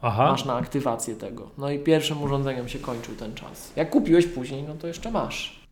Aha. 0.00 0.30
Masz 0.30 0.44
na 0.44 0.54
aktywację 0.54 1.14
tego. 1.14 1.50
No 1.58 1.70
i 1.70 1.78
pierwszym 1.78 2.22
urządzeniem 2.22 2.68
się 2.68 2.78
kończył 2.78 3.14
ten 3.14 3.34
czas. 3.34 3.72
Jak 3.76 3.90
kupiłeś 3.90 4.26
później, 4.26 4.62
no 4.62 4.74
to 4.74 4.86
jeszcze 4.86 5.10
masz. 5.10 5.62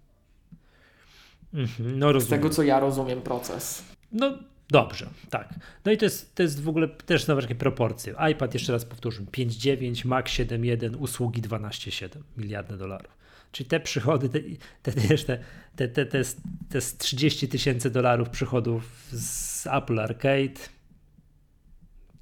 Mhm, 1.55 1.99
no 1.99 2.21
Z 2.21 2.29
tego, 2.29 2.51
co 2.51 2.63
ja 2.63 2.81
rozumiem 2.81 3.21
proces. 3.21 3.85
No 4.13 4.33
dobrze, 4.71 5.07
tak. 5.31 5.55
No 5.85 5.93
i 5.93 5.97
to 5.97 6.05
jest, 6.05 6.35
to 6.35 6.43
jest 6.43 6.63
w 6.63 6.69
ogóle 6.69 6.89
też 6.89 7.25
znowu 7.25 7.41
takie 7.41 7.55
proporcje. 7.55 8.15
iPad, 8.33 8.55
jeszcze 8.55 8.73
raz 8.73 8.85
powtórzę, 8.85 9.23
5,9, 9.23 10.07
Mac 10.07 10.27
7,1, 10.27 10.97
usługi 10.99 11.43
12,7 11.43 12.09
miliardy 12.37 12.77
dolarów. 12.77 13.20
Czyli 13.53 13.69
te 13.69 13.81
przychody, 13.81 14.29
te, 14.29 14.41
te, 14.83 14.93
te, 14.93 15.39
te, 15.77 15.89
te, 15.89 16.07
te, 16.07 16.23
te 16.69 16.81
30 16.99 17.49
tysięcy 17.49 17.91
dolarów 17.91 18.29
przychodów 18.29 19.09
z 19.13 19.67
Apple 19.67 20.01
Arcade, 20.01 20.61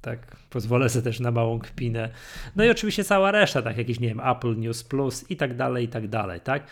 tak, 0.01 0.35
pozwolę 0.49 0.89
sobie 0.89 1.03
też 1.03 1.19
na 1.19 1.31
małą 1.31 1.59
kpinę. 1.59 2.09
No 2.55 2.63
i 2.63 2.69
oczywiście 2.69 3.03
cała 3.03 3.31
reszta, 3.31 3.61
tak 3.61 3.77
jakieś, 3.77 3.99
nie 3.99 4.07
wiem, 4.07 4.19
Apple 4.19 4.57
News 4.57 4.83
Plus 4.83 5.31
i 5.31 5.37
tak 5.37 5.55
dalej, 5.55 5.85
i 5.85 5.87
tak 5.87 6.07
dalej, 6.07 6.41
tak? 6.41 6.67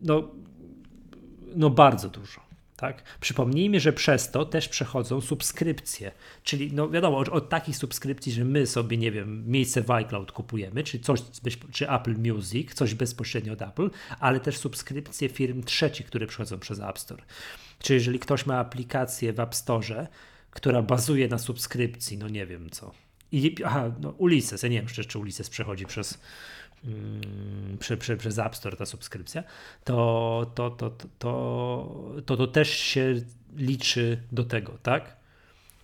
No, 0.00 0.28
no 1.56 1.70
bardzo 1.70 2.08
dużo. 2.08 2.47
Tak? 2.78 3.02
Przypomnijmy, 3.20 3.80
że 3.80 3.92
przez 3.92 4.30
to 4.30 4.44
też 4.44 4.68
przechodzą 4.68 5.20
subskrypcje, 5.20 6.12
czyli 6.42 6.72
no 6.72 6.90
wiadomo, 6.90 7.18
od, 7.18 7.48
takich 7.48 7.76
subskrypcji, 7.76 8.32
że 8.32 8.44
my 8.44 8.66
sobie, 8.66 8.96
nie 8.96 9.12
wiem, 9.12 9.50
miejsce 9.50 9.82
w 9.82 9.90
iCloud 9.90 10.32
kupujemy, 10.32 10.84
czy 10.84 10.98
coś, 11.00 11.20
czy 11.72 11.90
Apple 11.90 12.16
Music, 12.18 12.74
coś 12.74 12.94
bezpośrednio 12.94 13.52
od 13.52 13.62
Apple, 13.62 13.90
ale 14.20 14.40
też 14.40 14.58
subskrypcje 14.58 15.28
firm 15.28 15.62
trzecich, 15.62 16.06
które 16.06 16.26
przychodzą 16.26 16.58
przez 16.58 16.80
App 16.80 16.98
Store. 16.98 17.22
Czyli 17.78 17.94
jeżeli 17.94 18.18
ktoś 18.18 18.46
ma 18.46 18.58
aplikację 18.58 19.32
w 19.32 19.40
App 19.40 19.54
Store, 19.54 20.06
która 20.50 20.82
bazuje 20.82 21.28
na 21.28 21.38
subskrypcji, 21.38 22.18
no 22.18 22.28
nie 22.28 22.46
wiem 22.46 22.70
co. 22.70 22.92
I, 23.32 23.54
aha, 23.64 23.92
no 24.00 24.10
Ulysses, 24.10 24.62
ja 24.62 24.68
nie 24.68 24.76
wiem 24.76 24.86
czy 24.86 25.00
jeszcze 25.00 25.18
Ulysses 25.18 25.50
przechodzi 25.50 25.86
przez, 25.86 26.18
mm, 26.84 27.78
prze, 27.78 27.96
prze, 27.96 28.16
przez 28.16 28.38
App 28.38 28.56
Store 28.56 28.76
ta 28.76 28.86
subskrypcja, 28.86 29.42
to 29.84 30.50
to, 30.54 30.70
to, 30.70 30.90
to, 30.90 31.06
to, 31.18 32.22
to, 32.26 32.36
to 32.36 32.46
też 32.46 32.70
się 32.70 33.14
liczy 33.56 34.22
do 34.32 34.44
tego, 34.44 34.78
tak? 34.82 35.16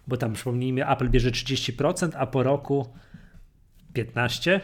Bo 0.06 0.16
tam 0.16 0.32
przypomnijmy, 0.32 0.88
Apple 0.88 1.10
bierze 1.10 1.30
30%, 1.30 2.10
a 2.16 2.26
po 2.26 2.42
roku 2.42 2.88
15%. 3.94 4.60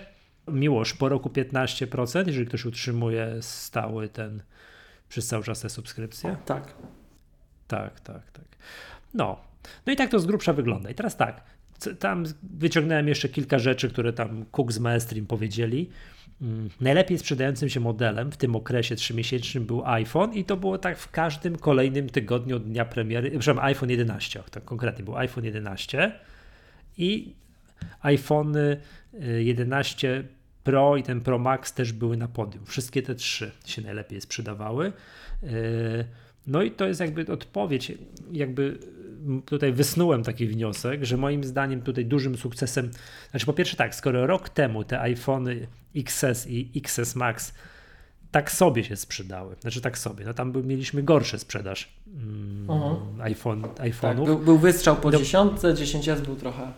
Miłość, 0.49 0.93
po 0.93 1.09
roku 1.09 1.29
15%, 1.29 2.27
jeżeli 2.27 2.47
ktoś 2.47 2.65
utrzymuje 2.65 3.37
stały 3.41 4.09
ten 4.09 4.43
przez 5.09 5.27
cały 5.27 5.45
czas 5.45 5.61
te 5.61 5.69
subskrypcje. 5.69 6.37
Tak. 6.45 6.75
Tak, 7.69 8.01
tak, 8.01 8.31
tak. 8.31 8.45
No, 9.15 9.41
no 9.87 9.93
i 9.93 9.97
tak 9.97 10.11
to 10.11 10.19
z 10.19 10.27
grubsza 10.27 10.53
wygląda. 10.53 10.91
I 10.91 10.95
teraz 10.95 11.17
tak, 11.17 11.45
tam 11.99 12.25
wyciągnąłem 12.43 13.09
jeszcze 13.09 13.29
kilka 13.29 13.59
rzeczy, 13.59 13.91
które 13.91 14.13
tam 14.13 14.45
Cook 14.57 14.73
z 14.73 14.79
Maestrim 14.79 15.27
powiedzieli. 15.27 15.91
Mm, 16.43 16.71
najlepiej 16.81 17.19
sprzedającym 17.19 17.69
się 17.69 17.81
modelem 17.81 18.33
w 18.33 18.37
tym 18.37 18.57
okresie 18.57 18.97
trzymiesięcznym 18.97 19.67
był 19.67 19.87
iPhone 19.87 20.35
i 20.35 20.45
to 20.45 20.57
było 20.57 20.79
tak 20.79 20.99
w 20.99 21.11
każdym 21.11 21.59
kolejnym 21.59 22.09
tygodniu 22.09 22.57
od 22.57 22.65
dnia 22.65 22.85
premiery, 22.85 23.31
przepraszam, 23.31 23.59
iPhone 23.59 23.91
11, 23.91 24.43
tak 24.51 24.65
konkretnie 24.65 25.05
był 25.05 25.17
iPhone 25.17 25.45
11 25.45 26.13
i 26.99 27.35
iPhone 28.03 28.57
11 29.39 30.25
Pro 30.65 30.97
i 30.97 31.03
ten 31.03 31.21
Pro 31.21 31.39
Max 31.39 31.73
też 31.73 31.93
były 31.93 32.17
na 32.17 32.29
podium. 32.29 32.67
Wszystkie 32.67 33.03
te 33.03 33.15
trzy 33.15 33.51
się 33.67 33.83
najlepiej 33.83 34.21
sprzedawały. 34.21 34.93
Yy, 35.43 35.51
no 36.47 36.63
i 36.63 36.71
to 36.71 36.87
jest 36.87 37.01
jakby 37.01 37.33
odpowiedź, 37.33 37.93
jakby 38.33 38.79
tutaj 39.47 39.73
wysnułem 39.73 40.23
taki 40.23 40.47
wniosek, 40.47 41.05
że 41.05 41.17
moim 41.17 41.45
zdaniem 41.45 41.83
tutaj 41.83 42.07
dużym 42.07 42.37
sukcesem, 42.37 42.91
znaczy 43.31 43.47
po 43.47 43.53
pierwsze 43.53 43.77
tak, 43.77 43.95
skoro 43.95 44.27
rok 44.27 44.49
temu 44.49 44.85
te 44.85 45.01
iPhony 45.01 45.67
XS 45.97 46.47
i 46.47 46.71
XS 46.77 47.17
Max 47.17 47.55
tak 48.31 48.53
sobie 48.53 48.85
się 48.85 48.97
sprzedały, 48.97 49.57
znaczy 49.61 49.81
tak 49.81 49.99
sobie, 49.99 50.25
no 50.25 50.35
tam 50.35 50.67
mieliśmy 50.67 51.03
gorsze 51.03 51.39
sprzedaż 51.39 51.89
mm, 52.07 52.67
uh-huh. 52.67 53.23
iPhone, 53.23 53.63
iPhone'ów. 53.63 54.01
Tak, 54.01 54.25
był, 54.25 54.39
był 54.39 54.59
wystrzał 54.59 54.97
po 54.97 55.11
dziesiątce, 55.11 55.75
10S 55.75 56.21
był 56.21 56.37
trochę 56.37 56.73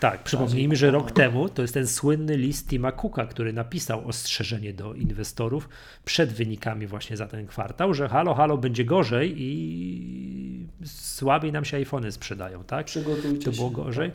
tak, 0.00 0.22
przypomnijmy, 0.22 0.76
że 0.76 0.90
rok 0.90 1.12
temu 1.12 1.48
to 1.48 1.62
jest 1.62 1.74
ten 1.74 1.86
słynny 1.86 2.36
list 2.36 2.68
Tima 2.68 2.92
Cooka, 2.92 3.26
który 3.26 3.52
napisał 3.52 4.08
ostrzeżenie 4.08 4.72
do 4.72 4.94
inwestorów 4.94 5.68
przed 6.04 6.32
wynikami 6.32 6.86
właśnie 6.86 7.16
za 7.16 7.26
ten 7.26 7.46
kwartał, 7.46 7.94
że 7.94 8.08
halo, 8.08 8.34
halo, 8.34 8.58
będzie 8.58 8.84
gorzej 8.84 9.34
i 9.36 10.66
słabiej 10.84 11.52
nam 11.52 11.64
się 11.64 11.76
iPhony 11.76 12.12
sprzedają, 12.12 12.64
tak? 12.64 12.86
Przygotujcie 12.86 13.44
To 13.44 13.52
było 13.52 13.70
gorzej. 13.70 14.10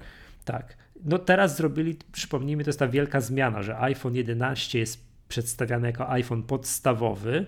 Tak. 0.45 0.67
tak. 0.67 0.77
No 1.05 1.19
teraz 1.19 1.57
zrobili, 1.57 1.97
przypomnijmy, 2.11 2.63
to 2.63 2.69
jest 2.69 2.79
ta 2.79 2.87
wielka 2.87 3.21
zmiana, 3.21 3.63
że 3.63 3.79
iPhone 3.79 4.15
11 4.15 4.79
jest 4.79 5.05
przedstawiany 5.27 5.87
jako 5.87 6.09
iPhone 6.09 6.43
podstawowy, 6.43 7.45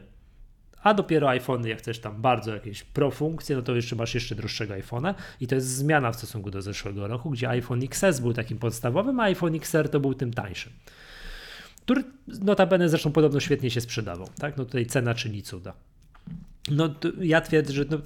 a 0.88 0.94
dopiero 0.94 1.30
iPhony, 1.30 1.70
jak 1.70 1.80
chcesz 1.80 2.00
tam 2.00 2.22
bardzo 2.22 2.54
jakieś 2.54 2.84
pro 2.84 3.12
funkcje, 3.12 3.56
no 3.56 3.62
to 3.62 3.76
jeszcze 3.76 3.96
masz 3.96 4.16
jeszcze 4.16 4.36
droższego 4.36 4.74
iPhone'a 4.74 5.14
i 5.42 5.48
to 5.48 5.56
jest 5.56 5.68
zmiana 5.68 6.12
w 6.12 6.16
stosunku 6.16 6.52
do 6.52 6.62
zeszłego 6.62 7.08
roku, 7.08 7.30
gdzie 7.30 7.50
iPhone 7.50 7.84
XS 7.84 8.20
był 8.20 8.34
takim 8.34 8.58
podstawowym, 8.58 9.20
a 9.20 9.24
iPhone 9.24 9.56
XR 9.56 9.90
to 9.90 10.00
był 10.00 10.14
tym 10.14 10.34
tańszym. 10.34 10.74
Który 11.82 12.04
notabene 12.28 12.90
zresztą 12.90 13.12
podobno 13.12 13.40
świetnie 13.40 13.72
się 13.72 13.82
sprzedawał, 13.82 14.30
tak? 14.40 14.58
No 14.58 14.66
tutaj 14.66 14.86
cena 14.86 15.14
czyni 15.14 15.42
cuda. 15.42 15.74
No 16.72 16.96
ja 17.22 17.42
twierdzę, 17.42 17.74
że 17.74 17.86
no, 17.90 17.98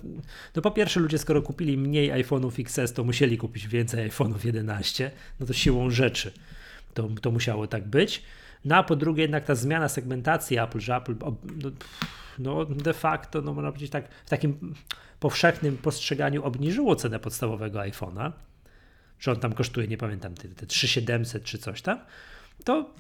no, 0.56 0.62
po 0.62 0.72
pierwsze 0.72 1.00
ludzie 1.00 1.18
skoro 1.18 1.42
kupili 1.42 1.78
mniej 1.78 2.12
iPhone'ów 2.12 2.52
XS, 2.60 2.94
to 2.94 3.04
musieli 3.04 3.38
kupić 3.38 3.68
więcej 3.68 4.10
iPhone'ów 4.10 4.46
11, 4.46 5.12
no 5.40 5.46
to 5.46 5.54
siłą 5.54 5.90
rzeczy 5.90 6.32
to, 6.94 7.10
to 7.22 7.32
musiało 7.32 7.68
tak 7.68 7.88
być. 7.88 8.24
No 8.66 8.76
a 8.76 8.84
po 8.84 8.96
drugie 8.96 9.22
jednak 9.22 9.46
ta 9.46 9.56
zmiana 9.56 9.90
segmentacji 9.90 10.60
Apple, 10.60 10.80
że 10.80 10.96
Apple 10.96 11.16
no, 11.60 11.72
no 12.40 12.66
de 12.66 12.94
facto, 12.94 13.42
no 13.42 13.54
można 13.54 13.72
powiedzieć 13.72 13.92
tak, 13.92 14.08
w 14.26 14.30
takim 14.30 14.74
powszechnym 15.20 15.78
postrzeganiu 15.78 16.44
obniżyło 16.44 16.96
cenę 16.96 17.20
podstawowego 17.20 17.80
iPhone'a, 17.80 18.32
że 19.20 19.32
on 19.32 19.40
tam 19.40 19.54
kosztuje, 19.54 19.88
nie 19.88 19.98
pamiętam, 19.98 20.36
te, 20.36 20.48
te 20.48 20.66
3700 20.66 21.44
czy 21.44 21.58
coś 21.58 21.82
tam, 21.82 22.00
to 22.64 22.94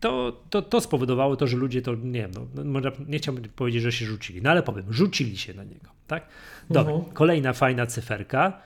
to, 0.00 0.42
to, 0.50 0.62
to 0.62 0.80
spowodowało 0.80 1.36
to, 1.36 1.46
że 1.46 1.56
ludzie 1.56 1.82
to, 1.82 1.94
nie 1.94 2.20
wiem, 2.20 2.30
no, 2.54 2.64
może, 2.64 2.92
nie 3.08 3.18
chciałbym 3.18 3.44
powiedzieć, 3.44 3.82
że 3.82 3.92
się 3.92 4.06
rzucili, 4.06 4.42
no 4.42 4.50
ale 4.50 4.62
powiem, 4.62 4.92
rzucili 4.92 5.36
się 5.38 5.54
na 5.54 5.64
niego, 5.64 5.86
tak? 6.06 6.28
Dobra, 6.70 6.92
uh-huh. 6.92 7.12
kolejna 7.12 7.52
fajna 7.52 7.86
cyferka. 7.86 8.60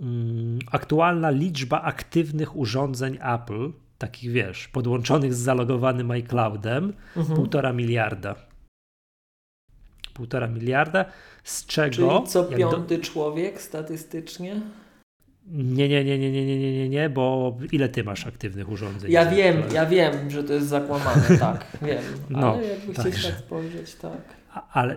Mm, 0.00 0.58
aktualna 0.70 1.30
liczba 1.30 1.82
aktywnych 1.82 2.56
urządzeń 2.56 3.18
Apple 3.22 3.72
takich 3.98 4.32
wiesz, 4.32 4.68
podłączonych 4.68 5.34
z 5.34 5.38
zalogowanym 5.38 6.10
iCloudem, 6.10 6.92
mhm. 7.16 7.36
półtora 7.36 7.72
miliarda. 7.72 8.34
Półtora 10.14 10.46
miliarda, 10.46 11.04
z 11.44 11.66
czego... 11.66 11.90
Czyli 11.90 12.26
co 12.26 12.44
piąty 12.44 12.98
do... 12.98 13.04
człowiek 13.04 13.62
statystycznie? 13.62 14.60
Nie, 15.50 15.88
nie, 15.88 16.04
nie, 16.04 16.18
nie, 16.18 16.32
nie, 16.32 16.46
nie, 16.46 16.72
nie, 16.72 16.88
nie, 16.88 17.10
bo 17.10 17.56
ile 17.72 17.88
ty 17.88 18.04
masz 18.04 18.26
aktywnych 18.26 18.68
urządzeń? 18.68 19.12
Ja 19.12 19.26
wiem, 19.26 19.62
ja 19.72 19.86
wiem, 19.86 20.30
że 20.30 20.44
to 20.44 20.52
jest 20.52 20.66
zakłamane, 20.66 21.38
tak, 21.40 21.66
wiem. 21.82 22.02
No, 22.30 22.52
ale 22.52 22.66
jakby 22.66 22.94
tak, 22.94 23.06
chcieć 23.06 23.26
tak 23.26 23.34
spojrzeć, 23.34 23.94
tak. 23.94 24.20
ale 24.72 24.96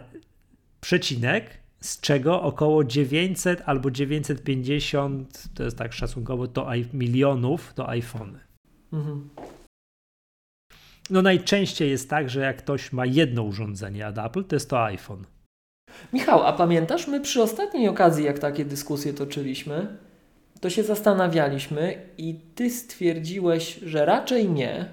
przecinek, 0.82 1.50
z 1.82 2.00
czego 2.02 2.42
około 2.42 2.84
900 2.84 3.62
albo 3.66 3.92
950, 3.92 5.44
to 5.54 5.64
jest 5.64 5.78
tak 5.78 5.94
szacunkowo, 5.94 6.48
to 6.48 6.68
milionów 6.94 7.74
to 7.74 7.90
iPhony. 7.90 8.51
Mhm. 8.94 9.30
no 11.10 11.22
najczęściej 11.22 11.90
jest 11.90 12.10
tak, 12.10 12.30
że 12.30 12.42
jak 12.42 12.58
ktoś 12.58 12.92
ma 12.92 13.06
jedno 13.06 13.44
urządzenie 13.44 14.08
od 14.08 14.18
Apple, 14.18 14.44
to 14.44 14.56
jest 14.56 14.70
to 14.70 14.84
iPhone. 14.84 15.26
Michał, 16.14 16.44
a 16.44 16.54
pamiętasz, 16.54 17.08
my 17.08 17.22
przy 17.22 17.42
ostatniej 17.42 17.88
okazji, 17.88 18.26
jak 18.26 18.40
takie 18.40 18.66
dyskusje 18.66 19.14
toczyliśmy, 19.14 19.98
to 20.62 20.70
się 20.70 20.84
zastanawialiśmy 20.84 22.06
i 22.18 22.36
ty 22.56 22.70
stwierdziłeś, 22.70 23.80
że 23.86 24.06
raczej 24.06 24.50
nie. 24.50 24.86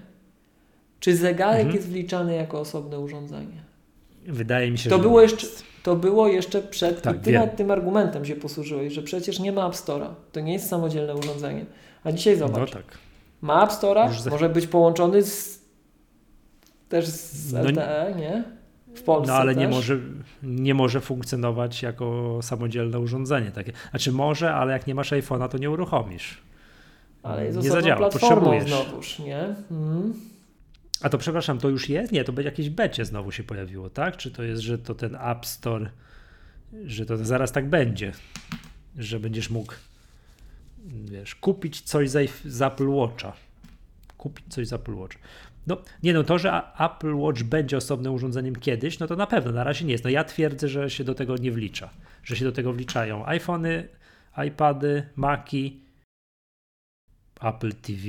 Czy 1.00 1.16
zegarek 1.16 1.60
mhm. 1.60 1.76
jest 1.76 1.88
wliczany 1.88 2.34
jako 2.34 2.60
osobne 2.60 2.98
urządzenie? 2.98 3.62
Wydaje 4.26 4.70
mi 4.70 4.78
się, 4.78 4.90
to 4.90 4.96
że 4.96 5.02
było 5.02 5.22
jeszcze, 5.22 5.46
To 5.82 5.96
było 5.96 6.28
jeszcze 6.28 6.62
przed. 6.62 7.02
Tak, 7.02 7.18
ty 7.18 7.32
nad 7.32 7.56
tym 7.56 7.70
argumentem 7.70 8.24
się 8.24 8.36
posłużyłeś, 8.36 8.92
że 8.92 9.02
przecież 9.02 9.38
nie 9.38 9.52
ma 9.52 9.68
App 9.68 9.74
Store'a. 9.74 10.08
To 10.32 10.40
nie 10.40 10.52
jest 10.52 10.68
samodzielne 10.68 11.14
urządzenie. 11.14 11.66
A 12.04 12.12
dzisiaj 12.12 12.36
zobacz. 12.36 12.74
No 12.74 12.80
tak. 12.82 12.98
Ma 13.40 13.64
App 13.64 13.70
Store'a, 13.70 14.30
może 14.30 14.48
być 14.48 14.66
połączony 14.66 15.22
z, 15.22 15.64
też 16.88 17.06
z 17.06 17.54
LTE, 17.54 18.10
no, 18.10 18.20
nie? 18.20 18.44
W 18.94 19.02
Polsce 19.02 19.32
no 19.32 19.38
ale 19.38 19.54
też. 19.54 19.60
nie 19.60 19.68
może, 19.68 19.98
nie 20.42 20.74
może 20.74 21.00
funkcjonować 21.00 21.82
jako 21.82 22.38
samodzielne 22.42 23.00
urządzenie 23.00 23.50
takie. 23.50 23.72
Znaczy 23.90 24.12
może, 24.12 24.54
ale 24.54 24.72
jak 24.72 24.86
nie 24.86 24.94
masz 24.94 25.12
iPhone'a, 25.12 25.48
to 25.48 25.58
nie 25.58 25.70
uruchomisz. 25.70 26.42
Ale 27.22 27.44
jest 27.44 27.62
nie 27.62 27.70
zadziała. 27.70 28.10
Potrzebujesz. 28.10 28.68
znowuż, 28.68 29.18
nie? 29.18 29.54
Hmm. 29.68 30.14
A 31.02 31.08
to 31.08 31.18
przepraszam, 31.18 31.58
to 31.58 31.68
już 31.68 31.88
jest? 31.88 32.12
Nie, 32.12 32.24
to 32.24 32.32
będzie 32.32 32.50
jakieś 32.50 32.70
becie 32.70 33.04
znowu 33.04 33.32
się 33.32 33.42
pojawiło, 33.42 33.90
tak? 33.90 34.16
Czy 34.16 34.30
to 34.30 34.42
jest, 34.42 34.62
że 34.62 34.78
to 34.78 34.94
ten 34.94 35.14
App 35.14 35.46
Store, 35.46 35.90
że 36.84 37.06
to 37.06 37.16
zaraz 37.16 37.52
tak 37.52 37.68
będzie, 37.68 38.12
że 38.96 39.20
będziesz 39.20 39.50
mógł 39.50 39.72
wiesz, 40.88 41.34
kupić 41.34 41.80
coś 41.80 42.10
z 42.44 42.62
Apple 42.62 42.88
Watcha. 42.88 43.32
Kupić 44.16 44.46
coś 44.48 44.68
z 44.68 44.72
Apple 44.72 44.94
Watch. 44.94 45.18
No, 45.66 45.82
nie 46.02 46.12
no, 46.12 46.24
to, 46.24 46.38
że 46.38 46.62
Apple 46.78 47.14
Watch 47.14 47.42
będzie 47.42 47.76
osobnym 47.76 48.14
urządzeniem 48.14 48.56
kiedyś, 48.56 48.98
no 48.98 49.06
to 49.06 49.16
na 49.16 49.26
pewno, 49.26 49.52
na 49.52 49.64
razie 49.64 49.84
nie 49.84 49.92
jest. 49.92 50.04
No 50.04 50.10
ja 50.10 50.24
twierdzę, 50.24 50.68
że 50.68 50.90
się 50.90 51.04
do 51.04 51.14
tego 51.14 51.36
nie 51.36 51.52
wlicza, 51.52 51.90
że 52.24 52.36
się 52.36 52.44
do 52.44 52.52
tego 52.52 52.72
wliczają 52.72 53.26
iPhony, 53.26 53.88
iPady, 54.46 55.08
Maci, 55.16 55.80
Apple 57.40 57.72
TV, 57.72 58.02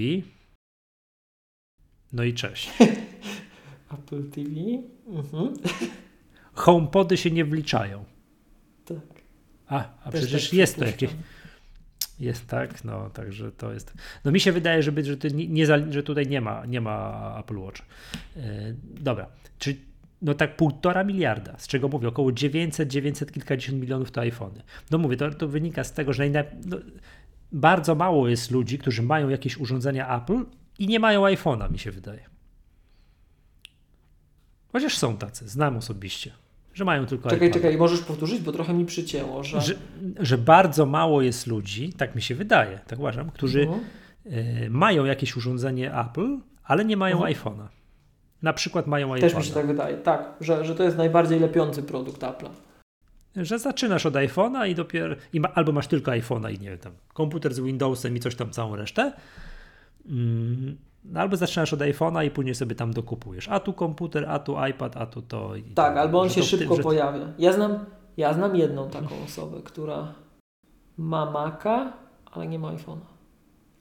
no 2.14 2.24
i 2.24 2.34
cześć. 2.34 2.70
Apple 3.94 4.30
TV? 4.30 4.50
Mhm. 5.08 5.54
HomePody 6.54 7.18
się 7.18 7.32
nie 7.32 7.46
wliczają. 7.46 8.06
Tak. 8.86 9.22
A, 9.68 9.90
a 10.04 10.12
przecież 10.12 10.50
tak 10.50 10.54
jest 10.54 10.76
to 10.76 10.86
jakieś... 10.86 11.10
Jest 12.20 12.48
tak, 12.48 12.84
no 12.84 13.10
także 13.10 13.52
to 13.52 13.74
jest. 13.74 13.94
No 14.26 14.32
mi 14.32 14.40
się 14.40 14.52
wydaje, 14.52 14.84
że, 14.84 14.92
że, 15.04 15.16
nie, 15.34 15.48
nie, 15.48 15.66
że 15.66 16.04
tutaj 16.04 16.28
nie 16.28 16.42
ma, 16.42 16.66
nie 16.66 16.82
ma 16.82 17.36
Apple 17.40 17.58
Watch. 17.58 17.82
Yy, 18.36 18.42
dobra, 19.00 19.28
czy 19.60 19.76
no 20.22 20.34
tak 20.34 20.56
półtora 20.56 21.04
miliarda, 21.04 21.58
z 21.58 21.68
czego 21.68 21.88
mówię, 21.88 22.08
około 22.08 22.32
900, 22.32 22.90
900 22.90 23.32
kilkadziesiąt 23.32 23.82
milionów 23.82 24.12
to 24.12 24.22
iPhony. 24.22 24.62
No 24.92 24.98
mówię, 24.98 25.18
to, 25.18 25.32
to 25.32 25.48
wynika 25.48 25.84
z 25.84 25.94
tego, 25.94 26.14
że 26.14 26.30
no, 26.66 26.78
bardzo 27.52 27.96
mało 27.96 28.28
jest 28.28 28.52
ludzi, 28.52 28.78
którzy 28.78 29.04
mają 29.04 29.30
jakieś 29.30 29.58
urządzenia 29.58 30.18
Apple 30.18 30.46
i 30.80 30.88
nie 30.88 31.00
mają 31.00 31.24
iPhone'a, 31.24 31.72
mi 31.72 31.80
się 31.80 31.92
wydaje. 31.92 32.30
Chociaż 34.72 34.98
są 34.98 35.18
tacy, 35.18 35.50
znam 35.50 35.78
osobiście 35.78 36.32
że 36.80 36.86
mają 36.86 37.06
tylko 37.06 37.30
Czekaj, 37.30 37.52
czekaj, 37.52 37.78
możesz 37.78 38.00
powtórzyć, 38.00 38.42
bo 38.42 38.52
trochę 38.52 38.74
mi 38.74 38.86
przycięło, 38.86 39.44
że... 39.44 39.62
że... 39.62 39.74
że... 40.20 40.38
bardzo 40.38 40.86
mało 40.86 41.22
jest 41.22 41.48
ludzi, 41.48 41.94
tak 41.94 42.16
mi 42.16 42.22
się 42.22 42.36
wydaje, 42.36 42.80
tak 42.88 43.00
uważam, 43.00 43.30
którzy 43.30 43.68
uh-huh. 43.68 43.78
y, 44.66 44.70
mają 44.70 45.06
jakieś 45.06 45.38
urządzenie 45.38 45.96
Apple, 45.96 46.38
ale 46.64 46.86
nie 46.86 46.98
mają 46.98 47.20
uh-huh. 47.20 47.36
iPhone'a. 47.36 47.68
Na 48.42 48.54
przykład 48.54 48.88
mają 48.88 49.14
iPhone'a. 49.14 49.22
Też 49.22 49.36
mi 49.36 49.44
się 49.44 49.54
tak 49.54 49.68
wydaje, 49.68 49.98
tak, 49.98 50.34
że, 50.42 50.66
że 50.66 50.76
to 50.76 50.84
jest 50.84 50.98
najbardziej 50.98 51.40
lepiący 51.40 51.84
produkt 51.84 52.22
Apple'a. 52.22 52.50
Że 53.36 53.60
zaczynasz 53.60 54.06
od 54.06 54.14
iPhone'a 54.14 54.70
i 54.70 54.76
dopiero, 54.76 55.16
i 55.34 55.40
ma, 55.40 55.54
albo 55.54 55.72
masz 55.72 55.88
tylko 55.88 56.12
iPhone'a 56.12 56.56
i 56.56 56.60
nie 56.60 56.70
wiem, 56.70 56.80
tam 56.80 56.94
komputer 57.14 57.54
z 57.54 57.60
Windowsem 57.60 58.16
i 58.18 58.20
coś 58.20 58.36
tam, 58.36 58.52
całą 58.52 58.76
resztę. 58.76 59.14
Mm, 60.06 60.78
albo 61.16 61.38
zaczynasz 61.38 61.74
od 61.74 61.80
iPhone'a 61.80 62.26
i 62.26 62.32
później 62.32 62.56
sobie 62.56 62.76
tam 62.76 62.94
dokupujesz. 62.94 63.48
A 63.50 63.60
tu 63.60 63.74
komputer, 63.74 64.26
a 64.30 64.40
tu 64.40 64.56
iPad, 64.70 64.98
a 64.98 65.06
tu 65.06 65.22
to. 65.22 65.56
I 65.56 65.64
tak, 65.64 65.94
to, 65.94 66.02
albo 66.02 66.22
on 66.22 66.30
się 66.30 66.44
szybko 66.44 66.78
pojawia. 66.78 67.34
Ja 67.40 67.54
znam, 67.54 67.86
ja 68.18 68.34
znam 68.34 68.56
jedną 68.56 68.90
taką 68.90 69.24
osobę, 69.26 69.62
która 69.64 70.14
ma 70.98 71.32
Maca, 71.32 71.94
ale 72.32 72.48
nie 72.48 72.60
ma 72.60 72.74
iPhone'a. 72.74 73.20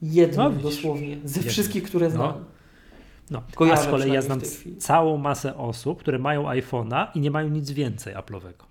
Jedną 0.03 0.51
no, 0.51 0.51
dosłownie. 0.51 1.17
Ze 1.25 1.41
Jedno. 1.41 1.53
wszystkich, 1.53 1.83
które 1.83 2.11
znam. 2.11 2.33
No. 3.31 3.43
no. 3.61 3.73
A 3.73 3.77
z 3.77 3.87
kolei 3.87 4.13
ja 4.13 4.23
znam 4.23 4.41
całą 4.79 5.17
masę 5.17 5.57
osób, 5.57 6.01
które 6.01 6.19
mają 6.19 6.45
iPhone'a 6.47 7.07
i 7.15 7.21
nie 7.21 7.31
mają 7.31 7.49
nic 7.49 7.71
więcej 7.71 8.15
Apple'owego. 8.15 8.65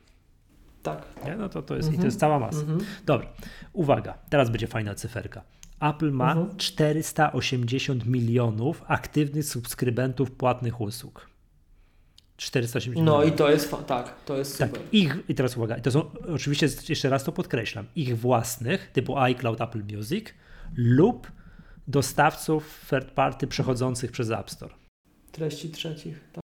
Tak. 0.83 1.05
Nie? 1.25 1.35
No 1.35 1.49
to, 1.49 1.61
to, 1.61 1.75
jest, 1.75 1.87
mm 1.87 1.95
-hmm. 1.95 1.99
i 1.99 2.01
to 2.01 2.05
jest 2.05 2.19
cała 2.19 2.39
masa. 2.39 2.61
Mm 2.61 2.77
-hmm. 2.77 2.83
Dobra, 3.05 3.27
uwaga, 3.73 4.17
teraz 4.29 4.49
będzie 4.49 4.67
fajna 4.67 4.95
cyferka. 4.95 5.41
Apple 5.79 6.11
ma 6.11 6.31
mhm. 6.31 6.57
480 6.57 8.05
milionów 8.05 8.83
aktywnych 8.87 9.45
subskrybentów 9.45 10.31
płatnych 10.31 10.81
usług. 10.81 11.29
480 12.37 13.05
No 13.05 13.17
milionów. 13.17 13.33
i 13.33 13.37
to 13.37 13.49
jest, 13.49 13.75
tak, 13.87 14.23
to 14.25 14.37
jest 14.37 14.57
tak, 14.57 14.69
super. 14.69 14.83
Tak, 14.83 14.93
ich, 14.93 15.17
i 15.29 15.35
teraz 15.35 15.57
uwaga, 15.57 15.79
to 15.79 15.91
są, 15.91 16.11
oczywiście 16.33 16.67
jeszcze 16.89 17.09
raz 17.09 17.23
to 17.23 17.31
podkreślam, 17.31 17.85
ich 17.95 18.19
własnych, 18.19 18.91
typu 18.91 19.17
iCloud, 19.17 19.61
Apple 19.61 19.83
Music 19.95 20.25
lub 20.75 21.31
dostawców 21.87 22.85
third 22.89 23.11
party 23.11 23.47
przechodzących 23.47 24.11
przez 24.11 24.31
App 24.31 24.49
Store. 24.49 24.73
Treści 25.31 25.69
trzecich, 25.69 26.19
tak. 26.33 26.46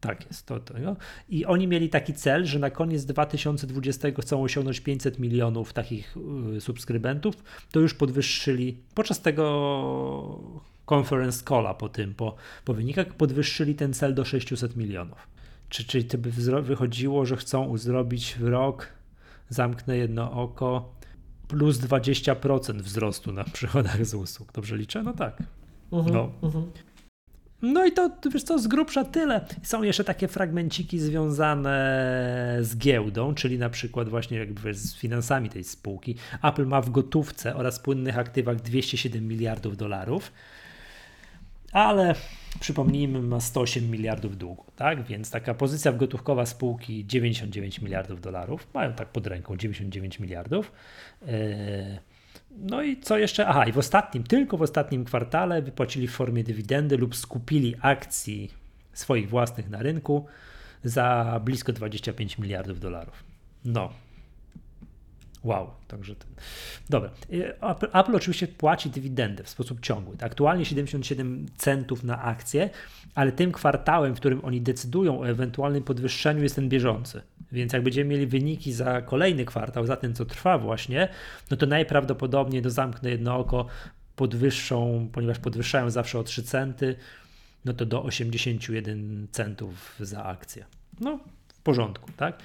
Tak 0.00 0.26
jest. 0.26 0.46
To, 0.46 0.60
to, 0.60 0.74
no. 0.78 0.96
I 1.28 1.46
oni 1.46 1.68
mieli 1.68 1.88
taki 1.88 2.14
cel, 2.14 2.44
że 2.46 2.58
na 2.58 2.70
koniec 2.70 3.04
2020 3.04 4.08
chcą 4.20 4.42
osiągnąć 4.42 4.80
500 4.80 5.18
milionów 5.18 5.72
takich 5.72 6.16
y, 6.56 6.60
subskrybentów. 6.60 7.34
To 7.72 7.80
już 7.80 7.94
podwyższyli 7.94 8.76
podczas 8.94 9.20
tego 9.20 10.40
conference 10.90 11.44
calla 11.44 11.74
po 11.74 11.88
tym, 11.88 12.14
po, 12.14 12.36
po 12.64 12.74
wynikach, 12.74 13.06
podwyższyli 13.06 13.74
ten 13.74 13.92
cel 13.92 14.14
do 14.14 14.24
600 14.24 14.76
milionów. 14.76 15.28
Czy, 15.68 15.84
czyli 15.84 16.04
to 16.04 16.18
by 16.18 16.30
wychodziło, 16.62 17.26
że 17.26 17.36
chcą 17.36 17.78
zrobić 17.78 18.36
w 18.40 18.48
rok, 18.48 18.88
zamknę 19.48 19.96
jedno 19.96 20.32
oko, 20.32 20.94
plus 21.48 21.78
20% 21.78 22.80
wzrostu 22.80 23.32
na 23.32 23.44
przychodach 23.44 24.06
z 24.06 24.14
usług. 24.14 24.52
Dobrze 24.52 24.76
liczę? 24.76 25.02
No 25.02 25.12
tak. 25.12 25.42
Uh 25.90 26.06
-huh, 26.06 26.12
no. 26.12 26.32
Uh 26.40 26.54
-huh. 26.54 26.64
No 27.62 27.86
i 27.86 27.92
to, 27.92 28.10
wiesz 28.32 28.42
co, 28.42 28.58
z 28.58 28.66
grubsza 28.66 29.04
tyle. 29.04 29.44
Są 29.62 29.82
jeszcze 29.82 30.04
takie 30.04 30.28
fragmenciki 30.28 30.98
związane 30.98 32.58
z 32.60 32.76
giełdą, 32.76 33.34
czyli 33.34 33.58
na 33.58 33.70
przykład 33.70 34.08
właśnie 34.08 34.38
jakby 34.38 34.74
z 34.74 34.96
finansami 34.96 35.48
tej 35.48 35.64
spółki. 35.64 36.16
Apple 36.42 36.66
ma 36.66 36.80
w 36.80 36.90
gotówce 36.90 37.56
oraz 37.56 37.78
płynnych 37.78 38.18
aktywach 38.18 38.56
207 38.56 39.28
miliardów 39.28 39.76
dolarów, 39.76 40.32
ale 41.72 42.14
przypomnijmy, 42.60 43.22
ma 43.22 43.40
108 43.40 43.90
miliardów 43.90 44.38
długu, 44.38 44.64
tak? 44.76 45.02
Więc 45.02 45.30
taka 45.30 45.54
pozycja 45.54 45.92
w 45.92 45.96
gotówkowa 45.96 46.46
spółki 46.46 47.06
99 47.06 47.80
miliardów 47.80 48.20
dolarów, 48.20 48.66
mają 48.74 48.92
tak 48.92 49.08
pod 49.08 49.26
ręką 49.26 49.56
99 49.56 50.20
miliardów. 50.20 50.72
Yy 51.26 51.30
no 52.58 52.82
i 52.82 53.00
co 53.00 53.18
jeszcze? 53.18 53.46
Aha, 53.46 53.66
i 53.66 53.72
w 53.72 53.78
ostatnim, 53.78 54.24
tylko 54.24 54.56
w 54.56 54.62
ostatnim 54.62 55.04
kwartale 55.04 55.62
wypłacili 55.62 56.08
w 56.08 56.12
formie 56.12 56.44
dywidendy 56.44 56.96
lub 56.96 57.16
skupili 57.16 57.74
akcji 57.80 58.50
swoich 58.92 59.28
własnych 59.28 59.70
na 59.70 59.82
rynku 59.82 60.26
za 60.84 61.40
blisko 61.44 61.72
25 61.72 62.38
miliardów 62.38 62.80
dolarów. 62.80 63.24
No. 63.64 63.92
Wow, 65.44 65.70
także 65.88 66.14
ten. 66.14 66.28
Dobra. 66.88 67.10
Apple, 67.60 67.88
Apple 67.92 68.16
oczywiście 68.16 68.48
płaci 68.48 68.90
dywidendę 68.90 69.44
w 69.44 69.48
sposób 69.48 69.80
ciągły. 69.80 70.16
Aktualnie 70.20 70.64
77 70.64 71.46
centów 71.56 72.04
na 72.04 72.22
akcję, 72.22 72.70
ale 73.14 73.32
tym 73.32 73.52
kwartałem, 73.52 74.14
w 74.14 74.20
którym 74.20 74.44
oni 74.44 74.60
decydują 74.60 75.20
o 75.20 75.28
ewentualnym 75.28 75.82
podwyższeniu, 75.82 76.42
jest 76.42 76.54
ten 76.54 76.68
bieżący. 76.68 77.22
Więc 77.52 77.72
jak 77.72 77.82
będziemy 77.82 78.10
mieli 78.10 78.26
wyniki 78.26 78.72
za 78.72 79.02
kolejny 79.02 79.44
kwartał, 79.44 79.86
za 79.86 79.96
ten 79.96 80.14
co 80.14 80.24
trwa 80.24 80.58
właśnie, 80.58 81.08
no 81.50 81.56
to 81.56 81.66
najprawdopodobniej 81.66 82.62
do 82.62 82.70
zamknę 82.70 83.10
jedno 83.10 83.38
oko 83.38 83.66
podwyższą, 84.16 85.08
ponieważ 85.12 85.38
podwyższają 85.38 85.90
zawsze 85.90 86.18
o 86.18 86.24
3 86.24 86.42
centy, 86.42 86.96
no 87.64 87.72
to 87.72 87.86
do 87.86 88.02
81 88.02 89.28
centów 89.32 89.96
za 90.00 90.24
akcję. 90.24 90.64
No, 91.00 91.18
w 91.48 91.60
porządku, 91.60 92.10
tak? 92.16 92.42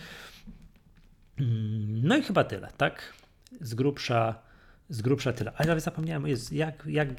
Mm, 1.40 2.08
no 2.08 2.18
i 2.18 2.22
chyba 2.22 2.44
tyle, 2.44 2.68
tak? 2.78 3.14
Z 3.62 3.74
grubsza, 3.74 4.36
z 4.90 5.02
grubsza 5.02 5.34
tyle. 5.34 5.52
A 5.58 5.66
ja 5.66 5.80
zapomniałem, 5.80 6.28
jest, 6.28 6.54
jak, 6.54 6.84
jak 6.88 7.10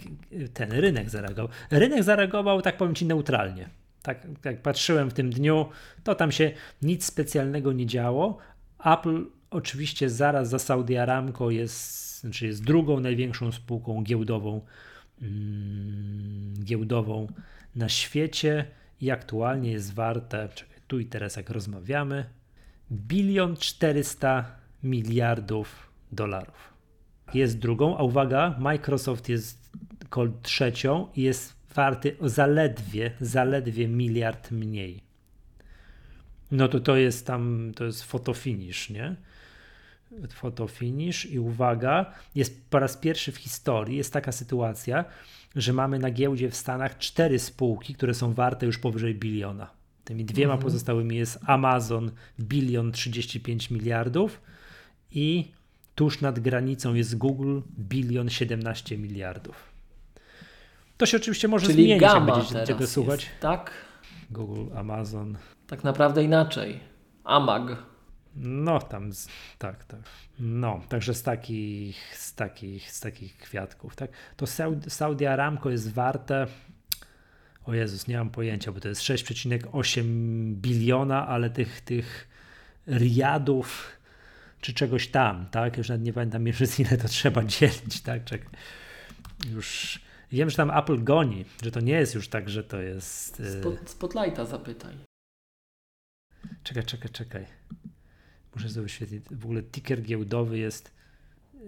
ten 0.55 0.73
rynek 0.73 1.11
zareagował. 1.11 1.49
Rynek 1.71 2.03
zareagował, 2.03 2.63
tak 2.63 2.77
powiem 2.77 2.95
Ci, 2.95 3.07
neutralnie. 3.07 3.69
Tak 4.03 4.27
jak 4.45 4.63
patrzyłem 4.63 5.11
w 5.11 5.15
tym 5.15 5.31
dniu, 5.31 5.69
to 6.05 6.15
tam 6.15 6.33
się 6.33 6.53
nic 6.83 7.05
specjalnego 7.05 7.73
nie 7.73 7.87
działo. 7.87 8.39
Apple 8.85 9.27
oczywiście 9.51 10.11
zaraz 10.11 10.49
za 10.49 10.59
Saudi 10.59 10.97
Aramco 10.97 11.51
jest, 11.51 12.21
znaczy 12.21 12.47
jest 12.47 12.65
drugą 12.65 13.01
największą 13.01 13.53
spółką 13.53 14.03
giełdową 14.03 14.61
mm, 15.23 16.55
giełdową 16.65 17.27
na 17.77 17.89
świecie 17.89 18.65
i 19.01 19.11
aktualnie 19.11 19.73
jest 19.73 19.95
warte, 19.95 20.49
czekaj, 20.55 20.79
tu 20.87 20.99
i 20.99 21.07
teraz 21.07 21.37
jak 21.37 21.51
rozmawiamy, 21.51 22.25
bilion 22.91 23.57
400 23.57 24.45
miliardów 24.83 25.91
dolarów. 26.13 26.75
Jest 27.35 27.59
drugą, 27.59 27.99
a 27.99 28.03
uwaga, 28.03 28.57
Microsoft 28.59 29.29
jest 29.29 29.71
trzecią 30.43 31.09
i 31.17 31.23
jest 31.23 31.57
warty 31.75 32.17
zaledwie, 32.21 33.11
zaledwie 33.21 33.89
miliard 33.89 34.51
mniej. 34.51 35.01
No 36.51 36.69
to 36.69 36.81
to 36.81 36.97
jest 36.97 37.27
tam, 37.27 37.73
to 37.77 37.85
jest 37.85 38.05
fotofinish, 38.05 38.91
nie? 38.91 39.17
Fotofinish 40.31 41.27
i 41.27 41.39
uwaga, 41.39 42.13
jest 42.35 42.71
po 42.71 42.79
raz 42.79 42.97
pierwszy 42.97 43.33
w 43.33 43.37
historii 43.37 43.97
jest 43.97 44.13
taka 44.13 44.33
sytuacja, 44.33 45.05
że 45.57 45.73
mamy 45.73 45.99
na 45.99 46.11
giełdzie 46.11 46.51
w 46.51 46.57
Stanach 46.57 46.99
cztery 46.99 47.39
spółki, 47.39 47.95
które 47.95 48.15
są 48.15 48.35
warte 48.35 48.67
już 48.67 48.79
powyżej 48.79 49.15
biliona. 49.15 49.71
Tymi 50.07 50.25
dwiema 50.25 50.53
mhm. 50.55 50.65
pozostałymi 50.65 51.17
jest 51.17 51.39
Amazon 51.47 52.11
bilion 52.41 52.93
35 52.93 53.71
miliardów 53.71 54.41
i 55.11 55.53
tuż 55.95 56.21
nad 56.21 56.41
granicą 56.41 56.95
jest 56.95 57.19
Google 57.19 57.61
bilion 57.79 58.31
17 58.31 58.99
miliardów. 58.99 59.73
To 60.97 61.07
się 61.07 61.17
oczywiście 61.17 61.49
może 61.49 61.67
Czyli 61.67 61.85
zmienić, 61.85 62.03
jak 62.03 62.27
będziecie 62.27 62.67
tego 62.67 62.87
słuchać. 62.87 63.25
Jest, 63.25 63.41
tak? 63.41 63.71
Google, 64.31 64.77
Amazon. 64.77 65.37
Tak 65.67 65.85
naprawdę 65.85 66.25
inaczej. 66.25 66.81
Amag. 67.25 67.77
No 68.37 68.81
tam, 68.81 69.11
tak, 69.59 69.85
tak. 69.85 70.01
No, 70.39 70.81
także 70.89 71.15
z 71.15 71.23
takich, 71.23 72.17
z 72.17 72.35
takich, 72.35 72.93
z 72.93 73.01
takich 73.01 73.39
kwiatków, 73.39 73.97
tak. 73.97 74.11
To 74.37 74.47
Saudi 74.89 75.27
Aramco 75.27 75.71
jest 75.71 75.93
warte, 75.93 76.47
o 77.67 77.75
Jezus, 77.75 78.09
nie 78.09 78.17
mam 78.17 78.31
pojęcia, 78.31 78.73
bo 78.73 78.81
to 78.81 78.89
jest 78.89 79.01
6,8 79.01 80.05
biliona, 80.55 81.27
ale 81.27 81.51
tych, 81.51 81.81
tych 81.81 82.29
riadów 82.89 83.93
czy 84.61 84.75
czegoś 84.75 85.09
tam, 85.09 85.47
tak, 85.51 85.77
już 85.79 85.89
nawet 85.89 86.05
nie 86.05 86.13
pamiętam 86.13 86.47
jeszcze 86.47 86.83
ile 86.83 86.97
to 86.97 87.09
trzeba 87.09 87.45
dzielić, 87.45 88.01
tak, 88.01 88.25
Czek. 88.25 88.51
już 89.51 90.01
wiem, 90.33 90.51
że 90.51 90.57
tam 90.57 90.71
Apple 90.71 91.05
goni, 91.05 91.45
że 91.63 91.71
to 91.71 91.81
nie 91.81 91.93
jest 91.93 92.15
już 92.15 92.29
tak, 92.29 92.51
że 92.51 92.65
to 92.65 92.83
jest... 92.83 93.41
Y, 93.41 93.61
Spot, 93.61 93.91
spotlighta 93.91 94.45
zapytaj. 94.45 94.95
Czekaj, 96.63 96.85
czekaj, 96.85 97.11
czekaj 97.11 97.47
muszę 98.57 98.69
sobie 98.69 98.83
wyświetlić, 98.83 99.25
w 99.31 99.45
ogóle 99.45 99.63
ticker 99.63 100.03
giełdowy 100.03 100.59
jest, 100.59 100.91
yy, 101.55 101.61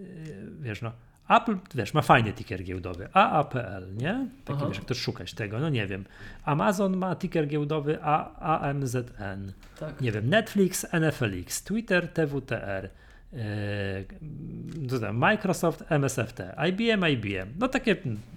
wiesz, 0.61 0.83
no, 0.83 0.93
Apple, 1.29 1.57
wiesz, 1.75 1.95
ma 1.95 2.03
fajny 2.03 2.33
ticker 2.33 2.65
giełdowy, 2.65 3.09
AAPL, 3.13 3.97
nie? 3.97 4.29
Taki, 4.45 4.59
Aha. 4.59 4.69
wiesz, 4.69 4.77
jak 4.77 4.87
to 4.87 4.95
szukać 4.95 5.35
tego, 5.35 5.59
no 5.59 5.69
nie 5.69 5.87
wiem. 5.87 6.05
Amazon 6.45 6.97
ma 6.97 7.17
ticker 7.17 7.47
giełdowy 7.47 8.03
AMZN. 8.41 9.53
Tak. 9.81 10.01
Nie 10.01 10.13
wiem, 10.13 10.29
Netflix, 10.29 10.87
NFLX, 10.93 11.63
Twitter, 11.65 12.09
TWTR, 12.09 12.89
yy, 13.33 15.13
Microsoft, 15.13 15.85
MSFT, 15.91 16.41
IBM, 16.69 17.05
IBM. 17.07 17.49
No 17.59 17.69
takie 17.69 17.97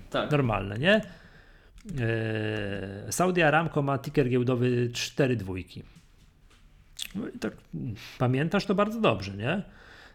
tak. 0.09 0.31
normalne, 0.31 0.77
nie? 0.77 1.01
Yy, 1.85 3.11
Saudi 3.11 3.41
Aramco 3.41 3.81
ma 3.81 3.97
ticker 3.97 4.29
giełdowy 4.29 4.89
4 4.93 5.35
dwójki. 5.35 5.83
No 7.15 7.25
tak, 7.39 7.53
pamiętasz 8.17 8.65
to 8.65 8.75
bardzo 8.75 9.01
dobrze, 9.01 9.31
nie? 9.37 9.63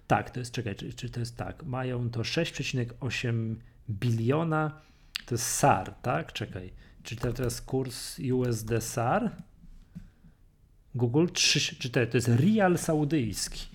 Tak, 0.06 0.30
to 0.30 0.40
jest, 0.40 0.52
czekaj, 0.52 0.74
czy, 0.74 0.92
czy 0.92 1.10
to 1.10 1.20
jest 1.20 1.36
tak, 1.36 1.64
mają 1.64 2.10
to 2.10 2.20
6,8 2.20 3.54
biliona, 3.90 4.80
to 5.26 5.34
jest 5.34 5.46
SAR, 5.46 5.94
tak? 6.02 6.32
Czekaj, 6.32 6.72
czy 7.02 7.16
to 7.16 7.32
teraz 7.32 7.60
kurs 7.60 8.18
USD 8.18 8.80
SAR? 8.80 9.30
Google 10.94 11.26
3, 11.32 11.60
czy 11.60 11.90
to, 11.90 12.06
to 12.06 12.16
jest 12.16 12.28
Rial 12.28 12.78
Saudyjski, 12.78 13.66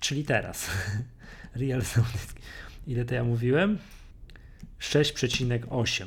czyli 0.00 0.24
teraz. 0.24 0.70
Rial 1.56 1.82
Saudyjski. 1.82 2.42
Ile 2.86 3.04
to 3.04 3.14
ja 3.14 3.24
mówiłem? 3.24 3.78
6,8. 4.80 6.06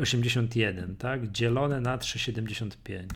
81, 0.00 0.96
tak? 0.96 1.32
Dzielone 1.32 1.80
na 1.80 1.98
3,75. 1.98 3.06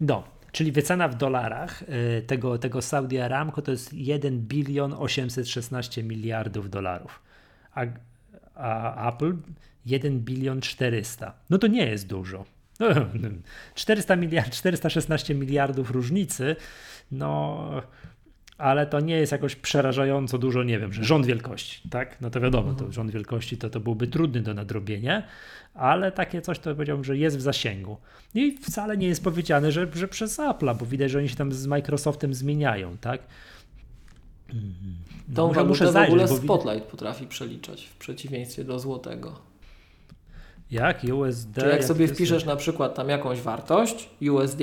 No, 0.00 0.24
czyli 0.54 0.72
wycena 0.72 1.08
w 1.08 1.14
dolarach 1.14 1.82
y, 1.82 2.22
tego, 2.26 2.58
tego 2.58 2.82
Saudi 2.82 3.18
Aramco 3.18 3.62
to 3.62 3.70
jest 3.70 3.92
1 3.92 4.40
bilion 4.40 4.94
816 4.98 6.02
miliardów 6.02 6.70
dolarów, 6.70 7.22
a, 7.74 7.84
a 8.54 9.08
Apple 9.08 9.36
1 9.86 10.20
bilion 10.20 10.60
400. 10.60 11.34
No 11.50 11.58
to 11.58 11.66
nie 11.66 11.86
jest 11.86 12.06
dużo. 12.06 12.44
400 13.74 14.16
miliard, 14.16 14.50
416 14.52 15.34
miliardów 15.34 15.90
różnicy, 15.90 16.56
no 17.12 17.82
ale 18.58 18.86
to 18.86 19.00
nie 19.00 19.16
jest 19.16 19.32
jakoś 19.32 19.56
przerażająco 19.56 20.38
dużo, 20.38 20.62
nie 20.62 20.78
wiem, 20.78 20.92
że 20.92 21.04
rząd 21.04 21.26
wielkości, 21.26 21.88
tak? 21.88 22.20
No 22.20 22.30
to 22.30 22.40
wiadomo, 22.40 22.68
to 22.68 22.70
mhm. 22.70 22.92
rząd 22.92 23.10
wielkości 23.10 23.56
to, 23.56 23.70
to 23.70 23.80
byłby 23.80 24.06
trudny 24.06 24.40
do 24.40 24.54
nadrobienia, 24.54 25.22
ale 25.74 26.12
takie 26.12 26.42
coś 26.42 26.58
to 26.58 26.74
powiedziałbym, 26.74 27.04
że 27.04 27.16
jest 27.16 27.36
w 27.36 27.40
zasięgu. 27.40 27.96
I 28.34 28.56
wcale 28.56 28.96
nie 28.96 29.06
jest 29.06 29.24
powiedziane, 29.24 29.72
że, 29.72 29.86
że 29.94 30.08
przez 30.08 30.38
Apple'a, 30.38 30.76
bo 30.76 30.86
widać, 30.86 31.10
że 31.10 31.18
oni 31.18 31.28
się 31.28 31.36
tam 31.36 31.52
z 31.52 31.66
Microsoftem 31.66 32.34
zmieniają, 32.34 32.96
tak? 32.98 33.20
No, 35.28 35.34
Tą 35.34 35.48
muszę, 35.48 35.64
muszę 35.64 35.92
zajrzeć, 35.92 36.18
w 36.18 36.22
ogóle 36.22 36.40
Spotlight 36.40 36.90
potrafi 36.90 37.26
przeliczać 37.26 37.84
w 37.84 37.96
przeciwieństwie 37.96 38.64
do 38.64 38.78
złotego. 38.78 39.38
Jak? 40.70 41.04
USD? 41.04 41.54
Czyli 41.54 41.66
jak, 41.66 41.76
jak 41.76 41.84
sobie 41.84 42.08
wpiszesz 42.08 42.44
na 42.44 42.56
przykład 42.56 42.94
tam 42.94 43.08
jakąś 43.08 43.40
wartość 43.40 44.10
USD 44.30 44.60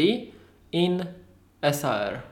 in 0.71 1.05
SAR 1.71 2.30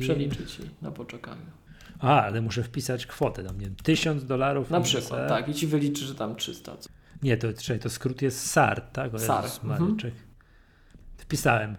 przeliczy 0.00 0.46
ci 0.46 0.62
na 0.82 0.90
poczekaniu. 0.90 1.46
A, 1.98 2.22
ale 2.22 2.40
muszę 2.40 2.62
wpisać 2.62 3.06
kwotę, 3.06 3.44
tam 3.44 3.58
nie 3.58 3.66
wiem, 3.66 3.76
1000 3.82 4.24
dolarów. 4.24 4.70
Na 4.70 4.80
przykład, 4.80 5.28
tak, 5.28 5.48
i 5.48 5.54
ci 5.54 5.66
wyliczy, 5.66 6.04
że 6.04 6.14
tam 6.14 6.36
300. 6.36 6.76
Nie, 7.22 7.36
to, 7.36 7.48
to 7.80 7.90
skrót 7.90 8.22
jest 8.22 8.46
SAR, 8.46 8.80
tak? 8.80 9.14
O 9.14 9.18
SAR. 9.18 9.44
Mhm. 9.64 9.96
Wpisałem 11.18 11.76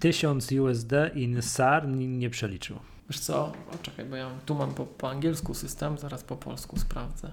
1000 0.00 0.52
USD 0.52 0.92
in 1.14 1.42
SAR, 1.42 1.88
nie, 1.88 2.30
przeliczył. 2.30 2.78
Wiesz 3.10 3.20
co, 3.20 3.36
o, 3.44 3.78
czekaj, 3.82 4.04
bo 4.04 4.16
ja 4.16 4.30
tu 4.46 4.54
mam 4.54 4.74
po, 4.74 4.86
po 4.86 5.10
angielsku 5.10 5.54
system, 5.54 5.98
zaraz 5.98 6.24
po 6.24 6.36
polsku 6.36 6.78
sprawdzę. 6.78 7.30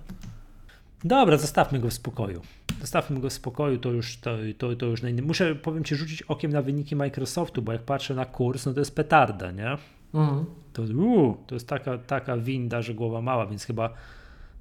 Dobra, 1.03 1.37
zostawmy 1.37 1.79
go 1.79 1.89
w 1.89 1.93
spokoju. 1.93 2.41
Zostawmy 2.81 3.19
go 3.19 3.29
w 3.29 3.33
spokoju, 3.33 3.77
to 3.77 3.91
już, 3.91 4.17
to, 4.17 4.37
to, 4.57 4.75
to 4.75 4.85
już. 4.85 5.01
Muszę, 5.21 5.55
powiem 5.55 5.83
Ci, 5.83 5.95
rzucić 5.95 6.21
okiem 6.21 6.51
na 6.51 6.61
wyniki 6.61 6.95
Microsoftu, 6.95 7.61
bo 7.61 7.71
jak 7.71 7.81
patrzę 7.81 8.15
na 8.15 8.25
kurs, 8.25 8.65
no 8.65 8.73
to 8.73 8.79
jest 8.79 8.95
petarda, 8.95 9.51
nie? 9.51 9.77
Mhm. 10.13 10.45
To, 10.73 10.81
uu, 10.81 11.43
to 11.47 11.55
jest 11.55 11.67
taka, 11.67 11.97
taka 11.97 12.37
winda, 12.37 12.81
że 12.81 12.93
głowa 12.93 13.21
mała, 13.21 13.45
więc 13.45 13.65
chyba 13.65 13.93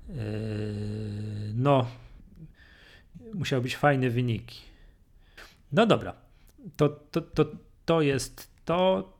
yy, 0.09 0.15
no 1.55 1.87
musiały 3.35 3.63
być 3.63 3.77
fajne 3.77 4.11
wyniki. 4.11 4.61
No 5.73 5.87
dobra, 5.87 6.15
to, 6.77 6.89
to, 6.89 7.21
to, 7.21 7.45
to 7.85 8.03
jest 8.03 8.51
to. 8.65 9.13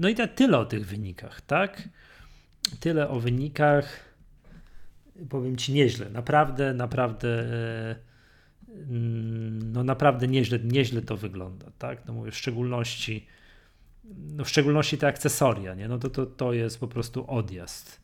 No 0.00 0.08
i 0.08 0.14
tyle 0.34 0.58
o 0.58 0.64
tych 0.64 0.86
wynikach, 0.86 1.40
tak? 1.40 1.88
Tyle 2.80 3.08
o 3.08 3.20
wynikach. 3.20 4.12
Powiem 5.28 5.56
ci 5.56 5.72
nieźle, 5.72 6.10
naprawdę, 6.10 6.74
naprawdę. 6.74 7.46
No 9.72 9.84
naprawdę 9.84 10.28
nieźle, 10.28 10.58
nieźle 10.58 11.02
to 11.02 11.16
wygląda, 11.16 11.66
tak? 11.78 12.06
No 12.06 12.12
mówię, 12.12 12.30
w 12.30 12.36
szczególności 12.36 13.26
no 14.04 14.44
w 14.44 14.48
szczególności 14.48 14.98
te 14.98 15.06
akcesoria, 15.06 15.74
nie? 15.74 15.88
no 15.88 15.98
to, 15.98 16.10
to, 16.10 16.26
to 16.26 16.52
jest 16.52 16.80
po 16.80 16.88
prostu 16.88 17.30
odjazd. 17.30 18.02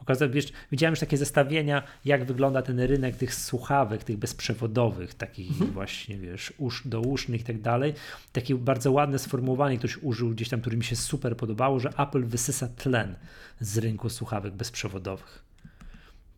Okazało, 0.00 0.32
wiesz, 0.32 0.52
widziałem 0.72 0.92
już 0.92 1.00
takie 1.00 1.16
zestawienia, 1.16 1.82
jak 2.04 2.24
wygląda 2.24 2.62
ten 2.62 2.80
rynek 2.80 3.16
tych 3.16 3.34
słuchawek, 3.34 4.04
tych 4.04 4.16
bezprzewodowych, 4.16 5.14
takich 5.14 5.50
mhm. 5.50 5.70
właśnie, 5.70 6.18
wiesz, 6.18 6.52
usz, 6.58 6.86
dousznych 6.86 7.40
i 7.40 7.44
tak 7.44 7.60
dalej. 7.60 7.94
Takie 8.32 8.54
bardzo 8.54 8.92
ładne 8.92 9.18
sformułowanie 9.18 9.78
ktoś 9.78 9.96
użył 9.96 10.30
gdzieś 10.30 10.48
tam, 10.48 10.60
które 10.60 10.76
mi 10.76 10.84
się 10.84 10.96
super 10.96 11.36
podobało, 11.36 11.80
że 11.80 11.88
Apple 11.98 12.24
wysysa 12.24 12.68
tlen 12.68 13.14
z 13.60 13.78
rynku 13.78 14.10
słuchawek 14.10 14.54
bezprzewodowych. 14.54 15.44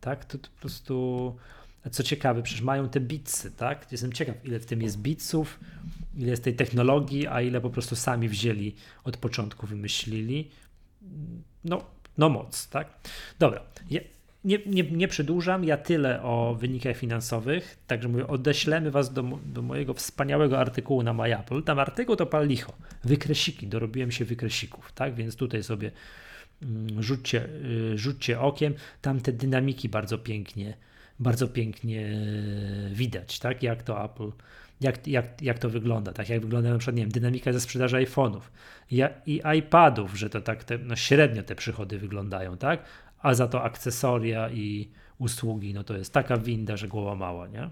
Tak, 0.01 0.25
to, 0.25 0.37
to 0.37 0.49
po 0.55 0.61
prostu 0.61 1.35
co 1.91 2.03
ciekawe, 2.03 2.43
przecież 2.43 2.61
mają 2.61 2.89
te 2.89 2.99
bitsy, 2.99 3.51
tak? 3.51 3.91
Jestem 3.91 4.13
ciekaw, 4.13 4.35
ile 4.45 4.59
w 4.59 4.65
tym 4.65 4.81
jest 4.81 4.97
bitsów, 4.97 5.59
ile 6.17 6.29
jest 6.29 6.43
tej 6.43 6.55
technologii, 6.55 7.27
a 7.27 7.41
ile 7.41 7.61
po 7.61 7.69
prostu 7.69 7.95
sami 7.95 8.29
wzięli 8.29 8.75
od 9.03 9.17
początku, 9.17 9.67
wymyślili. 9.67 10.49
No, 11.65 11.83
no 12.17 12.29
moc, 12.29 12.69
tak? 12.69 12.87
Dobra. 13.39 13.61
Ja 13.89 14.01
nie, 14.43 14.59
nie, 14.65 14.83
nie 14.83 15.07
przedłużam, 15.07 15.63
ja 15.63 15.77
tyle 15.77 16.23
o 16.23 16.55
wynikach 16.59 16.97
finansowych, 16.97 17.77
także 17.87 18.07
mówię, 18.09 18.27
odeślemy 18.27 18.91
was 18.91 19.13
do, 19.13 19.23
do 19.45 19.61
mojego 19.61 19.93
wspaniałego 19.93 20.59
artykułu 20.59 21.03
na 21.03 21.13
MyApple. 21.13 21.63
Tam 21.63 21.79
artykuł 21.79 22.15
to 22.15 22.25
pal 22.25 22.47
licho, 22.47 22.73
wykresiki, 23.03 23.67
dorobiłem 23.67 24.11
się 24.11 24.25
wykresików, 24.25 24.91
tak? 24.91 25.15
Więc 25.15 25.35
tutaj 25.35 25.63
sobie 25.63 25.91
mm, 26.61 27.03
rzućcie, 27.03 27.45
y, 27.93 27.97
rzućcie 27.97 28.39
okiem, 28.39 28.73
tam 29.01 29.19
te 29.19 29.31
dynamiki 29.31 29.89
bardzo 29.89 30.17
pięknie, 30.17 30.77
bardzo 31.19 31.47
pięknie 31.47 32.17
widać, 32.91 33.39
tak, 33.39 33.63
jak 33.63 33.83
to 33.83 34.05
Apple, 34.05 34.31
jak, 34.81 35.07
jak, 35.07 35.41
jak 35.41 35.59
to 35.59 35.69
wygląda, 35.69 36.13
tak, 36.13 36.29
jak 36.29 36.41
wygląda 36.41 36.69
na 36.69 36.77
przykład, 36.77 36.95
nie 36.95 37.03
wiem, 37.03 37.11
dynamika 37.11 37.53
ze 37.53 37.61
sprzedaży 37.61 37.97
iPhone'ów 37.97 38.41
i 39.25 39.41
iPadów, 39.57 40.19
że 40.19 40.29
to 40.29 40.41
tak 40.41 40.63
te, 40.63 40.77
no 40.77 40.95
średnio 40.95 41.43
te 41.43 41.55
przychody 41.55 41.99
wyglądają, 41.99 42.57
tak, 42.57 42.83
a 43.19 43.33
za 43.33 43.47
to 43.47 43.63
akcesoria 43.63 44.49
i 44.49 44.89
usługi, 45.17 45.73
no 45.73 45.83
to 45.83 45.97
jest 45.97 46.13
taka 46.13 46.37
winda, 46.37 46.77
że 46.77 46.87
głowa 46.87 47.15
mała, 47.15 47.47
nie? 47.47 47.69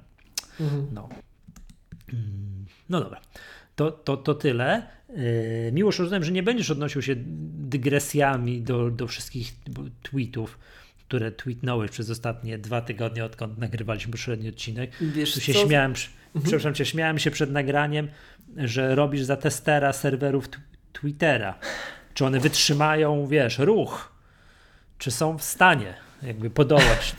Mhm. 0.60 0.88
No. 0.94 1.10
No 2.90 3.00
dobra. 3.02 3.22
To, 3.76 3.92
to, 3.92 4.18
to 4.18 4.36
tyle. 4.36 4.88
Yy, 5.10 5.72
Miłosz, 5.72 6.00
rozumiem, 6.00 6.24
że 6.24 6.32
nie 6.32 6.44
będziesz 6.44 6.72
odnosił 6.72 7.02
się 7.02 7.16
dygresjami 7.18 8.62
do, 8.62 8.92
do 8.92 9.08
wszystkich 9.08 9.56
tweetów, 10.02 10.60
które 11.10 11.32
tweetnąłeś 11.32 11.92
przez 11.92 12.10
ostatnie 12.10 12.58
dwa 12.58 12.82
tygodnie, 12.82 13.26
odkąd 13.26 13.58
nagrywaliśmy 13.58 14.12
poprzedni 14.12 14.50
odcinek. 14.50 14.92
Wiesz 15.02 15.34
tu 15.34 15.42
się 15.42 15.54
co? 15.54 15.66
śmiałem, 15.66 15.92
mhm. 15.92 16.44
przepraszam 16.44 16.74
cię, 16.74 16.86
śmiałem 16.86 17.20
się 17.20 17.32
przed 17.32 17.52
nagraniem, 17.52 18.08
że 18.58 18.96
robisz 18.96 19.24
za 19.24 19.38
testera 19.38 19.94
serwerów 19.94 20.50
Twittera. 20.94 21.60
Czy 22.14 22.26
one 22.26 22.40
wytrzymają, 22.40 23.28
wiesz, 23.28 23.60
ruch? 23.60 24.12
Czy 24.98 25.12
są 25.12 25.38
w 25.38 25.44
stanie 25.44 25.94
jakby 26.24 26.50
podołać, 26.50 27.16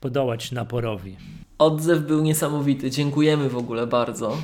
podołać 0.00 0.52
naporowi? 0.52 1.16
Odzew 1.58 2.02
był 2.02 2.22
niesamowity. 2.22 2.90
Dziękujemy 2.90 3.48
w 3.48 3.56
ogóle 3.56 3.86
bardzo. 3.86 4.42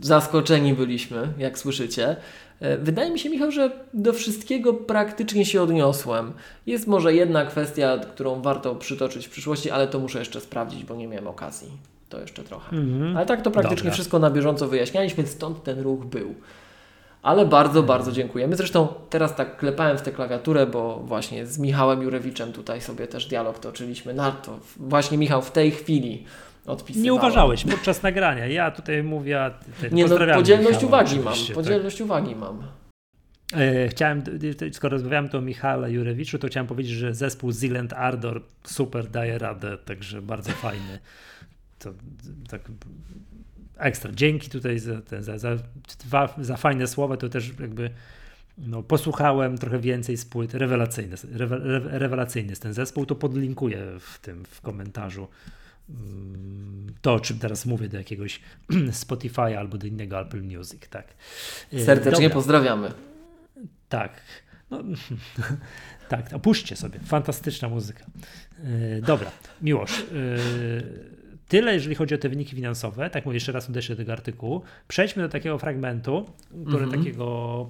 Zaskoczeni 0.00 0.74
byliśmy, 0.74 1.32
jak 1.38 1.58
słyszycie. 1.58 2.16
E, 2.60 2.78
wydaje 2.78 3.10
mi 3.10 3.18
się, 3.18 3.30
Michał, 3.30 3.50
że 3.50 3.70
do 3.94 4.12
wszystkiego 4.12 4.74
praktycznie 4.74 5.44
się 5.44 5.62
odniosłem. 5.62 6.32
Jest 6.66 6.86
może 6.86 7.14
jedna 7.14 7.46
kwestia, 7.46 7.98
którą 7.98 8.42
warto 8.42 8.74
przytoczyć 8.74 9.26
w 9.26 9.30
przyszłości, 9.30 9.70
ale 9.70 9.86
to 9.88 9.98
muszę 9.98 10.18
jeszcze 10.18 10.40
sprawdzić, 10.40 10.84
bo 10.84 10.96
nie 10.96 11.08
miałem 11.08 11.26
okazji. 11.26 11.68
To 12.08 12.20
jeszcze 12.20 12.42
trochę. 12.42 12.76
Mhm. 12.76 13.16
Ale 13.16 13.26
tak 13.26 13.42
to 13.42 13.50
praktycznie 13.50 13.76
Dobra. 13.76 13.94
wszystko 13.94 14.18
na 14.18 14.30
bieżąco 14.30 14.68
wyjaśnialiśmy, 14.68 15.26
stąd 15.26 15.62
ten 15.62 15.80
ruch 15.80 16.04
był. 16.04 16.34
Ale 17.22 17.46
bardzo, 17.46 17.82
bardzo 17.82 18.12
dziękujemy. 18.12 18.56
Zresztą 18.56 18.88
teraz 19.10 19.34
tak 19.34 19.56
klepałem 19.56 19.98
w 19.98 20.02
tę 20.02 20.12
klawiaturę, 20.12 20.66
bo 20.66 20.96
właśnie 20.96 21.46
z 21.46 21.58
Michałem 21.58 22.02
Jurewiczem 22.02 22.52
tutaj 22.52 22.80
sobie 22.80 23.06
też 23.06 23.26
dialog 23.26 23.58
toczyliśmy 23.58 24.14
na 24.14 24.32
to. 24.32 24.58
Właśnie 24.76 25.18
Michał 25.18 25.42
w 25.42 25.50
tej 25.50 25.70
chwili 25.70 26.24
odpisywał. 26.68 27.04
Nie 27.04 27.14
uważałeś 27.14 27.64
podczas 27.64 28.02
nagrania. 28.02 28.46
Ja 28.46 28.70
tutaj 28.70 29.02
mówię, 29.02 29.50
Nie 29.92 30.06
no, 30.06 30.18
podzielność 30.34 30.82
Michała, 30.82 30.88
uwagi 30.88 31.20
mam. 31.20 31.34
Tak. 31.46 31.54
Podzielność 31.54 31.96
tak. 31.96 32.04
uwagi 32.04 32.36
mam. 32.36 32.62
Chciałem, 33.88 34.22
skoro 34.72 34.90
rozmawiamy 34.90 35.28
tu 35.28 35.38
o 35.38 35.40
Michale 35.40 35.92
Jurewiczu, 35.92 36.38
to 36.38 36.48
chciałem 36.48 36.66
powiedzieć, 36.66 36.92
że 36.92 37.14
zespół 37.14 37.52
Zealand 37.52 37.92
Ardor 37.92 38.42
super 38.64 39.06
daje 39.06 39.38
radę, 39.38 39.78
także 39.78 40.22
bardzo 40.22 40.52
fajny. 40.52 40.98
To 41.78 41.92
tak 42.50 42.62
ekstra. 43.78 44.10
Dzięki 44.14 44.50
tutaj 44.50 44.78
za, 44.78 45.00
za, 45.20 45.38
za, 45.38 45.56
za 46.38 46.56
fajne 46.56 46.86
słowa, 46.86 47.16
to 47.16 47.28
też 47.28 47.52
jakby 47.60 47.90
no, 48.58 48.82
posłuchałem 48.82 49.58
trochę 49.58 49.78
więcej 49.78 50.16
z 50.16 50.24
płyt. 50.24 50.54
Rewelacyjny, 50.54 51.16
rewelacyjny 51.84 52.50
jest 52.50 52.62
ten 52.62 52.72
zespół, 52.72 53.06
to 53.06 53.14
podlinkuję 53.14 53.78
w 54.00 54.18
tym 54.18 54.44
w 54.44 54.60
komentarzu 54.60 55.28
to, 57.00 57.14
o 57.14 57.20
czym 57.20 57.38
teraz 57.38 57.66
mówię, 57.66 57.88
do 57.88 57.98
jakiegoś 57.98 58.40
Spotify 58.92 59.58
albo 59.58 59.78
do 59.78 59.86
innego 59.86 60.20
Apple 60.20 60.42
Music, 60.42 60.88
tak. 60.90 61.06
E, 61.72 61.80
Serdecznie 61.80 62.22
Dobra. 62.22 62.34
pozdrawiamy. 62.34 62.92
Tak. 63.88 64.20
No, 64.70 64.82
tak, 66.08 66.32
opuśćcie 66.32 66.76
sobie. 66.76 67.00
Fantastyczna 67.00 67.68
muzyka. 67.68 68.04
E, 68.64 69.00
dobra, 69.00 69.30
Miłosz. 69.62 69.98
E, 70.00 70.04
Tyle, 71.48 71.74
jeżeli 71.74 71.94
chodzi 71.94 72.14
o 72.14 72.18
te 72.18 72.28
wyniki 72.28 72.56
finansowe. 72.56 73.10
Tak 73.10 73.24
mówię, 73.24 73.36
jeszcze 73.36 73.52
raz 73.52 73.68
uderzę 73.68 73.94
do 73.94 73.96
tego 73.96 74.12
artykułu. 74.12 74.62
Przejdźmy 74.88 75.22
do 75.22 75.28
takiego 75.28 75.58
fragmentu, 75.58 76.26
który 76.66 76.84
mm 76.84 76.90
-hmm. 76.90 76.98
takiego 76.98 77.68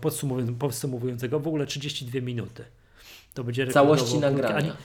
podsumowującego, 0.59 1.41
w 1.41 1.49
ogóle 1.49 1.67
32 1.67 2.21
minuty. 2.21 2.65
To 3.35 3.45
będzie 3.45 3.67
Całości 3.67 4.19
nagrania. 4.19 4.77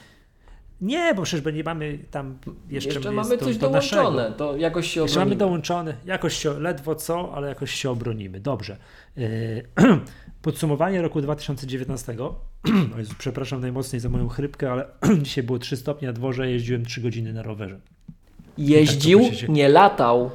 Nie, 0.80 1.14
bo 1.14 1.22
przecież 1.22 1.54
nie 1.54 1.64
mamy 1.64 1.98
tam 2.10 2.38
jeszcze, 2.70 2.90
jeszcze 2.90 3.10
mamy 3.10 3.38
coś 3.38 3.58
to 3.58 3.68
dołączone, 3.68 4.22
naszego. 4.22 4.36
to 4.36 4.56
jakoś 4.56 4.86
się 4.86 4.90
obronimy. 4.90 5.04
Jeszcze 5.04 5.18
mamy 5.18 5.36
dołączone, 5.36 5.94
jakoś 6.06 6.34
się, 6.34 6.60
ledwo 6.60 6.94
co, 6.94 7.34
ale 7.34 7.48
jakoś 7.48 7.70
się 7.70 7.90
obronimy. 7.90 8.40
Dobrze. 8.40 8.76
Podsumowanie 10.42 11.02
roku 11.02 11.20
2019. 11.20 12.16
Jezu, 12.98 13.14
przepraszam 13.18 13.60
najmocniej 13.60 14.00
za 14.00 14.08
moją 14.08 14.28
chrypkę, 14.28 14.72
ale 14.72 14.86
dzisiaj 15.22 15.44
było 15.44 15.58
3 15.58 15.76
stopnie 15.76 16.08
na 16.08 16.14
dworze, 16.14 16.50
jeździłem 16.50 16.84
3 16.84 17.00
godziny 17.00 17.32
na 17.32 17.42
rowerze. 17.42 17.80
Jeździł, 18.58 19.20
tak 19.40 19.48
nie 19.48 19.68
latał. 19.68 20.30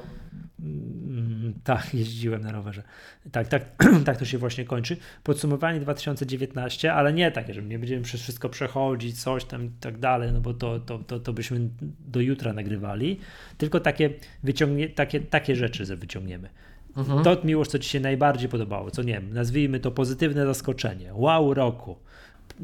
Tak, 1.63 1.93
jeździłem 1.93 2.41
na 2.41 2.51
rowerze. 2.51 2.83
Tak, 3.31 3.47
tak, 3.47 3.63
tak 4.05 4.17
to 4.17 4.25
się 4.25 4.37
właśnie 4.37 4.65
kończy. 4.65 4.97
Podsumowanie 5.23 5.79
2019, 5.79 6.93
ale 6.93 7.13
nie 7.13 7.31
takie, 7.31 7.53
że 7.53 7.61
nie 7.61 7.79
będziemy 7.79 8.03
przez 8.03 8.21
wszystko 8.21 8.49
przechodzić, 8.49 9.21
coś 9.21 9.45
tam 9.45 9.65
i 9.65 9.69
tak 9.79 9.97
dalej, 9.97 10.31
no 10.33 10.41
bo 10.41 10.53
to, 10.53 10.79
to, 10.79 10.99
to, 10.99 11.19
to 11.19 11.33
byśmy 11.33 11.59
do 12.07 12.21
jutra 12.21 12.53
nagrywali, 12.53 13.19
tylko 13.57 13.79
takie, 13.79 14.09
wyciągnie, 14.43 14.89
takie, 14.89 15.19
takie 15.19 15.55
rzeczy 15.55 15.95
wyciągniemy. 15.95 16.49
Mhm. 16.97 17.23
To 17.23 17.37
miłość, 17.43 17.71
co 17.71 17.79
Ci 17.79 17.89
się 17.89 17.99
najbardziej 17.99 18.49
podobało, 18.49 18.91
co 18.91 19.03
nie 19.03 19.13
wiem, 19.13 19.33
nazwijmy 19.33 19.79
to 19.79 19.91
pozytywne 19.91 20.45
zaskoczenie, 20.45 21.13
wow 21.13 21.53
roku, 21.53 21.97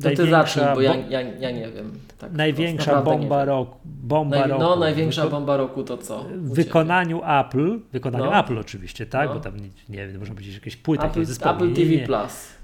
to 0.04 0.10
ty 0.10 0.30
zacznij, 0.30 0.66
bo 0.76 0.82
ja, 0.82 0.96
ja, 0.96 1.22
ja 1.22 1.52
nie 1.52 1.72
wiem. 1.72 1.92
Tak 2.18 2.32
największa 2.32 3.02
bomba 3.02 3.46
roku. 3.46 3.78
Bomba 3.86 4.40
Naj, 4.40 4.50
roku. 4.50 4.64
No, 4.64 4.76
największa 4.76 5.30
bomba 5.30 5.58
roku 5.58 5.84
to 5.84 5.98
co? 5.98 6.24
W 6.24 6.54
wykonaniu 6.54 7.22
Apple, 7.24 7.80
wykonaniu 7.92 8.26
no. 8.26 8.40
Apple 8.40 8.58
oczywiście, 8.60 9.06
tak? 9.06 9.30
No. 9.30 9.36
Bo 9.36 9.42
tam 9.42 9.58
nie, 9.58 9.70
nie 9.90 10.08
wiem, 10.08 10.20
można 10.20 10.36
powiedzieć 10.36 10.56
jakieś 10.56 10.78
płyty. 10.78 11.06
Apple, 11.06 11.22
Apple 11.42 11.74
TV 11.74 11.92
nie, 11.92 12.06
Plus. 12.06 12.56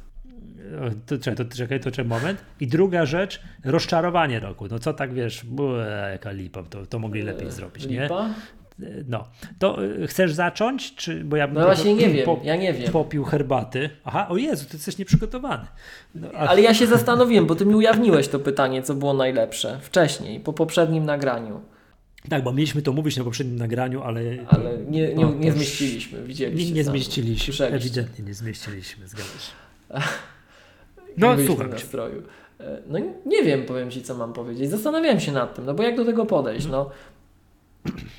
To, 1.05 1.17
czekaj, 1.17 1.35
to, 1.35 1.55
czekaj, 1.55 1.79
to 1.79 1.91
czekaj 1.91 2.05
moment. 2.05 2.43
I 2.59 2.67
druga 2.67 3.05
rzecz, 3.05 3.41
rozczarowanie 3.65 4.39
roku. 4.39 4.67
No 4.67 4.79
co 4.79 4.93
tak 4.93 5.13
wiesz, 5.13 5.45
Bue, 5.45 6.09
jaka 6.11 6.31
lipa, 6.31 6.63
to, 6.63 6.85
to 6.85 6.99
mogli 6.99 7.21
lepiej 7.21 7.45
eee, 7.45 7.51
zrobić, 7.51 7.85
lipa? 7.85 8.29
No, 9.07 9.27
to 9.59 9.83
y, 9.83 10.07
chcesz 10.07 10.33
zacząć? 10.33 10.95
Czy, 10.95 11.23
bo 11.23 11.35
ja 11.35 11.47
bym 11.47 11.55
no 11.55 11.65
właśnie 11.65 11.93
nie 11.93 12.09
wiem, 12.09 12.27
ja 12.43 12.55
nie 12.55 12.73
wiem. 12.73 12.91
Popił 12.91 13.23
herbaty. 13.23 13.89
Aha, 14.03 14.27
o 14.29 14.37
Jezu, 14.37 14.65
ty 14.65 14.77
jesteś 14.77 14.97
nieprzygotowany. 14.97 15.65
No, 16.15 16.27
a... 16.33 16.47
Ale 16.47 16.61
ja 16.61 16.73
się 16.73 16.87
zastanowiłem, 16.87 17.45
bo 17.45 17.55
ty 17.55 17.65
mi 17.65 17.75
ujawniłeś 17.75 18.27
to 18.27 18.39
pytanie, 18.39 18.83
co 18.83 18.93
było 18.93 19.13
najlepsze 19.13 19.79
wcześniej, 19.81 20.39
po 20.39 20.53
poprzednim 20.53 21.05
nagraniu. 21.05 21.61
Tak, 22.29 22.43
bo 22.43 22.53
mieliśmy 22.53 22.81
to 22.81 22.93
mówić 22.93 23.17
na 23.17 23.23
poprzednim 23.23 23.55
nagraniu, 23.55 24.01
ale. 24.01 24.21
Ale 24.47 24.77
nie, 24.77 25.13
nie, 25.13 25.25
nie 25.25 25.51
zmieściliśmy, 25.51 26.23
widzieliście. 26.23 26.69
Nie, 26.69 26.75
nie 26.75 26.83
zmieściliśmy, 26.83 27.65
ewidentnie 27.65 28.25
nie 28.25 28.33
zmieściliśmy, 28.33 29.07
zgadza 29.07 29.39
się. 29.39 29.51
No, 31.17 31.35
słucham. 31.45 31.69
Nastroju. 31.69 32.23
E, 32.59 32.81
no 32.87 32.99
nie 33.25 33.43
wiem, 33.43 33.65
powiem 33.65 33.91
Ci, 33.91 34.01
co 34.01 34.15
mam 34.15 34.33
powiedzieć. 34.33 34.69
Zastanawiałem 34.69 35.19
się 35.19 35.31
nad 35.31 35.55
tym, 35.55 35.65
no 35.65 35.73
bo 35.73 35.83
jak 35.83 35.97
do 35.97 36.05
tego 36.05 36.25
podejść? 36.25 36.67
No, 36.67 36.89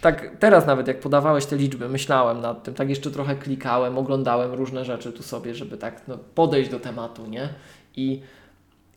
tak 0.01 0.37
teraz 0.39 0.67
nawet 0.67 0.89
jak 0.89 1.01
podawałeś 1.01 1.47
te 1.47 1.57
liczby, 1.57 1.89
myślałem 1.89 2.41
nad 2.41 2.63
tym, 2.63 2.75
tak 2.75 2.89
jeszcze 2.91 3.11
trochę 3.11 3.37
klikałem, 3.37 3.99
oglądałem 3.99 4.53
różne 4.53 4.85
rzeczy 4.85 5.13
tu 5.13 5.23
sobie, 5.23 5.55
żeby 5.55 5.77
tak 5.77 6.03
no, 6.09 6.19
podejść 6.35 6.71
do 6.71 6.81
tematu, 6.81 7.27
nie? 7.27 7.49
I 7.97 8.21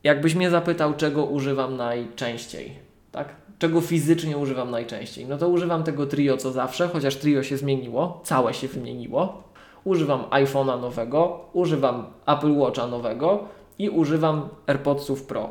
jakbyś 0.03 0.35
mnie 0.35 0.49
zapytał, 0.49 0.93
czego 0.93 1.25
używam 1.25 1.77
najczęściej, 1.77 2.71
tak? 3.11 3.35
Czego 3.59 3.81
fizycznie 3.81 4.37
używam 4.37 4.71
najczęściej? 4.71 5.25
No 5.25 5.37
to 5.37 5.49
używam 5.49 5.83
tego 5.83 6.05
trio 6.05 6.37
co 6.37 6.51
zawsze, 6.51 6.87
chociaż 6.87 7.15
trio 7.15 7.43
się 7.43 7.57
zmieniło, 7.57 8.21
całe 8.23 8.53
się 8.53 8.67
wymieniło. 8.67 9.43
Używam 9.83 10.23
iPhone'a 10.29 10.81
nowego, 10.81 11.45
używam 11.53 12.05
Apple 12.27 12.57
Watcha 12.57 12.87
nowego 12.87 13.43
i 13.79 13.89
używam 13.89 14.49
AirPodsów 14.67 15.23
Pro. 15.23 15.49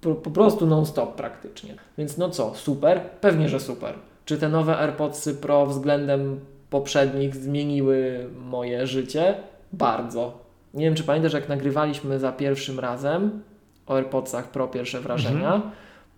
Po, 0.00 0.14
po 0.14 0.30
prostu 0.30 0.66
non-stop 0.66 1.14
praktycznie. 1.14 1.74
Więc 1.98 2.18
no 2.18 2.30
co, 2.30 2.54
super? 2.54 3.00
Pewnie, 3.20 3.48
że 3.48 3.60
super. 3.60 3.94
Czy 4.24 4.38
te 4.38 4.48
nowe 4.48 4.78
AirPodsy 4.78 5.34
Pro 5.34 5.66
względem 5.66 6.40
poprzednich 6.70 7.36
zmieniły 7.36 8.28
moje 8.44 8.86
życie? 8.86 9.34
Bardzo. 9.72 10.38
Nie 10.74 10.84
wiem, 10.84 10.94
czy 10.94 11.04
pamiętasz, 11.04 11.32
jak 11.32 11.48
nagrywaliśmy 11.48 12.18
za 12.18 12.32
pierwszym 12.32 12.80
razem 12.80 13.42
o 13.86 13.94
AirPodsach 13.94 14.50
Pro 14.50 14.68
pierwsze 14.68 15.00
wrażenia, 15.00 15.54
mhm. 15.54 15.72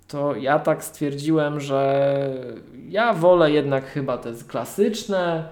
to 0.09 0.34
ja 0.34 0.59
tak 0.59 0.84
stwierdziłem, 0.84 1.61
że 1.61 2.30
ja 2.88 3.12
wolę 3.12 3.50
jednak 3.50 3.86
chyba 3.86 4.18
te 4.18 4.32
klasyczne, 4.48 5.48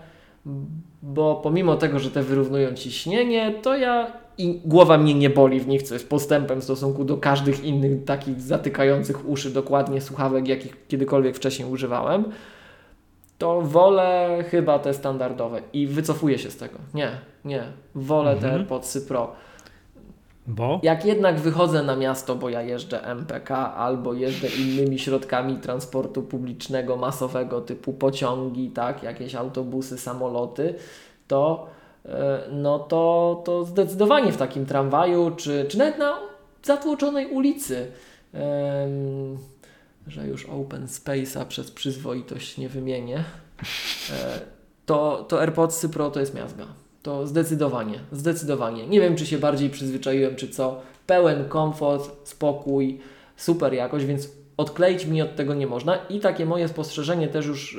bo 1.03 1.35
pomimo 1.35 1.77
tego, 1.77 1.99
że 1.99 2.11
te 2.11 2.23
wyrównują 2.23 2.75
ciśnienie, 2.75 3.55
to 3.63 3.77
ja 3.77 4.24
i 4.39 4.61
głowa 4.65 4.99
mnie 4.99 5.15
nie 5.15 5.31
boli 5.31 5.61
w 5.61 5.69
nich, 5.69 5.83
co 5.83 5.95
jest 5.95 6.09
postępem 6.09 6.61
w 6.61 6.65
stosunku 6.65 7.05
do 7.05 7.17
każdych 7.17 7.65
innych 7.65 8.05
takich 8.05 8.41
zatykających 8.41 9.29
uszy 9.29 9.51
dokładnie 9.51 10.01
słuchawek, 10.01 10.49
jakich 10.49 10.87
kiedykolwiek 10.89 11.37
wcześniej 11.37 11.69
używałem, 11.69 12.25
to 13.39 13.61
wolę 13.61 14.45
chyba 14.51 14.79
te 14.79 14.95
standardowe 14.95 15.63
i 15.73 15.87
wycofuję 15.87 16.39
się 16.39 16.51
z 16.51 16.57
tego. 16.57 16.79
Nie, 16.95 17.11
nie. 17.45 17.63
Wolę 17.95 18.31
mhm. 18.31 18.53
te 18.53 18.59
AirPodsy 18.59 19.01
Pro. 19.01 19.33
Bo? 20.47 20.81
Jak 20.83 21.05
jednak 21.05 21.41
wychodzę 21.41 21.83
na 21.83 21.97
miasto, 21.97 22.37
bo 22.37 22.49
ja 22.49 22.63
jeżdżę 22.63 23.05
MPK 23.05 23.75
albo 23.75 24.15
jeżdżę 24.15 24.49
innymi 24.49 24.99
środkami 24.99 25.57
transportu 25.57 26.23
publicznego, 26.23 26.97
masowego, 26.97 27.61
typu 27.61 27.93
pociągi, 27.93 28.71
tak, 28.71 29.03
jakieś 29.03 29.35
autobusy, 29.35 29.99
samoloty, 29.99 30.75
to, 31.29 31.67
no 32.53 32.79
to, 32.79 33.43
to 33.45 33.65
zdecydowanie 33.65 34.33
w 34.33 34.37
takim 34.37 34.67
tramwaju, 34.67 35.31
czy, 35.37 35.67
czy 35.69 35.79
nawet 35.79 35.99
na 35.99 36.19
zatłoczonej 36.63 37.27
ulicy, 37.27 37.87
że 40.07 40.27
już 40.27 40.47
open 40.47 40.87
space'a 40.87 41.47
przez 41.47 41.71
przyzwoitość 41.71 42.59
nie 42.59 42.69
wymienię, 42.69 43.25
e, 44.11 44.41
to, 44.87 45.25
to 45.29 45.41
AirPodsy 45.41 45.89
Pro 45.89 46.11
to 46.11 46.21
jest 46.21 46.35
miazga. 46.35 46.67
To 47.03 47.27
zdecydowanie, 47.27 48.01
zdecydowanie. 48.13 48.87
Nie 48.87 49.01
wiem, 49.01 49.17
czy 49.17 49.27
się 49.27 49.39
bardziej 49.39 49.71
przyzwyczaiłem, 49.71 50.37
czy 50.37 50.49
co. 50.49 50.81
Pełen 51.07 51.49
komfort, 51.49 52.29
spokój, 52.29 53.01
super 53.37 53.75
jakość, 53.75 54.05
więc 54.05 54.29
odkleić 54.57 55.07
mi 55.07 55.23
od 55.23 55.37
tego 55.37 55.55
nie 55.55 55.67
można. 55.67 55.97
I 55.97 56.21
takie 56.21 56.47
moje 56.47 56.69
spostrzeżenie 56.69 57.29
też 57.29 57.47
już 57.47 57.79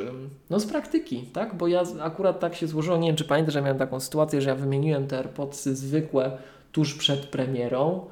no, 0.49 0.59
z 0.59 0.65
praktyki, 0.65 1.21
tak? 1.34 1.55
Bo 1.55 1.67
ja 1.67 1.84
akurat 2.01 2.39
tak 2.39 2.55
się 2.55 2.67
złożyło, 2.67 2.97
nie 2.97 3.07
wiem, 3.07 3.15
czy 3.15 3.26
pamiętasz, 3.26 3.53
że 3.53 3.61
miałem 3.61 3.78
taką 3.78 3.99
sytuację, 3.99 4.41
że 4.41 4.49
ja 4.49 4.55
wymieniłem 4.55 5.07
te 5.07 5.17
AirPodsy 5.17 5.76
zwykłe 5.76 6.32
tuż 6.71 6.95
przed 6.95 7.19
premierą. 7.26 8.05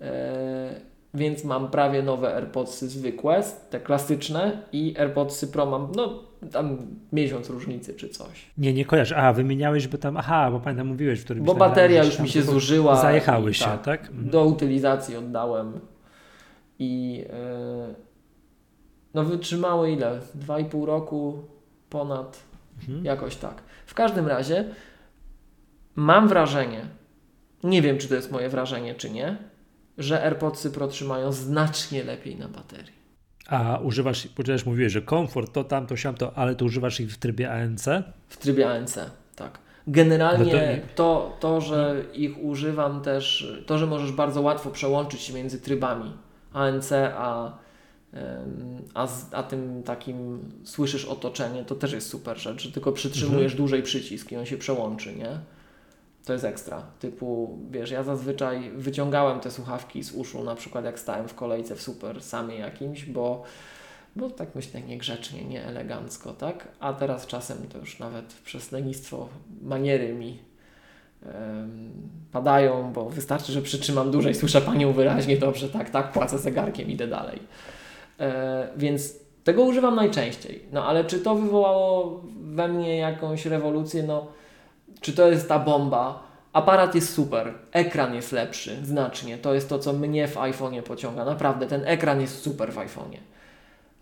Eee, 0.00 0.92
więc 1.14 1.44
mam 1.44 1.70
prawie 1.70 2.02
nowe 2.02 2.34
AirPodsy 2.34 2.88
zwykłe, 2.88 3.42
te 3.70 3.80
klasyczne 3.80 4.58
i 4.72 4.94
AirPodsy 4.98 5.48
Pro 5.48 5.66
mam, 5.66 5.92
no 5.96 6.22
tam 6.52 6.76
miesiąc 7.12 7.50
różnicy 7.50 7.94
czy 7.94 8.08
coś. 8.08 8.46
Nie, 8.58 8.72
nie 8.72 8.84
kojarzę. 8.84 9.16
A, 9.16 9.32
wymieniałeś, 9.32 9.88
bo 9.88 9.98
tam, 9.98 10.16
aha, 10.16 10.50
bo 10.50 10.60
pamiętam 10.60 10.86
mówiłeś, 10.86 11.20
w 11.20 11.24
którymś 11.24 11.46
Bo 11.46 11.54
bateria 11.54 12.04
już 12.04 12.18
mi 12.18 12.28
się 12.28 12.42
zużyła. 12.42 12.96
Zajechały 12.96 13.54
się, 13.54 13.64
tak? 13.64 13.82
tak? 13.82 14.08
Do 14.12 14.44
utylizacji 14.44 15.16
oddałem 15.16 15.80
i 16.82 17.16
yy, 17.18 17.94
no 19.14 19.24
wytrzymały 19.24 19.92
ile? 19.92 20.20
Dwa 20.34 20.58
i 20.58 20.64
pół 20.64 20.86
roku 20.86 21.44
ponad, 21.90 22.42
mhm. 22.80 23.04
jakoś 23.04 23.36
tak. 23.36 23.62
W 23.86 23.94
każdym 23.94 24.28
razie 24.28 24.64
mam 25.94 26.28
wrażenie, 26.28 26.86
nie 27.64 27.82
wiem 27.82 27.98
czy 27.98 28.08
to 28.08 28.14
jest 28.14 28.32
moje 28.32 28.48
wrażenie 28.48 28.94
czy 28.94 29.10
nie, 29.10 29.36
że 29.98 30.22
AirPodsy 30.22 30.70
Pro 30.70 30.88
trzymają 30.88 31.32
znacznie 31.32 32.04
lepiej 32.04 32.36
na 32.36 32.48
baterii. 32.48 33.02
A 33.48 33.78
używasz, 33.78 34.26
ponieważ 34.26 34.66
mówiłeś, 34.66 34.92
że 34.92 35.02
komfort 35.02 35.52
to 35.52 35.64
tamto, 35.64 35.96
siamto, 35.96 36.32
ale 36.34 36.54
to 36.54 36.64
używasz 36.64 37.00
ich 37.00 37.12
w 37.12 37.18
trybie 37.18 37.52
ANC? 37.52 37.88
W 38.28 38.36
trybie 38.36 38.70
ANC, 38.70 38.98
tak. 39.36 39.58
Generalnie 39.86 40.80
no 40.82 40.94
to, 40.94 40.94
to, 40.94 41.36
to, 41.40 41.60
że 41.60 42.04
ich 42.14 42.44
używam 42.44 43.02
też, 43.02 43.52
to, 43.66 43.78
że 43.78 43.86
możesz 43.86 44.12
bardzo 44.12 44.40
łatwo 44.40 44.70
przełączyć 44.70 45.20
się 45.20 45.32
między 45.32 45.60
trybami 45.60 46.12
ANC 46.52 46.92
a, 46.92 47.58
a, 48.94 49.08
a 49.32 49.42
tym 49.42 49.82
takim 49.82 50.40
słyszysz 50.64 51.04
otoczenie, 51.04 51.64
to 51.64 51.74
też 51.74 51.92
jest 51.92 52.08
super 52.08 52.38
rzecz, 52.38 52.62
że 52.62 52.72
tylko 52.72 52.92
przytrzymujesz 52.92 53.52
mhm. 53.52 53.56
dłużej 53.56 53.82
przycisk 53.82 54.32
i 54.32 54.36
on 54.36 54.46
się 54.46 54.56
przełączy, 54.56 55.16
nie? 55.16 55.38
to 56.24 56.32
jest 56.32 56.44
ekstra. 56.44 56.82
Typu, 56.98 57.58
wiesz, 57.70 57.90
ja 57.90 58.02
zazwyczaj 58.02 58.70
wyciągałem 58.70 59.40
te 59.40 59.50
słuchawki 59.50 60.02
z 60.02 60.12
uszu, 60.12 60.44
na 60.44 60.54
przykład 60.54 60.84
jak 60.84 61.00
stałem 61.00 61.28
w 61.28 61.34
kolejce 61.34 61.76
w 61.76 61.82
super 61.82 62.22
samej 62.22 62.60
jakimś, 62.60 63.04
bo, 63.04 63.42
bo 64.16 64.30
tak 64.30 64.54
myślę 64.54 64.82
niegrzecznie, 64.82 65.44
nie 65.44 65.64
elegancko, 65.64 66.32
tak? 66.32 66.68
A 66.80 66.92
teraz 66.92 67.26
czasem 67.26 67.68
to 67.68 67.78
już 67.78 67.98
nawet 67.98 68.24
przez 68.44 68.72
lenistwo 68.72 69.28
maniery 69.62 70.14
mi 70.14 70.38
padają, 72.32 72.92
bo 72.92 73.10
wystarczy, 73.10 73.52
że 73.52 73.62
przytrzymam 73.62 74.10
dłużej, 74.10 74.34
słyszę 74.34 74.60
Panią 74.60 74.92
wyraźnie, 74.92 75.36
dobrze, 75.36 75.68
tak, 75.68 75.90
tak, 75.90 76.12
płacę 76.12 76.38
zegarkiem, 76.38 76.88
idę 76.88 77.06
dalej. 77.06 77.38
E, 78.20 78.68
więc 78.76 79.14
tego 79.44 79.62
używam 79.62 79.94
najczęściej. 79.94 80.62
No 80.72 80.86
ale 80.86 81.04
czy 81.04 81.18
to 81.18 81.34
wywołało 81.34 82.20
we 82.42 82.68
mnie 82.68 82.96
jakąś 82.96 83.46
rewolucję? 83.46 84.02
No 84.02 84.26
czy 85.00 85.12
to 85.12 85.28
jest 85.28 85.48
ta 85.48 85.58
bomba. 85.58 86.32
Aparat 86.52 86.94
jest 86.94 87.14
super, 87.14 87.54
ekran 87.72 88.14
jest 88.14 88.32
lepszy, 88.32 88.76
znacznie. 88.84 89.38
To 89.38 89.54
jest 89.54 89.68
to, 89.68 89.78
co 89.78 89.92
mnie 89.92 90.28
w 90.28 90.36
iPhone'ie 90.36 90.82
pociąga. 90.82 91.24
Naprawdę, 91.24 91.66
ten 91.66 91.82
ekran 91.86 92.20
jest 92.20 92.42
super 92.42 92.72
w 92.72 92.76
iPhone'ie. 92.76 93.18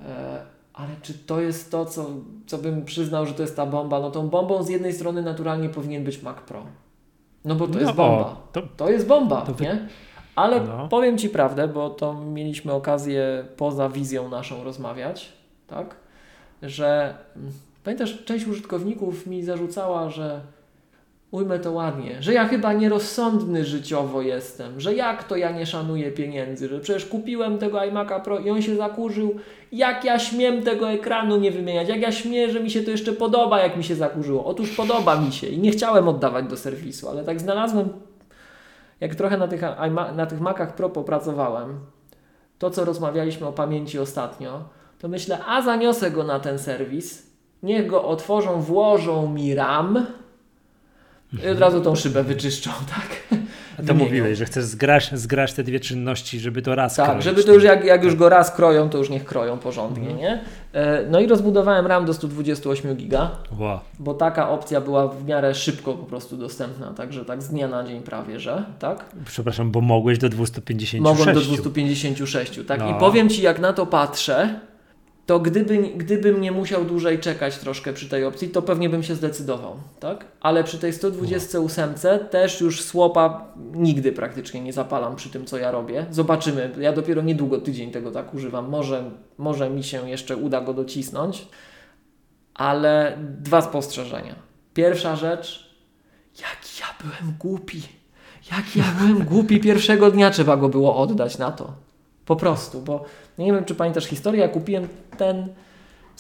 E, 0.01 0.41
ale 0.75 0.89
czy 1.03 1.15
to 1.15 1.41
jest 1.41 1.71
to, 1.71 1.87
co, 1.87 2.11
co 2.47 2.59
bym 2.59 2.85
przyznał, 2.85 3.27
że 3.27 3.35
to 3.35 3.43
jest 3.43 3.57
ta 3.57 3.67
bomba? 3.67 4.01
No 4.01 4.11
tą 4.11 4.29
bombą 4.29 4.63
z 4.63 4.69
jednej 4.69 4.93
strony 4.93 5.23
naturalnie 5.23 5.69
powinien 5.69 6.05
być 6.05 6.23
Mac 6.23 6.37
Pro. 6.41 6.67
No 7.45 7.55
bo 7.55 7.67
to 7.67 7.75
no, 7.75 7.81
jest 7.81 7.93
bomba. 7.93 8.25
O, 8.25 8.37
to, 8.53 8.63
to, 8.77 8.91
jest 8.91 9.07
bomba, 9.07 9.41
to 9.41 9.63
nie? 9.63 9.89
Ale 10.37 10.61
no. 10.61 10.89
powiem 10.89 11.19
Ci 11.19 11.29
prawdę, 11.29 11.69
bo 11.69 11.91
to 11.91 12.15
mieliśmy 12.15 12.73
okazję 12.73 13.45
poza 13.57 13.89
wizją 13.89 14.29
naszą 14.29 14.65
rozmawiać, 14.65 15.33
tak? 15.67 15.97
Że 16.63 17.15
mm, 17.37 17.53
pamiętasz, 17.85 18.25
część 18.25 18.47
użytkowników 18.47 19.27
mi 19.27 19.43
zarzucała, 19.43 20.11
że 20.11 20.41
ujmę 21.31 21.59
to 21.59 21.73
ładnie, 21.73 22.23
że 22.23 22.33
ja 22.33 22.49
chyba 22.49 22.73
nierozsądny 22.73 23.65
życiowo 23.65 24.23
jestem, 24.23 24.81
że 24.81 24.95
jak 24.95 25.25
to 25.25 25.37
ja 25.37 25.51
nie 25.51 25.67
szanuję 25.67 26.11
pieniędzy, 26.11 26.69
że 26.69 26.81
przecież 26.81 27.07
kupiłem 27.07 27.59
tego 27.59 27.79
iMac'a 27.79 28.23
Pro 28.23 28.39
i 28.39 28.51
on 28.51 28.63
się 28.63 28.77
zakurzył, 28.77 29.35
jak 29.73 30.05
ja 30.05 30.19
śmiem 30.19 30.63
tego 30.63 30.91
ekranu 30.91 31.37
nie 31.37 31.51
wymieniać, 31.51 31.89
jak 31.89 32.01
ja 32.01 32.13
śmiem, 32.13 32.51
że 32.51 32.61
mi 32.61 32.71
się 32.71 32.83
to 32.83 32.91
jeszcze 32.91 33.13
podoba, 33.13 33.61
jak 33.61 33.77
mi 33.77 33.85
się 33.85 33.95
zakurzyło. 33.95 34.45
Otóż 34.45 34.71
podoba 34.71 35.21
mi 35.21 35.33
się 35.33 35.47
i 35.47 35.59
nie 35.59 35.71
chciałem 35.71 36.09
oddawać 36.09 36.47
do 36.47 36.57
serwisu, 36.57 37.09
ale 37.09 37.25
tak 37.25 37.41
znalazłem, 37.41 37.89
jak 39.01 39.15
trochę 39.15 39.37
na 39.37 39.49
tych, 39.49 39.63
na 40.17 40.27
tych 40.27 40.41
Macach 40.41 40.75
Pro 40.75 40.91
popracowałem, 40.91 41.81
to 42.59 42.71
co 42.71 42.85
rozmawialiśmy 42.85 43.47
o 43.47 43.53
pamięci 43.53 43.99
ostatnio, 43.99 44.65
to 44.99 45.09
myślę, 45.09 45.45
a 45.47 45.63
zaniosę 45.63 46.11
go 46.11 46.25
na 46.25 46.41
ten 46.41 46.59
serwis, 46.59 47.31
niech 47.63 47.87
go 47.87 48.05
otworzą, 48.05 48.61
włożą 48.61 49.33
mi 49.33 49.55
RAM, 49.55 50.07
i 51.33 51.49
od 51.49 51.59
razu 51.59 51.81
tą 51.81 51.97
szybę 51.97 52.25
wyczyszczą, 52.25 52.71
tak? 52.95 53.39
A 53.79 53.83
to 53.83 53.95
mówiłeś, 53.95 54.39
że 54.39 54.45
chcesz 54.45 54.65
zgrać, 54.65 55.11
zgrać 55.13 55.53
te 55.53 55.63
dwie 55.65 55.81
czynności, 55.81 56.41
żeby 56.41 56.63
to 56.63 56.75
raz 56.75 56.97
Tak, 56.97 57.11
kroić. 57.11 57.25
żeby 57.25 57.45
to 57.45 57.53
już 57.53 57.65
jak, 57.65 57.85
jak 57.85 58.05
już 58.05 58.15
go 58.15 58.29
raz 58.29 58.51
kroją, 58.51 58.89
to 58.89 58.99
już 58.99 59.11
niech 59.11 59.25
kroją 59.25 59.59
porządnie, 59.59 60.11
mhm. 60.11 60.19
nie? 60.19 60.41
E, 60.73 61.07
no 61.11 61.21
i 61.21 61.27
rozbudowałem 61.27 61.87
RAM 61.87 62.05
do 62.05 62.15
128 62.15 62.97
giga, 62.97 63.31
wow. 63.59 63.81
bo 63.99 64.15
taka 64.15 64.49
opcja 64.51 64.81
była 64.81 65.09
w 65.09 65.25
miarę 65.25 65.55
szybko 65.55 65.95
po 65.95 66.05
prostu 66.05 66.37
dostępna, 66.37 66.95
także 66.95 67.25
tak 67.25 67.43
z 67.43 67.49
dnia 67.49 67.69
na 67.69 67.85
dzień 67.85 68.03
prawie, 68.03 68.41
że, 68.41 68.65
tak? 68.79 69.05
Przepraszam, 69.25 69.71
bo 69.71 69.81
mogłeś 69.81 70.19
do 70.19 70.29
256. 70.29 71.03
Mogłem 71.03 71.35
do 71.35 71.41
256, 71.41 72.61
tak? 72.67 72.81
No. 72.81 72.97
I 72.97 73.01
powiem 73.01 73.29
Ci, 73.29 73.43
jak 73.43 73.59
na 73.59 73.73
to 73.73 73.87
patrzę, 73.87 74.61
to 75.31 75.41
gdyby, 75.41 75.79
gdybym 75.79 76.41
nie 76.41 76.53
musiał 76.53 76.85
dłużej 76.85 77.19
czekać 77.19 77.59
troszkę 77.59 77.93
przy 77.93 78.09
tej 78.09 78.25
opcji, 78.25 78.49
to 78.49 78.63
pewnie 78.63 78.89
bym 78.89 79.03
się 79.03 79.15
zdecydował, 79.15 79.77
tak? 80.01 80.25
Ale 80.41 80.65
przy 80.65 80.79
tej 80.79 80.93
128 80.93 81.95
też 82.31 82.61
już 82.61 82.83
słopa 82.83 83.55
nigdy 83.73 84.13
praktycznie 84.13 84.61
nie 84.61 84.73
zapalam 84.73 85.17
przy 85.17 85.31
tym, 85.31 85.47
co 85.47 85.59
ja 85.59 85.71
robię. 85.71 86.07
Zobaczymy. 86.11 86.71
Ja 86.81 86.93
dopiero 86.93 87.23
niedługo 87.23 87.59
tydzień 87.59 87.91
tego 87.91 88.11
tak 88.11 88.35
używam. 88.35 88.69
Może, 88.69 89.11
może 89.39 89.71
mi 89.71 89.85
się 89.85 90.11
jeszcze 90.11 90.37
uda 90.37 90.61
go 90.61 90.75
docisnąć, 90.75 91.47
ale 92.55 93.19
dwa 93.41 93.63
spostrzeżenia. 93.63 94.35
Pierwsza 94.75 95.17
rzecz, 95.17 95.75
jak 96.41 96.81
ja 96.81 96.87
byłem 97.05 97.37
głupi. 97.39 97.83
Jak 98.53 98.77
ja 98.77 98.85
byłem 98.99 99.25
głupi 99.25 99.61
pierwszego 99.61 100.11
dnia 100.11 100.31
trzeba 100.31 100.57
go 100.57 100.69
było 100.69 100.97
oddać 100.97 101.39
na 101.39 101.53
to. 101.53 101.73
Po 102.27 102.37
prostu, 102.37 102.81
bo 102.81 103.05
nie 103.45 103.53
wiem, 103.53 103.65
czy 103.65 103.75
pamiętasz 103.75 104.05
historię, 104.05 104.41
ja 104.41 104.49
kupiłem 104.49 104.89
ten, 105.19 105.49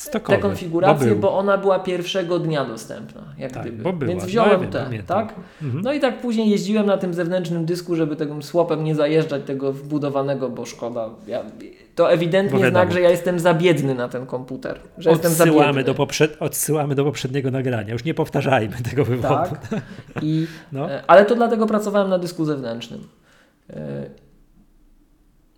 Stokowy, 0.00 0.36
tę 0.36 0.42
konfigurację, 0.42 1.14
bo, 1.14 1.20
bo, 1.20 1.38
ona 1.38 1.58
była 1.58 1.78
pierwszego 1.78 2.38
dnia 2.38 2.64
dostępna, 2.64 3.22
jak 3.38 3.52
tak, 3.52 3.62
gdyby. 3.62 3.82
Bo 3.82 3.92
była. 3.92 4.08
Więc 4.08 4.24
wziąłem 4.24 4.64
no, 4.64 4.70
tę, 4.70 4.90
tak? 5.06 5.34
Mhm. 5.62 5.84
No 5.84 5.92
i 5.92 6.00
tak 6.00 6.20
później 6.20 6.50
jeździłem 6.50 6.86
na 6.86 6.98
tym 6.98 7.14
zewnętrznym 7.14 7.64
dysku, 7.64 7.96
żeby 7.96 8.16
tym 8.16 8.42
słopem 8.42 8.84
nie 8.84 8.94
zajeżdżać 8.94 9.42
tego 9.44 9.72
wbudowanego, 9.72 10.48
bo 10.48 10.66
szkoda. 10.66 11.10
Ja, 11.26 11.42
to 11.94 12.12
ewidentnie 12.12 12.70
znak, 12.70 12.92
że 12.92 13.00
ja 13.00 13.10
jestem 13.10 13.38
za 13.38 13.54
biedny 13.54 13.94
na 13.94 14.08
ten 14.08 14.26
komputer. 14.26 14.80
Że 14.98 15.10
odsyłamy, 15.10 15.56
jestem 15.56 15.74
za 15.74 15.82
do 15.82 15.94
poprzed, 15.94 16.36
odsyłamy 16.40 16.94
do 16.94 17.04
poprzedniego 17.04 17.50
nagrania. 17.50 17.92
Już 17.92 18.04
nie 18.04 18.14
powtarzajmy 18.14 18.76
tego 18.90 19.04
wywodu. 19.04 19.50
Tak. 19.70 19.82
I, 20.22 20.46
no. 20.72 20.90
E, 20.90 21.02
ale 21.06 21.24
to 21.24 21.34
dlatego 21.34 21.66
pracowałem 21.66 22.10
na 22.10 22.18
dysku 22.18 22.44
zewnętrznym. 22.44 23.08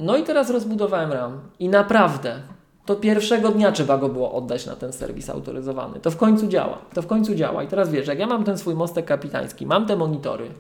No 0.03 0.17
i 0.17 0.23
teraz 0.23 0.51
rozbudowałem 0.51 1.13
RAM 1.13 1.41
i 1.59 1.69
naprawdę 1.69 2.41
to 2.87 2.97
pierwszego 2.97 3.49
dnia 3.49 3.73
trzeba 3.73 3.99
go 3.99 4.09
było 4.09 4.33
oddać 4.33 4.67
na 4.67 4.77
ten 4.77 4.93
serwis 4.93 5.31
autoryzowany. 5.31 6.01
To 6.01 6.11
w 6.11 6.17
końcu 6.17 6.49
działa. 6.49 6.79
To 6.95 7.03
w 7.03 7.07
końcu 7.07 7.35
działa. 7.35 7.63
I 7.63 7.69
teraz 7.69 7.91
wiesz, 7.91 8.07
jak 8.07 8.19
ja 8.19 8.27
mam 8.27 8.45
ten 8.45 8.59
swój 8.59 8.75
mostek 8.75 9.05
kapitański, 9.05 9.67
mam 9.67 9.87
te 9.87 9.97
monitory, 9.97 10.51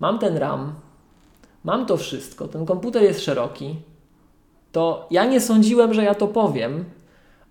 mam 0.00 0.18
ten 0.18 0.36
RAM, 0.36 0.74
mam 1.64 1.86
to 1.86 1.96
wszystko, 1.96 2.48
ten 2.48 2.66
komputer 2.66 3.02
jest 3.02 3.24
szeroki, 3.24 3.76
to 4.72 5.06
ja 5.10 5.24
nie 5.24 5.40
sądziłem, 5.40 5.94
że 5.94 6.04
ja 6.04 6.14
to 6.14 6.28
powiem, 6.28 6.84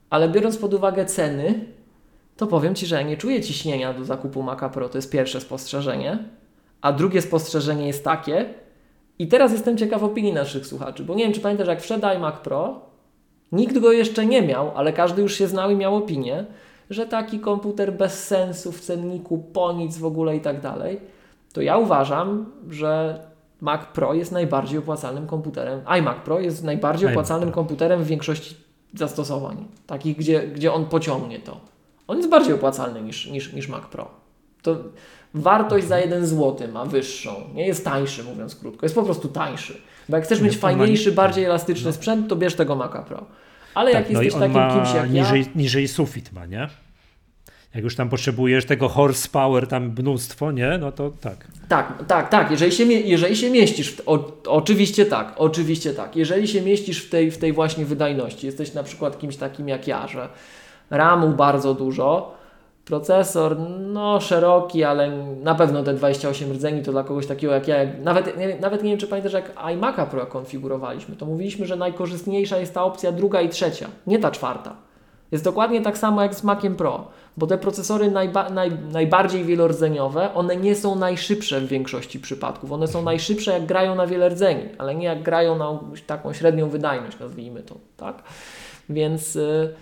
ale 0.09 0.29
biorąc 0.29 0.57
pod 0.57 0.73
uwagę 0.73 1.05
ceny, 1.05 1.65
to 2.37 2.47
powiem 2.47 2.75
Ci, 2.75 2.85
że 2.85 2.95
ja 2.95 3.01
nie 3.01 3.17
czuję 3.17 3.41
ciśnienia 3.41 3.93
do 3.93 4.05
zakupu 4.05 4.43
Maca 4.43 4.69
Pro. 4.69 4.89
To 4.89 4.97
jest 4.97 5.11
pierwsze 5.11 5.41
spostrzeżenie. 5.41 6.23
A 6.81 6.91
drugie 6.91 7.21
spostrzeżenie 7.21 7.87
jest 7.87 8.03
takie, 8.03 8.53
I 9.21 9.27
teraz 9.27 9.51
jestem 9.51 9.77
ciekaw 9.77 10.03
opinii 10.03 10.33
naszych 10.33 10.67
słuchaczy, 10.67 11.03
bo 11.03 11.15
nie 11.15 11.23
wiem, 11.23 11.33
czy 11.33 11.41
pamiętasz, 11.41 11.67
jak 11.67 11.81
wszedł 11.81 12.07
iMac 12.07 12.35
Pro, 12.35 12.79
nikt 13.51 13.79
go 13.79 13.91
jeszcze 13.91 14.25
nie 14.25 14.41
miał, 14.41 14.71
ale 14.75 14.93
każdy 14.93 15.21
już 15.21 15.35
się 15.35 15.47
znał 15.47 15.71
i 15.71 15.75
miał 15.75 15.95
opinię, 15.95 16.45
że 16.89 17.05
taki 17.05 17.39
komputer 17.39 17.93
bez 17.93 18.27
sensu 18.27 18.71
w 18.71 18.81
cenniku, 18.81 19.37
po 19.53 19.73
nic 19.73 19.97
w 19.97 20.05
ogóle 20.05 20.35
i 20.35 20.39
tak 20.39 20.61
dalej, 20.61 20.99
to 21.53 21.61
ja 21.61 21.77
uważam, 21.77 22.51
że 22.69 23.19
Mac 23.59 23.81
Pro 23.93 24.13
jest 24.13 24.31
najbardziej 24.31 24.79
opłacalnym 24.79 25.27
komputerem. 25.27 25.81
iMac 25.99 26.17
Pro 26.17 26.39
jest 26.39 26.63
najbardziej 26.63 27.09
opłacalnym 27.09 27.51
komputerem 27.51 28.03
w 28.03 28.07
większości 28.07 28.55
zastosowań, 28.93 29.67
takich, 29.87 30.17
gdzie, 30.17 30.47
gdzie 30.47 30.73
on 30.73 30.85
pociągnie 30.85 31.39
to. 31.39 31.59
On 32.07 32.17
jest 32.17 32.29
bardziej 32.29 32.53
opłacalny 32.53 33.01
niż, 33.01 33.27
niż, 33.27 33.53
niż 33.53 33.67
Mac 33.67 33.83
Pro. 33.85 34.07
To 34.61 34.77
wartość 35.33 35.87
za 35.87 35.99
jeden 35.99 36.25
zł 36.25 36.67
ma 36.73 36.85
wyższą. 36.85 37.35
Nie 37.53 37.67
jest 37.67 37.85
tańszy, 37.85 38.23
mówiąc 38.23 38.55
krótko. 38.55 38.85
Jest 38.85 38.95
po 38.95 39.03
prostu 39.03 39.27
tańszy. 39.27 39.81
Bo 40.09 40.17
jak 40.17 40.25
chcesz 40.25 40.41
mieć 40.41 40.57
fajniejszy, 40.57 41.11
bardziej 41.11 41.45
elastyczny 41.45 41.85
no. 41.85 41.93
sprzęt, 41.93 42.27
to 42.29 42.35
bierz 42.35 42.55
tego 42.55 42.75
Maca 42.75 43.01
Pro. 43.01 43.25
Ale 43.73 43.91
tak, 43.91 44.01
jak 44.01 44.13
no 44.13 44.21
jesteś 44.21 44.41
takim 44.41 44.83
kimś 44.83 44.95
jak 44.95 45.11
niżej, 45.11 45.41
ja... 45.41 45.47
Niżej 45.55 45.87
sufit 45.87 46.33
ma, 46.33 46.45
nie? 46.45 46.69
Jak 47.75 47.83
już 47.83 47.95
tam 47.95 48.09
potrzebujesz 48.09 48.65
tego 48.65 48.89
horsepower, 48.89 49.67
tam 49.67 49.93
mnóstwo, 49.97 50.51
nie? 50.51 50.77
No 50.77 50.91
to 50.91 51.11
tak. 51.21 51.47
Tak, 51.67 52.05
tak, 52.07 52.29
tak. 52.29 52.51
Jeżeli 52.51 52.71
się, 52.71 52.83
jeżeli 52.83 53.35
się 53.35 53.49
mieścisz, 53.49 53.91
w, 53.91 54.01
o, 54.05 54.33
oczywiście 54.47 55.05
tak, 55.05 55.33
oczywiście 55.37 55.93
tak. 55.93 56.15
Jeżeli 56.15 56.47
się 56.47 56.61
mieścisz 56.61 57.05
w 57.05 57.09
tej, 57.09 57.31
w 57.31 57.37
tej 57.37 57.53
właśnie 57.53 57.85
wydajności, 57.85 58.45
jesteś 58.45 58.73
na 58.73 58.83
przykład 58.83 59.19
kimś 59.19 59.35
takim 59.35 59.67
jak 59.67 59.87
ja, 59.87 60.07
że 60.07 60.29
RAMu 60.89 61.29
bardzo 61.29 61.73
dużo, 61.73 62.35
procesor 62.85 63.59
no 63.79 64.21
szeroki, 64.21 64.83
ale 64.83 65.11
na 65.43 65.55
pewno 65.55 65.83
te 65.83 65.93
28 65.93 66.51
rdzeni 66.51 66.83
to 66.83 66.91
dla 66.91 67.03
kogoś 67.03 67.27
takiego 67.27 67.53
jak 67.53 67.67
ja, 67.67 67.75
nawet, 68.03 68.37
nie, 68.37 68.59
nawet 68.59 68.83
nie 68.83 68.89
wiem 68.89 68.99
czy 68.99 69.07
pamiętasz 69.07 69.33
jak 69.33 69.55
iMac'a 69.55 70.05
Pro 70.05 70.25
konfigurowaliśmy, 70.25 71.15
to 71.15 71.25
mówiliśmy, 71.25 71.65
że 71.65 71.75
najkorzystniejsza 71.75 72.57
jest 72.57 72.73
ta 72.73 72.83
opcja 72.83 73.11
druga 73.11 73.41
i 73.41 73.49
trzecia, 73.49 73.87
nie 74.07 74.19
ta 74.19 74.31
czwarta. 74.31 74.75
Jest 75.31 75.43
dokładnie 75.43 75.81
tak 75.81 75.97
samo 75.97 76.21
jak 76.21 76.35
z 76.35 76.43
Maciem 76.43 76.75
Pro, 76.75 77.07
bo 77.37 77.47
te 77.47 77.57
procesory 77.57 78.11
najba 78.11 78.49
naj, 78.49 78.71
najbardziej 78.91 79.43
wielordzeniowe, 79.43 80.33
one 80.33 80.55
nie 80.55 80.75
są 80.75 80.95
najszybsze 80.95 81.61
w 81.61 81.67
większości 81.67 82.19
przypadków. 82.19 82.71
One 82.71 82.87
są 82.87 83.01
najszybsze 83.01 83.51
jak 83.51 83.65
grają 83.65 83.95
na 83.95 84.07
wiele 84.07 84.29
rdzeni, 84.29 84.63
ale 84.77 84.95
nie 84.95 85.05
jak 85.05 85.23
grają 85.23 85.57
na 85.57 85.79
taką 86.07 86.33
średnią 86.33 86.69
wydajność, 86.69 87.19
nazwijmy 87.19 87.63
to, 87.63 87.75
tak? 87.97 88.23
Więc 88.89 89.35
y, 89.35 89.73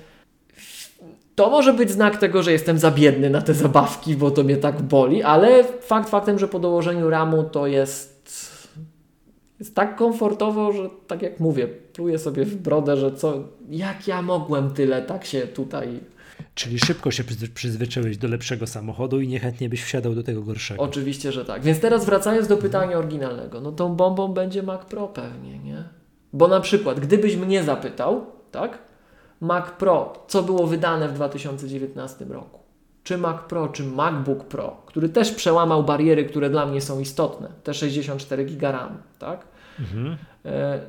to 1.39 1.49
może 1.49 1.73
być 1.73 1.91
znak 1.91 2.17
tego, 2.17 2.43
że 2.43 2.51
jestem 2.51 2.79
za 2.79 2.91
biedny 2.91 3.29
na 3.29 3.41
te 3.41 3.53
zabawki, 3.53 4.15
bo 4.15 4.31
to 4.31 4.43
mnie 4.43 4.57
tak 4.57 4.81
boli, 4.81 5.23
ale 5.23 5.63
fakt 5.63 6.09
faktem, 6.09 6.39
że 6.39 6.47
po 6.47 6.59
dołożeniu 6.59 7.09
ramu 7.09 7.43
to 7.43 7.67
jest 7.67 8.19
jest 9.59 9.75
tak 9.75 9.95
komfortowo, 9.95 10.73
że 10.73 10.89
tak 11.07 11.21
jak 11.21 11.39
mówię, 11.39 11.67
pluję 11.67 12.19
sobie 12.19 12.45
w 12.45 12.55
brodę, 12.55 12.97
że 12.97 13.11
co, 13.11 13.43
jak 13.69 14.07
ja 14.07 14.21
mogłem 14.21 14.73
tyle 14.73 15.01
tak 15.01 15.25
się 15.25 15.41
tutaj... 15.41 15.99
Czyli 16.55 16.79
szybko 16.79 17.11
się 17.11 17.23
przyzwyczaiłeś 17.53 18.17
do 18.17 18.27
lepszego 18.27 18.67
samochodu 18.67 19.21
i 19.21 19.27
niechętnie 19.27 19.69
byś 19.69 19.83
wsiadał 19.83 20.15
do 20.15 20.23
tego 20.23 20.41
gorszego. 20.41 20.83
Oczywiście, 20.83 21.31
że 21.31 21.45
tak. 21.45 21.61
Więc 21.61 21.79
teraz 21.79 22.05
wracając 22.05 22.47
do 22.47 22.57
pytania 22.57 22.97
oryginalnego, 22.97 23.61
no 23.61 23.71
tą 23.71 23.95
bombą 23.95 24.27
będzie 24.27 24.63
Mac 24.63 24.85
Pro 24.85 25.07
pewnie, 25.07 25.59
nie? 25.59 25.83
Bo 26.33 26.47
na 26.47 26.59
przykład, 26.59 26.99
gdybyś 26.99 27.35
mnie 27.35 27.63
zapytał, 27.63 28.25
tak? 28.51 28.88
Mac 29.41 29.71
Pro, 29.71 30.13
co 30.27 30.43
było 30.43 30.67
wydane 30.67 31.07
w 31.07 31.13
2019 31.13 32.25
roku? 32.25 32.59
Czy 33.03 33.17
Mac 33.17 33.41
Pro, 33.41 33.67
czy 33.67 33.83
MacBook 33.83 34.43
Pro, 34.43 34.77
który 34.85 35.09
też 35.09 35.31
przełamał 35.31 35.83
bariery, 35.83 36.25
które 36.25 36.49
dla 36.49 36.65
mnie 36.65 36.81
są 36.81 36.99
istotne, 36.99 37.49
te 37.63 37.73
64 37.73 38.45
GB 38.45 38.71
RAM, 38.71 38.97
tak? 39.19 39.47
Mhm. 39.79 40.17
E, 40.45 40.79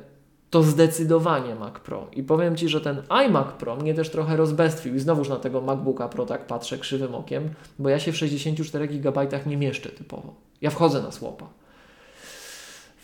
to 0.49 0.63
zdecydowanie 0.63 1.55
Mac 1.55 1.73
Pro. 1.73 2.07
I 2.13 2.23
powiem 2.23 2.55
Ci, 2.55 2.69
że 2.69 2.81
ten 2.81 3.01
iMac 3.25 3.47
Pro 3.47 3.75
mnie 3.75 3.93
też 3.93 4.09
trochę 4.09 4.35
rozbestwił 4.35 4.95
i 4.95 4.99
znowuż 4.99 5.29
na 5.29 5.35
tego 5.35 5.61
MacBooka 5.61 6.07
Pro 6.07 6.25
tak 6.25 6.47
patrzę 6.47 6.77
krzywym 6.77 7.15
okiem, 7.15 7.49
bo 7.79 7.89
ja 7.89 7.99
się 7.99 8.11
w 8.11 8.17
64 8.17 8.87
GB 8.87 9.27
nie 9.45 9.57
mieszczę 9.57 9.89
typowo. 9.89 10.33
Ja 10.61 10.69
wchodzę 10.69 11.01
na 11.01 11.11
słopa. 11.11 11.47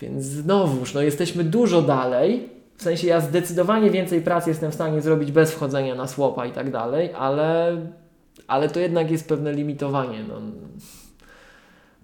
Więc 0.02 0.24
znowuż, 0.24 0.94
no 0.94 1.02
jesteśmy 1.02 1.44
dużo 1.44 1.82
dalej. 1.82 2.50
W 2.78 2.84
sensie 2.84 3.08
ja 3.08 3.22
zdecydowanie 3.22 3.92
więcej 3.92 4.22
pracy 4.22 4.50
jestem 4.50 4.72
w 4.72 4.76
stanie 4.76 5.02
zrobić 5.02 5.32
bez 5.32 5.52
wchodzenia 5.52 5.96
na 5.96 6.08
słopa 6.08 6.46
i 6.46 6.52
tak 6.52 6.72
dalej, 6.72 7.14
ale, 7.14 7.78
ale 8.48 8.70
to 8.70 8.80
jednak 8.80 9.12
jest 9.12 9.30
pewne 9.30 9.54
limitowanie. 9.54 10.24
No 10.28 10.42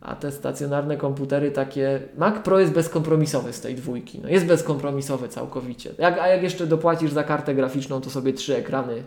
a 0.04 0.16
te 0.16 0.32
stacjonarne 0.32 0.98
komputery 0.98 1.52
takie. 1.52 2.02
Mac 2.18 2.44
Pro 2.44 2.60
jest 2.60 2.74
bezkompromisowy 2.74 3.54
z 3.54 3.62
tej 3.62 3.76
dwójki. 3.76 4.20
No 4.20 4.30
jest 4.30 4.46
bezkompromisowy 4.46 5.28
całkowicie. 5.28 5.92
Jak, 5.98 6.20
a 6.20 6.28
jak 6.28 6.44
jeszcze 6.44 6.68
dopłacisz 6.68 7.12
za 7.12 7.24
kartę 7.24 7.56
graficzną, 7.56 8.02
to 8.02 8.10
sobie 8.10 8.34
trzy 8.34 8.56
ekrany 8.56 9.04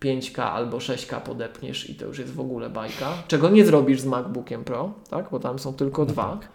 5K 0.00 0.42
albo 0.42 0.78
6K 0.78 1.20
podepniesz 1.20 1.90
i 1.90 1.94
to 1.94 2.06
już 2.06 2.18
jest 2.18 2.32
w 2.32 2.40
ogóle 2.40 2.70
bajka. 2.70 3.12
Czego 3.28 3.48
nie 3.48 3.64
zrobisz 3.64 4.00
z 4.00 4.06
MacBookiem 4.06 4.64
Pro, 4.64 4.92
tak? 5.10 5.26
Bo 5.30 5.40
tam 5.40 5.58
są 5.58 5.74
tylko 5.74 6.04
no 6.04 6.06
dwa. 6.06 6.38
Tak. 6.40 6.48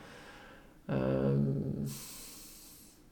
Um, 0.98 1.86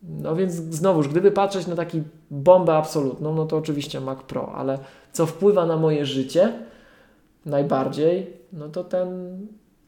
no 0.04 0.36
więc 0.36 0.54
znowuż, 0.54 1.08
gdyby 1.08 1.32
patrzeć 1.32 1.68
na 1.68 1.76
taki 1.76 2.04
bombę 2.32 2.76
absolutną, 2.76 3.36
no 3.36 3.45
to 3.45 3.58
oczywiście 3.58 3.99
Mac 3.99 4.24
Pro, 4.24 4.54
ale 4.56 4.80
co 5.12 5.26
wpływa 5.26 5.66
na 5.66 5.78
moje 5.78 6.06
życie 6.06 6.54
najbardziej, 7.45 8.34
no 8.54 8.70
to 8.70 8.84
ten 8.84 9.38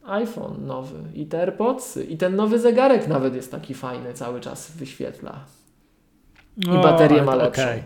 iPhone 0.04 0.66
nowy 0.66 0.98
i 1.14 1.26
te 1.26 1.40
AirPodsy 1.40 2.04
i 2.04 2.16
ten 2.16 2.36
nowy 2.36 2.58
zegarek 2.58 3.08
nawet 3.08 3.34
jest 3.34 3.50
taki 3.50 3.74
fajny, 3.74 4.14
cały 4.14 4.40
czas 4.40 4.70
wyświetla. 4.70 5.44
I 6.56 6.68
no, 6.68 6.82
baterię 6.82 7.22
ma 7.22 7.34
lepszą. 7.34 7.62
Okay. 7.62 7.82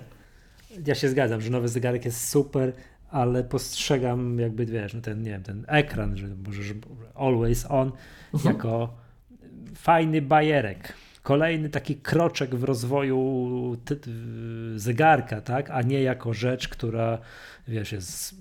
Ja 0.87 0.95
się 0.95 1.09
zgadzam, 1.09 1.41
że 1.41 1.51
nowy 1.51 1.69
zegarek 1.69 2.05
jest 2.05 2.29
super, 2.29 2.73
ale 3.11 3.45
postrzegam 3.45 4.39
jakby, 4.39 4.67
wiesz, 4.67 4.95
no 4.95 5.01
ten, 5.01 5.23
nie 5.23 5.31
wiem, 5.31 5.43
ten 5.43 5.65
ekran, 5.69 6.17
że 6.17 6.27
może 6.47 6.63
że 6.63 6.75
always 7.15 7.67
on, 7.71 7.93
mhm. 8.35 8.55
jako 8.55 8.89
fajny 9.75 10.23
bajerek 10.23 10.93
kolejny 11.29 11.69
taki 11.69 11.97
kroczek 11.97 12.55
w 12.55 12.65
rozwoju 12.65 13.77
zegarka, 14.77 15.41
tak, 15.41 15.71
a 15.71 15.83
nie 15.83 16.03
jako 16.03 16.35
rzecz, 16.35 16.69
która 16.69 17.19
wiesz, 17.69 17.93
jest 17.93 18.35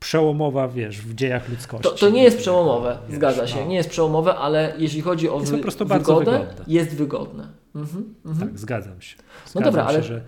przełomowa, 0.00 0.68
wiesz, 0.68 1.00
w 1.00 1.14
dziejach 1.14 1.48
ludzkości. 1.48 1.82
To, 1.82 1.90
to 1.90 2.10
nie 2.10 2.22
jest 2.22 2.38
przełomowe, 2.38 2.98
wiesz, 3.08 3.16
zgadza 3.16 3.46
się, 3.46 3.60
no. 3.60 3.66
nie 3.66 3.76
jest 3.76 3.90
przełomowe, 3.90 4.34
ale 4.34 4.74
jeśli 4.78 5.00
chodzi 5.00 5.28
o 5.28 5.40
jest 5.40 5.52
wy, 5.52 5.56
wygodę, 5.84 5.84
wygodne. 6.04 6.64
jest 6.66 6.96
wygodne. 6.96 7.48
Mhm, 7.74 8.14
mhm. 8.26 8.48
Tak, 8.48 8.58
zgadzam 8.58 9.00
się. 9.00 9.16
Zgadzam 9.46 9.62
no 9.64 9.70
dobra, 9.70 9.82
się, 9.82 9.88
ale... 9.88 10.02
Że... 10.02 10.22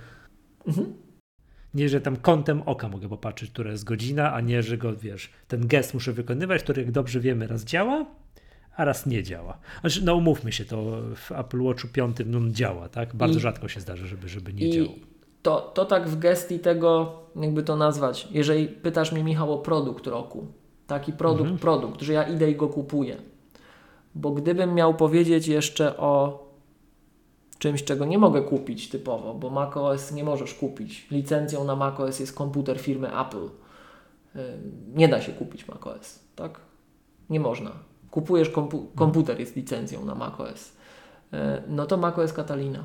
Mhm. 0.66 0.92
Nie, 1.74 1.88
że 1.88 2.00
tam 2.00 2.16
kątem 2.16 2.62
oka 2.66 2.88
mogę 2.88 3.08
popatrzeć, 3.08 3.50
która 3.50 3.70
jest 3.70 3.84
godzina, 3.84 4.32
a 4.32 4.40
nie, 4.40 4.62
że 4.62 4.78
go, 4.78 4.96
wiesz, 4.96 5.30
ten 5.48 5.66
gest 5.66 5.94
muszę 5.94 6.12
wykonywać, 6.12 6.62
który 6.62 6.82
jak 6.82 6.92
dobrze 6.92 7.20
wiemy 7.20 7.46
raz 7.46 7.64
działa, 7.64 8.06
a 8.76 8.84
raz 8.84 9.06
nie 9.06 9.22
działa. 9.22 9.58
Znaczy, 9.80 10.04
no 10.04 10.14
umówmy 10.14 10.52
się, 10.52 10.64
to 10.64 10.84
w 11.14 11.32
Apple 11.32 11.62
Watchu 11.62 11.88
5 11.88 12.16
no, 12.26 12.40
działa, 12.50 12.88
tak? 12.88 13.14
Bardzo 13.14 13.38
I, 13.38 13.42
rzadko 13.42 13.68
się 13.68 13.80
zdarza, 13.80 14.06
żeby, 14.06 14.28
żeby 14.28 14.52
nie 14.52 14.70
działał. 14.70 14.92
To, 15.42 15.60
to 15.60 15.84
tak 15.84 16.08
w 16.08 16.18
gestii 16.18 16.58
tego, 16.58 17.12
jakby 17.36 17.62
to 17.62 17.76
nazwać, 17.76 18.28
jeżeli 18.30 18.68
pytasz 18.68 19.12
mnie 19.12 19.24
Michał 19.24 19.52
o 19.52 19.58
produkt 19.58 20.06
roku, 20.06 20.46
taki 20.86 21.12
produkt, 21.12 21.40
mhm. 21.40 21.58
produkt, 21.58 22.02
że 22.02 22.12
ja 22.12 22.22
idę 22.22 22.50
i 22.50 22.56
go 22.56 22.68
kupuję. 22.68 23.16
Bo 24.14 24.30
gdybym 24.30 24.74
miał 24.74 24.94
powiedzieć 24.94 25.48
jeszcze 25.48 25.96
o 25.96 26.44
czymś, 27.58 27.84
czego 27.84 28.04
nie 28.04 28.18
mogę 28.18 28.42
kupić 28.42 28.88
typowo, 28.88 29.34
bo 29.34 29.50
macOS 29.50 30.12
nie 30.12 30.24
możesz 30.24 30.54
kupić. 30.54 31.06
Licencją 31.10 31.64
na 31.64 31.76
macOS 31.76 32.20
jest 32.20 32.34
komputer 32.34 32.80
firmy 32.80 33.20
Apple. 33.20 33.48
Nie 34.94 35.08
da 35.08 35.20
się 35.20 35.32
kupić 35.32 35.68
macOS, 35.68 36.24
tak? 36.36 36.60
Nie 37.30 37.40
można 37.40 37.89
kupujesz 38.10 38.50
kompu 38.50 38.86
komputer, 38.94 39.40
jest 39.40 39.56
licencją 39.56 40.04
na 40.04 40.14
macOS, 40.14 40.72
e, 41.32 41.62
no 41.68 41.86
to 41.86 41.96
macOS 41.96 42.32
Catalina. 42.32 42.84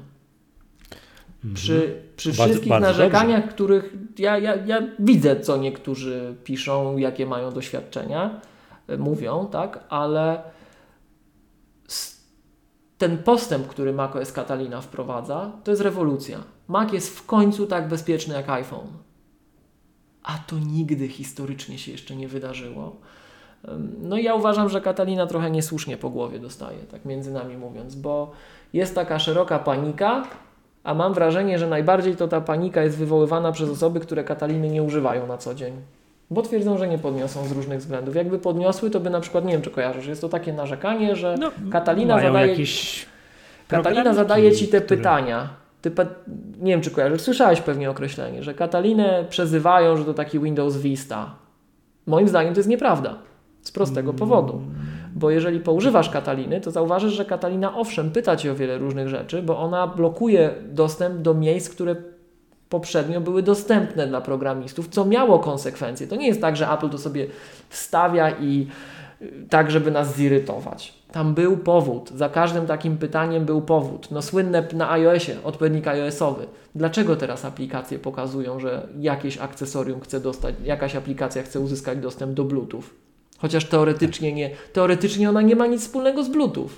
Przy, 1.53 1.73
mhm. 1.73 1.93
przy 2.15 2.29
bardzo, 2.29 2.43
wszystkich 2.43 2.69
bardzo 2.69 2.87
narzekaniach, 2.87 3.41
dobrze. 3.41 3.53
których 3.53 3.93
ja, 4.17 4.37
ja, 4.37 4.55
ja 4.55 4.81
widzę, 4.99 5.39
co 5.39 5.57
niektórzy 5.57 6.35
piszą, 6.43 6.97
jakie 6.97 7.25
mają 7.25 7.51
doświadczenia, 7.51 8.41
e, 8.87 8.97
mówią, 8.97 9.47
tak, 9.51 9.83
ale 9.89 10.43
ten 12.97 13.17
postęp, 13.17 13.67
który 13.67 13.93
macOS 13.93 14.31
Catalina 14.31 14.81
wprowadza, 14.81 15.51
to 15.63 15.71
jest 15.71 15.83
rewolucja. 15.83 16.43
Mac 16.67 16.93
jest 16.93 17.19
w 17.19 17.25
końcu 17.25 17.67
tak 17.67 17.87
bezpieczny 17.87 18.33
jak 18.33 18.49
iPhone. 18.49 18.87
A 20.23 20.37
to 20.37 20.59
nigdy 20.59 21.07
historycznie 21.07 21.77
się 21.77 21.91
jeszcze 21.91 22.15
nie 22.15 22.27
wydarzyło. 22.27 22.95
No 24.01 24.17
i 24.17 24.23
ja 24.23 24.35
uważam, 24.35 24.69
że 24.69 24.81
Katalina 24.81 25.27
trochę 25.27 25.51
niesłusznie 25.51 25.97
po 25.97 26.09
głowie 26.09 26.39
dostaje, 26.39 26.79
tak 26.91 27.05
między 27.05 27.31
nami 27.31 27.57
mówiąc, 27.57 27.95
bo 27.95 28.31
jest 28.73 28.95
taka 28.95 29.19
szeroka 29.19 29.59
panika, 29.59 30.23
a 30.83 30.93
mam 30.93 31.13
wrażenie, 31.13 31.59
że 31.59 31.67
najbardziej 31.67 32.15
to 32.15 32.27
ta 32.27 32.41
panika 32.41 32.83
jest 32.83 32.97
wywoływana 32.97 33.51
przez 33.51 33.69
osoby, 33.69 33.99
które 33.99 34.23
Kataliny 34.23 34.69
nie 34.69 34.83
używają 34.83 35.27
na 35.27 35.37
co 35.37 35.55
dzień. 35.55 35.73
Bo 36.31 36.41
twierdzą, 36.41 36.77
że 36.77 36.87
nie 36.87 36.97
podniosą 36.97 37.45
z 37.45 37.51
różnych 37.51 37.79
względów. 37.79 38.15
Jakby 38.15 38.39
podniosły, 38.39 38.89
to 38.89 38.99
by 38.99 39.09
na 39.09 39.19
przykład, 39.19 39.45
nie 39.45 39.53
wiem 39.53 39.61
czy 39.61 39.71
kojarzysz, 39.71 40.07
jest 40.07 40.21
to 40.21 40.29
takie 40.29 40.53
narzekanie, 40.53 41.15
że 41.15 41.35
no, 41.39 41.51
Katalina 41.71 42.19
zadaje... 42.19 42.55
Katalina 43.67 44.13
zadaje 44.13 44.51
ci 44.51 44.67
te 44.67 44.81
który... 44.81 44.97
pytania. 44.97 45.49
Ty 45.81 45.91
nie 46.61 46.71
wiem, 46.71 46.81
czy 46.81 46.91
kojarzysz, 46.91 47.21
słyszałeś 47.21 47.61
pewnie 47.61 47.89
określenie, 47.89 48.43
że 48.43 48.53
Katalinę 48.53 49.25
przezywają, 49.29 49.97
że 49.97 50.05
to 50.05 50.13
taki 50.13 50.39
Windows 50.39 50.77
Vista. 50.77 51.35
Moim 52.07 52.27
zdaniem 52.27 52.53
to 52.53 52.59
jest 52.59 52.69
nieprawda. 52.69 53.15
Z 53.65 53.71
prostego 53.71 54.13
powodu. 54.13 54.61
Bo 55.15 55.31
jeżeli 55.31 55.59
poużywasz 55.59 56.09
Kataliny, 56.09 56.61
to 56.61 56.71
zauważysz, 56.71 57.13
że 57.13 57.25
Katalina 57.25 57.77
owszem 57.77 58.11
pyta 58.11 58.35
cię 58.35 58.51
o 58.51 58.55
wiele 58.55 58.77
różnych 58.77 59.09
rzeczy, 59.09 59.41
bo 59.41 59.59
ona 59.59 59.87
blokuje 59.87 60.53
dostęp 60.71 61.21
do 61.21 61.33
miejsc, 61.33 61.69
które 61.69 61.95
poprzednio 62.69 63.21
były 63.21 63.43
dostępne 63.43 64.07
dla 64.07 64.21
programistów, 64.21 64.87
co 64.89 65.05
miało 65.05 65.39
konsekwencje. 65.39 66.07
To 66.07 66.15
nie 66.15 66.27
jest 66.27 66.41
tak, 66.41 66.57
że 66.57 66.71
Apple 66.71 66.89
to 66.89 66.97
sobie 66.97 67.27
wstawia 67.69 68.29
i 68.29 68.67
y, 69.21 69.45
tak, 69.49 69.71
żeby 69.71 69.91
nas 69.91 70.15
zirytować. 70.15 70.93
Tam 71.11 71.33
był 71.33 71.57
powód. 71.57 72.11
Za 72.15 72.29
każdym 72.29 72.65
takim 72.65 72.97
pytaniem 72.97 73.45
był 73.45 73.61
powód. 73.61 74.11
No 74.11 74.21
słynne 74.21 74.67
na 74.73 74.91
iOSie, 74.91 75.35
odpowiednik 75.43 75.87
iOSowy. 75.87 76.47
Dlaczego 76.75 77.15
teraz 77.15 77.45
aplikacje 77.45 77.99
pokazują, 77.99 78.59
że 78.59 78.87
jakieś 78.99 79.37
akcesorium 79.37 80.01
chce 80.01 80.19
dostać, 80.19 80.55
jakaś 80.63 80.95
aplikacja 80.95 81.43
chce 81.43 81.59
uzyskać 81.59 81.99
dostęp 81.99 82.33
do 82.33 82.43
Bluetooth? 82.43 82.83
Chociaż 83.37 83.65
teoretycznie 83.65 84.33
nie, 84.33 84.49
teoretycznie 84.73 85.29
ona 85.29 85.41
nie 85.41 85.55
ma 85.55 85.67
nic 85.67 85.81
wspólnego 85.81 86.23
z 86.23 86.29
Bluetooth. 86.29 86.69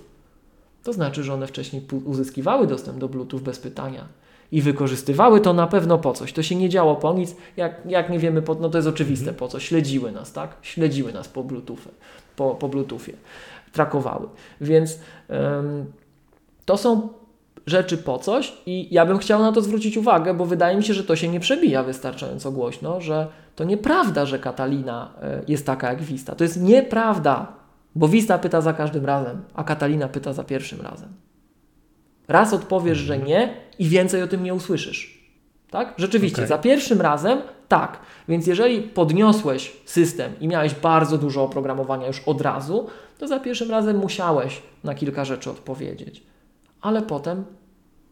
To 0.84 0.94
znaczy, 0.94 1.24
że 1.24 1.34
one 1.34 1.48
wcześniej 1.48 1.82
uzyskiwały 2.06 2.68
dostęp 2.68 2.98
do 2.98 3.10
Bluetooth 3.10 3.40
bez 3.40 3.60
pytania 3.60 4.06
i 4.52 4.62
wykorzystywały 4.62 5.42
to 5.42 5.54
na 5.54 5.68
pewno 5.68 5.98
po 5.98 6.14
coś. 6.14 6.34
To 6.34 6.44
się 6.44 6.56
nie 6.56 6.70
działo 6.70 6.96
po 6.96 7.14
nic, 7.14 7.36
jak, 7.58 7.82
jak 7.86 8.10
nie 8.10 8.20
wiemy, 8.20 8.42
po, 8.42 8.56
no 8.56 8.70
to 8.70 8.78
jest 8.78 8.88
oczywiste 8.88 9.34
po 9.34 9.48
co. 9.48 9.60
Śledziły 9.60 10.12
nas, 10.12 10.34
tak? 10.34 10.58
Śledziły 10.62 11.14
nas 11.14 11.28
po 11.28 11.44
Bluetoothie. 11.44 11.90
Po, 12.36 12.56
po 12.56 12.70
Bluetoothie. 12.70 13.14
Trakowały. 13.74 14.28
Więc 14.62 15.00
ym, 15.30 15.86
to 16.66 16.78
są 16.78 17.10
rzeczy 17.66 17.98
po 17.98 18.20
coś 18.20 18.54
i 18.66 18.88
ja 18.92 19.06
bym 19.06 19.18
chciał 19.18 19.42
na 19.42 19.52
to 19.52 19.62
zwrócić 19.62 19.98
uwagę, 19.98 20.34
bo 20.34 20.46
wydaje 20.46 20.78
mi 20.78 20.84
się, 20.84 20.94
że 20.94 21.04
to 21.04 21.16
się 21.16 21.28
nie 21.28 21.40
przebija 21.40 21.84
wystarczająco 21.84 22.52
głośno, 22.52 23.02
że 23.02 23.28
to 23.58 23.64
nieprawda, 23.64 24.26
że 24.26 24.40
Katalina 24.40 25.14
e, 25.22 25.42
jest 25.48 25.66
taka 25.66 25.90
jak 25.90 26.02
Vista. 26.02 26.36
To 26.36 26.44
jest 26.44 26.62
nieprawda, 26.62 27.54
bo 27.96 28.08
Vista 28.08 28.38
pyta 28.38 28.62
za 28.62 28.74
każdym 28.74 29.06
razem, 29.06 29.42
a 29.54 29.64
Katalina 29.64 30.08
pyta 30.08 30.34
za 30.34 30.44
pierwszym 30.44 30.82
razem. 30.82 31.10
Raz 32.28 32.54
odpowiesz, 32.54 32.98
że 32.98 33.18
nie 33.18 33.54
i 33.80 33.90
więcej 33.90 34.24
o 34.24 34.28
tym 34.28 34.44
nie 34.44 34.54
usłyszysz. 34.54 35.30
Tak? 35.70 35.94
Rzeczywiście, 35.98 36.38
okay. 36.38 36.48
za 36.48 36.58
pierwszym 36.58 37.02
razem 37.02 37.42
tak. 37.68 38.00
Więc 38.28 38.48
jeżeli 38.48 38.82
podniosłeś 38.82 39.78
system 39.86 40.32
i 40.40 40.48
miałeś 40.48 40.76
bardzo 40.76 41.18
dużo 41.18 41.44
oprogramowania 41.44 42.08
już 42.08 42.20
od 42.26 42.42
razu, 42.42 42.88
to 43.18 43.28
za 43.28 43.40
pierwszym 43.40 43.72
razem 43.72 43.98
musiałeś 43.98 44.62
na 44.84 44.96
kilka 44.96 45.26
rzeczy 45.26 45.52
odpowiedzieć. 45.52 46.24
Ale 46.82 47.02
potem 47.02 47.46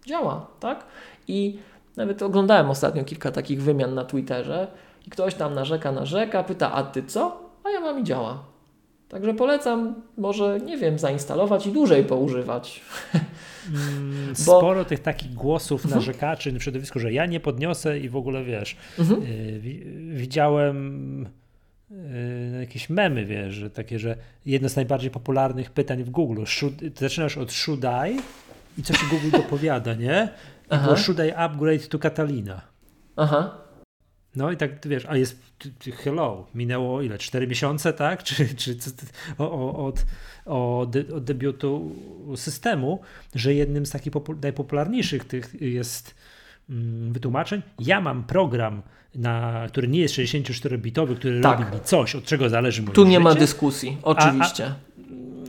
działa, 0.07 0.47
tak? 0.59 0.85
I 1.27 1.59
nawet 1.95 2.21
oglądałem 2.21 2.69
ostatnio 2.69 3.03
kilka 3.03 3.31
takich 3.31 3.63
wymian 3.63 3.93
na 3.93 4.05
Twitterze 4.05 4.67
i 5.07 5.09
ktoś 5.09 5.35
tam 5.35 5.53
narzeka, 5.53 5.91
narzeka, 5.91 6.43
pyta, 6.43 6.73
a 6.73 6.83
ty 6.83 7.03
co? 7.03 7.49
A 7.63 7.69
ja 7.69 7.79
mam 7.79 7.99
i 7.99 8.03
działa. 8.03 8.43
Także 9.09 9.33
polecam, 9.33 9.95
może, 10.17 10.59
nie 10.59 10.77
wiem, 10.77 10.99
zainstalować 10.99 11.67
i 11.67 11.71
dłużej 11.71 12.03
poużywać. 12.03 12.81
Mm, 13.73 14.27
Bo... 14.45 14.57
Sporo 14.57 14.85
tych 14.85 14.99
takich 14.99 15.33
głosów 15.33 15.85
mhm. 15.85 15.99
narzekaczy 15.99 16.51
na 16.51 16.59
środowisku, 16.59 16.99
że 16.99 17.13
ja 17.13 17.25
nie 17.25 17.39
podniosę 17.39 17.99
i 17.99 18.09
w 18.09 18.15
ogóle 18.15 18.43
wiesz, 18.43 18.77
mhm. 18.99 19.23
y, 19.23 19.59
widziałem 20.13 21.27
y, 21.91 22.59
jakieś 22.59 22.89
memy, 22.89 23.25
wiesz, 23.25 23.53
że 23.53 23.69
takie, 23.69 23.99
że 23.99 24.17
jedno 24.45 24.69
z 24.69 24.75
najbardziej 24.75 25.11
popularnych 25.11 25.71
pytań 25.71 26.03
w 26.03 26.09
Google, 26.09 26.43
should, 26.45 26.73
zaczynasz 26.99 27.37
od 27.37 27.53
should 27.53 27.83
I 27.83 28.19
i 28.77 28.83
co 28.83 28.93
ci 28.93 29.05
Google 29.11 29.31
dopowiada, 29.31 29.93
nie? 29.93 30.29
I 30.71 30.97
should 30.97 31.19
I 31.19 31.31
upgrade 31.35 31.87
to 31.87 31.99
Catalina. 31.99 32.61
Aha. 33.15 33.64
No 34.35 34.51
i 34.51 34.57
tak, 34.57 34.87
wiesz, 34.87 35.05
a 35.05 35.17
jest, 35.17 35.39
hello, 36.03 36.47
minęło 36.55 37.01
ile, 37.01 37.17
4 37.17 37.47
miesiące, 37.47 37.93
tak? 37.93 38.23
Czy, 38.23 38.55
czy 38.55 38.77
od, 39.37 40.05
od, 40.45 40.95
od 41.13 41.23
debiutu 41.23 41.95
systemu, 42.35 42.99
że 43.35 43.53
jednym 43.53 43.85
z 43.85 43.89
takich 43.89 44.13
najpopularniejszych 44.41 45.25
tych 45.25 45.61
jest 45.61 46.15
mm, 46.69 47.13
wytłumaczeń. 47.13 47.61
Ja 47.79 48.01
mam 48.01 48.23
program, 48.23 48.81
na, 49.15 49.65
który 49.67 49.87
nie 49.87 49.99
jest 49.99 50.15
64-bitowy, 50.15 51.15
który 51.15 51.41
tak. 51.41 51.59
robi 51.59 51.75
mi 51.75 51.81
coś, 51.83 52.15
od 52.15 52.23
czego 52.23 52.49
zależy 52.49 52.81
moje 52.81 52.95
Tu 52.95 53.03
nie 53.03 53.09
życie, 53.09 53.19
ma 53.23 53.35
dyskusji, 53.35 53.97
oczywiście. 54.03 54.65
A, 54.65 54.84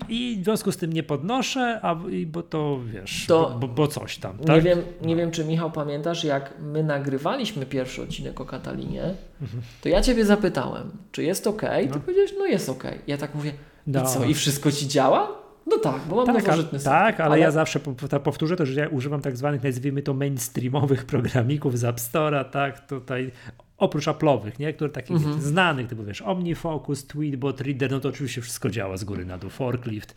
i 0.09 0.39
w 0.41 0.45
związku 0.45 0.73
z 0.73 0.77
tym 0.77 0.93
nie 0.93 1.03
podnoszę, 1.03 1.81
a, 1.83 1.97
bo 2.27 2.43
to 2.43 2.81
wiesz, 2.93 3.25
to 3.29 3.57
bo, 3.61 3.69
bo, 3.69 3.89
coś 3.89 4.19
tam. 4.19 4.39
Tak? 4.39 4.57
Nie, 4.57 4.63
wiem, 4.63 4.83
nie 5.03 5.17
wiem, 5.17 5.31
czy 5.31 5.45
Michał 5.45 5.71
pamiętasz, 5.71 6.25
jak 6.25 6.55
my 6.61 6.83
nagrywaliśmy 6.83 7.67
pierwszy 7.67 8.03
odcinek 8.03 8.41
o 8.41 8.45
Katalinie, 8.45 9.03
mhm. 9.43 9.63
to 9.83 9.89
ja 9.89 10.01
Ciebie 10.01 10.25
zapytałem, 10.25 10.91
czy 11.13 11.23
jest 11.23 11.47
ok? 11.47 11.63
No. 11.63 11.93
Ty 11.93 12.01
powiedziałeś, 12.01 12.33
no 12.39 12.47
jest 12.47 12.69
ok. 12.69 12.85
Ja 13.07 13.17
tak 13.17 13.35
mówię, 13.35 13.53
no. 13.87 14.03
i 14.03 14.07
co, 14.07 14.25
i 14.25 14.35
wszystko 14.35 14.73
Ci 14.73 14.89
działa? 14.89 15.47
No 15.67 15.79
tak, 15.79 16.01
bo 16.09 16.17
mam 16.17 16.27
tak, 16.27 16.47
nowożytny 16.47 16.79
Tak, 16.79 17.21
ale, 17.21 17.31
ale, 17.31 17.41
ja 17.41 17.51
zawsze 17.51 17.81
powtórzę 18.25 18.57
to, 18.57 18.67
że 18.67 18.81
ja 18.81 18.89
używam 18.89 19.21
tak 19.21 19.37
zwanych, 19.37 19.63
nazwijmy 19.63 20.03
to 20.03 20.15
mainstreamowych 20.15 21.05
programików 21.13 21.79
z 21.79 21.85
App 21.85 21.97
Store'a, 21.97 22.45
tak, 22.45 22.87
tutaj 22.87 23.33
oprócz 23.79 24.07
Apple'owych, 24.07 24.59
nie? 24.59 24.73
Które 24.73 24.91
takich 24.91 25.17
mm 25.17 25.23
-hmm. 25.23 25.41
znanych, 25.41 25.89
typu 25.89 26.05
wiesz, 26.05 26.23
OmniFocus, 26.23 27.07
Tweetbot, 27.07 27.61
Reader, 27.61 27.91
no 27.91 28.01
to 28.01 28.09
oczywiście 28.09 28.41
wszystko 28.41 28.71
działa 28.71 28.97
z 28.97 29.05
góry 29.05 29.25
na 29.25 29.39
dół, 29.39 29.51
Forklift. 29.51 30.15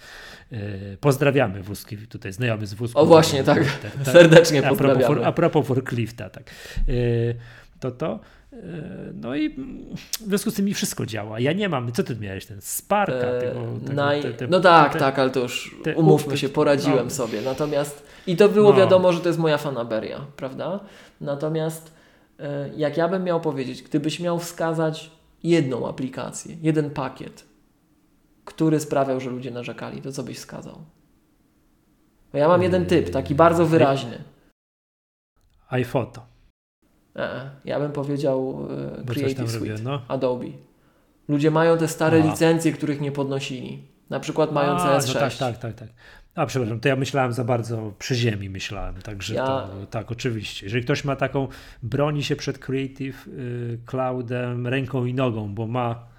Yy, 0.51 0.59
pozdrawiamy 0.99 1.63
wózki, 1.63 1.97
tutaj 1.97 2.33
znajomy 2.33 2.67
z 2.67 2.73
wózków. 2.73 3.01
O 3.01 3.05
właśnie, 3.05 3.43
tak, 3.43 3.63
tak, 3.81 3.91
tak. 3.91 4.13
serdecznie 4.13 4.65
a 4.65 4.69
pozdrawiamy. 4.69 5.05
Propos, 5.05 5.25
a 5.25 5.31
propos 5.31 5.67
Forklifta, 5.67 6.29
tak. 6.29 6.43
Yy, 6.87 7.35
to 7.79 7.91
to. 7.91 8.19
Yy, 8.51 8.59
no 9.13 9.35
i 9.35 9.49
w 10.19 10.27
związku 10.27 10.51
z 10.51 10.53
tym 10.53 10.65
mi 10.65 10.73
wszystko 10.73 11.05
działa. 11.05 11.39
Ja 11.39 11.53
nie 11.53 11.69
mam, 11.69 11.91
co 11.91 12.03
ty 12.03 12.15
miałeś, 12.15 12.45
ten 12.45 12.61
Sparka? 12.61 13.27
Eee, 13.27 13.41
tego, 13.41 13.79
tego, 13.85 13.93
naj... 13.93 14.21
te, 14.21 14.33
te, 14.33 14.47
no 14.47 14.59
tak, 14.59 14.93
te, 14.93 14.99
tak, 14.99 15.19
ale 15.19 15.29
to 15.29 15.39
już 15.39 15.75
umówmy 15.95 16.37
się, 16.37 16.49
poradziłem 16.49 17.03
no. 17.03 17.09
sobie. 17.09 17.41
Natomiast 17.41 18.03
i 18.27 18.35
to 18.35 18.49
było 18.49 18.71
no. 18.71 18.77
wiadomo, 18.77 19.13
że 19.13 19.19
to 19.19 19.29
jest 19.29 19.39
moja 19.39 19.57
fanaberia, 19.57 20.25
prawda? 20.35 20.79
Natomiast 21.21 21.98
jak 22.77 22.97
ja 22.97 23.07
bym 23.07 23.23
miał 23.23 23.41
powiedzieć, 23.41 23.83
gdybyś 23.83 24.19
miał 24.19 24.39
wskazać 24.39 25.11
jedną 25.43 25.87
aplikację, 25.87 26.55
jeden 26.61 26.89
pakiet, 26.89 27.45
który 28.45 28.79
sprawiał, 28.79 29.19
że 29.19 29.29
ludzie 29.29 29.51
narzekali, 29.51 30.01
to 30.01 30.11
co 30.11 30.23
byś 30.23 30.37
wskazał? 30.37 30.81
Bo 32.31 32.37
ja 32.37 32.47
mam 32.47 32.63
jeden 32.63 32.85
typ, 32.85 33.09
taki 33.09 33.35
bardzo 33.35 33.65
wyraźny. 33.65 34.23
iPhoto. 35.69 36.25
E, 37.15 37.49
ja 37.65 37.79
bym 37.79 37.91
powiedział 37.91 38.67
e, 39.01 39.05
Creative 39.05 39.51
Suite, 39.51 39.71
robię, 39.71 39.83
no. 39.83 40.01
Adobe. 40.07 40.45
Ludzie 41.27 41.51
mają 41.51 41.77
te 41.77 41.87
stare 41.87 42.23
A. 42.23 42.25
licencje, 42.25 42.71
których 42.71 43.01
nie 43.01 43.11
podnosili. 43.11 43.87
Na 44.09 44.19
przykład 44.19 44.51
mają 44.51 44.75
CS6. 44.77 45.07
No 45.07 45.19
tak, 45.19 45.33
tak, 45.35 45.57
tak, 45.57 45.75
tak. 45.75 45.89
A 46.35 46.45
przepraszam, 46.45 46.79
to 46.79 46.87
ja 46.87 46.95
myślałem 46.95 47.33
za 47.33 47.43
bardzo 47.43 47.93
przy 47.99 48.15
ziemi 48.15 48.49
myślałem, 48.49 48.95
także 48.95 49.35
ja... 49.35 49.45
to, 49.45 49.67
tak, 49.89 50.11
oczywiście. 50.11 50.65
Jeżeli 50.65 50.83
ktoś 50.83 51.03
ma 51.03 51.15
taką, 51.15 51.47
broni 51.83 52.23
się 52.23 52.35
przed 52.35 52.59
Creative 52.59 53.27
y, 53.27 53.79
Cloudem 53.85 54.67
ręką 54.67 55.05
i 55.05 55.13
nogą, 55.13 55.53
bo 55.53 55.67
ma 55.67 56.09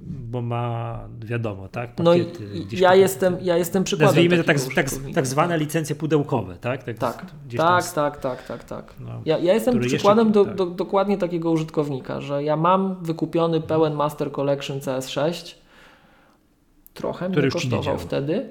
bo 0.00 0.42
ma, 0.42 0.98
wiadomo, 1.24 1.68
tak? 1.68 1.90
no 1.98 2.14
i 2.14 2.26
ja 2.70 2.94
jestem, 2.94 3.36
ja 3.40 3.56
jestem 3.56 3.84
przykładem 3.84 4.06
Nazwijmy 4.06 4.36
to 4.38 4.44
tak, 4.44 4.56
tak, 4.74 4.86
tak 5.14 5.26
zwane 5.26 5.58
licencje 5.58 5.96
pudełkowe, 5.96 6.56
tak? 6.60 6.82
Tak, 6.82 6.94
tak, 6.98 7.26
tak, 7.56 7.92
tak, 7.92 8.20
tak, 8.20 8.46
tak, 8.46 8.64
tak. 8.64 8.94
No, 9.00 9.22
ja, 9.24 9.38
ja 9.38 9.54
jestem 9.54 9.80
przykładem 9.80 10.26
jeszcze, 10.26 10.40
do, 10.40 10.44
tak. 10.44 10.54
do, 10.54 10.66
dokładnie 10.66 11.18
takiego 11.18 11.50
użytkownika, 11.50 12.20
że 12.20 12.44
ja 12.44 12.56
mam 12.56 13.04
wykupiony 13.04 13.60
pełen 13.60 13.94
Master 13.94 14.32
Collection 14.32 14.78
CS6, 14.78 15.54
trochę 16.94 17.30
Który 17.30 17.42
mnie 17.42 17.52
kosztował 17.52 17.98
wtedy, 17.98 18.48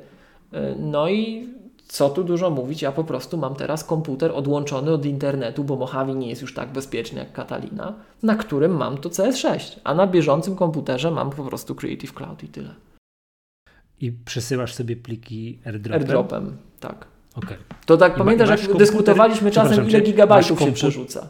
no 0.79 1.09
i 1.09 1.49
co 1.87 2.09
tu 2.09 2.23
dużo 2.23 2.49
mówić, 2.49 2.81
ja 2.81 2.91
po 2.91 3.03
prostu 3.03 3.37
mam 3.37 3.55
teraz 3.55 3.83
komputer 3.83 4.31
odłączony 4.31 4.91
od 4.91 5.05
internetu, 5.05 5.63
bo 5.63 5.75
Mojave 5.75 6.15
nie 6.15 6.29
jest 6.29 6.41
już 6.41 6.53
tak 6.53 6.71
bezpieczny 6.71 7.19
jak 7.19 7.31
Catalina, 7.31 7.93
na 8.23 8.35
którym 8.35 8.77
mam 8.77 8.97
to 8.97 9.09
CS6, 9.09 9.79
a 9.83 9.93
na 9.93 10.07
bieżącym 10.07 10.55
komputerze 10.55 11.11
mam 11.11 11.29
po 11.29 11.43
prostu 11.43 11.75
Creative 11.75 12.13
Cloud 12.13 12.43
i 12.43 12.47
tyle. 12.47 12.75
I 14.01 14.11
przesyłasz 14.11 14.73
sobie 14.73 14.95
pliki 14.95 15.59
airdropem? 15.65 16.01
Airdropem, 16.01 16.57
tak. 16.79 17.07
Okay. 17.35 17.57
To 17.85 17.97
tak 17.97 18.15
I 18.15 18.17
pamiętasz, 18.17 18.49
jak 18.49 18.77
dyskutowaliśmy 18.77 19.51
czasem, 19.51 19.89
ile 19.89 20.01
gigabajtów 20.01 20.59
się 20.59 20.71
przerzuca 20.71 21.27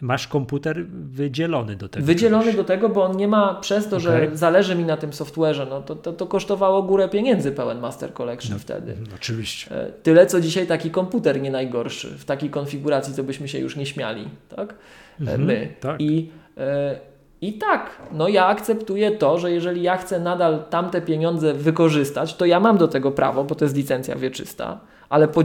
masz 0.00 0.28
komputer 0.28 0.86
wydzielony 0.86 1.76
do 1.76 1.88
tego. 1.88 2.06
Wydzielony 2.06 2.52
do 2.52 2.64
tego, 2.64 2.88
bo 2.88 3.04
on 3.04 3.16
nie 3.16 3.28
ma 3.28 3.54
przez 3.54 3.88
to, 3.88 3.96
okay. 3.96 4.00
że 4.00 4.36
zależy 4.36 4.74
mi 4.74 4.84
na 4.84 4.96
tym 4.96 5.10
software'ze, 5.10 5.68
no 5.68 5.82
to, 5.82 5.96
to, 5.96 6.12
to 6.12 6.26
kosztowało 6.26 6.82
górę 6.82 7.08
pieniędzy 7.08 7.52
pełen 7.52 7.80
Master 7.80 8.12
Collection 8.12 8.52
no, 8.52 8.58
wtedy. 8.58 8.96
No, 9.00 9.14
oczywiście. 9.14 9.70
E, 9.76 9.92
tyle, 10.02 10.26
co 10.26 10.40
dzisiaj 10.40 10.66
taki 10.66 10.90
komputer 10.90 11.40
nie 11.40 11.50
najgorszy. 11.50 12.08
W 12.08 12.24
takiej 12.24 12.50
konfiguracji, 12.50 13.14
to 13.14 13.24
byśmy 13.24 13.48
się 13.48 13.58
już 13.58 13.76
nie 13.76 13.86
śmiali, 13.86 14.28
tak? 14.56 14.72
E, 14.72 14.74
mhm, 15.20 15.44
my. 15.44 15.74
Tak. 15.80 16.00
I, 16.00 16.30
e, 16.56 17.00
I 17.40 17.52
tak, 17.52 17.90
no 18.12 18.28
ja 18.28 18.46
akceptuję 18.46 19.10
to, 19.10 19.38
że 19.38 19.52
jeżeli 19.52 19.82
ja 19.82 19.96
chcę 19.96 20.20
nadal 20.20 20.64
tamte 20.70 21.00
pieniądze 21.00 21.54
wykorzystać, 21.54 22.34
to 22.34 22.46
ja 22.46 22.60
mam 22.60 22.78
do 22.78 22.88
tego 22.88 23.12
prawo, 23.12 23.44
bo 23.44 23.54
to 23.54 23.64
jest 23.64 23.76
licencja 23.76 24.16
wieczysta, 24.16 24.80
ale 25.08 25.28
po, 25.28 25.42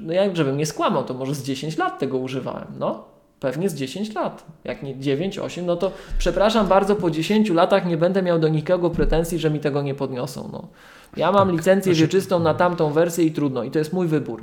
no 0.00 0.12
ja, 0.12 0.34
żebym 0.34 0.56
nie 0.56 0.66
skłamał, 0.66 1.04
to 1.04 1.14
może 1.14 1.34
z 1.34 1.42
10 1.42 1.78
lat 1.78 1.98
tego 1.98 2.18
używałem, 2.18 2.68
no. 2.78 3.13
Pewnie 3.44 3.68
z 3.68 3.74
10 3.74 4.14
lat. 4.14 4.46
Jak 4.64 4.82
nie 4.82 4.98
9, 4.98 5.38
8, 5.38 5.66
no 5.66 5.76
to 5.76 5.92
przepraszam 6.18 6.68
bardzo, 6.68 6.96
po 6.96 7.10
10 7.10 7.50
latach 7.50 7.86
nie 7.86 7.96
będę 7.96 8.22
miał 8.22 8.38
do 8.38 8.48
nikogo 8.48 8.90
pretensji, 8.90 9.38
że 9.38 9.50
mi 9.50 9.60
tego 9.60 9.82
nie 9.82 9.94
podniosą. 9.94 10.48
No. 10.52 10.68
Ja 11.16 11.32
mam 11.32 11.48
tak, 11.48 11.56
licencję 11.56 11.94
znaczy... 11.94 12.06
wieczystą 12.06 12.40
na 12.40 12.54
tamtą 12.54 12.92
wersję 12.92 13.24
i 13.24 13.32
trudno. 13.32 13.64
I 13.64 13.70
to 13.70 13.78
jest 13.78 13.92
mój 13.92 14.06
wybór. 14.06 14.40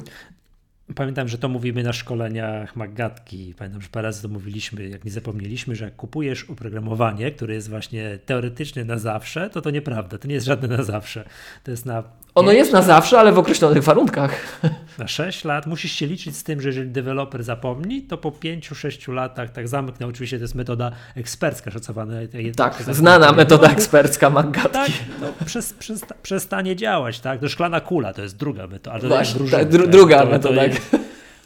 Pamiętam, 0.95 1.27
że 1.27 1.37
to 1.37 1.49
mówimy 1.49 1.83
na 1.83 1.93
szkoleniach 1.93 2.75
Magatki. 2.75 3.53
Pamiętam, 3.57 3.81
że 3.81 3.89
parę 3.91 4.07
razy 4.07 4.21
to 4.21 4.27
mówiliśmy, 4.27 4.89
jak 4.89 5.05
nie 5.05 5.11
zapomnieliśmy, 5.11 5.75
że 5.75 5.85
jak 5.85 5.95
kupujesz 5.95 6.43
oprogramowanie, 6.49 7.31
które 7.31 7.53
jest 7.53 7.69
właśnie 7.69 8.19
teoretycznie 8.25 8.85
na 8.85 8.97
zawsze, 8.97 9.49
to 9.49 9.61
to 9.61 9.69
nieprawda. 9.69 10.17
To 10.17 10.27
nie 10.27 10.33
jest 10.33 10.45
żadne 10.45 10.77
na 10.77 10.83
zawsze. 10.83 11.23
To 11.63 11.71
jest 11.71 11.85
na 11.85 12.03
ono 12.35 12.51
jest 12.51 12.73
na 12.73 12.81
zawsze, 12.81 13.19
ale 13.19 13.31
w 13.31 13.39
określonych 13.39 13.83
warunkach. 13.83 14.61
Na 14.99 15.07
6 15.07 15.43
lat 15.43 15.67
musisz 15.67 15.91
się 15.91 16.07
liczyć 16.07 16.37
z 16.37 16.43
tym, 16.43 16.61
że 16.61 16.69
jeżeli 16.69 16.89
deweloper 16.89 17.43
zapomni, 17.43 18.01
to 18.01 18.17
po 18.17 18.31
5-6 18.31 19.13
latach 19.13 19.49
tak 19.49 19.67
zamknę. 19.67 20.07
Oczywiście 20.07 20.37
to 20.37 20.43
jest 20.43 20.55
metoda 20.55 20.91
ekspercka 21.15 21.71
szacowana. 21.71 22.13
Tak, 22.55 22.83
znana 22.83 23.31
metoda 23.31 23.69
ekspercka 23.69 24.29
Magatki. 24.29 24.71
Tak, 24.71 24.91
no, 25.21 25.45
przez, 25.45 25.73
przez, 25.73 26.05
przestanie 26.23 26.75
działać. 26.75 27.19
Tak? 27.19 27.39
To 27.39 27.49
szklana 27.49 27.79
kula 27.79 28.13
to 28.13 28.21
jest 28.21 28.37
druga 28.37 28.67
metoda. 28.67 29.07
Właśnie, 29.07 29.37
drużyny, 29.37 29.63
tak, 29.63 29.71
dru, 29.71 29.83
tak? 29.83 29.91
druga 29.91 30.23
to, 30.23 30.29
metoda. 30.29 30.61
To 30.69 30.97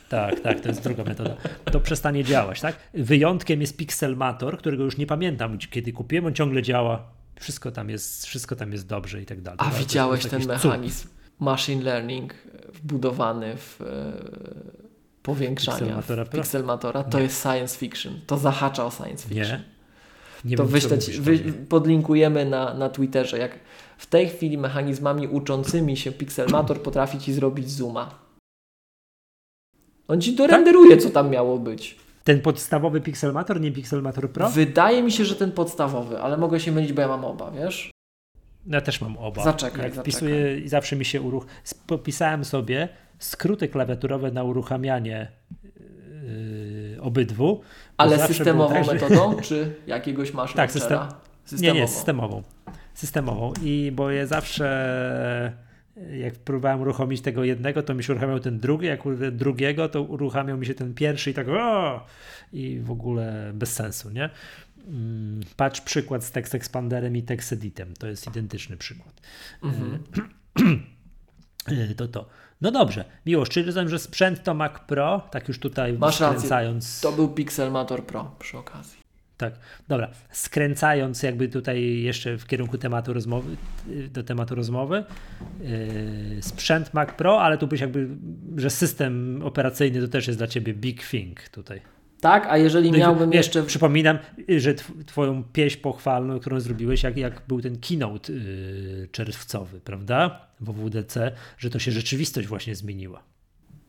tak, 0.09 0.39
tak, 0.39 0.59
to 0.59 0.67
jest 0.67 0.83
druga 0.83 1.03
metoda. 1.03 1.35
To 1.71 1.79
przestanie 1.79 2.23
działać. 2.23 2.61
Tak? 2.61 2.75
Wyjątkiem 2.93 3.61
jest 3.61 3.77
Pixelmator, 3.77 4.57
którego 4.57 4.83
już 4.83 4.97
nie 4.97 5.07
pamiętam, 5.07 5.57
kiedy 5.57 5.93
kupiłem. 5.93 6.25
On 6.25 6.33
ciągle 6.33 6.61
działa 6.61 7.15
wszystko 7.39 7.71
tam 7.71 7.89
jest, 7.89 8.25
wszystko 8.25 8.55
tam 8.55 8.71
jest 8.71 8.87
dobrze 8.87 9.21
i 9.21 9.25
tak 9.25 9.41
dalej. 9.41 9.59
A 9.61 9.69
widziałeś 9.69 10.25
ten 10.25 10.45
mechanizm 10.45 11.01
cud. 11.01 11.11
machine 11.39 11.83
learning 11.83 12.33
wbudowany 12.73 13.57
w 13.57 13.81
e, 13.81 13.85
powiększania 15.23 15.79
Pixelmatora, 15.79 16.25
Pixelmatora? 16.25 17.03
To 17.03 17.17
nie. 17.17 17.23
jest 17.23 17.41
science 17.41 17.77
fiction. 17.77 18.19
To 18.27 18.37
zahacza 18.37 18.85
o 18.85 18.91
science 18.91 19.27
fiction. 19.27 19.47
Nie. 19.47 19.75
Nie 20.45 20.57
to 20.57 20.65
wyśleć, 20.65 21.19
wy, 21.19 21.39
podlinkujemy 21.69 22.45
na, 22.45 22.73
na 22.73 22.89
Twitterze. 22.89 23.37
Jak 23.37 23.59
w 23.97 24.05
tej 24.05 24.29
chwili 24.29 24.57
mechanizmami 24.57 25.27
uczącymi 25.27 25.97
się 25.97 26.11
Pixelmator 26.11 26.81
potrafi 26.81 27.19
ci 27.19 27.33
zrobić 27.33 27.71
zooma. 27.71 28.19
On 30.07 30.21
ci 30.21 30.35
dorenderuje, 30.35 30.95
tak? 30.95 31.03
co 31.03 31.09
tam 31.09 31.29
miało 31.29 31.59
być. 31.59 32.04
Ten 32.25 32.41
podstawowy 32.41 33.01
Pixelmator, 33.01 33.61
nie 33.61 33.71
Pixelmator 33.71 34.31
Pro? 34.31 34.49
Wydaje 34.49 35.03
mi 35.03 35.11
się, 35.11 35.25
że 35.25 35.35
ten 35.35 35.51
podstawowy, 35.51 36.19
ale 36.19 36.37
mogę 36.37 36.59
się 36.59 36.71
mylić, 36.71 36.93
bo 36.93 37.01
ja 37.01 37.07
mam 37.07 37.25
oba, 37.25 37.51
wiesz? 37.51 37.91
Ja 38.67 38.81
też 38.81 39.01
mam 39.01 39.17
oba. 39.17 39.43
Zaczekaj, 39.43 39.83
Jak 39.83 39.93
zaczekaj. 39.93 40.03
wpisuję 40.03 40.59
i 40.59 40.69
zawsze 40.69 40.95
mi 40.95 41.05
się 41.05 41.21
uruch... 41.21 41.45
Popisałem 41.87 42.45
sobie 42.45 42.89
skróty 43.19 43.67
klawiaturowe 43.67 44.31
na 44.31 44.43
uruchamianie 44.43 45.31
yy, 45.63 47.01
obydwu. 47.01 47.61
Ale 47.97 48.27
systemową 48.27 48.73
tak, 48.73 48.87
metodą, 48.87 49.35
czy 49.47 49.75
jakiegoś 49.87 50.33
masz 50.33 50.53
Tak, 50.53 50.71
system... 50.71 50.99
nie, 51.59 51.71
nie, 51.71 51.87
systemową. 51.87 52.43
Systemową. 52.93 53.53
I 53.63 53.91
bo 53.95 54.09
je 54.11 54.27
zawsze 54.27 55.64
jak 56.19 56.35
próbowałem 56.35 56.81
uruchomić 56.81 57.21
tego 57.21 57.43
jednego, 57.43 57.83
to 57.83 57.93
mi 57.93 58.03
się 58.03 58.13
uruchamiał 58.13 58.39
ten 58.39 58.59
drugi, 58.59 58.87
jak 58.87 58.99
drugiego, 59.31 59.89
to 59.89 60.01
uruchamiał 60.01 60.57
mi 60.57 60.65
się 60.65 60.73
ten 60.73 60.93
pierwszy 60.93 61.31
i 61.31 61.33
tak 61.33 61.47
o! 61.49 62.05
i 62.53 62.79
w 62.79 62.91
ogóle 62.91 63.51
bez 63.53 63.73
sensu, 63.73 64.09
nie? 64.09 64.29
Mm, 64.87 65.41
patrz 65.55 65.81
przykład 65.81 66.23
z 66.23 66.31
Text 66.31 66.55
Expanderem 66.55 67.17
i 67.17 67.23
Text 67.23 67.53
Editem, 67.53 67.93
to 67.93 68.07
jest 68.07 68.27
identyczny 68.27 68.77
przykład. 68.77 69.21
Mhm. 69.63 70.03
to 71.97 72.07
to. 72.07 72.29
No 72.61 72.71
dobrze, 72.71 73.05
miłość, 73.25 73.51
czyli 73.51 73.65
rozumiem, 73.65 73.89
że 73.89 73.99
sprzęt 73.99 74.43
to 74.43 74.53
Mac 74.53 74.79
Pro, 74.87 75.27
tak 75.31 75.47
już 75.47 75.59
tutaj 75.59 75.93
Masz 75.93 76.19
rację, 76.19 76.79
to 77.01 77.11
był 77.11 77.29
Pixelmator 77.29 78.05
Pro 78.05 78.35
przy 78.39 78.57
okazji. 78.57 79.04
Tak, 79.37 79.53
dobra. 79.87 80.11
Skręcając 80.31 81.23
jakby 81.23 81.47
tutaj 81.47 82.01
jeszcze 82.01 82.37
w 82.37 82.47
kierunku 82.47 82.77
tematu 82.77 83.13
rozmowy, 83.13 83.55
do 84.11 84.23
tematu 84.23 84.55
rozmowy, 84.55 85.03
yy, 85.61 86.41
sprzęt 86.41 86.93
Mac 86.93 87.09
Pro, 87.11 87.41
ale 87.41 87.57
tu 87.57 87.67
byś 87.67 87.81
jakby, 87.81 88.07
że 88.57 88.69
system 88.69 89.41
operacyjny 89.43 90.01
to 90.01 90.07
też 90.07 90.27
jest 90.27 90.39
dla 90.39 90.47
ciebie 90.47 90.73
big 90.73 91.07
thing 91.07 91.49
tutaj. 91.49 91.81
Tak, 92.21 92.47
a 92.49 92.57
jeżeli 92.57 92.91
no 92.91 92.97
miałbym 92.97 93.29
wiesz, 93.29 93.45
jeszcze... 93.45 93.63
Przypominam, 93.63 94.19
że 94.57 94.73
twoją 95.05 95.43
pieśń 95.43 95.79
pochwalną, 95.79 96.39
którą 96.39 96.59
zrobiłeś, 96.59 97.03
jak, 97.03 97.17
jak 97.17 97.41
był 97.47 97.61
ten 97.61 97.79
keynote 97.79 98.33
yy, 98.33 99.07
czerwcowy, 99.11 99.81
prawda, 99.81 100.47
w 100.59 100.73
WDC, 100.73 101.31
że 101.57 101.69
to 101.69 101.79
się 101.79 101.91
rzeczywistość 101.91 102.47
właśnie 102.47 102.75
zmieniła. 102.75 103.23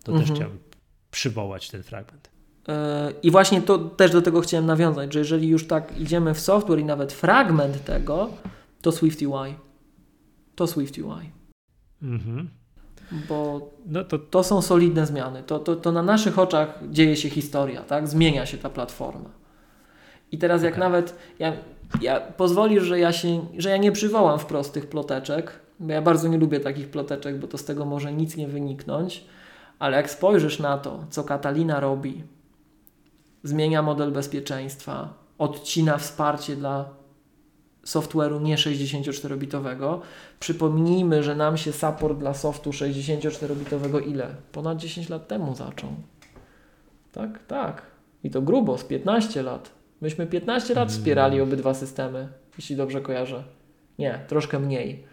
To 0.04 0.12
mhm. 0.12 0.28
też 0.28 0.36
chciałem 0.36 0.58
przywołać 1.10 1.70
ten 1.70 1.82
fragment. 1.82 2.35
I 3.22 3.30
właśnie 3.30 3.62
to 3.62 3.78
też 3.78 4.10
do 4.10 4.22
tego 4.22 4.40
chciałem 4.40 4.66
nawiązać, 4.66 5.12
że 5.12 5.18
jeżeli 5.18 5.48
już 5.48 5.66
tak 5.66 5.98
idziemy 6.00 6.34
w 6.34 6.40
software 6.40 6.78
i 6.78 6.84
nawet 6.84 7.12
fragment 7.12 7.84
tego, 7.84 8.28
to 8.82 8.92
Swift 8.92 9.22
UI. 9.22 9.54
To 10.54 10.66
Swift 10.66 10.98
UI. 10.98 11.30
Mhm. 12.02 12.48
Bo 13.28 13.70
no 13.86 14.04
to... 14.04 14.18
to 14.18 14.44
są 14.44 14.62
solidne 14.62 15.06
zmiany. 15.06 15.42
To, 15.42 15.58
to, 15.58 15.76
to 15.76 15.92
na 15.92 16.02
naszych 16.02 16.38
oczach 16.38 16.78
dzieje 16.90 17.16
się 17.16 17.30
historia, 17.30 17.82
tak? 17.82 18.08
Zmienia 18.08 18.46
się 18.46 18.58
ta 18.58 18.70
platforma. 18.70 19.30
I 20.32 20.38
teraz 20.38 20.62
jak 20.62 20.74
okay. 20.74 20.84
nawet 20.84 21.18
ja, 21.38 21.52
ja 22.00 22.20
pozwolisz, 22.20 22.84
że 22.84 22.98
ja 22.98 23.12
się, 23.12 23.46
że 23.58 23.70
ja 23.70 23.76
nie 23.76 23.92
przywołam 23.92 24.38
wprost 24.38 24.72
tych 24.72 24.86
ploteczek, 24.86 25.60
bo 25.80 25.92
ja 25.92 26.02
bardzo 26.02 26.28
nie 26.28 26.38
lubię 26.38 26.60
takich 26.60 26.90
ploteczek, 26.90 27.38
bo 27.38 27.46
to 27.46 27.58
z 27.58 27.64
tego 27.64 27.84
może 27.84 28.12
nic 28.12 28.36
nie 28.36 28.48
wyniknąć, 28.48 29.24
ale 29.78 29.96
jak 29.96 30.10
spojrzysz 30.10 30.58
na 30.58 30.78
to, 30.78 31.04
co 31.10 31.24
Katalina 31.24 31.80
robi, 31.80 32.24
zmienia 33.48 33.82
model 33.82 34.12
bezpieczeństwa, 34.12 35.14
odcina 35.38 35.98
wsparcie 35.98 36.56
dla 36.56 36.88
software'u 37.84 38.42
nie 38.42 38.56
64-bitowego. 38.56 40.00
Przypomnijmy, 40.40 41.22
że 41.22 41.36
nam 41.36 41.56
się 41.56 41.72
support 41.72 42.18
dla 42.18 42.34
softu 42.34 42.70
64-bitowego 42.70 44.08
ile? 44.08 44.34
Ponad 44.52 44.78
10 44.78 45.08
lat 45.08 45.28
temu 45.28 45.54
zaczął. 45.54 45.90
Tak, 47.12 47.46
tak. 47.46 47.82
I 48.24 48.30
to 48.30 48.42
grubo, 48.42 48.78
z 48.78 48.84
15 48.84 49.42
lat. 49.42 49.70
Myśmy 50.00 50.26
15 50.26 50.74
lat 50.74 50.90
wspierali 50.92 51.40
obydwa 51.40 51.74
systemy, 51.74 52.28
jeśli 52.58 52.76
dobrze 52.76 53.00
kojarzę. 53.00 53.44
Nie, 53.98 54.20
troszkę 54.28 54.58
mniej. 54.58 55.04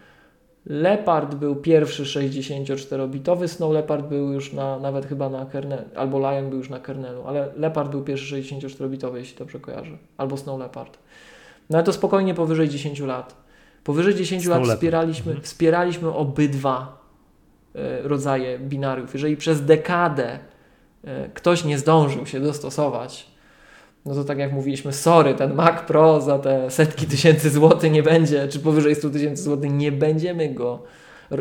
Leopard 0.66 1.34
był 1.34 1.56
pierwszy 1.56 2.04
64-bitowy, 2.04 3.48
Snow 3.48 3.72
Leopard 3.72 4.06
był 4.06 4.32
już 4.32 4.52
na, 4.52 4.78
nawet 4.78 5.06
chyba 5.06 5.28
na 5.28 5.46
kernelu, 5.46 5.82
albo 5.96 6.18
Lion 6.18 6.48
był 6.48 6.58
już 6.58 6.70
na 6.70 6.80
kernelu, 6.80 7.22
ale 7.26 7.52
Leopard 7.56 7.90
był 7.90 8.02
pierwszy 8.02 8.42
64-bitowy, 8.42 9.16
jeśli 9.16 9.38
dobrze 9.38 9.60
kojarzę, 9.60 9.98
albo 10.16 10.36
Snow 10.36 10.60
Leopard. 10.60 10.98
No 11.70 11.78
ale 11.78 11.84
to 11.84 11.92
spokojnie 11.92 12.34
powyżej 12.34 12.68
10 12.68 13.00
lat. 13.00 13.34
Powyżej 13.84 14.14
10 14.14 14.44
Snow 14.44 14.58
lat 14.58 14.68
wspieraliśmy, 14.76 15.32
mhm. 15.32 15.44
wspieraliśmy 15.44 16.12
obydwa 16.12 16.98
e, 17.74 18.02
rodzaje 18.02 18.58
binariów. 18.58 19.14
Jeżeli 19.14 19.36
przez 19.36 19.64
dekadę 19.64 20.38
e, 21.04 21.28
ktoś 21.28 21.64
nie 21.64 21.78
zdążył 21.78 22.26
się 22.26 22.40
dostosować 22.40 23.33
no 24.06 24.14
to 24.14 24.24
tak 24.24 24.38
jak 24.38 24.52
mówiliśmy, 24.52 24.92
sorry, 24.92 25.34
ten 25.34 25.54
Mac 25.54 25.82
Pro 25.82 26.20
za 26.20 26.38
te 26.38 26.70
setki 26.70 27.06
tysięcy 27.06 27.50
złotych 27.50 27.92
nie 27.92 28.02
będzie, 28.02 28.48
czy 28.48 28.60
powyżej 28.60 28.94
100 28.94 29.10
tysięcy 29.10 29.42
złotych, 29.42 29.72
nie 29.72 29.92
będziemy 29.92 30.48
go 30.54 30.82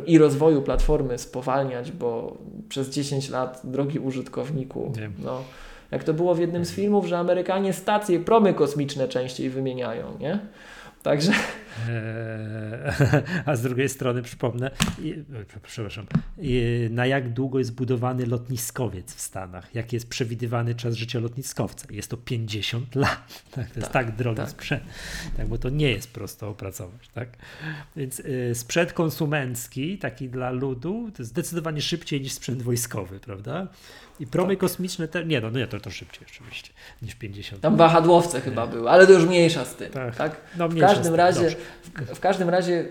i 0.05 0.17
rozwoju 0.17 0.61
platformy 0.61 1.17
spowalniać, 1.17 1.91
bo 1.91 2.37
przez 2.69 2.89
10 2.89 3.29
lat, 3.29 3.61
drogi 3.63 3.99
użytkowniku, 3.99 4.91
no, 5.23 5.41
jak 5.91 6.03
to 6.03 6.13
było 6.13 6.35
w 6.35 6.39
jednym 6.39 6.65
z 6.65 6.71
filmów, 6.71 7.05
że 7.05 7.17
Amerykanie 7.17 7.73
stacje, 7.73 8.19
promy 8.19 8.53
kosmiczne 8.53 9.07
częściej 9.07 9.49
wymieniają, 9.49 10.05
nie? 10.19 10.39
Także. 11.03 11.31
Eee, 11.31 13.23
a 13.45 13.55
z 13.55 13.61
drugiej 13.61 13.89
strony 13.89 14.21
przypomnę, 14.21 14.71
przepraszam, 15.63 16.05
na 16.89 17.05
jak 17.05 17.33
długo 17.33 17.59
jest 17.59 17.75
budowany 17.75 18.25
lotniskowiec 18.25 19.15
w 19.15 19.21
Stanach? 19.21 19.75
Jaki 19.75 19.95
jest 19.95 20.09
przewidywany 20.09 20.75
czas 20.75 20.95
życia 20.95 21.19
lotniskowca? 21.19 21.87
Jest 21.91 22.09
to 22.09 22.17
50 22.17 22.95
lat. 22.95 23.43
Tak? 23.51 23.69
To 23.69 23.79
jest 23.79 23.91
tak, 23.91 24.05
tak 24.05 24.15
drogi 24.15 24.37
tak. 24.37 24.49
sprzęt, 24.49 24.83
tak, 25.37 25.47
bo 25.47 25.57
to 25.57 25.69
nie 25.69 25.91
jest 25.91 26.13
prosto 26.13 26.49
opracować. 26.49 27.09
Tak? 27.13 27.29
Więc 27.95 28.19
y, 28.19 28.51
sprzęt 28.55 28.93
konsumencki, 28.93 29.97
taki 29.97 30.29
dla 30.29 30.51
ludu, 30.51 31.11
to 31.13 31.21
jest 31.21 31.31
zdecydowanie 31.31 31.81
szybciej 31.81 32.21
niż 32.21 32.31
sprzęt 32.33 32.61
wojskowy, 32.61 33.19
prawda? 33.19 33.67
I 34.19 34.27
promy 34.27 34.53
tak. 34.53 34.59
kosmiczne, 34.59 35.07
te, 35.07 35.25
nie 35.25 35.41
no, 35.41 35.49
nie, 35.49 35.67
to, 35.67 35.79
to 35.79 35.91
szybciej 35.91 36.27
oczywiście 36.31 36.69
niż 37.01 37.15
50. 37.15 37.61
Tam 37.61 37.75
wahadłowce 37.75 38.41
chyba 38.41 38.67
były, 38.67 38.89
ale 38.89 39.07
to 39.07 39.13
już 39.13 39.25
mniejsza 39.25 39.65
z 39.65 39.75
tym. 39.75 39.91
Tak. 39.91 40.15
tak? 40.15 40.41
No, 40.57 40.69
w, 40.69 40.79
każdym 40.79 41.15
razie, 41.15 41.49
w, 41.49 42.15
w, 42.15 42.19
każdym 42.19 42.49
razie 42.49 42.85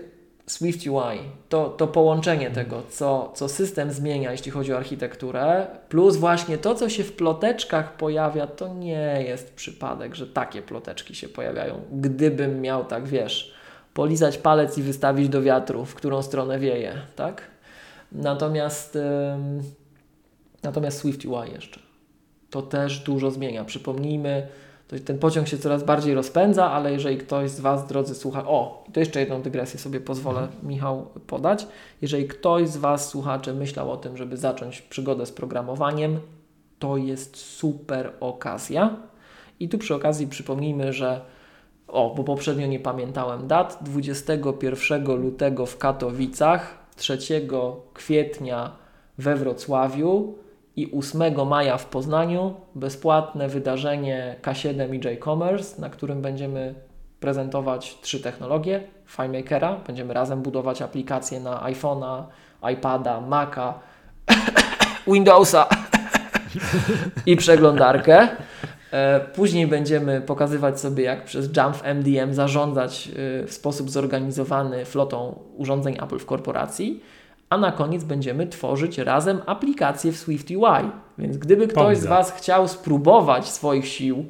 Swift 0.47 0.87
UI, 0.87 1.19
to, 1.49 1.69
to 1.69 1.87
połączenie 1.87 2.51
tego, 2.51 2.83
co, 2.89 3.31
co 3.35 3.49
system 3.49 3.91
zmienia, 3.91 4.31
jeśli 4.31 4.51
chodzi 4.51 4.73
o 4.73 4.77
architekturę, 4.77 5.67
plus 5.89 6.17
właśnie 6.17 6.57
to, 6.57 6.75
co 6.75 6.89
się 6.89 7.03
w 7.03 7.13
ploteczkach 7.13 7.97
pojawia, 7.97 8.47
to 8.47 8.73
nie 8.73 9.23
jest 9.27 9.53
przypadek, 9.53 10.15
że 10.15 10.27
takie 10.27 10.61
ploteczki 10.61 11.15
się 11.15 11.29
pojawiają. 11.29 11.81
Gdybym 11.91 12.61
miał 12.61 12.85
tak, 12.85 13.07
wiesz, 13.07 13.53
polizać 13.93 14.37
palec 14.37 14.77
i 14.77 14.81
wystawić 14.81 15.29
do 15.29 15.41
wiatru, 15.41 15.85
w 15.85 15.95
którą 15.95 16.21
stronę 16.21 16.59
wieje, 16.59 16.93
tak? 17.15 17.41
Natomiast, 18.11 18.95
ym, 18.95 19.61
natomiast 20.63 20.97
Swift 20.97 21.25
UI 21.25 21.51
jeszcze. 21.53 21.79
To 22.49 22.61
też 22.61 22.99
dużo 22.99 23.31
zmienia. 23.31 23.65
Przypomnijmy, 23.65 24.47
ten 25.05 25.19
pociąg 25.19 25.47
się 25.47 25.57
coraz 25.57 25.83
bardziej 25.83 26.13
rozpędza, 26.13 26.71
ale 26.71 26.91
jeżeli 26.91 27.17
ktoś 27.17 27.51
z 27.51 27.59
Was, 27.59 27.87
drodzy 27.87 28.15
słuchacze, 28.15 28.47
o, 28.47 28.83
to 28.93 28.99
jeszcze 28.99 29.19
jedną 29.19 29.41
dygresję 29.41 29.79
sobie 29.79 29.99
pozwolę, 29.99 30.41
mhm. 30.41 30.67
Michał, 30.67 31.05
podać. 31.27 31.67
Jeżeli 32.01 32.27
ktoś 32.27 32.69
z 32.69 32.77
Was, 32.77 33.09
słuchaczy, 33.09 33.53
myślał 33.53 33.91
o 33.91 33.97
tym, 33.97 34.17
żeby 34.17 34.37
zacząć 34.37 34.81
przygodę 34.81 35.25
z 35.25 35.31
programowaniem, 35.31 36.19
to 36.79 36.97
jest 36.97 37.37
super 37.37 38.11
okazja. 38.19 38.95
I 39.59 39.69
tu 39.69 39.77
przy 39.77 39.95
okazji 39.95 40.27
przypomnijmy, 40.27 40.93
że 40.93 41.21
o, 41.87 42.13
bo 42.17 42.23
poprzednio 42.23 42.67
nie 42.67 42.79
pamiętałem 42.79 43.47
dat, 43.47 43.79
21 43.81 45.15
lutego 45.15 45.65
w 45.65 45.77
Katowicach, 45.77 46.77
3 46.95 47.17
kwietnia 47.93 48.71
we 49.17 49.35
Wrocławiu, 49.35 50.35
i 50.75 50.91
8 50.91 51.47
maja 51.47 51.77
w 51.77 51.85
Poznaniu 51.85 52.55
bezpłatne 52.75 53.47
wydarzenie 53.47 54.35
K7 54.41 54.95
i 54.95 55.07
J-Commerce, 55.07 55.81
na 55.81 55.89
którym 55.89 56.21
będziemy 56.21 56.75
prezentować 57.19 57.97
trzy 58.01 58.19
technologie 58.19 58.83
FileMakera. 59.05 59.75
Będziemy 59.87 60.13
razem 60.13 60.41
budować 60.41 60.81
aplikacje 60.81 61.39
na 61.39 61.71
iPhone'a, 61.71 62.23
iPada, 62.73 63.21
Maca, 63.21 63.73
Windowsa 65.07 65.67
i 67.25 67.35
przeglądarkę. 67.35 68.27
E, 68.91 69.19
później 69.19 69.67
będziemy 69.67 70.21
pokazywać 70.21 70.79
sobie, 70.79 71.03
jak 71.03 71.23
przez 71.23 71.45
Jump 71.45 71.83
MDM 71.83 72.33
zarządzać 72.33 73.07
e, 73.07 73.47
w 73.47 73.53
sposób 73.53 73.89
zorganizowany 73.89 74.85
flotą 74.85 75.39
urządzeń 75.57 75.95
Apple 76.03 76.19
w 76.19 76.25
korporacji 76.25 77.03
a 77.53 77.57
na 77.57 77.71
koniec 77.71 78.03
będziemy 78.03 78.47
tworzyć 78.47 78.97
razem 78.97 79.41
aplikację 79.45 80.11
w 80.11 80.17
Swift 80.17 80.49
UI. 80.49 80.89
Więc 81.17 81.37
gdyby 81.37 81.67
ktoś 81.67 81.97
z 81.97 82.05
Was 82.05 82.31
chciał 82.31 82.67
spróbować 82.67 83.49
swoich 83.49 83.87
sił 83.87 84.25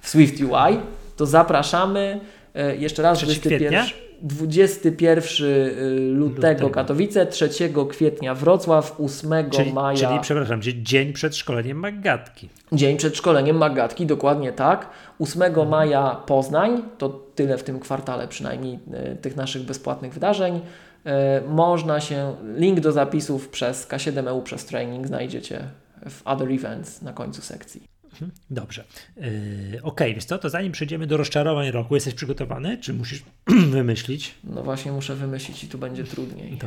w 0.00 0.08
Swift 0.08 0.40
UI, 0.40 0.78
to 1.16 1.26
zapraszamy 1.26 2.20
e, 2.54 2.76
jeszcze 2.76 3.02
raz 3.02 3.18
21, 3.22 3.84
21 4.22 5.18
y, 5.18 6.10
lutego, 6.12 6.36
lutego 6.36 6.70
Katowice, 6.70 7.26
3 7.26 7.48
kwietnia 7.88 8.34
Wrocław, 8.34 9.00
8 9.00 9.50
czyli, 9.50 9.72
maja. 9.72 10.08
Czyli, 10.08 10.20
przepraszam, 10.20 10.60
dzień 10.62 11.12
przed 11.12 11.36
szkoleniem 11.36 11.78
Magatki. 11.78 12.48
Dzień 12.72 12.96
przed 12.96 13.16
szkoleniem 13.16 13.56
Magatki, 13.56 14.06
dokładnie 14.06 14.52
tak. 14.52 14.88
8 15.18 15.42
mhm. 15.42 15.68
maja 15.68 16.16
Poznań, 16.26 16.82
to 16.98 17.08
tyle 17.34 17.58
w 17.58 17.62
tym 17.62 17.80
kwartale 17.80 18.28
przynajmniej 18.28 18.78
y, 19.12 19.16
tych 19.16 19.36
naszych 19.36 19.62
bezpłatnych 19.62 20.14
wydarzeń. 20.14 20.60
E, 21.06 21.42
można 21.48 22.00
się, 22.00 22.36
link 22.56 22.80
do 22.80 22.92
zapisów 22.92 23.48
przez 23.48 23.88
K7EU 23.88 24.42
przez 24.42 24.64
training 24.64 25.06
znajdziecie 25.06 25.68
w 26.10 26.26
Other 26.26 26.52
Events 26.52 27.02
na 27.02 27.12
końcu 27.12 27.42
sekcji. 27.42 27.82
Mhm, 28.12 28.30
dobrze. 28.50 28.84
Yy, 29.16 29.82
ok, 29.82 30.00
więc 30.00 30.24
co, 30.24 30.38
to 30.38 30.50
zanim 30.50 30.72
przejdziemy 30.72 31.06
do 31.06 31.16
rozczarowań 31.16 31.70
roku, 31.70 31.94
jesteś 31.94 32.14
przygotowany? 32.14 32.78
Czy 32.78 32.94
musisz 32.94 33.22
wymyślić? 33.70 34.34
No 34.44 34.62
właśnie 34.62 34.92
muszę 34.92 35.14
wymyślić 35.14 35.64
i 35.64 35.68
tu 35.68 35.78
będzie 35.78 36.04
trudniej. 36.04 36.56
To, 36.56 36.66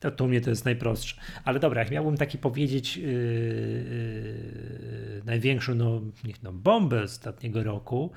to, 0.00 0.10
to 0.10 0.24
u 0.24 0.28
mnie 0.28 0.40
to 0.40 0.50
jest 0.50 0.64
najprostsze. 0.64 1.16
Ale 1.44 1.60
dobra, 1.60 1.82
jak 1.82 1.90
miałbym 1.90 2.16
taki 2.16 2.38
powiedzieć 2.38 2.96
yy, 2.96 3.04
yy, 3.04 5.22
największą 5.24 5.74
no, 5.74 6.00
no, 6.42 6.52
bombę 6.52 7.02
ostatniego 7.02 7.62
roku, 7.62 8.10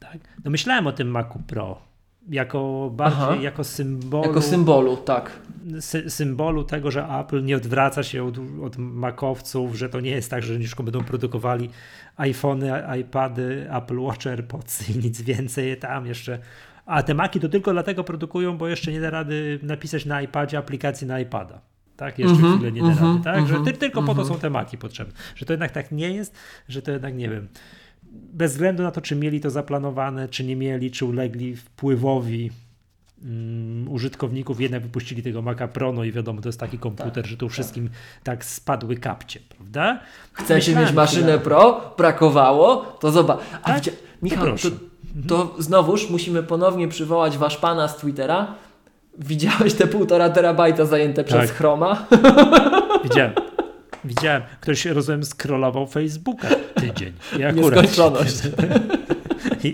tak? 0.00 0.18
no 0.44 0.50
myślałem 0.50 0.86
o 0.86 0.92
tym 0.92 1.08
Macu 1.08 1.38
Pro 1.46 1.91
jako 2.28 2.90
bardziej 2.94 3.22
Aha. 3.22 3.36
jako 3.36 3.64
symbolu. 3.64 4.26
Jako 4.26 4.42
symbolu, 4.42 4.96
tak. 4.96 5.40
Sy 5.80 6.10
symbolu 6.10 6.64
tego, 6.64 6.90
że 6.90 7.06
Apple 7.20 7.44
nie 7.44 7.56
odwraca 7.56 8.02
się 8.02 8.24
od, 8.24 8.38
od 8.62 8.76
makowców, 8.78 9.74
że 9.74 9.88
to 9.88 10.00
nie 10.00 10.10
jest 10.10 10.30
tak, 10.30 10.42
że 10.42 10.54
już 10.54 10.74
będą 10.74 11.04
produkowali 11.04 11.70
iPhony, 12.16 12.72
iPady, 13.00 13.68
Apple 13.70 13.98
Watch, 13.98 14.26
AirPods 14.26 14.90
i 14.90 14.98
nic 14.98 15.22
więcej 15.22 15.76
tam 15.76 16.06
jeszcze. 16.06 16.38
A 16.86 17.02
te 17.02 17.14
Maki 17.14 17.40
to 17.40 17.48
tylko 17.48 17.72
dlatego 17.72 18.04
produkują, 18.04 18.58
bo 18.58 18.68
jeszcze 18.68 18.92
nie 18.92 19.00
da 19.00 19.10
rady 19.10 19.58
napisać 19.62 20.06
na 20.06 20.22
iPadzie 20.22 20.58
aplikacji 20.58 21.06
na 21.06 21.20
iPada. 21.20 21.60
Tak, 21.96 22.18
jeszcze 22.18 22.36
mm 22.36 22.52
-hmm, 22.52 22.56
chwilę 22.56 22.72
nie 22.72 22.80
da 22.80 22.86
mm 22.86 22.98
-hmm, 22.98 23.12
rady, 23.12 23.24
tak? 23.24 23.34
Mm 23.34 23.44
-hmm, 23.44 23.48
że 23.48 23.56
mhm, 23.56 23.74
ty, 23.74 23.80
tylko 23.80 24.00
po 24.00 24.14
to 24.14 24.20
mhm. 24.20 24.28
są 24.28 24.40
te 24.40 24.50
Maki 24.50 24.78
potrzebne. 24.78 25.14
Że 25.34 25.46
to 25.46 25.52
jednak 25.52 25.70
tak 25.70 25.92
nie 25.92 26.10
jest, 26.10 26.36
że 26.68 26.82
to 26.82 26.92
jednak 26.92 27.14
nie 27.14 27.28
wiem 27.28 27.48
bez 28.12 28.52
względu 28.52 28.82
na 28.82 28.90
to, 28.90 29.00
czy 29.00 29.16
mieli 29.16 29.40
to 29.40 29.50
zaplanowane, 29.50 30.28
czy 30.28 30.44
nie 30.44 30.56
mieli, 30.56 30.90
czy 30.90 31.04
ulegli 31.04 31.56
wpływowi 31.56 32.50
um, 33.24 33.88
użytkowników, 33.88 34.60
jednak 34.60 34.82
wypuścili 34.82 35.22
tego 35.22 35.42
Maca 35.42 35.68
Pro, 35.68 35.92
no 35.92 36.04
i 36.04 36.12
wiadomo, 36.12 36.42
to 36.42 36.48
jest 36.48 36.60
taki 36.60 36.78
komputer, 36.78 37.12
tak, 37.12 37.26
że 37.26 37.36
tu 37.36 37.46
tak. 37.46 37.52
wszystkim 37.52 37.90
tak 38.22 38.44
spadły 38.44 38.96
kapcie, 38.96 39.40
prawda? 39.56 40.00
Chcecie 40.32 40.76
mieć 40.76 40.92
maszynę 40.92 41.38
Pro? 41.38 41.94
Brakowało? 41.98 42.76
To 43.00 43.10
zobacz. 43.10 43.40
A 43.62 43.72
tak? 43.72 43.82
Michał, 44.22 44.46
to, 44.46 44.52
to, 44.56 44.76
to 45.28 45.42
mhm. 45.42 45.62
znowuż 45.62 46.10
musimy 46.10 46.42
ponownie 46.42 46.88
przywołać 46.88 47.38
wasz 47.38 47.56
pana 47.56 47.88
z 47.88 47.96
Twittera. 47.96 48.54
Widziałeś 49.18 49.74
te 49.74 49.86
półtora 49.86 50.30
terabajta 50.30 50.84
zajęte 50.84 51.24
tak. 51.24 51.26
przez 51.26 51.50
Chroma? 51.50 52.06
Widziałem. 53.04 53.32
Widziałem, 54.04 54.42
ktoś, 54.60 54.84
rozumiem, 54.84 55.24
scrollował 55.24 55.86
Facebooka 55.86 56.48
tydzień. 56.74 57.12
I 57.38 57.44
akurat, 57.44 57.82
Nieskończoność. 57.82 58.36
I, 59.64 59.72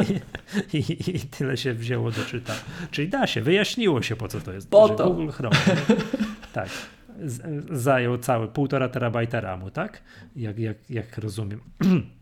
i, 0.78 1.16
I, 1.16 1.20
tyle 1.20 1.56
się 1.56 1.74
wzięło 1.74 2.10
do 2.10 2.24
czyta. 2.24 2.54
Czyli 2.90 3.08
da 3.08 3.26
się, 3.26 3.42
wyjaśniło 3.42 4.02
się 4.02 4.16
po 4.16 4.28
co 4.28 4.40
to 4.40 4.52
jest. 4.52 4.70
Po 4.70 4.88
to. 4.88 5.10
Google 5.10 5.30
Chrome. 5.30 5.56
tak. 6.52 6.68
Zajął 7.70 8.18
cały 8.18 8.48
półtora 8.48 8.88
terabajta 8.88 9.40
RAMu, 9.40 9.70
tak? 9.70 10.02
Jak, 10.36 10.58
jak, 10.58 10.90
jak 10.90 11.18
rozumiem. 11.18 11.60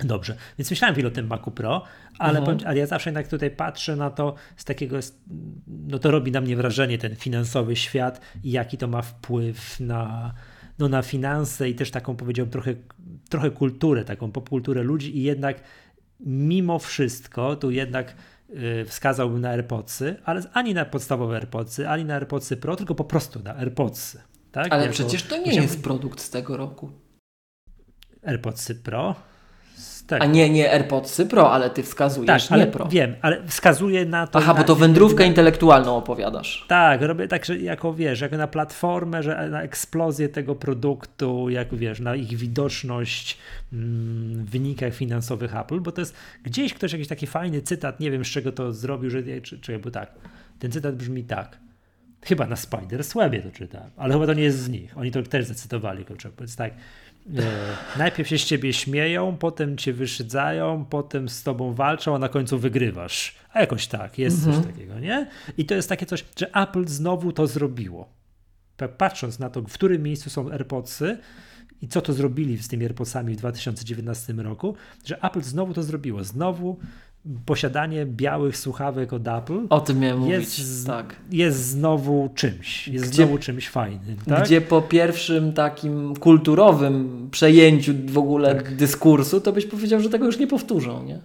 Dobrze, 0.00 0.36
więc 0.58 0.70
myślałem 0.70 0.94
chwilę 0.94 1.08
o 1.08 1.10
tym 1.10 1.26
Macu 1.26 1.50
Pro, 1.50 1.84
ale, 2.18 2.42
uh 2.42 2.48
-huh. 2.48 2.66
ale 2.66 2.78
ja 2.78 2.86
zawsze 2.86 3.10
jednak 3.10 3.28
tutaj 3.28 3.50
patrzę 3.50 3.96
na 3.96 4.10
to 4.10 4.34
z 4.56 4.64
takiego, 4.64 4.96
no 5.66 5.98
to 5.98 6.10
robi 6.10 6.32
na 6.32 6.40
mnie 6.40 6.56
wrażenie 6.56 6.98
ten 6.98 7.16
finansowy 7.16 7.76
świat 7.76 8.20
i 8.44 8.50
jaki 8.50 8.78
to 8.78 8.88
ma 8.88 9.02
wpływ 9.02 9.80
na, 9.80 10.34
no, 10.78 10.88
na 10.88 11.02
finanse 11.02 11.68
i 11.68 11.74
też 11.74 11.90
taką 11.90 12.16
powiedziałbym 12.16 12.52
trochę, 12.52 12.74
trochę 13.28 13.50
kulturę, 13.50 14.04
taką 14.04 14.32
popkulturę 14.32 14.82
ludzi 14.82 15.18
i 15.18 15.22
jednak 15.22 15.60
mimo 16.20 16.78
wszystko 16.78 17.56
tu 17.56 17.70
jednak 17.70 18.14
yy, 18.48 18.84
wskazałbym 18.84 19.40
na 19.40 19.48
AirPodsy, 19.48 20.16
ale 20.24 20.42
ani 20.52 20.74
na 20.74 20.84
podstawowe 20.84 21.36
AirPodsy, 21.36 21.88
ani 21.88 22.04
na 22.04 22.14
AirPodsy 22.14 22.56
Pro, 22.56 22.76
tylko 22.76 22.94
po 22.94 23.04
prostu 23.04 23.42
na 23.42 23.56
AirPodsy. 23.56 24.20
Tak? 24.52 24.72
Ale 24.72 24.82
jako, 24.82 24.94
przecież 24.94 25.22
to 25.22 25.36
nie 25.36 25.54
jest 25.54 25.82
produkt 25.82 26.20
z 26.20 26.30
tego 26.30 26.56
roku. 26.56 26.90
AirPodsy 28.22 28.74
Pro? 28.74 29.14
Tak. 30.06 30.22
A 30.22 30.26
nie, 30.26 30.50
nie 30.50 30.72
AirPodsy 30.72 31.26
Pro, 31.26 31.52
ale 31.52 31.70
ty 31.70 31.82
wskazujesz 31.82 32.46
tak, 32.46 32.58
nie 32.58 32.66
Pro. 32.66 32.86
Wiem, 32.86 33.14
ale 33.22 33.46
wskazuję 33.46 34.06
na 34.06 34.26
to. 34.26 34.38
Aha, 34.38 34.52
na, 34.52 34.58
bo 34.58 34.64
to 34.64 34.76
wędrówkę 34.76 35.24
na, 35.24 35.28
intelektualną 35.28 35.96
opowiadasz. 35.96 36.64
Tak, 36.68 37.02
robię 37.02 37.28
tak, 37.28 37.44
że 37.44 37.58
jako 37.58 37.94
wiesz, 37.94 38.20
jako 38.20 38.36
na 38.36 38.46
platformę, 38.46 39.22
że 39.22 39.48
na 39.50 39.62
eksplozję 39.62 40.28
tego 40.28 40.54
produktu, 40.54 41.50
jak 41.50 41.74
wiesz, 41.74 42.00
na 42.00 42.14
ich 42.14 42.36
widoczność 42.36 43.38
mm, 43.72 44.44
w 44.44 44.50
wynikach 44.50 44.94
finansowych 44.94 45.56
Apple, 45.56 45.80
bo 45.80 45.92
to 45.92 46.00
jest 46.00 46.16
gdzieś 46.42 46.74
ktoś 46.74 46.92
jakiś 46.92 47.08
taki 47.08 47.26
fajny 47.26 47.62
cytat, 47.62 48.00
nie 48.00 48.10
wiem 48.10 48.24
z 48.24 48.28
czego 48.28 48.52
to 48.52 48.72
zrobił, 48.72 49.10
że 49.10 49.22
czy, 49.42 49.60
czy 49.60 49.78
bo 49.78 49.90
tak. 49.90 50.12
Ten 50.58 50.72
cytat 50.72 50.96
brzmi 50.96 51.24
tak. 51.24 51.58
Chyba 52.24 52.46
na 52.46 52.56
Spider 52.56 53.04
Słabie 53.04 53.42
to 53.42 53.50
czytałem, 53.50 53.90
ale 53.96 54.14
chyba 54.14 54.26
to 54.26 54.34
nie 54.34 54.42
jest 54.42 54.58
z 54.58 54.68
nich. 54.68 54.98
Oni 54.98 55.10
to 55.10 55.22
też 55.22 55.44
zacytowali, 55.44 56.04
kurczę, 56.04 56.30
więc 56.38 56.56
tak. 56.56 56.74
E, 57.26 57.98
najpierw 57.98 58.28
się 58.28 58.38
z 58.38 58.44
ciebie 58.44 58.72
śmieją, 58.72 59.36
potem 59.36 59.76
cię 59.76 59.92
wyszydzają, 59.92 60.84
potem 60.84 61.28
z 61.28 61.42
tobą 61.42 61.74
walczą, 61.74 62.14
a 62.14 62.18
na 62.18 62.28
końcu 62.28 62.58
wygrywasz. 62.58 63.34
A 63.52 63.60
jakoś 63.60 63.86
tak, 63.86 64.18
jest 64.18 64.46
mhm. 64.46 64.56
coś 64.56 64.72
takiego, 64.72 64.98
nie? 64.98 65.30
I 65.58 65.64
to 65.64 65.74
jest 65.74 65.88
takie 65.88 66.06
coś, 66.06 66.24
że 66.36 66.54
Apple 66.54 66.86
znowu 66.86 67.32
to 67.32 67.46
zrobiło. 67.46 68.08
Patrząc 68.98 69.38
na 69.38 69.50
to, 69.50 69.62
w 69.62 69.72
którym 69.72 70.02
miejscu 70.02 70.30
są 70.30 70.50
AirPodsy 70.50 71.18
i 71.82 71.88
co 71.88 72.00
to 72.00 72.12
zrobili 72.12 72.58
z 72.58 72.68
tymi 72.68 72.84
AirPodsami 72.84 73.34
w 73.34 73.36
2019 73.36 74.32
roku, 74.32 74.74
że 75.04 75.22
Apple 75.22 75.42
znowu 75.42 75.74
to 75.74 75.82
zrobiło. 75.82 76.24
Znowu 76.24 76.78
posiadanie 77.46 78.06
białych 78.06 78.56
słuchawek 78.56 79.12
od 79.12 79.28
Apple 79.28 79.66
o 79.70 79.80
tym 79.80 79.98
miałem 79.98 80.26
jest, 80.26 80.58
mówić, 80.58 80.86
tak. 80.86 81.16
jest 81.30 81.64
znowu 81.64 82.30
czymś, 82.34 82.88
jest 82.88 83.08
gdzie, 83.08 83.16
znowu 83.16 83.38
czymś 83.38 83.68
fajnym. 83.68 84.16
Tak? 84.28 84.44
Gdzie 84.44 84.60
po 84.60 84.82
pierwszym 84.82 85.52
takim 85.52 86.16
kulturowym 86.16 87.28
przejęciu 87.30 87.92
w 88.06 88.18
ogóle 88.18 88.54
tak. 88.54 88.76
dyskursu, 88.76 89.40
to 89.40 89.52
byś 89.52 89.66
powiedział, 89.66 90.00
że 90.00 90.08
tego 90.08 90.26
już 90.26 90.38
nie 90.38 90.46
powtórzą, 90.46 91.04
nie? 91.04 91.18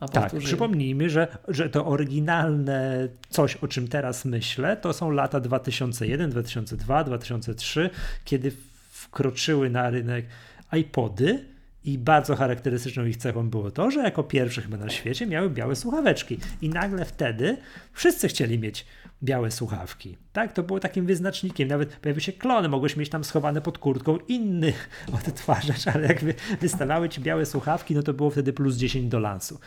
A 0.00 0.08
tak, 0.08 0.36
przypomnijmy, 0.38 1.10
że, 1.10 1.28
że 1.48 1.70
to 1.70 1.86
oryginalne 1.86 3.08
coś, 3.28 3.56
o 3.56 3.68
czym 3.68 3.88
teraz 3.88 4.24
myślę, 4.24 4.76
to 4.76 4.92
są 4.92 5.10
lata 5.10 5.40
2001, 5.40 6.30
2002, 6.30 7.04
2003, 7.04 7.90
kiedy 8.24 8.52
wkroczyły 8.90 9.70
na 9.70 9.90
rynek 9.90 10.26
iPody 10.72 11.44
i 11.84 11.98
bardzo 11.98 12.36
charakterystyczną 12.36 13.04
ich 13.04 13.16
cechą 13.16 13.50
było 13.50 13.70
to, 13.70 13.90
że 13.90 14.02
jako 14.02 14.22
pierwsze 14.22 14.62
chyba 14.62 14.76
na 14.76 14.90
świecie 14.90 15.26
miały 15.26 15.50
białe 15.50 15.76
słuchaweczki. 15.76 16.38
I 16.62 16.68
nagle 16.68 17.04
wtedy 17.04 17.56
wszyscy 17.92 18.28
chcieli 18.28 18.58
mieć 18.58 18.86
białe 19.22 19.50
słuchawki. 19.50 20.16
Tak, 20.32 20.52
to 20.52 20.62
było 20.62 20.80
takim 20.80 21.06
wyznacznikiem. 21.06 21.68
Nawet 21.68 21.96
pojawiły 21.96 22.20
się 22.20 22.32
klony, 22.32 22.68
mogłeś 22.68 22.96
mieć 22.96 23.08
tam 23.08 23.24
schowane 23.24 23.60
pod 23.60 23.78
kurtką 23.78 24.18
inny 24.28 24.72
odtwarzacz, 25.26 25.86
ale 25.86 26.08
jak 26.08 26.20
wystawały 26.60 27.08
ci 27.08 27.20
białe 27.20 27.46
słuchawki, 27.46 27.94
no 27.94 28.02
to 28.02 28.14
było 28.14 28.30
wtedy 28.30 28.52
plus 28.52 28.76
10 28.76 29.08
do 29.08 29.18
lansu. 29.18 29.58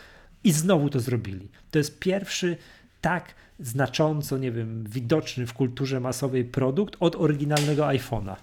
I 0.44 0.52
znowu 0.52 0.88
to 0.88 1.00
zrobili. 1.00 1.48
To 1.70 1.78
jest 1.78 1.98
pierwszy 1.98 2.56
tak 3.00 3.34
znacząco, 3.60 4.38
nie 4.38 4.52
wiem, 4.52 4.84
widoczny 4.88 5.46
w 5.46 5.52
kulturze 5.52 6.00
masowej 6.00 6.44
produkt 6.44 6.96
od 7.00 7.16
oryginalnego 7.16 7.84
iPhone'a. 7.84 8.36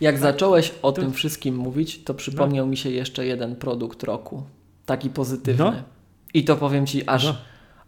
Jak 0.00 0.14
tak? 0.14 0.22
zacząłeś 0.22 0.74
o 0.82 0.92
to... 0.92 1.02
tym 1.02 1.12
wszystkim 1.12 1.56
mówić, 1.56 2.04
to 2.04 2.14
przypomniał 2.14 2.66
no. 2.66 2.70
mi 2.70 2.76
się 2.76 2.90
jeszcze 2.90 3.26
jeden 3.26 3.56
produkt 3.56 4.02
roku. 4.02 4.42
Taki 4.86 5.10
pozytywny. 5.10 5.64
No. 5.64 5.82
I 6.34 6.44
to 6.44 6.56
powiem 6.56 6.86
ci, 6.86 7.08
aż, 7.08 7.24
no. 7.24 7.36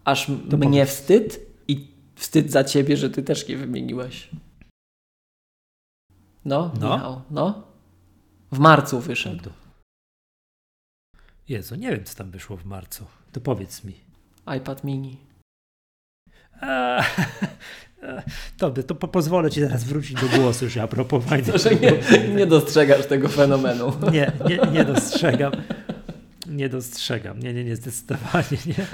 aż 0.05 0.28
mnie 0.28 0.59
powiedz. 0.59 0.89
wstyd 0.89 1.41
i 1.69 1.89
wstyd 2.15 2.51
za 2.51 2.65
ciebie, 2.65 2.97
że 2.97 3.11
ty 3.11 3.23
też 3.23 3.49
nie 3.49 3.57
wymieniłeś. 3.57 4.31
No, 6.45 6.73
no. 6.81 6.95
Michał, 6.97 7.23
no. 7.31 7.62
W 8.53 8.59
marcu 8.59 9.01
wyszedł. 9.01 9.51
Jezu, 11.49 11.74
nie 11.74 11.91
wiem, 11.91 12.05
co 12.05 12.15
tam 12.15 12.31
wyszło 12.31 12.57
w 12.57 12.65
marcu. 12.65 13.07
To 13.32 13.41
powiedz 13.41 13.85
mi. 13.85 13.95
iPad 14.57 14.85
mini. 14.85 15.16
To, 18.59 18.71
to 18.71 18.95
po, 18.95 19.09
pozwolę 19.09 19.51
ci 19.51 19.61
teraz 19.61 19.85
wrócić 19.85 20.21
do 20.21 20.39
głosu 20.39 20.65
już 20.65 20.77
a 20.77 20.89
propos 20.89 21.25
że 21.55 21.71
nie, 21.75 21.93
nie 22.35 22.47
dostrzegasz 22.47 23.07
tego 23.07 23.29
fenomenu. 23.29 23.93
Nie, 24.13 24.33
nie, 24.49 24.59
nie 24.73 24.85
dostrzegam. 24.85 25.53
Nie 26.47 26.69
dostrzegam. 26.69 27.41
Nie, 27.41 27.55
nie, 27.55 27.65
nie, 27.65 27.77
zdecydowanie 27.77 28.59
nie. 28.67 28.87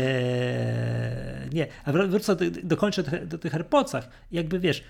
Eee, 0.00 1.50
nie. 1.52 1.66
A 1.84 1.92
wrócę, 1.92 2.36
do, 2.36 2.44
dokończę 2.62 3.02
do, 3.02 3.26
do 3.26 3.38
tych 3.38 3.54
AirPodsach. 3.54 4.08
Jakby 4.32 4.60
wiesz, 4.60 4.84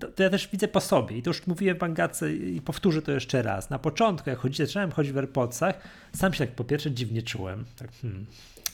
to, 0.00 0.08
to, 0.08 0.22
ja 0.22 0.30
też 0.30 0.48
widzę 0.48 0.68
po 0.68 0.80
sobie 0.80 1.18
i 1.18 1.22
to 1.22 1.30
już 1.30 1.46
mówiłem 1.46 1.78
w 1.78 1.82
Angace 1.82 2.32
i 2.32 2.60
powtórzę 2.60 3.02
to 3.02 3.12
jeszcze 3.12 3.42
raz. 3.42 3.70
Na 3.70 3.78
początku, 3.78 4.30
jak 4.30 4.38
chodzi, 4.38 4.66
zacząłem 4.66 4.90
chodzić 4.90 5.12
w 5.12 5.18
AirPodsach, 5.18 5.78
sam 6.12 6.32
się 6.32 6.46
tak 6.46 6.54
po 6.54 6.64
pierwsze 6.64 6.90
dziwnie 6.90 7.22
czułem. 7.22 7.64
Tak, 7.76 7.90
hmm, 8.02 8.26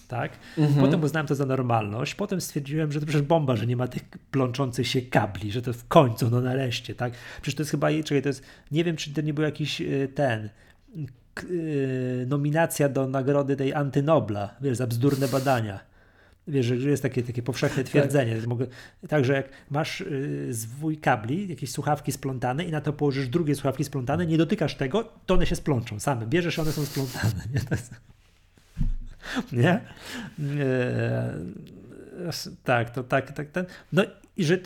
tak? 0.08 0.32
Mhm. 0.58 0.80
Potem 0.80 1.02
uznałem 1.02 1.26
to 1.26 1.34
za 1.34 1.46
normalność, 1.46 2.14
potem 2.14 2.40
stwierdziłem, 2.40 2.92
że 2.92 3.00
to 3.00 3.06
przecież 3.06 3.22
bomba, 3.22 3.56
że 3.56 3.66
nie 3.66 3.76
ma 3.76 3.88
tych 3.88 4.02
plączących 4.30 4.88
się 4.88 5.02
kabli, 5.02 5.52
że 5.52 5.62
to 5.62 5.72
w 5.72 5.88
końcu, 5.88 6.30
no 6.30 6.40
nareszcie, 6.40 6.94
tak? 6.94 7.12
Przecież 7.42 7.54
to 7.54 7.62
jest 7.62 7.70
chyba, 7.70 7.88
czekaj, 7.90 8.22
to 8.22 8.28
jest, 8.28 8.42
nie 8.70 8.84
wiem, 8.84 8.96
czy 8.96 9.14
to 9.14 9.20
nie 9.20 9.34
był 9.34 9.44
jakiś 9.44 9.80
e, 9.80 10.08
ten, 10.14 10.48
e, 10.98 11.42
nominacja 12.26 12.88
do 12.88 13.08
nagrody 13.08 13.56
tej 13.56 13.74
Antynobla, 13.74 14.54
wiesz, 14.60 14.76
za 14.76 14.86
bzdurne 14.86 15.28
badania. 15.28 15.94
Wiesz, 16.48 16.66
że 16.66 16.90
jest 16.90 17.02
takie, 17.02 17.22
takie 17.22 17.42
powszechne 17.42 17.82
tak. 17.82 17.90
twierdzenie. 17.90 18.36
Tak. 18.36 18.68
Także 19.08 19.32
jak 19.32 19.48
masz 19.70 20.00
y, 20.00 20.46
zwój 20.50 20.96
kabli, 20.96 21.48
jakieś 21.48 21.70
słuchawki 21.70 22.12
splątane 22.12 22.64
i 22.64 22.70
na 22.70 22.80
to 22.80 22.92
położysz 22.92 23.28
drugie 23.28 23.54
słuchawki 23.54 23.84
splątane, 23.84 24.26
nie 24.26 24.38
dotykasz 24.38 24.74
tego, 24.74 25.12
to 25.26 25.34
one 25.34 25.46
się 25.46 25.56
splączą 25.56 26.00
same. 26.00 26.26
Bierzesz, 26.26 26.58
one 26.58 26.72
są 26.72 26.84
splątane. 26.84 27.32
Nie? 27.54 27.60
Nie? 29.52 29.80
Tak, 32.64 32.90
to 32.90 33.04
tak, 33.04 33.32
tak, 33.32 33.50
ten. 33.50 33.66
No 33.92 34.02
i 34.36 34.44
że 34.44 34.58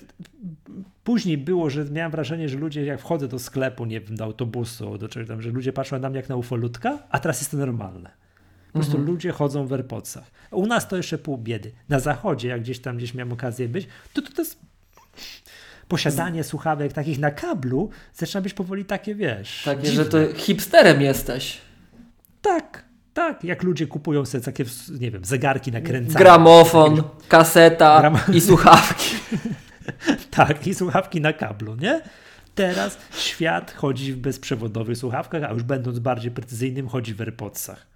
później 1.04 1.38
było, 1.38 1.70
że 1.70 1.84
miałem 1.84 2.12
wrażenie, 2.12 2.48
że 2.48 2.58
ludzie, 2.58 2.84
jak 2.84 3.00
wchodzę 3.00 3.28
do 3.28 3.38
sklepu, 3.38 3.84
nie 3.84 4.00
wiem, 4.00 4.16
do 4.16 4.24
autobusu, 4.24 4.98
do 4.98 5.08
czegoś 5.08 5.28
tam, 5.28 5.42
że 5.42 5.50
ludzie 5.50 5.72
patrzą 5.72 5.98
na 5.98 6.10
mnie 6.10 6.16
jak 6.16 6.28
na 6.28 6.36
ufolutka, 6.36 6.98
a 7.10 7.18
teraz 7.18 7.40
jest 7.40 7.50
to 7.50 7.56
normalne. 7.56 8.10
Po 8.66 8.72
prostu 8.72 8.96
mhm. 8.96 9.12
ludzie 9.14 9.32
chodzą 9.32 9.66
w 9.66 9.72
AirPodsach. 9.72 10.30
U 10.50 10.66
nas 10.66 10.88
to 10.88 10.96
jeszcze 10.96 11.18
pół 11.18 11.38
biedy. 11.38 11.72
Na 11.88 12.00
zachodzie, 12.00 12.48
jak 12.48 12.60
gdzieś 12.60 12.78
tam 12.80 12.96
gdzieś 12.96 13.14
miałem 13.14 13.32
okazję 13.32 13.68
być, 13.68 13.88
to 14.12 14.22
to, 14.22 14.32
to 14.32 14.42
jest 14.42 14.58
posiadanie 15.88 16.44
słuchawek 16.44 16.92
takich 16.92 17.18
na 17.18 17.30
kablu 17.30 17.90
zaczyna 18.14 18.40
być 18.40 18.54
powoli 18.54 18.84
takie, 18.84 19.14
wiesz. 19.14 19.62
Takie, 19.64 19.82
dziwne. 19.82 20.04
że 20.04 20.10
to 20.10 20.34
hipsterem 20.34 21.02
jesteś. 21.02 21.58
Tak, 22.42 22.84
tak, 23.18 23.44
jak 23.44 23.62
ludzie 23.62 23.86
kupują 23.86 24.26
sobie 24.26 24.44
takie, 24.44 24.64
nie 25.00 25.10
wiem, 25.10 25.24
zegarki 25.24 25.72
nakręcane. 25.72 26.18
Gramofon, 26.18 27.02
kaseta 27.28 28.00
Gram... 28.00 28.18
i 28.32 28.40
słuchawki. 28.40 29.16
tak, 30.36 30.66
i 30.66 30.74
słuchawki 30.74 31.20
na 31.20 31.32
kablu, 31.32 31.76
nie? 31.76 32.00
Teraz 32.54 32.98
świat 33.16 33.74
chodzi 33.76 34.12
w 34.12 34.16
bezprzewodowych 34.16 34.98
słuchawkach, 34.98 35.42
a 35.42 35.52
już 35.52 35.62
będąc 35.62 35.98
bardziej 35.98 36.30
precyzyjnym, 36.30 36.88
chodzi 36.88 37.14
w 37.14 37.20
AirPodsach. 37.20 37.86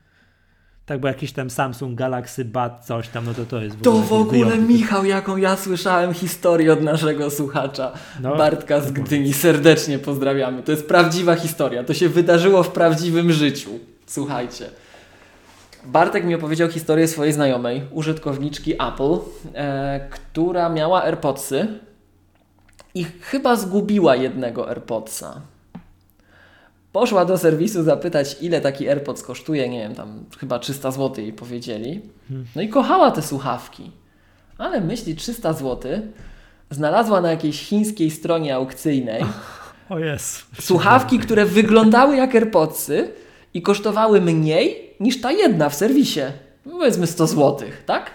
Tak, 0.87 1.01
bo 1.01 1.09
jakiś 1.09 1.33
tam 1.33 1.51
Samsung 1.51 1.99
Galaxy 1.99 2.45
Bad 2.45 2.87
coś 2.87 3.09
tam, 3.09 3.25
no 3.25 3.35
to 3.35 3.47
to 3.47 3.63
jest 3.63 3.77
w 3.77 3.83
To 3.83 3.93
w 3.93 4.13
ogóle, 4.13 4.45
wyjątek. 4.45 4.69
Michał, 4.69 5.05
jaką 5.05 5.37
ja 5.37 5.57
słyszałem 5.57 6.15
historię 6.15 6.73
od 6.73 6.83
naszego 6.83 7.31
słuchacza, 7.31 7.93
no, 8.21 8.37
Bartka 8.37 8.81
z 8.81 8.93
Gdyni. 8.93 9.33
Serdecznie 9.33 9.99
pozdrawiamy. 9.99 10.63
To 10.63 10.73
jest 10.73 10.89
prawdziwa 10.89 11.35
historia. 11.35 11.85
To 11.85 11.95
się 11.95 12.09
wydarzyło 12.09 12.63
w 12.63 12.69
prawdziwym 12.71 13.33
życiu. 13.33 13.71
Słuchajcie. 14.07 14.82
Bartek 15.85 16.25
mi 16.25 16.35
opowiedział 16.35 16.69
historię 16.69 17.09
swojej 17.09 17.33
znajomej, 17.33 17.83
użytkowniczki 17.91 18.73
Apple, 18.75 19.19
e, 19.55 20.09
która 20.11 20.69
miała 20.69 21.03
AirPodsy 21.03 21.69
i 22.95 23.05
chyba 23.05 23.57
zgubiła 23.57 24.17
jednego 24.17 24.69
AirPodsa. 24.69 25.41
Poszła 26.93 27.25
do 27.25 27.39
serwisu 27.39 27.83
zapytać, 27.83 28.37
ile 28.41 28.61
taki 28.61 28.89
AirPods 28.89 29.23
kosztuje, 29.23 29.69
nie 29.69 29.79
wiem, 29.79 29.95
tam 29.95 30.25
chyba 30.39 30.59
300 30.59 30.91
zł 30.91 31.25
jej 31.25 31.33
powiedzieli. 31.33 32.01
No 32.57 32.63
i 32.63 32.69
kochała 32.69 33.11
te 33.11 33.23
słuchawki. 33.23 33.91
Ale 34.59 34.81
myśli 34.81 35.17
300 35.17 35.53
zł 35.53 35.93
znalazła 36.71 37.21
na 37.21 37.31
jakiejś 37.31 37.67
chińskiej 37.67 38.11
stronie 38.11 38.55
aukcyjnej 38.55 39.25
o 39.89 39.99
jest. 39.99 40.47
słuchawki, 40.61 41.19
które 41.19 41.47
wyglądały 41.47 42.17
jak 42.17 42.35
AirPodsy 42.35 43.13
i 43.55 43.63
kosztowały 43.63 44.21
mniej 44.21 44.95
niż 45.01 45.21
ta 45.21 45.33
jedna 45.33 45.69
w 45.69 45.75
serwisie. 45.75 46.21
No 46.67 46.73
powiedzmy 46.73 47.07
100 47.07 47.27
zł, 47.27 47.69
tak? 47.87 48.11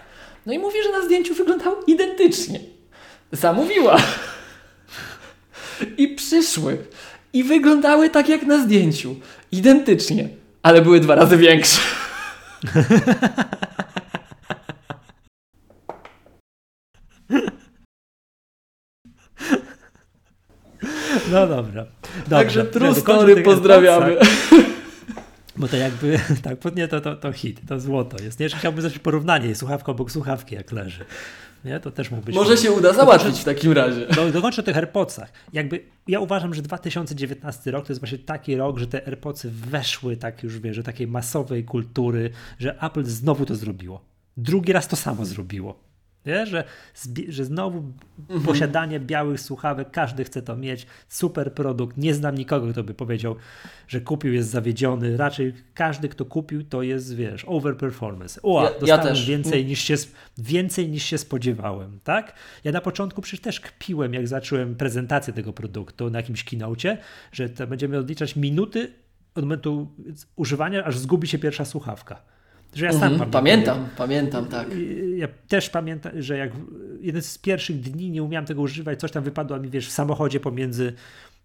No 0.45 0.53
i 0.53 0.59
mówi, 0.59 0.83
że 0.83 0.91
na 0.91 1.05
zdjęciu 1.05 1.33
wyglądał 1.33 1.75
identycznie. 1.87 2.59
Zamówiła. 3.31 3.97
I 5.97 6.07
przyszły. 6.07 6.77
I 7.33 7.43
wyglądały 7.43 8.09
tak 8.09 8.29
jak 8.29 8.43
na 8.43 8.63
zdjęciu. 8.63 9.15
Identycznie. 9.51 10.29
Ale 10.63 10.81
były 10.81 10.99
dwa 10.99 11.15
razy 11.15 11.37
większe. 11.37 11.81
No 21.31 21.47
dobra. 21.47 21.85
Dobrze. 22.15 22.29
Także 22.29 22.65
true 22.65 22.95
story 22.95 23.43
pozdrawiamy. 23.43 24.17
Bo 25.57 25.67
to 25.67 25.77
jakby, 25.77 26.19
tak, 26.43 26.75
nie, 26.75 26.87
to, 26.87 27.01
to, 27.01 27.15
to 27.15 27.31
hit, 27.31 27.61
to 27.67 27.79
złoto 27.79 28.23
jest. 28.23 28.39
Nie, 28.39 28.49
chciałbym 28.49 28.81
zrobić 28.81 28.99
porównanie, 28.99 29.55
słuchawka 29.55 29.91
obok 29.91 30.11
słuchawki, 30.11 30.55
jak 30.55 30.71
leży. 30.71 31.05
Nie, 31.65 31.79
to 31.79 31.91
też 31.91 32.11
mógł 32.11 32.23
być. 32.23 32.35
Może 32.35 32.57
się 32.57 32.71
uda 32.71 32.93
załatwić 32.93 33.39
w 33.39 33.43
takim 33.43 33.71
razie. 33.71 34.07
Do, 34.07 34.31
dokończę 34.31 34.61
o 34.61 34.65
tych 34.65 34.77
AirPodsach. 34.77 35.31
Jakby 35.53 35.83
ja 36.07 36.19
uważam, 36.19 36.53
że 36.53 36.61
2019 36.61 37.71
rok 37.71 37.85
to 37.85 37.93
jest 37.93 38.01
właśnie 38.01 38.17
taki 38.17 38.55
rok, 38.55 38.79
że 38.79 38.87
te 38.87 39.07
AirPodsy 39.07 39.51
weszły 39.51 40.17
tak 40.17 40.43
już, 40.43 40.59
wiesz, 40.59 40.75
że 40.75 40.83
takiej 40.83 41.07
masowej 41.07 41.63
kultury, 41.63 42.29
że 42.59 42.81
Apple 42.81 43.03
znowu 43.03 43.45
to 43.45 43.55
zrobiło. 43.55 44.01
Drugi 44.37 44.73
raz 44.73 44.87
to 44.87 44.95
samo 44.95 45.25
zrobiło. 45.25 45.86
Nie? 46.25 46.45
Że, 46.45 46.63
że 47.29 47.45
znowu 47.45 47.83
mhm. 48.19 48.41
posiadanie 48.41 48.99
białych 48.99 49.41
słuchawek, 49.41 49.91
każdy 49.91 50.23
chce 50.23 50.41
to 50.41 50.55
mieć, 50.55 50.87
super 51.07 51.53
produkt. 51.53 51.97
Nie 51.97 52.13
znam 52.13 52.35
nikogo, 52.35 52.71
kto 52.71 52.83
by 52.83 52.93
powiedział, 52.93 53.35
że 53.87 54.01
kupił, 54.01 54.33
jest 54.33 54.49
zawiedziony. 54.49 55.17
Raczej 55.17 55.53
każdy, 55.73 56.09
kto 56.09 56.25
kupił, 56.25 56.63
to 56.63 56.81
jest, 56.81 57.15
wiesz, 57.15 57.45
overperformance. 57.47 58.41
O, 58.43 58.63
ja, 58.63 58.79
dostałem 58.79 59.15
ja 59.15 59.25
więcej, 59.25 59.65
niż 59.65 59.79
się, 59.79 59.95
więcej 60.37 60.89
niż 60.89 61.03
się 61.03 61.17
spodziewałem, 61.17 61.99
tak? 62.03 62.33
Ja 62.63 62.71
na 62.71 62.81
początku 62.81 63.21
przecież 63.21 63.41
też 63.41 63.59
kpiłem, 63.59 64.13
jak 64.13 64.27
zacząłem 64.27 64.75
prezentację 64.75 65.33
tego 65.33 65.53
produktu 65.53 66.09
na 66.09 66.19
jakimś 66.19 66.43
keynote, 66.43 66.97
że 67.31 67.49
będziemy 67.67 67.97
odliczać 67.97 68.35
minuty 68.35 68.93
od 69.35 69.43
momentu 69.43 69.87
używania, 70.35 70.83
aż 70.83 70.97
zgubi 70.97 71.27
się 71.27 71.39
pierwsza 71.39 71.65
słuchawka. 71.65 72.36
Że 72.75 72.85
ja 72.85 72.93
sam 72.93 73.13
mhm, 73.13 73.31
pamiętam. 73.31 73.87
Pamiętam, 73.97 74.41
pamiętam, 74.41 74.45
tak. 74.45 74.67
Ja 75.17 75.27
też 75.47 75.69
pamiętam, 75.69 76.21
że 76.21 76.37
jak 76.37 76.51
jeden 77.01 77.21
z 77.21 77.37
pierwszych 77.37 77.79
dni 77.81 78.11
nie 78.11 78.23
umiałem 78.23 78.45
tego 78.45 78.61
używać, 78.61 78.99
coś 78.99 79.11
tam 79.11 79.23
wypadło 79.23 79.59
mi, 79.59 79.69
wiesz, 79.69 79.87
w 79.87 79.91
samochodzie 79.91 80.39
pomiędzy 80.39 80.93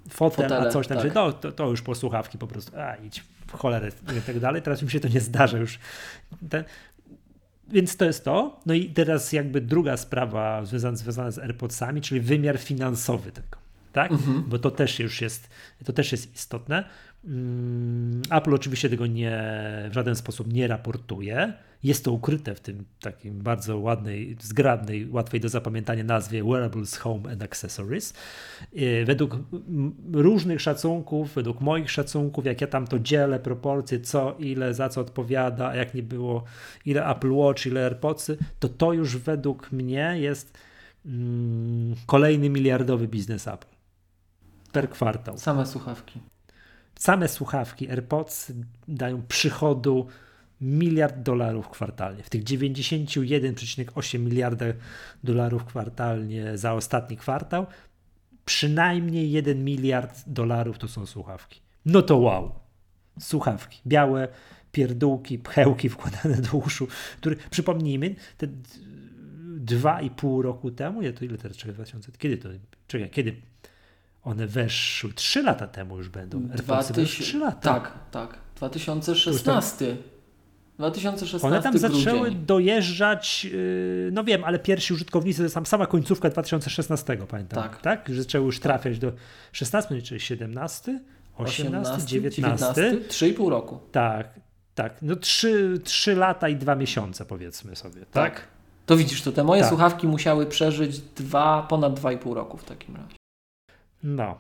fotel, 0.09 0.49
Fotele, 0.49 0.69
a 0.69 0.70
coś 0.70 0.86
tam, 0.86 0.99
tak. 0.99 1.07
że 1.07 1.12
no, 1.15 1.32
to, 1.32 1.53
to 1.53 1.70
już 1.70 1.82
po 1.82 1.94
słuchawki 1.94 2.39
po 2.39 2.47
prostu, 2.47 2.77
a 2.77 2.94
idź 2.94 3.24
w 3.47 3.53
cholerę 3.53 3.89
i 4.19 4.20
tak 4.20 4.40
dalej. 4.40 4.62
Teraz 4.62 4.82
mi 4.82 4.90
się 4.90 5.01
to 5.01 5.09
nie 5.09 5.20
zdarza 5.20 5.59
już. 5.59 5.78
Ten, 6.51 6.65
więc 7.69 7.97
to 7.97 8.05
jest 8.05 8.24
to. 8.24 8.61
No 8.66 8.74
i 8.74 8.90
teraz 8.90 9.32
jakby 9.32 9.61
druga 9.61 9.97
sprawa 9.97 10.65
związana, 10.65 10.97
związana 10.97 11.31
z 11.31 11.39
AirPodsami, 11.39 12.01
czyli 12.01 12.20
wymiar 12.20 12.59
finansowy 12.59 13.32
tego. 13.32 13.57
Tak? 13.93 14.12
Mhm. 14.12 14.44
Bo 14.47 14.59
to 14.59 14.70
też 14.70 14.99
już 14.99 15.20
jest, 15.20 15.51
to 15.85 15.93
też 15.93 16.12
jest 16.12 16.35
istotne. 16.35 16.85
Mm, 17.24 18.23
Apple 18.31 18.55
oczywiście 18.55 18.90
tego 18.90 19.07
nie, 19.07 19.43
w 19.90 19.94
żaden 19.94 20.16
sposób 20.16 20.53
nie 20.53 20.66
raportuje. 20.66 21.53
Jest 21.82 22.05
to 22.05 22.12
ukryte 22.12 22.55
w 22.55 22.61
tym 22.61 22.85
takim 23.01 23.43
bardzo 23.43 23.78
ładnej, 23.78 24.36
zgrabnej, 24.40 25.11
łatwej 25.11 25.40
do 25.40 25.49
zapamiętania 25.49 26.05
nazwie 26.05 26.44
Wearables 26.44 26.97
Home 26.97 27.31
and 27.31 27.43
Accessories. 27.43 28.15
Y, 28.77 29.05
według 29.07 29.39
różnych 30.12 30.61
szacunków, 30.61 31.35
według 31.35 31.61
moich 31.61 31.90
szacunków, 31.90 32.47
jak 32.47 32.61
ja 32.61 32.66
tam 32.66 32.86
to 32.86 32.99
dzielę, 32.99 33.40
proporcje, 33.40 34.01
co, 34.01 34.36
ile, 34.39 34.74
za 34.74 34.89
co 34.89 35.01
odpowiada, 35.01 35.69
a 35.69 35.77
jak 35.77 35.94
nie 35.94 36.03
było, 36.03 36.44
ile 36.86 37.07
Apple 37.07 37.32
Watch, 37.32 37.66
ile 37.66 37.85
AirPodsy, 37.85 38.39
to 38.61 38.69
to 38.69 38.93
już 38.93 39.16
według 39.16 39.73
mnie 39.73 40.15
jest 40.19 40.59
mm, 41.07 41.94
kolejny 42.07 42.51
miliardowy 42.51 43.09
biznes 43.09 43.49
Apple 43.49 43.73
per 44.73 44.90
kwartał. 44.90 45.39
Same 45.39 45.66
słuchawki. 45.66 46.31
Same 47.02 47.28
słuchawki 47.28 47.90
AirPods 47.90 48.52
dają 48.88 49.22
przychodu 49.28 50.06
miliard 50.60 51.22
dolarów 51.22 51.68
kwartalnie. 51.68 52.22
W 52.22 52.30
tych 52.30 52.44
91,8 52.44 54.18
miliarda 54.18 54.66
dolarów 55.24 55.64
kwartalnie 55.64 56.58
za 56.58 56.72
ostatni 56.72 57.16
kwartał, 57.16 57.66
przynajmniej 58.44 59.30
1 59.30 59.64
miliard 59.64 60.22
dolarów 60.26 60.78
to 60.78 60.88
są 60.88 61.06
słuchawki. 61.06 61.60
No 61.86 62.02
to 62.02 62.16
wow. 62.16 62.52
Słuchawki. 63.20 63.80
Białe 63.86 64.28
pierdółki, 64.72 65.38
pchełki 65.38 65.88
wkładane 65.88 66.36
do 66.36 66.58
uszu, 66.58 66.88
które, 67.16 67.36
przypomnijmy, 67.50 68.14
te 68.36 68.46
dwa 69.56 70.00
i 70.00 70.10
pół 70.10 70.42
roku 70.42 70.70
temu, 70.70 71.02
ja 71.02 71.12
to 71.12 71.24
ile 71.24 71.38
teraz, 71.38 71.56
czekaj, 71.56 71.74
2000, 71.74 72.12
kiedy 72.18 72.36
to, 72.36 72.48
czekaj, 72.86 73.10
kiedy 73.10 73.51
one 74.23 74.47
weszły? 74.47 75.12
Trzy 75.12 75.43
lata 75.43 75.66
temu 75.66 75.97
już 75.99 76.09
będą. 76.09 76.40
Dwa 76.40 76.85
tyś... 76.85 77.35
lata. 77.35 77.74
Tak, 77.74 77.93
tak. 78.11 78.39
2016. 78.57 79.97
2016 80.78 81.47
One 81.47 81.62
tam 81.62 81.73
grudzień. 81.73 82.05
zaczęły 82.05 82.31
dojeżdżać, 82.31 83.44
yy, 83.44 84.11
no 84.12 84.24
wiem, 84.24 84.44
ale 84.44 84.59
pierwsi 84.59 84.94
użytkownicy 84.94 85.49
to 85.49 85.55
tam 85.55 85.66
sama 85.66 85.86
końcówka 85.86 86.31
2016, 86.31 87.16
pamiętam. 87.28 87.62
Tak. 87.62 87.81
tak? 87.81 88.09
Że 88.09 88.23
zaczęły 88.23 88.47
już 88.47 88.61
trafiać 88.61 88.99
do 88.99 89.12
16, 89.53 90.03
czyli 90.03 90.20
17, 90.20 91.01
18, 91.36 91.62
18 91.62 92.07
19. 92.07 92.74
19 92.74 93.09
3,5 93.09 93.49
roku. 93.49 93.78
Tak, 93.93 94.40
tak. 94.74 94.97
No 95.03 95.16
3, 95.16 95.81
3 95.85 96.15
lata 96.15 96.49
i 96.49 96.57
2 96.57 96.74
miesiące 96.74 97.24
powiedzmy 97.24 97.77
sobie, 97.77 98.01
tak? 98.01 98.35
tak. 98.35 98.47
To 98.86 98.97
widzisz, 98.97 99.23
to 99.23 99.32
te 99.32 99.44
moje 99.44 99.61
tak. 99.61 99.69
słuchawki 99.69 100.07
musiały 100.07 100.47
przeżyć 100.47 100.99
dwa, 100.99 101.66
ponad 101.69 102.01
2,5 102.01 102.35
roku 102.35 102.57
w 102.57 102.65
takim 102.65 102.97
razie. 102.97 103.22
No. 104.02 104.38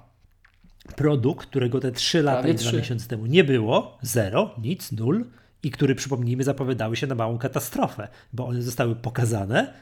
Produkt, 0.96 1.46
którego 1.46 1.80
te 1.80 1.92
3 1.92 2.22
lata 2.22 2.38
Prawie 2.38 2.54
i 2.54 2.56
2 2.56 2.72
miesiące 2.72 3.08
temu 3.08 3.26
nie 3.26 3.44
było, 3.44 3.98
zero, 4.02 4.50
nic, 4.58 4.92
nul 4.92 5.24
i 5.62 5.70
który, 5.70 5.94
przypomnijmy, 5.94 6.44
zapowiadały 6.44 6.96
się 6.96 7.06
na 7.06 7.14
małą 7.14 7.38
katastrofę, 7.38 8.08
bo 8.32 8.46
one 8.46 8.62
zostały 8.62 8.96
pokazane. 8.96 9.72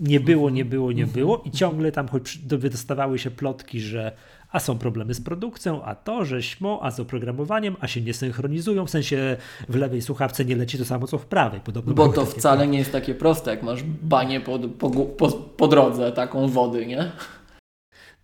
Nie 0.00 0.20
było, 0.20 0.50
nie 0.50 0.64
było, 0.64 0.92
nie 0.92 1.06
było 1.06 1.42
i 1.44 1.50
ciągle 1.50 1.92
tam 1.92 2.08
choć 2.08 2.38
wydostawały 2.38 3.18
się 3.18 3.30
plotki, 3.30 3.80
że 3.80 4.12
a 4.52 4.60
są 4.60 4.78
problemy 4.78 5.14
z 5.14 5.20
produkcją, 5.20 5.84
a 5.84 5.94
to, 5.94 6.24
że 6.24 6.42
śmo, 6.42 6.80
a 6.82 6.90
z 6.90 7.00
oprogramowaniem, 7.00 7.76
a 7.80 7.86
się 7.86 8.00
nie 8.00 8.14
synchronizują, 8.14 8.86
w 8.86 8.90
sensie 8.90 9.36
w 9.68 9.76
lewej 9.76 10.02
słuchawce 10.02 10.44
nie 10.44 10.56
leci 10.56 10.78
to 10.78 10.84
samo, 10.84 11.06
co 11.06 11.18
w 11.18 11.26
prawej. 11.26 11.60
Podobno 11.60 11.94
Bo 11.94 12.08
to 12.08 12.26
wcale 12.26 12.66
nie 12.66 12.78
jest 12.78 12.92
takie 12.92 13.14
proste, 13.14 13.50
jak 13.50 13.62
masz 13.62 13.82
banie 13.82 14.40
po, 14.40 14.58
po, 14.58 14.90
po, 14.90 15.28
po 15.32 15.68
drodze 15.68 16.12
taką 16.12 16.48
wody, 16.48 16.86
nie? 16.86 17.12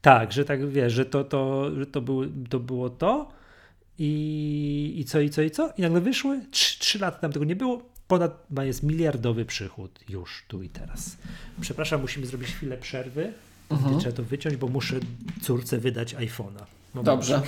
Tak, 0.07 0.33
że 0.33 0.45
tak 0.45 0.69
wiesz, 0.69 0.93
że 0.93 1.05
to, 1.05 1.25
to, 1.25 1.71
że 1.79 1.87
to, 1.87 2.01
było, 2.01 2.23
to 2.51 2.61
było 2.61 2.91
to 2.91 3.33
i, 3.99 4.95
i 4.97 5.05
co, 5.05 5.21
i 5.21 5.31
co, 5.31 5.43
i 5.43 5.51
co? 5.51 5.73
I 5.79 5.83
nagle 5.83 6.01
wyszły, 6.01 6.41
trzy, 6.51 6.79
trzy 6.79 6.99
lata 6.99 7.19
tam 7.19 7.33
tego 7.33 7.45
nie 7.45 7.57
było, 7.57 7.83
ponad 8.09 8.47
jest 8.63 8.83
miliardowy 8.83 9.45
przychód 9.45 10.01
już 10.09 10.45
tu 10.49 10.63
i 10.63 10.69
teraz. 10.69 11.17
Przepraszam, 11.61 12.01
musimy 12.01 12.27
zrobić 12.27 12.49
chwilę 12.49 12.77
przerwy. 12.77 13.33
Mhm. 13.71 14.01
Trzeba 14.01 14.17
to 14.17 14.23
wyciąć, 14.23 14.57
bo 14.57 14.69
muszę 14.69 14.97
córce 15.43 15.79
wydać 15.79 16.15
iPhone'a. 16.15 16.65
Dobrze. 17.03 17.43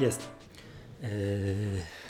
Jest. 0.00 0.28
Eee... 1.02 2.01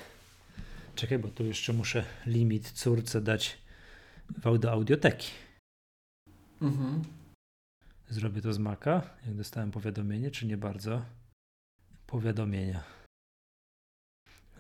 Czekaj, 1.02 1.18
bo 1.18 1.28
tu 1.28 1.44
jeszcze 1.44 1.72
muszę 1.72 2.04
limit 2.26 2.70
córce 2.70 3.20
dać 3.20 3.58
do 4.60 4.72
audioteki. 4.72 5.30
Mhm. 6.60 7.02
Zrobię 8.08 8.42
to 8.42 8.52
z 8.52 8.58
Maca, 8.58 9.02
jak 9.26 9.34
dostałem 9.34 9.70
powiadomienie, 9.70 10.30
czy 10.30 10.46
nie 10.46 10.56
bardzo? 10.56 11.04
Powiadomienia. 12.06 12.82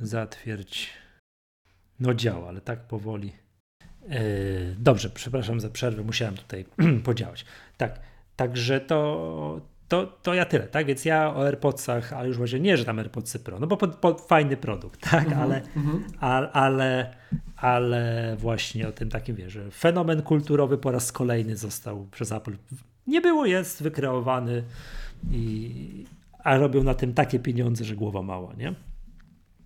Zatwierdź. 0.00 0.90
No 2.00 2.14
działa, 2.14 2.48
ale 2.48 2.60
tak 2.60 2.86
powoli. 2.86 3.32
Yy, 4.08 4.76
dobrze, 4.78 5.10
przepraszam 5.10 5.60
za 5.60 5.70
przerwę, 5.70 6.02
musiałem 6.02 6.36
tutaj 6.36 6.64
podziałać. 7.04 7.44
Tak, 7.76 8.00
także 8.36 8.80
to, 8.80 9.60
to, 9.92 10.06
to 10.22 10.34
ja 10.34 10.44
tyle, 10.44 10.66
tak? 10.66 10.86
Więc 10.86 11.04
ja 11.04 11.34
o 11.34 11.46
AirPodsach, 11.46 12.12
ale 12.12 12.28
już 12.28 12.36
właśnie 12.36 12.60
nie, 12.60 12.76
że 12.76 12.84
tam 12.84 12.98
AirPodsy 12.98 13.38
Pro, 13.38 13.58
no 13.58 13.66
bo 13.66 13.76
po, 13.76 13.88
po, 13.88 14.14
fajny 14.14 14.56
produkt, 14.56 15.00
tak? 15.10 15.26
Mm 15.26 15.38
-hmm, 15.38 15.42
ale, 15.42 15.62
mm 15.76 15.90
-hmm. 15.90 16.00
a, 16.20 16.50
ale, 16.50 17.14
ale 17.56 18.36
właśnie 18.38 18.88
o 18.88 18.92
tym 18.92 19.08
takim, 19.08 19.36
wiesz, 19.36 19.52
że 19.52 19.70
fenomen 19.70 20.22
kulturowy 20.22 20.78
po 20.78 20.90
raz 20.90 21.12
kolejny 21.12 21.56
został 21.56 22.06
przez 22.10 22.32
Apple, 22.32 22.56
nie 23.06 23.20
było, 23.20 23.46
jest 23.46 23.82
wykreowany 23.82 24.62
i, 25.30 26.04
a 26.44 26.56
robią 26.56 26.82
na 26.82 26.94
tym 26.94 27.14
takie 27.14 27.38
pieniądze, 27.38 27.84
że 27.84 27.94
głowa 27.94 28.22
mała, 28.22 28.54
nie? 28.54 28.74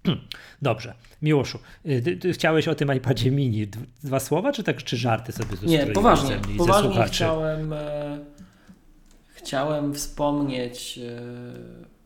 Dobrze. 0.62 0.94
Miłoszu, 1.22 1.58
y, 1.86 2.02
ty, 2.02 2.16
ty, 2.16 2.32
chciałeś 2.32 2.68
o 2.68 2.74
tym 2.74 2.94
iPadzie 2.94 3.30
mini 3.30 3.66
dwa 4.04 4.20
słowa, 4.20 4.52
czy 4.52 4.62
tak, 4.62 4.82
czy 4.82 4.96
żarty 4.96 5.32
sobie 5.32 5.56
Nie, 5.62 5.86
poważnie. 5.86 6.40
Poważnie 6.58 7.04
chciałem... 7.04 7.72
E 7.72 8.35
chciałem 9.46 9.94
wspomnieć 9.94 11.00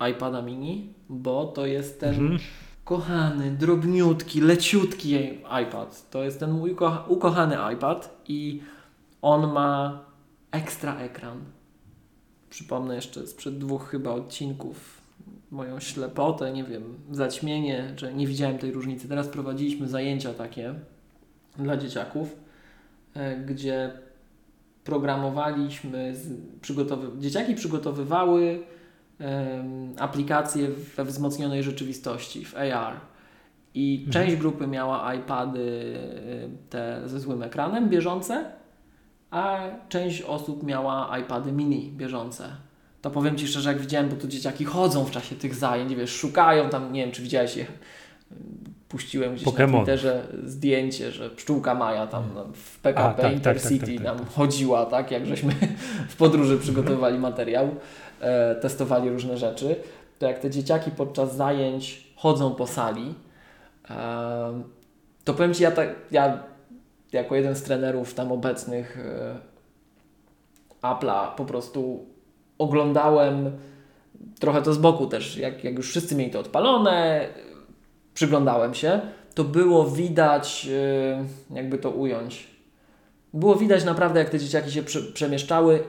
e, 0.01 0.11
iPada 0.11 0.43
mini, 0.43 0.95
bo 1.09 1.47
to 1.47 1.67
jest 1.67 2.01
ten 2.01 2.15
mhm. 2.15 2.39
kochany, 2.85 3.51
drobniutki, 3.51 4.41
leciutki 4.41 5.15
iPad. 5.63 6.11
To 6.11 6.25
jest 6.25 6.41
ten 6.41 6.51
mój 6.51 6.77
ukochany 7.09 7.57
iPad 7.75 8.23
i 8.29 8.63
on 9.23 9.53
ma 9.53 10.05
ekstra 10.51 10.99
ekran. 10.99 11.39
Przypomnę 12.51 12.95
jeszcze 12.95 13.27
sprzed 13.27 13.59
dwóch 13.59 13.91
chyba 13.91 14.11
odcinków 14.11 15.01
moją 15.51 15.81
ślepotę, 15.81 16.53
nie 16.53 16.65
wiem, 16.65 16.95
zaćmienie, 17.11 17.93
że 17.97 18.15
nie 18.15 18.27
widziałem 18.27 18.59
tej 18.59 18.73
różnicy. 18.73 19.09
Teraz 19.09 19.29
prowadziliśmy 19.29 19.89
zajęcia 19.89 20.35
takie 20.35 20.75
dla 21.59 21.77
dzieciaków, 21.77 22.37
e, 23.15 23.37
gdzie 23.37 23.93
programowaliśmy, 24.85 26.15
przygotowy... 26.61 27.21
dzieciaki 27.21 27.55
przygotowywały 27.55 28.59
um, 29.21 29.95
aplikacje 29.99 30.69
we 30.97 31.05
wzmocnionej 31.05 31.63
rzeczywistości, 31.63 32.45
w 32.45 32.57
AR. 32.57 32.95
I 33.75 34.05
mhm. 34.07 34.13
część 34.13 34.37
grupy 34.37 34.67
miała 34.67 35.15
iPady 35.15 35.95
te 36.71 37.03
ze 37.07 37.21
złym 37.21 37.43
ekranem 37.43 37.89
bieżące, 37.89 38.45
a 39.31 39.61
część 39.89 40.23
osób 40.23 40.63
miała 40.63 41.19
iPady 41.19 41.53
mini 41.53 41.93
bieżące. 41.97 42.49
To 43.03 43.11
powiem 43.11 43.37
Ci 43.37 43.49
szczerze, 43.49 43.73
jak 43.73 43.81
widziałem, 43.81 44.09
bo 44.09 44.17
tu 44.17 44.29
dzieciaki 44.29 44.65
chodzą 44.65 45.05
w 45.05 45.11
czasie 45.11 45.37
tych 45.37 45.55
zajęć, 45.55 45.95
wiesz, 45.95 46.11
szukają 46.11 46.69
tam, 46.69 46.93
nie 46.93 47.03
wiem, 47.03 47.13
czy 47.13 47.23
widziałeś 47.23 47.57
je 47.57 47.67
puściłem 48.91 49.35
gdzieś 49.35 49.45
Pokemon. 49.45 49.73
na 49.73 49.79
Twitterze 49.79 50.27
zdjęcie, 50.45 51.13
że 51.13 51.31
pszczółka 51.31 51.75
Maja 51.75 52.07
tam 52.07 52.25
no, 52.35 52.45
w 52.55 52.79
PKP 52.79 53.09
A, 53.09 53.15
tak, 53.15 53.33
Intercity 53.33 53.79
tak, 53.79 53.89
tak, 53.89 53.97
tak, 53.97 54.05
nam 54.05 54.19
tak. 54.19 54.35
chodziła, 54.35 54.87
tak, 54.87 55.11
jak 55.11 55.27
żeśmy 55.27 55.53
w 56.09 56.17
podróży 56.17 56.59
przygotowywali 56.59 57.19
materiał, 57.19 57.69
e, 58.21 58.55
testowali 58.55 59.11
różne 59.11 59.39
rzeczy, 59.39 59.77
to 60.19 60.27
jak 60.27 60.39
te 60.39 60.51
dzieciaki 60.51 60.91
podczas 60.91 61.37
zajęć 61.37 62.07
chodzą 62.17 62.55
po 62.55 62.67
sali, 62.67 63.15
e, 63.91 64.63
to 65.25 65.35
powiem 65.35 65.55
Ci, 65.55 65.63
ja, 65.63 65.71
tak, 65.71 65.89
ja 66.11 66.43
jako 67.13 67.37
jeden 67.37 67.55
z 67.55 67.63
trenerów 67.63 68.15
tam 68.15 68.33
obecnych 68.33 68.99
e, 68.99 69.37
Apple'a 70.83 71.35
po 71.37 71.45
prostu 71.45 72.07
oglądałem 72.59 73.51
trochę 74.41 74.63
to 74.63 74.73
z 74.73 74.79
boku 74.79 75.07
też, 75.07 75.37
jak, 75.37 75.65
jak 75.65 75.77
już 75.77 75.89
wszyscy 75.89 76.15
mieli 76.15 76.31
to 76.31 76.41
odpalone, 76.41 77.29
przyglądałem 78.21 78.75
się, 78.75 79.01
to 79.35 79.45
było 79.45 79.91
widać, 79.91 80.69
y, 81.51 81.55
jakby 81.55 81.79
to 81.79 81.91
ująć, 81.91 82.47
było 83.35 83.57
widać 83.57 83.85
naprawdę, 83.85 84.21
jak 84.21 84.31
te 84.31 84.39
dzieciaki 84.39 84.73
się 84.73 84.83
przemieszczały, 85.15 85.85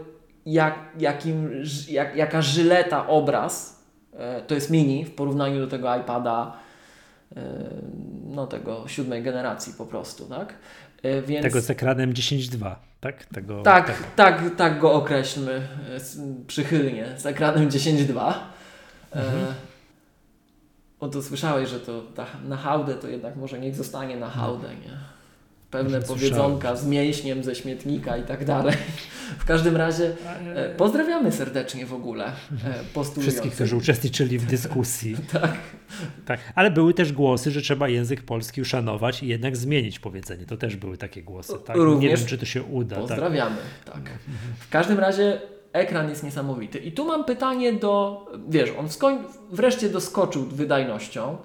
jak, 0.45 0.75
jakim, 0.99 1.63
jak, 1.89 2.15
jaka 2.15 2.41
żyleta 2.41 3.07
obraz 3.07 3.81
E, 4.17 4.41
to 4.41 4.55
jest 4.55 4.69
mini 4.69 5.05
w 5.05 5.15
porównaniu 5.15 5.59
do 5.59 5.67
tego 5.67 5.95
iPada 5.95 6.53
e, 7.35 7.41
no 8.25 8.47
tego 8.47 8.87
siódmej 8.87 9.23
generacji 9.23 9.73
po 9.73 9.85
prostu, 9.85 10.25
tak? 10.25 10.53
E, 11.03 11.21
więc... 11.21 11.43
Tego 11.43 11.61
z 11.61 11.69
ekranem 11.69 12.13
10.2, 12.13 12.75
tak? 12.99 13.25
Tego, 13.25 13.61
tak, 13.61 13.87
tego. 13.87 13.99
tak, 14.15 14.41
tak 14.57 14.79
go 14.79 14.93
określmy 14.93 15.67
przychylnie, 16.47 17.05
z 17.17 17.25
ekranem 17.25 17.69
10.2. 17.69 18.33
Mhm. 19.11 19.45
O 21.01 21.07
to 21.07 21.21
słyszałeś, 21.21 21.69
że 21.69 21.79
to 21.79 22.01
ta, 22.15 22.25
na 22.47 22.57
hałdę 22.57 22.95
to 22.95 23.07
jednak 23.07 23.35
może 23.35 23.59
niech 23.59 23.75
zostanie 23.75 24.17
na 24.17 24.29
hałdę, 24.29 24.67
nie? 24.67 24.97
pewne 25.71 26.01
powiedzonka 26.01 26.75
z 26.75 26.85
mięśniem 26.85 27.43
ze 27.43 27.55
śmietnika 27.55 28.17
i 28.17 28.23
tak 28.23 28.45
dalej. 28.45 28.75
W 29.39 29.45
każdym 29.45 29.75
razie 29.75 30.13
e, 30.55 30.75
pozdrawiamy 30.75 31.31
serdecznie 31.31 31.85
w 31.85 31.93
ogóle 31.93 32.31
e, 32.95 33.21
Wszystkich, 33.21 33.53
którzy 33.53 33.75
uczestniczyli 33.75 34.39
w 34.39 34.45
dyskusji. 34.45 35.17
tak. 35.33 35.57
tak. 36.25 36.39
Ale 36.55 36.71
były 36.71 36.93
też 36.93 37.13
głosy, 37.13 37.51
że 37.51 37.61
trzeba 37.61 37.89
język 37.89 38.23
polski 38.23 38.61
uszanować 38.61 39.23
i 39.23 39.27
jednak 39.27 39.57
zmienić 39.57 39.99
powiedzenie. 39.99 40.45
To 40.45 40.57
też 40.57 40.75
były 40.75 40.97
takie 40.97 41.23
głosy. 41.23 41.53
Tak? 41.65 41.75
Również 41.75 42.11
Nie 42.11 42.17
wiem, 42.17 42.27
czy 42.27 42.37
to 42.37 42.45
się 42.45 42.63
uda. 42.63 42.95
Tak. 42.95 43.07
Pozdrawiamy. 43.07 43.57
Tak. 43.85 43.93
tak. 43.93 44.03
W 44.59 44.69
każdym 44.69 44.99
razie 44.99 45.41
ekran 45.73 46.09
jest 46.09 46.23
niesamowity. 46.23 46.79
I 46.79 46.91
tu 46.91 47.05
mam 47.05 47.25
pytanie 47.25 47.73
do, 47.73 48.25
wiesz, 48.47 48.73
on 48.79 48.87
wreszcie 49.51 49.89
doskoczył 49.89 50.45
wydajnością. 50.45 51.37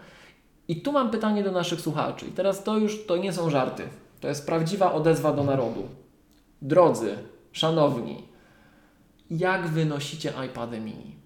I 0.69 0.82
tu 0.82 0.93
mam 0.93 1.11
pytanie 1.11 1.43
do 1.43 1.53
naszych 1.53 1.81
słuchaczy. 1.81 2.27
I 2.27 2.32
teraz 2.32 2.65
to 2.65 2.78
już 2.78 3.07
to 3.07 3.16
nie 3.16 3.32
są 3.32 3.51
żarty. 3.51 3.82
To 4.20 4.28
jest 4.28 4.47
prawdziwa 4.47 4.93
odezwa 4.93 5.32
do 5.32 5.44
narodu. 5.44 5.89
Drodzy, 6.62 7.16
szanowni, 7.53 8.28
jak 9.31 9.69
wynosicie 9.69 10.32
iPady 10.47 10.81
mini? 10.81 11.16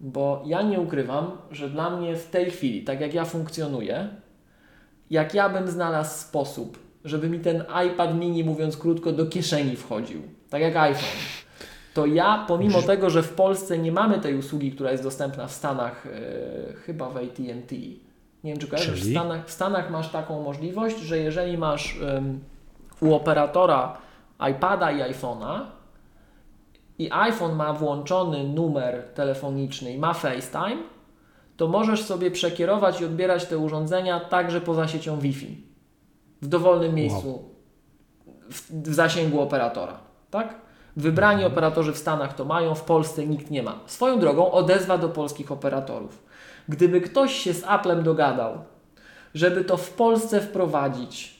Bo 0.00 0.42
ja 0.46 0.62
nie 0.62 0.80
ukrywam, 0.80 1.30
że 1.50 1.70
dla 1.70 1.96
mnie 1.96 2.16
w 2.16 2.26
tej 2.26 2.50
chwili, 2.50 2.84
tak 2.84 3.00
jak 3.00 3.14
ja 3.14 3.24
funkcjonuję, 3.24 4.08
jak 5.10 5.34
ja 5.34 5.48
bym 5.48 5.68
znalazł 5.68 6.20
sposób, 6.20 6.78
żeby 7.04 7.28
mi 7.28 7.40
ten 7.40 7.64
iPad 7.86 8.14
mini, 8.14 8.44
mówiąc 8.44 8.76
krótko, 8.76 9.12
do 9.12 9.26
kieszeni 9.26 9.76
wchodził, 9.76 10.22
tak 10.50 10.62
jak 10.62 10.76
iPhone, 10.76 11.20
to 11.96 12.06
ja, 12.06 12.44
pomimo 12.48 12.82
tego, 12.82 13.10
że 13.10 13.22
w 13.22 13.34
Polsce 13.34 13.78
nie 13.78 13.92
mamy 13.92 14.20
tej 14.20 14.38
usługi, 14.38 14.72
która 14.72 14.90
jest 14.90 15.02
dostępna 15.02 15.46
w 15.46 15.52
Stanach, 15.52 16.04
yy, 16.04 16.74
chyba 16.74 17.10
w 17.10 17.16
ATT, 17.16 17.72
nie 18.44 18.52
wiem, 18.52 18.58
czy 18.58 18.68
kojarzysz, 18.68 19.04
w 19.04 19.10
Stanach, 19.10 19.46
w 19.46 19.50
Stanach 19.50 19.90
masz 19.90 20.08
taką 20.08 20.42
możliwość, 20.42 20.98
że 20.98 21.18
jeżeli 21.18 21.58
masz 21.58 21.98
um, 22.00 22.40
u 23.00 23.14
operatora 23.14 23.98
iPada 24.50 24.92
i 24.92 25.12
iPhone'a 25.12 25.60
i 26.98 27.12
iPhone 27.12 27.56
ma 27.56 27.72
włączony 27.72 28.48
numer 28.48 29.02
telefoniczny 29.14 29.92
i 29.92 29.98
ma 29.98 30.14
FaceTime, 30.14 30.82
to 31.56 31.68
możesz 31.68 32.02
sobie 32.02 32.30
przekierować 32.30 33.00
i 33.00 33.04
odbierać 33.04 33.44
te 33.44 33.58
urządzenia 33.58 34.20
także 34.20 34.60
poza 34.60 34.88
siecią 34.88 35.18
Wi-Fi. 35.18 35.64
W 36.42 36.48
dowolnym 36.48 36.94
miejscu, 36.94 37.28
wow. 37.28 37.44
w, 38.50 38.88
w, 38.90 38.94
zasięgu 38.94 39.40
operatora. 39.40 39.98
Tak? 40.30 40.65
Wybrani 40.96 41.44
operatorzy 41.44 41.92
w 41.92 41.98
Stanach 41.98 42.34
to 42.34 42.44
mają, 42.44 42.74
w 42.74 42.84
Polsce 42.84 43.26
nikt 43.26 43.50
nie 43.50 43.62
ma. 43.62 43.78
Swoją 43.86 44.18
drogą 44.18 44.50
odezwa 44.50 44.98
do 44.98 45.08
polskich 45.08 45.52
operatorów. 45.52 46.22
Gdyby 46.68 47.00
ktoś 47.00 47.32
się 47.32 47.54
z 47.54 47.64
Applem 47.64 48.02
dogadał, 48.02 48.58
żeby 49.34 49.64
to 49.64 49.76
w 49.76 49.90
Polsce 49.90 50.40
wprowadzić, 50.40 51.36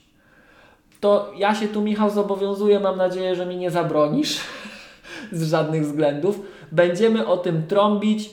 to 0.99 1.31
ja 1.37 1.55
się 1.55 1.67
tu, 1.67 1.81
Michał, 1.81 2.09
zobowiązuję, 2.09 2.79
mam 2.79 2.97
nadzieję, 2.97 3.35
że 3.35 3.45
mi 3.45 3.57
nie 3.57 3.71
zabronisz 3.71 4.39
z 5.31 5.49
żadnych 5.49 5.83
względów. 5.83 6.39
Będziemy 6.71 7.27
o 7.27 7.37
tym 7.37 7.67
trąbić 7.67 8.29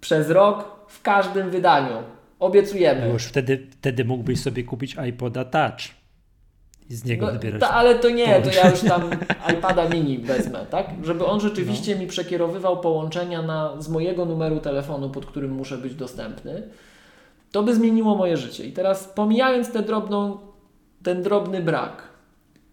przez 0.00 0.30
rok 0.30 0.64
w 0.88 1.02
każdym 1.02 1.50
wydaniu. 1.50 1.96
Obiecujemy. 2.40 3.08
Już 3.08 3.24
wtedy, 3.24 3.66
wtedy 3.70 4.04
mógłbyś 4.04 4.40
sobie 4.40 4.64
kupić 4.64 4.96
iPoda 5.08 5.44
Touch 5.44 5.97
i 6.90 6.94
z 6.94 7.04
niego 7.04 7.26
no, 7.26 7.32
wybierać. 7.32 7.60
Ta, 7.60 7.70
ale 7.70 7.94
to 7.94 8.10
nie, 8.10 8.42
to 8.42 8.50
ja 8.50 8.70
już 8.70 8.80
tam 8.80 9.10
iPada 9.54 9.88
mini 9.88 10.18
wezmę, 10.18 10.66
tak? 10.70 10.86
Żeby 11.02 11.26
on 11.26 11.40
rzeczywiście 11.40 11.94
no. 11.94 12.00
mi 12.00 12.06
przekierowywał 12.06 12.80
połączenia 12.80 13.42
na, 13.42 13.80
z 13.80 13.88
mojego 13.88 14.24
numeru 14.24 14.60
telefonu, 14.60 15.10
pod 15.10 15.26
którym 15.26 15.50
muszę 15.50 15.78
być 15.78 15.94
dostępny. 15.94 16.62
To 17.52 17.62
by 17.62 17.74
zmieniło 17.74 18.14
moje 18.14 18.36
życie. 18.36 18.66
I 18.66 18.72
teraz 18.72 19.04
pomijając 19.04 19.72
tę 19.72 19.82
drobną, 19.82 20.38
ten 21.02 21.22
drobny 21.22 21.62
brak, 21.62 22.02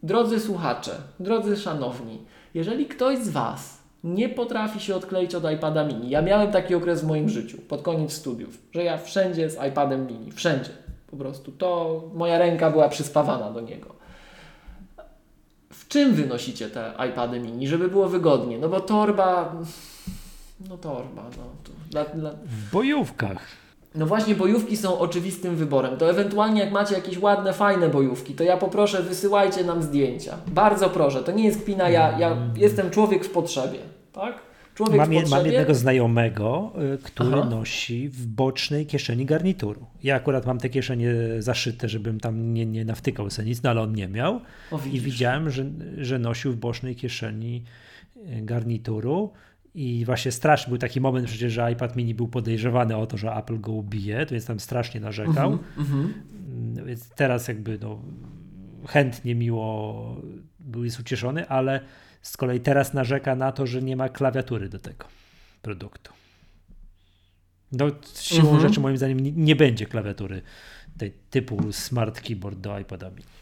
drodzy 0.03 0.39
słuchacze, 0.39 0.91
drodzy 1.19 1.57
szanowni, 1.57 2.25
jeżeli 2.53 2.85
ktoś 2.85 3.17
z 3.19 3.29
Was 3.29 3.85
nie 4.03 4.29
potrafi 4.29 4.79
się 4.79 4.95
odkleić 4.95 5.35
od 5.35 5.51
iPada 5.51 5.83
mini, 5.83 6.09
ja 6.09 6.21
miałem 6.21 6.51
taki 6.51 6.75
okres 6.75 7.01
w 7.01 7.07
moim 7.07 7.29
życiu, 7.29 7.57
pod 7.57 7.81
koniec 7.81 8.13
studiów, 8.13 8.57
że 8.71 8.83
ja 8.83 8.97
wszędzie 8.97 9.49
z 9.49 9.57
iPadem 9.69 10.07
mini, 10.07 10.31
wszędzie. 10.31 10.71
Po 11.07 11.17
prostu 11.17 11.51
to 11.51 12.01
moja 12.13 12.37
ręka 12.37 12.71
była 12.71 12.89
przyspawana 12.89 13.51
do 13.51 13.61
niego 13.61 13.94
w 15.79 15.87
czym 15.87 16.13
wynosicie 16.13 16.69
te 16.69 16.93
iPady 17.09 17.39
mini, 17.39 17.67
żeby 17.67 17.87
było 17.87 18.09
wygodnie? 18.09 18.57
No 18.57 18.69
bo 18.69 18.79
torba, 18.79 19.55
no 20.69 20.77
torba, 20.77 21.23
no. 21.37 21.43
To 21.63 21.71
dla, 21.89 22.05
dla... 22.05 22.31
W 22.31 22.71
bojówkach. 22.71 23.47
No 23.95 24.05
właśnie, 24.05 24.35
bojówki 24.35 24.77
są 24.77 24.99
oczywistym 24.99 25.55
wyborem. 25.55 25.97
To 25.97 26.09
ewentualnie 26.09 26.61
jak 26.61 26.71
macie 26.71 26.95
jakieś 26.95 27.17
ładne, 27.17 27.53
fajne 27.53 27.89
bojówki, 27.89 28.33
to 28.33 28.43
ja 28.43 28.57
poproszę, 28.57 29.03
wysyłajcie 29.03 29.63
nam 29.63 29.83
zdjęcia. 29.83 30.37
Bardzo 30.47 30.89
proszę, 30.89 31.23
to 31.23 31.31
nie 31.31 31.45
jest 31.45 31.61
kpina, 31.61 31.89
ja, 31.89 32.19
ja 32.19 32.37
jestem 32.55 32.91
człowiek 32.91 33.25
w 33.25 33.29
potrzebie, 33.29 33.79
tak? 34.13 34.33
Człowiek 34.75 34.97
mam, 34.97 35.09
mam 35.29 35.45
jednego 35.45 35.75
znajomego, 35.75 36.73
y, 36.95 36.97
który 36.97 37.35
Aha. 37.35 37.49
nosi 37.49 38.09
w 38.09 38.27
bocznej 38.27 38.85
kieszeni 38.85 39.25
garnituru. 39.25 39.85
Ja 40.03 40.15
akurat 40.15 40.45
mam 40.45 40.59
te 40.59 40.69
kieszenie 40.69 41.13
zaszyte, 41.39 41.89
żebym 41.89 42.19
tam 42.19 42.53
nie, 42.53 42.65
nie 42.65 42.85
nawtykał 42.85 43.29
sobie 43.29 43.47
nic, 43.47 43.63
no 43.63 43.69
ale 43.69 43.81
on 43.81 43.93
nie 43.93 44.07
miał. 44.07 44.41
O, 44.71 44.79
I 44.91 44.99
widziałem, 44.99 45.49
że, 45.49 45.65
że 45.97 46.19
nosił 46.19 46.51
w 46.51 46.55
bocznej 46.55 46.95
kieszeni 46.95 47.63
y, 48.17 48.41
garnituru. 48.41 49.31
I 49.75 50.05
właśnie 50.05 50.31
straszny 50.31 50.69
był 50.69 50.77
taki 50.77 51.01
moment 51.01 51.27
przecież, 51.27 51.53
że 51.53 51.71
iPad 51.71 51.95
mini 51.95 52.15
był 52.15 52.27
podejrzewany 52.27 52.97
o 52.97 53.07
to, 53.07 53.17
że 53.17 53.31
Apple 53.31 53.59
go 53.59 53.71
ubije, 53.71 54.25
więc 54.31 54.45
tam 54.45 54.59
strasznie 54.59 54.99
narzekał. 54.99 55.51
Uh 55.51 55.57
-huh, 55.57 55.81
uh 55.81 55.87
-huh. 55.87 56.85
Więc 56.85 57.09
teraz 57.09 57.47
jakby 57.47 57.79
no, 57.81 58.01
chętnie, 58.87 59.35
miło 59.35 60.15
był 60.59 60.83
jest 60.83 60.99
ucieszony, 60.99 61.47
ale 61.47 61.79
z 62.25 62.37
kolei 62.37 62.59
teraz 62.59 62.93
narzeka 62.93 63.35
na 63.35 63.51
to, 63.51 63.67
że 63.67 63.81
nie 63.81 63.95
ma 63.95 64.09
klawiatury 64.09 64.69
do 64.69 64.79
tego 64.79 65.05
produktu. 65.61 66.13
No, 67.71 67.85
siłą 68.21 68.51
mhm. 68.51 68.61
rzeczy 68.61 68.79
moim 68.79 68.97
zdaniem 68.97 69.19
nie, 69.19 69.31
nie, 69.31 69.55
będzie 69.55 69.85
klawiatury 69.85 70.41
tej 70.97 71.11
typu 71.29 71.71
smart 71.71 72.21
keyboard 72.21 72.59
do 72.59 72.79
iPada 72.79 73.09
mini. 73.09 73.35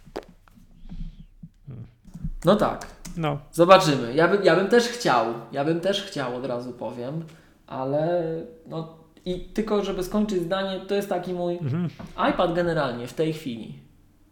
No 2.46 2.56
tak. 2.56 2.88
No. 3.18 3.40
Zobaczymy. 3.52 4.14
Ja, 4.14 4.28
by, 4.28 4.44
ja 4.44 4.56
bym 4.56 4.68
też 4.68 4.88
chciał. 4.88 5.26
Ja 5.52 5.66
bym 5.66 5.80
też 5.80 6.04
chciał, 6.04 6.36
od 6.36 6.46
razu 6.46 6.74
powiem, 6.74 7.26
ale 7.68 8.24
no 8.68 8.98
i 9.26 9.40
tylko, 9.40 9.84
żeby 9.84 10.04
skończyć 10.04 10.42
zdanie, 10.42 10.80
to 10.88 10.96
jest 10.96 11.10
taki 11.10 11.34
mój 11.34 11.58
mhm. 11.58 11.90
iPad 12.34 12.54
generalnie 12.56 13.08
w 13.08 13.14
tej 13.14 13.34
chwili 13.34 13.80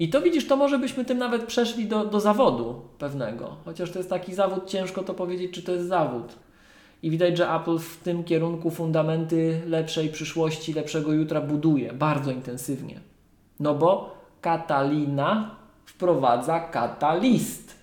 i 0.01 0.09
to 0.09 0.21
widzisz, 0.21 0.47
to 0.47 0.55
może 0.55 0.79
byśmy 0.79 1.05
tym 1.05 1.17
nawet 1.17 1.43
przeszli 1.43 1.85
do, 1.85 2.05
do 2.05 2.19
zawodu 2.19 2.81
pewnego. 2.99 3.55
Chociaż 3.65 3.91
to 3.91 3.99
jest 3.99 4.09
taki 4.09 4.33
zawód, 4.33 4.69
ciężko 4.69 5.03
to 5.03 5.13
powiedzieć, 5.13 5.53
czy 5.53 5.63
to 5.63 5.71
jest 5.71 5.87
zawód. 5.87 6.35
I 7.03 7.09
widać, 7.09 7.37
że 7.37 7.51
Apple 7.51 7.77
w 7.77 7.97
tym 7.97 8.23
kierunku 8.23 8.71
fundamenty 8.71 9.61
lepszej 9.67 10.09
przyszłości, 10.09 10.73
lepszego 10.73 11.13
jutra 11.13 11.41
buduje 11.41 11.93
bardzo 11.93 12.31
intensywnie. 12.31 12.99
No 13.59 13.75
bo 13.75 14.15
Catalina 14.41 15.55
wprowadza 15.85 16.59
katalist. 16.59 17.75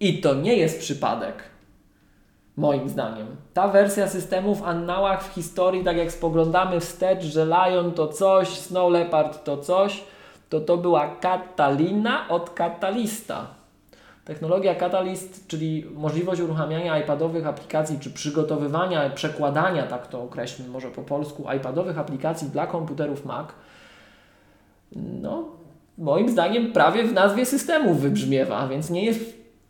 I 0.00 0.20
to 0.20 0.34
nie 0.34 0.56
jest 0.56 0.78
przypadek. 0.78 1.42
Moim 2.56 2.88
zdaniem. 2.88 3.26
Ta 3.54 3.68
wersja 3.68 4.08
systemu 4.08 4.54
w 4.54 4.62
annałach, 4.62 5.24
w 5.24 5.34
historii, 5.34 5.84
tak 5.84 5.96
jak 5.96 6.12
spoglądamy 6.12 6.80
wstecz, 6.80 7.24
że 7.24 7.46
Lion 7.46 7.92
to 7.92 8.08
coś, 8.08 8.48
Snow 8.48 8.92
Leopard 8.92 9.44
to 9.44 9.56
coś, 9.56 10.04
to 10.48 10.60
to 10.60 10.76
była 10.76 11.16
Catalina 11.16 12.28
od 12.28 12.50
Catalista. 12.50 13.46
Technologia 14.24 14.74
Catalyst, 14.74 15.46
czyli 15.48 15.86
możliwość 15.94 16.40
uruchamiania 16.40 16.98
iPadowych 16.98 17.46
aplikacji, 17.46 17.98
czy 18.00 18.10
przygotowywania, 18.10 19.10
przekładania, 19.10 19.86
tak 19.86 20.06
to 20.06 20.22
określmy 20.22 20.68
może 20.68 20.90
po 20.90 21.02
polsku, 21.02 21.44
iPadowych 21.56 21.98
aplikacji 21.98 22.48
dla 22.48 22.66
komputerów 22.66 23.24
Mac, 23.24 23.48
no, 25.22 25.44
moim 25.98 26.28
zdaniem 26.28 26.72
prawie 26.72 27.04
w 27.04 27.12
nazwie 27.12 27.46
systemu 27.46 27.94
wybrzmiewa, 27.94 28.68
więc 28.68 28.90
nie 28.90 29.04
jest 29.04 29.20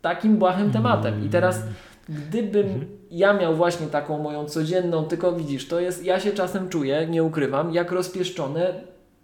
takim 0.01 0.37
błahym 0.37 0.71
tematem. 0.71 1.25
I 1.25 1.29
teraz, 1.29 1.61
gdybym 2.09 2.85
ja 3.11 3.33
miał 3.33 3.55
właśnie 3.55 3.87
taką 3.87 4.19
moją 4.19 4.45
codzienną, 4.45 5.03
tylko 5.03 5.31
widzisz, 5.31 5.67
to 5.67 5.79
jest, 5.79 6.05
ja 6.05 6.19
się 6.19 6.31
czasem 6.31 6.69
czuję, 6.69 7.07
nie 7.09 7.23
ukrywam, 7.23 7.73
jak 7.73 7.91
rozpieszczone 7.91 8.73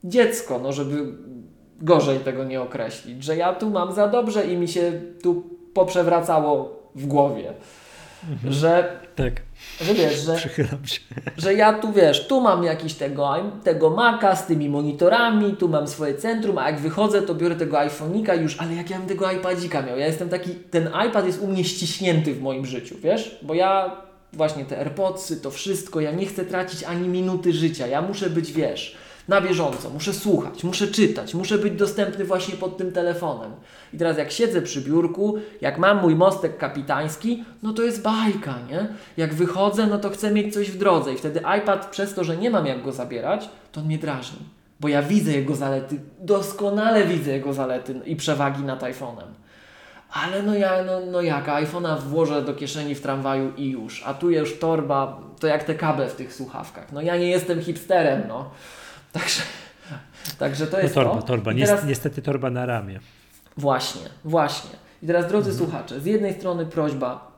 dziecko, 0.03 0.59
no 0.59 0.73
żeby 0.73 1.13
gorzej 1.83 2.19
tego 2.19 2.43
nie 2.43 2.61
określić, 2.61 3.23
że 3.23 3.37
ja 3.37 3.53
tu 3.53 3.69
mam 3.69 3.93
za 3.93 4.07
dobrze 4.07 4.45
i 4.45 4.57
mi 4.57 4.67
się 4.67 4.91
tu 5.23 5.43
poprzewracało 5.73 6.79
w 6.95 7.05
głowie. 7.05 7.53
mhm. 8.29 8.53
że, 8.53 8.99
tak. 9.15 9.33
że 9.81 9.93
wiesz, 9.93 10.25
że, 10.25 10.37
że 11.37 11.53
ja 11.53 11.73
tu 11.73 11.93
wiesz, 11.93 12.27
tu 12.27 12.41
mam 12.41 12.63
jakiś 12.63 12.93
tego, 12.93 13.35
tego 13.63 13.89
Maca 13.89 14.35
z 14.35 14.45
tymi 14.45 14.69
monitorami, 14.69 15.55
tu 15.55 15.69
mam 15.69 15.87
swoje 15.87 16.15
centrum, 16.15 16.57
a 16.57 16.69
jak 16.69 16.79
wychodzę, 16.79 17.21
to 17.21 17.35
biorę 17.35 17.55
tego 17.55 17.77
iPhone'ika 17.77 18.41
już, 18.41 18.59
ale 18.59 18.75
jak 18.75 18.89
ja 18.89 18.97
bym 18.97 19.07
tego 19.07 19.31
iPadzika 19.31 19.81
miał, 19.81 19.97
ja 19.97 20.07
jestem 20.07 20.29
taki, 20.29 20.49
ten 20.49 20.89
iPad 21.09 21.25
jest 21.25 21.41
u 21.41 21.47
mnie 21.47 21.63
ściśnięty 21.63 22.33
w 22.33 22.41
moim 22.41 22.65
życiu, 22.65 22.95
wiesz, 23.03 23.39
bo 23.41 23.53
ja 23.53 23.97
właśnie 24.33 24.65
te 24.65 24.79
AirPodsy, 24.79 25.41
to 25.41 25.51
wszystko, 25.51 26.01
ja 26.01 26.11
nie 26.11 26.25
chcę 26.25 26.45
tracić 26.45 26.83
ani 26.83 27.07
minuty 27.07 27.53
życia, 27.53 27.87
ja 27.87 28.01
muszę 28.01 28.29
być, 28.29 28.51
wiesz, 28.51 28.97
na 29.27 29.41
bieżąco, 29.41 29.89
muszę 29.89 30.13
słuchać, 30.13 30.63
muszę 30.63 30.87
czytać, 30.87 31.33
muszę 31.33 31.57
być 31.57 31.73
dostępny 31.73 32.25
właśnie 32.25 32.57
pod 32.57 32.77
tym 32.77 32.91
telefonem. 32.91 33.51
I 33.93 33.97
teraz 33.97 34.17
jak 34.17 34.31
siedzę 34.31 34.61
przy 34.61 34.81
biurku, 34.81 35.37
jak 35.61 35.77
mam 35.77 36.01
mój 36.01 36.15
mostek 36.15 36.57
kapitański, 36.57 37.43
no 37.63 37.73
to 37.73 37.81
jest 37.81 38.01
bajka, 38.01 38.55
nie? 38.69 38.87
Jak 39.17 39.33
wychodzę, 39.33 39.87
no 39.87 39.97
to 39.97 40.09
chcę 40.09 40.31
mieć 40.31 40.53
coś 40.53 40.71
w 40.71 40.77
drodze 40.77 41.13
i 41.13 41.17
wtedy 41.17 41.41
iPad 41.59 41.89
przez 41.89 42.13
to, 42.13 42.23
że 42.23 42.37
nie 42.37 42.49
mam 42.49 42.65
jak 42.65 42.83
go 42.83 42.91
zabierać, 42.91 43.49
to 43.71 43.81
on 43.81 43.87
mnie 43.87 43.97
drażni. 43.97 44.39
Bo 44.79 44.87
ja 44.87 45.01
widzę 45.01 45.31
jego 45.31 45.55
zalety, 45.55 45.99
doskonale 46.19 47.05
widzę 47.05 47.31
jego 47.31 47.53
zalety 47.53 48.01
i 48.05 48.15
przewagi 48.15 48.63
nad 48.63 48.81
iPhone'em. 48.81 49.43
Ale 50.13 50.43
no 50.43 50.55
ja, 50.55 50.83
no, 50.83 50.99
no 51.11 51.21
jak, 51.21 51.47
iPhone'a 51.47 51.99
włożę 51.99 52.41
do 52.41 52.53
kieszeni 52.53 52.95
w 52.95 53.01
tramwaju 53.01 53.53
i 53.57 53.69
już. 53.69 54.03
A 54.05 54.13
tu 54.13 54.29
już 54.29 54.59
torba, 54.59 55.19
to 55.39 55.47
jak 55.47 55.63
te 55.63 55.75
kable 55.75 56.07
w 56.07 56.15
tych 56.15 56.33
słuchawkach. 56.33 56.91
No 56.91 57.01
ja 57.01 57.17
nie 57.17 57.29
jestem 57.29 57.61
hipsterem, 57.61 58.21
no. 58.27 58.49
Także, 59.13 59.41
także 60.39 60.67
to 60.67 60.77
no 60.77 60.83
jest 60.83 60.95
no 60.95 61.03
torba, 61.03 61.21
to. 61.21 61.27
torba. 61.27 61.51
Teraz... 61.53 61.85
Niestety 61.85 62.21
torba 62.21 62.49
na 62.49 62.65
ramię. 62.65 62.99
Właśnie, 63.57 64.01
właśnie. 64.25 64.69
I 65.03 65.07
teraz 65.07 65.27
drodzy 65.27 65.49
mhm. 65.51 65.69
słuchacze, 65.69 65.99
z 66.01 66.05
jednej 66.05 66.33
strony 66.33 66.65
prośba, 66.65 67.31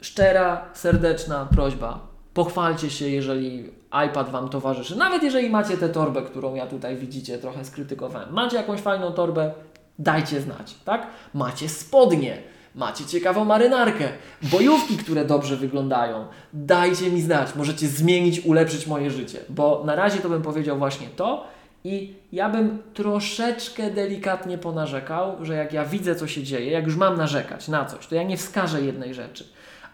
szczera, 0.00 0.64
serdeczna 0.74 1.46
prośba, 1.50 2.06
pochwalcie 2.34 2.90
się, 2.90 3.08
jeżeli 3.08 3.70
iPad 4.08 4.30
Wam 4.30 4.48
towarzyszy. 4.48 4.96
Nawet 4.96 5.22
jeżeli 5.22 5.50
macie 5.50 5.76
tę 5.76 5.88
torbę, 5.88 6.22
którą 6.22 6.54
ja 6.54 6.66
tutaj 6.66 6.96
widzicie, 6.96 7.38
trochę 7.38 7.64
skrytykowałem. 7.64 8.32
Macie 8.32 8.56
jakąś 8.56 8.80
fajną 8.80 9.12
torbę, 9.12 9.52
dajcie 9.98 10.40
znać, 10.40 10.74
tak? 10.84 11.06
Macie 11.34 11.68
spodnie, 11.68 12.42
macie 12.74 13.04
ciekawą 13.04 13.44
marynarkę, 13.44 14.08
bojówki, 14.42 14.96
które 14.96 15.24
dobrze 15.24 15.56
wyglądają, 15.56 16.26
dajcie 16.52 17.10
mi 17.10 17.22
znać, 17.22 17.54
możecie 17.54 17.88
zmienić, 17.88 18.40
ulepszyć 18.40 18.86
moje 18.86 19.10
życie, 19.10 19.38
bo 19.48 19.82
na 19.86 19.94
razie 19.94 20.18
to 20.18 20.28
bym 20.28 20.42
powiedział 20.42 20.78
właśnie 20.78 21.06
to 21.16 21.46
i 21.84 22.14
ja 22.32 22.50
bym 22.50 22.82
troszeczkę 22.94 23.90
delikatnie 23.90 24.58
ponarzekał, 24.58 25.44
że 25.44 25.54
jak 25.54 25.72
ja 25.72 25.84
widzę, 25.84 26.16
co 26.16 26.26
się 26.26 26.42
dzieje, 26.42 26.70
jak 26.70 26.86
już 26.86 26.96
mam 26.96 27.16
narzekać 27.16 27.68
na 27.68 27.84
coś, 27.84 28.06
to 28.06 28.14
ja 28.14 28.22
nie 28.22 28.36
wskażę 28.36 28.82
jednej 28.82 29.14
rzeczy, 29.14 29.44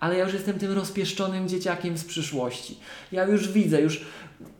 ale 0.00 0.16
ja 0.16 0.24
już 0.24 0.34
jestem 0.34 0.58
tym 0.58 0.72
rozpieszczonym 0.72 1.48
dzieciakiem 1.48 1.98
z 1.98 2.04
przyszłości. 2.04 2.78
Ja 3.12 3.24
już 3.24 3.48
widzę, 3.48 3.80
już 3.80 4.06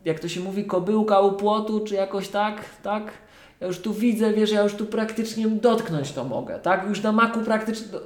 jak 0.05 0.19
to 0.19 0.27
się 0.27 0.39
mówi, 0.39 0.65
kobyłka 0.65 1.19
u 1.19 1.31
płotu, 1.31 1.79
czy 1.79 1.95
jakoś 1.95 2.27
tak, 2.27 2.65
tak? 2.83 3.11
Ja 3.59 3.67
już 3.67 3.79
tu 3.79 3.93
widzę, 3.93 4.33
wiesz, 4.33 4.51
ja 4.51 4.63
już 4.63 4.73
tu 4.73 4.85
praktycznie 4.85 5.47
dotknąć 5.47 6.11
to 6.11 6.23
mogę, 6.23 6.59
tak? 6.59 6.89
Już 6.89 7.03
na 7.03 7.11
maku 7.11 7.39
praktycznie, 7.39 7.87
do, 7.87 8.01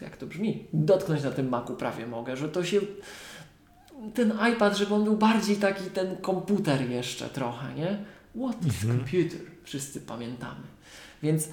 jak 0.00 0.16
to 0.16 0.26
brzmi? 0.26 0.66
Dotknąć 0.72 1.22
na 1.22 1.30
tym 1.30 1.48
maku 1.48 1.74
prawie 1.74 2.06
mogę, 2.06 2.36
że 2.36 2.48
to 2.48 2.64
się, 2.64 2.80
ten 4.14 4.32
iPad, 4.52 4.76
żeby 4.76 4.94
on 4.94 5.04
był 5.04 5.16
bardziej 5.16 5.56
taki 5.56 5.84
ten 5.84 6.16
komputer 6.16 6.90
jeszcze 6.90 7.28
trochę, 7.28 7.74
nie? 7.74 7.98
What 8.46 8.66
is 8.66 8.84
mhm. 8.84 8.98
computer? 8.98 9.40
Wszyscy 9.64 10.00
pamiętamy. 10.00 10.60
Więc 11.22 11.48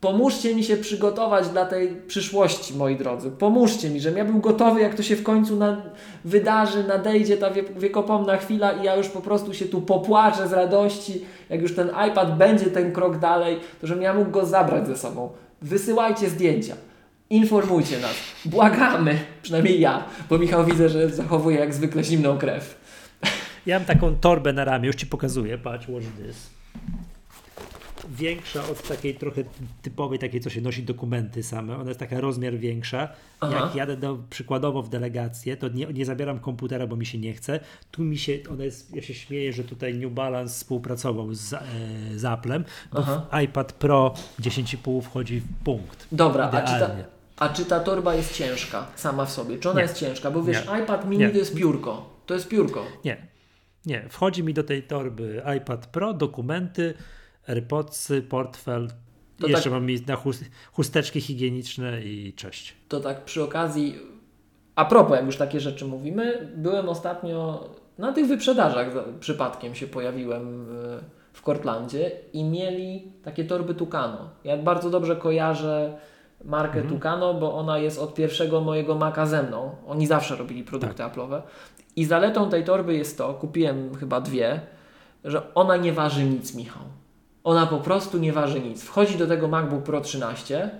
Pomóżcie 0.00 0.54
mi 0.54 0.64
się 0.64 0.76
przygotować 0.76 1.48
dla 1.48 1.64
tej 1.64 1.88
przyszłości, 1.88 2.74
moi 2.74 2.96
drodzy. 2.96 3.30
Pomóżcie 3.30 3.90
mi, 3.90 4.00
żebym 4.00 4.18
ja 4.18 4.24
był 4.24 4.40
gotowy, 4.40 4.80
jak 4.80 4.94
to 4.94 5.02
się 5.02 5.16
w 5.16 5.22
końcu 5.22 5.56
na, 5.56 5.82
wydarzy, 6.24 6.84
nadejdzie 6.84 7.36
ta 7.36 7.50
wiekopomna 7.76 8.36
chwila 8.36 8.72
i 8.72 8.84
ja 8.84 8.96
już 8.96 9.08
po 9.08 9.20
prostu 9.20 9.54
się 9.54 9.64
tu 9.64 9.80
popłaczę 9.80 10.48
z 10.48 10.52
radości, 10.52 11.24
jak 11.50 11.62
już 11.62 11.74
ten 11.74 11.90
iPad 12.10 12.38
będzie 12.38 12.66
ten 12.66 12.92
krok 12.92 13.18
dalej, 13.18 13.60
to 13.80 13.86
żebym 13.86 14.02
ja 14.02 14.14
mógł 14.14 14.30
go 14.30 14.46
zabrać 14.46 14.86
ze 14.86 14.96
sobą. 14.96 15.30
Wysyłajcie 15.62 16.28
zdjęcia. 16.30 16.74
Informujcie 17.30 17.98
nas. 17.98 18.14
Błagamy, 18.44 19.18
przynajmniej 19.42 19.80
ja, 19.80 20.04
bo 20.30 20.38
Michał 20.38 20.64
widzę, 20.64 20.88
że 20.88 21.08
zachowuje 21.08 21.58
jak 21.58 21.74
zwykle 21.74 22.04
zimną 22.04 22.38
krew. 22.38 22.78
Ja 23.66 23.78
mam 23.78 23.86
taką 23.86 24.16
torbę 24.16 24.52
na 24.52 24.64
ramię, 24.64 24.86
już 24.86 24.96
Ci 24.96 25.06
pokazuję, 25.06 25.58
patrz, 25.58 25.88
watch 25.88 26.06
this 26.26 26.56
większa 28.10 28.68
od 28.68 28.88
takiej 28.88 29.14
trochę 29.14 29.44
typowej, 29.82 30.18
takiej, 30.18 30.40
co 30.40 30.50
się 30.50 30.60
nosi 30.60 30.82
dokumenty 30.82 31.42
same. 31.42 31.76
Ona 31.76 31.88
jest 31.88 32.00
taka 32.00 32.20
rozmiar 32.20 32.54
większa. 32.54 33.08
Aha. 33.40 33.60
Jak 33.60 33.74
jadę 33.74 33.96
do, 33.96 34.18
przykładowo 34.30 34.82
w 34.82 34.88
delegację, 34.88 35.56
to 35.56 35.68
nie, 35.68 35.86
nie 35.86 36.04
zabieram 36.04 36.38
komputera, 36.38 36.86
bo 36.86 36.96
mi 36.96 37.06
się 37.06 37.18
nie 37.18 37.32
chce. 37.32 37.60
Tu 37.90 38.02
mi 38.02 38.18
się, 38.18 38.38
ona 38.50 38.64
jest, 38.64 38.96
ja 38.96 39.02
się 39.02 39.14
śmieję, 39.14 39.52
że 39.52 39.64
tutaj 39.64 39.94
New 39.94 40.12
Balance 40.12 40.54
współpracował 40.54 41.34
z, 41.34 41.52
e, 41.52 41.58
z 42.16 42.24
Applem, 42.24 42.64
bo 42.92 43.04
iPad 43.44 43.72
Pro 43.72 44.14
10,5 44.40 45.02
wchodzi 45.02 45.40
w 45.40 45.64
punkt. 45.64 46.06
Dobra, 46.12 46.50
a 46.50 46.62
czy, 46.62 46.80
ta, 46.80 46.90
a 47.36 47.48
czy 47.48 47.64
ta 47.64 47.80
torba 47.80 48.14
jest 48.14 48.34
ciężka 48.34 48.86
sama 48.96 49.24
w 49.24 49.30
sobie? 49.30 49.58
Czy 49.58 49.70
ona 49.70 49.80
nie. 49.80 49.82
jest 49.82 49.98
ciężka? 49.98 50.30
Bo 50.30 50.42
wiesz, 50.42 50.66
nie. 50.66 50.82
iPad 50.82 51.08
mini 51.08 51.24
nie. 51.24 51.30
to 51.30 51.38
jest 51.38 51.54
piórko. 51.54 52.16
To 52.26 52.34
jest 52.34 52.48
piórko. 52.48 52.84
Nie. 53.04 53.26
Nie, 53.86 54.06
wchodzi 54.08 54.42
mi 54.42 54.54
do 54.54 54.64
tej 54.64 54.82
torby 54.82 55.42
iPad 55.56 55.86
Pro, 55.86 56.14
dokumenty, 56.14 56.94
AirPodsy, 57.48 58.22
portfel. 58.22 58.88
To 59.38 59.46
jeszcze 59.46 59.70
tak, 59.70 59.72
mam 59.72 59.86
na 60.06 60.16
chusteczki 60.72 61.20
higieniczne 61.20 62.02
i 62.02 62.32
cześć. 62.32 62.74
To 62.88 63.00
tak 63.00 63.24
przy 63.24 63.42
okazji, 63.42 63.98
a 64.74 64.84
propos, 64.84 65.16
jak 65.16 65.26
już 65.26 65.36
takie 65.36 65.60
rzeczy 65.60 65.84
mówimy, 65.84 66.52
byłem 66.56 66.88
ostatnio 66.88 67.68
na 67.98 68.12
tych 68.12 68.26
wyprzedażach, 68.26 68.88
przypadkiem 69.20 69.74
się 69.74 69.86
pojawiłem 69.86 70.66
w 71.32 71.42
Cortlandzie 71.42 72.10
i 72.32 72.44
mieli 72.44 73.12
takie 73.22 73.44
torby 73.44 73.74
Tucano. 73.74 74.30
Ja 74.44 74.56
bardzo 74.56 74.90
dobrze 74.90 75.16
kojarzę 75.16 75.98
markę 76.44 76.80
mhm. 76.80 76.94
Tucano, 76.94 77.34
bo 77.34 77.54
ona 77.54 77.78
jest 77.78 77.98
od 77.98 78.14
pierwszego 78.14 78.60
mojego 78.60 78.94
Maca 78.94 79.26
ze 79.26 79.42
mną. 79.42 79.76
Oni 79.86 80.06
zawsze 80.06 80.36
robili 80.36 80.64
produkty 80.64 80.96
tak. 80.96 81.14
Apple'owe. 81.14 81.42
I 81.96 82.04
zaletą 82.04 82.50
tej 82.50 82.64
torby 82.64 82.94
jest 82.94 83.18
to, 83.18 83.34
kupiłem 83.34 83.94
chyba 83.94 84.20
dwie, 84.20 84.60
że 85.24 85.54
ona 85.54 85.76
nie 85.76 85.92
waży 85.92 86.24
nic, 86.24 86.54
Michał. 86.54 86.82
Ona 87.46 87.66
po 87.66 87.78
prostu 87.78 88.18
nie 88.18 88.32
waży 88.32 88.60
nic. 88.60 88.82
Wchodzi 88.82 89.18
do 89.18 89.26
tego 89.26 89.48
MacBook 89.48 89.82
Pro 89.82 90.00
13, 90.00 90.70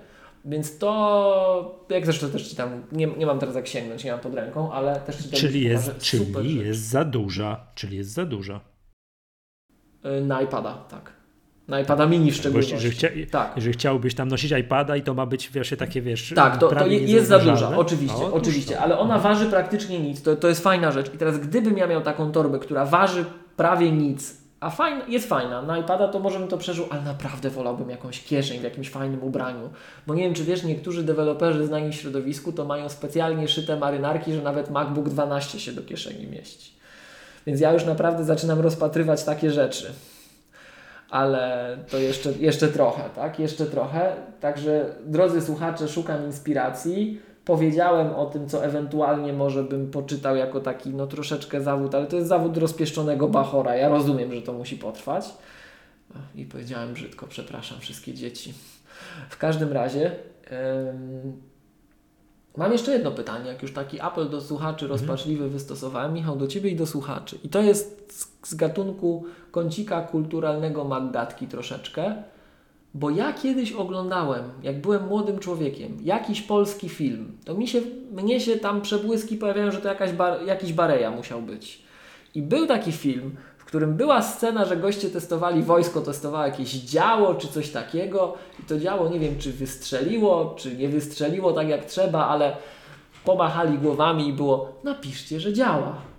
więc 0.44 0.78
to, 0.78 1.86
jak 1.88 2.04
zresztą 2.04 2.30
też 2.30 2.48
Ci 2.48 2.56
tam, 2.56 2.82
nie, 2.92 3.06
nie 3.06 3.26
mam 3.26 3.38
teraz 3.38 3.54
jak 3.54 3.66
sięgnąć, 3.66 4.04
nie 4.04 4.10
mam 4.10 4.20
pod 4.20 4.34
ręką, 4.34 4.72
ale 4.72 5.00
też 5.00 5.16
Ci 5.16 5.30
Czyli 5.30 5.64
jest, 5.64 5.98
czyli 5.98 6.56
jest 6.56 6.80
za 6.80 7.04
duża, 7.04 7.66
czyli 7.74 7.96
jest 7.96 8.10
za 8.10 8.26
duża. 8.26 8.60
Y, 10.18 10.20
na 10.20 10.42
iPada, 10.42 10.72
tak. 10.72 11.12
Na 11.68 11.80
iPada 11.80 12.06
mini 12.06 12.32
w 12.32 12.36
szczególności. 12.36 12.74
Jeżeli, 12.74 12.92
chcia, 12.92 13.08
tak. 13.30 13.52
jeżeli 13.56 13.72
chciałbyś 13.72 14.14
tam 14.14 14.28
nosić 14.28 14.52
iPada 14.52 14.96
i 14.96 15.02
to 15.02 15.14
ma 15.14 15.26
być 15.26 15.50
wiesz, 15.50 15.74
takie, 15.78 16.02
wiesz... 16.02 16.32
Tak, 16.36 16.56
to, 16.56 16.68
to 16.68 16.86
jest 16.86 17.28
za 17.28 17.38
duża, 17.38 17.76
oczywiście, 17.76 18.24
o, 18.24 18.32
oczywiście, 18.32 18.80
ale 18.80 18.98
ona 18.98 19.18
waży 19.18 19.46
praktycznie 19.46 20.00
nic, 20.00 20.22
to, 20.22 20.36
to 20.36 20.48
jest 20.48 20.62
fajna 20.62 20.92
rzecz. 20.92 21.14
I 21.14 21.18
teraz 21.18 21.38
gdybym 21.38 21.78
ja 21.78 21.86
miał 21.86 22.02
taką 22.02 22.32
torbę, 22.32 22.58
która 22.58 22.84
waży 22.84 23.24
prawie 23.56 23.92
nic, 23.92 24.45
a 24.66 24.70
fajna, 24.70 25.04
jest 25.08 25.28
fajna. 25.28 25.62
Na 25.62 25.78
iPada 25.78 26.08
to 26.08 26.18
może 26.18 26.38
bym 26.38 26.48
to 26.48 26.58
przeżył, 26.58 26.86
ale 26.90 27.02
naprawdę 27.02 27.50
wolałbym 27.50 27.90
jakąś 27.90 28.24
kieszeń 28.24 28.60
w 28.60 28.62
jakimś 28.62 28.90
fajnym 28.90 29.22
ubraniu. 29.22 29.70
Bo 30.06 30.14
nie 30.14 30.22
wiem, 30.22 30.34
czy 30.34 30.44
wiesz, 30.44 30.62
niektórzy 30.62 31.02
deweloperzy 31.02 31.66
znani 31.66 31.92
w 31.92 31.94
środowisku 31.94 32.52
to 32.52 32.64
mają 32.64 32.88
specjalnie 32.88 33.48
szyte 33.48 33.76
marynarki, 33.76 34.32
że 34.32 34.42
nawet 34.42 34.70
MacBook 34.70 35.08
12 35.08 35.60
się 35.60 35.72
do 35.72 35.82
kieszeni 35.82 36.26
mieści. 36.26 36.72
Więc 37.46 37.60
ja 37.60 37.72
już 37.72 37.84
naprawdę 37.84 38.24
zaczynam 38.24 38.60
rozpatrywać 38.60 39.24
takie 39.24 39.50
rzeczy. 39.50 39.92
Ale 41.10 41.76
to 41.90 41.98
jeszcze, 41.98 42.32
jeszcze 42.32 42.68
trochę, 42.68 43.02
tak? 43.14 43.38
Jeszcze 43.38 43.66
trochę. 43.66 44.12
Także, 44.40 44.94
drodzy 45.04 45.40
słuchacze, 45.40 45.88
szukam 45.88 46.26
inspiracji 46.26 47.20
powiedziałem 47.46 48.14
o 48.14 48.26
tym, 48.26 48.48
co 48.48 48.64
ewentualnie 48.64 49.32
może 49.32 49.64
bym 49.64 49.90
poczytał 49.90 50.36
jako 50.36 50.60
taki 50.60 50.90
no 50.90 51.06
troszeczkę 51.06 51.60
zawód, 51.60 51.94
ale 51.94 52.06
to 52.06 52.16
jest 52.16 52.28
zawód 52.28 52.56
rozpieszczonego 52.56 53.28
bachora. 53.28 53.76
Ja 53.76 53.88
rozumiem, 53.88 54.34
że 54.34 54.42
to 54.42 54.52
musi 54.52 54.76
potrwać. 54.76 55.34
I 56.34 56.44
powiedziałem 56.44 56.94
brzydko, 56.94 57.26
przepraszam 57.26 57.80
wszystkie 57.80 58.14
dzieci. 58.14 58.54
W 59.30 59.38
każdym 59.38 59.72
razie 59.72 60.10
mam 62.56 62.72
jeszcze 62.72 62.92
jedno 62.92 63.10
pytanie, 63.10 63.50
jak 63.50 63.62
już 63.62 63.72
taki 63.72 64.00
apel 64.00 64.28
do 64.28 64.40
słuchaczy 64.40 64.84
mhm. 64.84 64.90
rozpaczliwy 64.90 65.48
wystosowałem, 65.48 66.14
Michał, 66.14 66.36
do 66.36 66.46
Ciebie 66.46 66.70
i 66.70 66.76
do 66.76 66.86
słuchaczy. 66.86 67.38
I 67.44 67.48
to 67.48 67.60
jest 67.60 68.12
z, 68.12 68.48
z 68.50 68.54
gatunku 68.54 69.24
kącika 69.50 70.00
kulturalnego 70.00 70.84
Magdatki 70.84 71.46
troszeczkę. 71.46 72.22
Bo 72.98 73.10
ja 73.10 73.32
kiedyś 73.32 73.72
oglądałem, 73.72 74.42
jak 74.62 74.80
byłem 74.80 75.06
młodym 75.06 75.38
człowiekiem, 75.38 75.98
jakiś 76.02 76.42
polski 76.42 76.88
film, 76.88 77.38
to 77.44 77.54
mi 77.54 77.68
się, 77.68 77.80
mnie 78.12 78.40
się 78.40 78.56
tam 78.56 78.82
przebłyski 78.82 79.36
pojawiają, 79.36 79.70
że 79.70 79.78
to 79.78 79.88
jakaś 79.88 80.12
bar, 80.12 80.46
jakiś 80.46 80.72
Bareja 80.72 81.10
musiał 81.10 81.42
być. 81.42 81.82
I 82.34 82.42
był 82.42 82.66
taki 82.66 82.92
film, 82.92 83.36
w 83.58 83.64
którym 83.64 83.94
była 83.94 84.22
scena, 84.22 84.64
że 84.64 84.76
goście 84.76 85.10
testowali 85.10 85.62
wojsko, 85.62 86.00
testowało 86.00 86.44
jakieś 86.44 86.72
działo 86.72 87.34
czy 87.34 87.48
coś 87.48 87.70
takiego 87.70 88.34
i 88.60 88.62
to 88.62 88.78
działo 88.78 89.08
nie 89.08 89.20
wiem 89.20 89.38
czy 89.38 89.52
wystrzeliło, 89.52 90.54
czy 90.58 90.76
nie 90.76 90.88
wystrzeliło 90.88 91.52
tak 91.52 91.68
jak 91.68 91.84
trzeba, 91.84 92.26
ale 92.26 92.56
pomachali 93.24 93.78
głowami 93.78 94.28
i 94.28 94.32
było 94.32 94.72
napiszcie, 94.84 95.40
że 95.40 95.52
działa. 95.52 96.15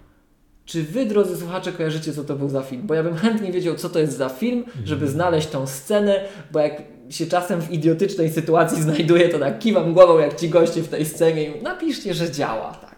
Czy 0.68 0.84
wy, 0.84 1.06
drodzy 1.06 1.38
słuchacze, 1.38 1.72
kojarzycie, 1.72 2.14
co 2.14 2.23
to 2.23 2.35
był 2.35 2.49
za 2.49 2.61
film? 2.61 2.81
Bo 2.85 2.94
ja 2.94 3.03
bym 3.03 3.15
chętnie 3.15 3.52
wiedział, 3.52 3.76
co 3.76 3.89
to 3.89 3.99
jest 3.99 4.18
za 4.18 4.30
film, 4.30 4.65
żeby 4.85 5.06
mhm. 5.06 5.11
znaleźć 5.11 5.48
tą 5.48 5.68
scenę, 5.68 6.22
bo 6.52 6.60
jak 6.60 6.81
się 7.10 7.26
czasem 7.26 7.61
w 7.61 7.72
idiotycznej 7.72 8.30
sytuacji 8.30 8.81
znajduję, 8.88 9.30
to 9.30 9.39
tak 9.39 9.60
kiwam 9.60 9.94
głową, 9.94 10.19
jak 10.19 10.35
ci 10.35 10.49
goście 10.49 10.81
w 10.81 10.88
tej 10.88 11.06
scenie 11.06 11.44
i 11.44 11.64
napiszcie, 11.64 12.14
że 12.14 12.31
działa, 12.31 12.73
tak. 12.73 12.95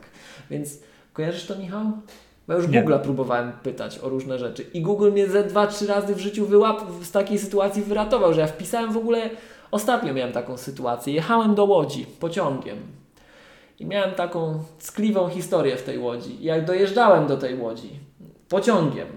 Więc 0.52 0.80
kojarzysz 1.14 1.46
to, 1.46 1.56
Michał? 1.56 1.92
Bo 2.48 2.54
już 2.54 2.68
Google 2.68 2.96
próbowałem 3.04 3.52
pytać 3.64 4.00
o 4.00 4.10
różne 4.10 4.40
rzeczy 4.40 4.66
i 4.74 4.82
Google 4.82 5.12
mnie 5.12 5.28
ze 5.28 5.44
dwa, 5.44 5.68
trzy 5.68 5.88
razy 5.88 6.16
w 6.16 6.20
życiu 6.20 6.46
wyłap 6.46 6.82
z 7.04 7.12
takiej 7.12 7.40
sytuacji 7.40 7.84
wyratował, 7.84 8.34
że 8.34 8.42
ja 8.42 8.48
wpisałem 8.48 8.94
w 8.94 8.98
ogóle, 8.98 9.30
ostatnio 9.72 10.14
miałem 10.14 10.34
taką 10.34 10.58
sytuację, 10.58 11.14
jechałem 11.14 11.56
do 11.56 11.66
Łodzi 11.66 12.06
pociągiem 12.20 12.78
i 13.80 13.86
miałem 13.86 14.16
taką 14.16 14.64
ckliwą 14.80 15.30
historię 15.30 15.78
w 15.78 15.84
tej 15.84 16.00
Łodzi. 16.00 16.38
Jak 16.42 16.66
dojeżdżałem 16.66 17.28
do 17.28 17.38
tej 17.38 17.60
Łodzi 17.60 17.90
pociągiem, 18.50 19.08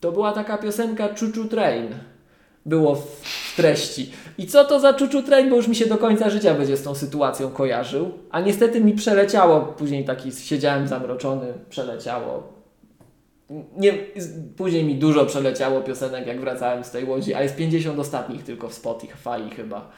to 0.00 0.12
była 0.12 0.32
taka 0.32 0.58
piosenka 0.58 1.08
Chuchu 1.08 1.48
Train 1.48 1.88
było 2.66 2.94
w 2.94 3.52
treści. 3.56 4.10
I 4.38 4.46
co 4.46 4.64
to 4.64 4.80
za 4.80 4.92
Chuchu 4.92 5.22
Train, 5.22 5.50
bo 5.50 5.56
już 5.56 5.68
mi 5.68 5.76
się 5.76 5.86
do 5.86 5.98
końca 5.98 6.30
życia 6.30 6.54
będzie 6.54 6.76
z 6.76 6.82
tą 6.82 6.94
sytuacją 6.94 7.50
kojarzył. 7.50 8.10
A 8.30 8.40
niestety 8.40 8.80
mi 8.80 8.92
przeleciało, 8.92 9.60
później 9.60 10.04
taki 10.04 10.32
siedziałem 10.32 10.88
zamroczony, 10.88 11.46
przeleciało. 11.68 12.54
Nie, 13.76 13.92
później 14.56 14.84
mi 14.84 14.94
dużo 14.94 15.26
przeleciało 15.26 15.80
piosenek, 15.80 16.26
jak 16.26 16.40
wracałem 16.40 16.84
z 16.84 16.90
tej 16.90 17.04
łodzi, 17.04 17.34
a 17.34 17.42
jest 17.42 17.56
50 17.56 17.98
ostatnich 17.98 18.44
tylko 18.44 18.68
w 18.68 18.74
Spotify 18.74 19.50
chyba. 19.56 19.90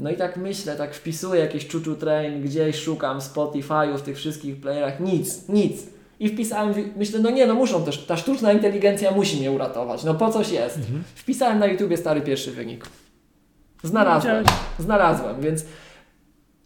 No 0.00 0.10
i 0.10 0.16
tak 0.16 0.36
myślę, 0.36 0.76
tak 0.76 0.94
wpisuję 0.94 1.40
jakieś 1.40 1.72
Chuchu 1.72 1.94
Train, 1.94 2.42
gdzieś 2.42 2.76
szukam 2.76 3.18
Spotify'u 3.18 3.98
w 3.98 4.02
tych 4.02 4.16
wszystkich 4.16 4.60
playerach, 4.60 5.00
nic, 5.00 5.48
nic. 5.48 5.86
I 6.20 6.28
wpisałem, 6.28 6.74
myślę, 6.96 7.20
no 7.20 7.30
nie, 7.30 7.46
no 7.46 7.54
muszą 7.54 7.84
też, 7.84 8.06
ta 8.06 8.16
sztuczna 8.16 8.52
inteligencja 8.52 9.10
musi 9.10 9.36
mnie 9.36 9.50
uratować, 9.50 10.04
no 10.04 10.14
po 10.14 10.30
coś 10.30 10.50
jest. 10.52 10.76
Mhm. 10.76 11.02
Wpisałem 11.14 11.58
na 11.58 11.66
YouTubie 11.66 11.96
stary 11.96 12.20
pierwszy 12.20 12.52
wynik. 12.52 12.86
Znalazłem, 13.82 14.44
znalazłem, 14.78 15.40
więc 15.40 15.64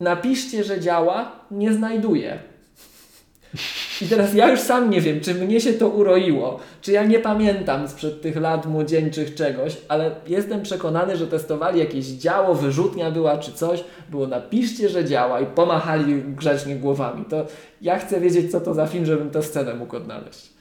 napiszcie, 0.00 0.64
że 0.64 0.80
działa, 0.80 1.32
nie 1.50 1.74
znajduję. 1.74 2.38
I 4.02 4.06
teraz 4.06 4.34
ja 4.34 4.50
już 4.50 4.60
sam 4.60 4.90
nie 4.90 5.00
wiem, 5.00 5.20
czy 5.20 5.34
mnie 5.34 5.60
się 5.60 5.72
to 5.72 5.88
uroiło, 5.88 6.60
czy 6.80 6.92
ja 6.92 7.04
nie 7.04 7.18
pamiętam 7.18 7.88
sprzed 7.88 8.22
tych 8.22 8.36
lat 8.36 8.66
młodzieńczych 8.66 9.34
czegoś, 9.34 9.76
ale 9.88 10.10
jestem 10.26 10.62
przekonany, 10.62 11.16
że 11.16 11.26
testowali 11.26 11.80
jakieś 11.80 12.06
działo, 12.06 12.54
wyrzutnia 12.54 13.10
była 13.10 13.38
czy 13.38 13.52
coś, 13.52 13.84
było 14.10 14.26
napiszcie, 14.26 14.88
że 14.88 15.04
działa 15.04 15.40
i 15.40 15.46
pomachali 15.46 16.22
grzecznie 16.22 16.76
głowami. 16.76 17.24
To 17.24 17.46
ja 17.80 17.98
chcę 17.98 18.20
wiedzieć, 18.20 18.50
co 18.50 18.60
to 18.60 18.74
za 18.74 18.86
film, 18.86 19.06
żebym 19.06 19.30
tę 19.30 19.42
scenę 19.42 19.74
mógł 19.74 19.96
odnaleźć. 19.96 20.54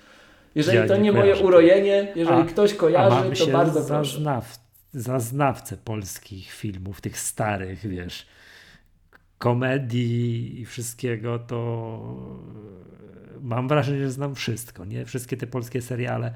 Jeżeli 0.56 0.78
ja 0.78 0.88
to 0.88 0.96
nie, 0.96 1.02
nie 1.02 1.12
moje 1.12 1.36
urojenie, 1.36 2.08
jeżeli 2.16 2.42
a, 2.42 2.46
ktoś 2.46 2.74
kojarzy, 2.74 3.46
to 3.46 3.48
bardzo 3.48 3.82
proszę. 3.82 4.18
Znaw, 4.18 4.60
za 4.94 5.20
znawcę 5.20 5.78
polskich 5.78 6.52
filmów, 6.52 7.02
tych 7.02 7.20
starych, 7.20 7.88
wiesz, 7.88 8.26
komedii 9.44 10.62
i 10.62 10.66
wszystkiego, 10.66 11.40
to 11.40 12.00
mam 13.42 13.68
wrażenie, 13.68 14.00
że 14.00 14.12
znam 14.12 14.36
wszystko, 14.36 14.86
nie? 14.86 15.06
Wszystkie 15.06 15.38
te 15.38 15.48
polskie 15.48 15.82
seriale, 15.82 16.34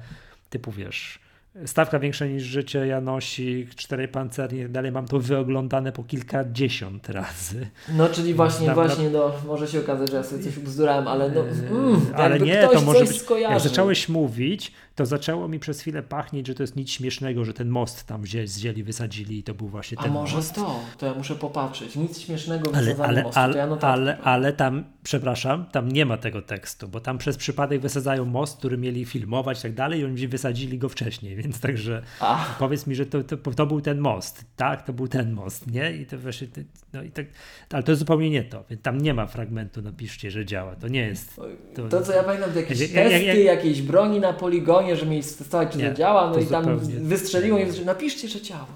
typu 0.50 0.72
wiesz, 0.72 1.20
Stawka 1.66 1.98
większa 1.98 2.26
niż 2.26 2.42
życie, 2.42 2.86
Janosik, 2.86 3.74
Czterej 3.74 4.08
Pancerni 4.08 4.58
i 4.58 4.62
tak 4.62 4.72
dalej. 4.72 4.92
Mam 4.92 5.06
to 5.06 5.20
wyoglądane 5.20 5.92
po 5.92 6.04
kilkadziesiąt 6.04 7.08
razy. 7.08 7.70
No, 7.96 8.08
czyli 8.08 8.34
właśnie, 8.34 8.74
właśnie, 8.74 9.10
no, 9.10 9.32
może 9.46 9.68
się 9.68 9.80
okazać, 9.80 10.10
że 10.10 10.16
ja 10.16 10.22
sobie 10.22 10.44
coś 10.44 10.58
bzdurałem, 10.58 11.08
ale 11.08 11.30
no, 11.30 11.40
mm, 11.70 12.00
ale 12.14 12.40
nie, 12.40 12.68
to 12.72 12.80
może 12.80 13.04
być, 13.04 13.20
skojarzy. 13.20 13.54
jak 13.54 13.62
zacząłeś 13.62 14.08
mówić, 14.08 14.72
to 14.98 15.06
zaczęło 15.06 15.48
mi 15.48 15.58
przez 15.58 15.80
chwilę 15.80 16.02
pachnieć, 16.02 16.46
że 16.46 16.54
to 16.54 16.62
jest 16.62 16.76
nic 16.76 16.90
śmiesznego, 16.90 17.44
że 17.44 17.54
ten 17.54 17.68
most 17.68 18.06
tam 18.06 18.22
wzięli, 18.22 18.82
wysadzili 18.82 19.38
i 19.38 19.42
to 19.42 19.54
był 19.54 19.68
właśnie 19.68 19.96
ten 19.96 20.10
A 20.10 20.14
może 20.14 20.36
most. 20.36 20.54
to, 20.54 20.80
to 20.98 21.06
ja 21.06 21.14
muszę 21.14 21.34
popatrzeć. 21.34 21.96
Nic 21.96 22.20
śmiesznego 22.20 22.70
ale, 22.74 22.96
ale, 23.02 23.22
mostu, 23.22 23.40
ale, 23.40 23.58
ja 23.58 23.68
ale, 23.80 24.18
ale 24.18 24.52
tam, 24.52 24.84
przepraszam, 25.02 25.66
tam 25.72 25.88
nie 25.88 26.06
ma 26.06 26.16
tego 26.16 26.42
tekstu, 26.42 26.88
bo 26.88 27.00
tam 27.00 27.18
przez 27.18 27.36
przypadek 27.36 27.80
wysadzają 27.80 28.24
most, 28.24 28.58
który 28.58 28.78
mieli 28.78 29.04
filmować 29.04 29.58
i 29.58 29.62
tak 29.62 29.74
dalej 29.74 30.00
i 30.00 30.04
oni 30.04 30.28
wysadzili 30.28 30.78
go 30.78 30.88
wcześniej, 30.88 31.36
więc 31.36 31.60
także 31.60 32.02
Ach. 32.20 32.58
powiedz 32.58 32.86
mi, 32.86 32.94
że 32.94 33.06
to, 33.06 33.24
to, 33.24 33.36
to, 33.36 33.66
był 33.66 33.80
ten 33.80 33.98
most, 33.98 34.44
tak? 34.56 34.86
To 34.86 34.92
był 34.92 35.08
ten 35.08 35.32
most, 35.32 35.70
nie? 35.70 35.92
I 35.92 36.06
to 36.06 36.18
właśnie, 36.18 36.48
no 36.92 37.02
i 37.02 37.10
tak, 37.10 37.26
ale 37.72 37.82
to 37.82 37.92
jest 37.92 37.98
zupełnie 37.98 38.30
nie 38.30 38.44
to, 38.44 38.64
tam 38.82 39.00
nie 39.00 39.14
ma 39.14 39.26
fragmentu, 39.26 39.82
napiszcie, 39.82 40.30
że 40.30 40.46
działa, 40.46 40.76
to 40.76 40.88
nie 40.88 41.00
jest. 41.00 41.40
To, 41.74 41.88
to 41.88 42.02
co 42.02 42.12
ja 42.12 42.22
pamiętam, 42.22 42.52
to 42.52 42.58
jakieś 42.58 42.78
testy, 42.78 42.94
jak, 42.94 43.22
jak, 43.22 43.38
jakiejś 43.38 43.82
broni 43.82 44.20
na 44.20 44.32
poligonie, 44.32 44.87
że 44.96 45.06
mieli 45.06 45.22
testować, 45.22 45.72
czy 45.72 45.78
nie, 45.78 45.90
to 45.90 45.96
działa, 45.96 46.30
no 46.30 46.38
i 46.38 46.46
tam 46.46 46.78
wystrzeliło 46.78 47.58
i 47.58 47.84
napiszcie, 47.84 48.28
że 48.28 48.42
działa. 48.42 48.66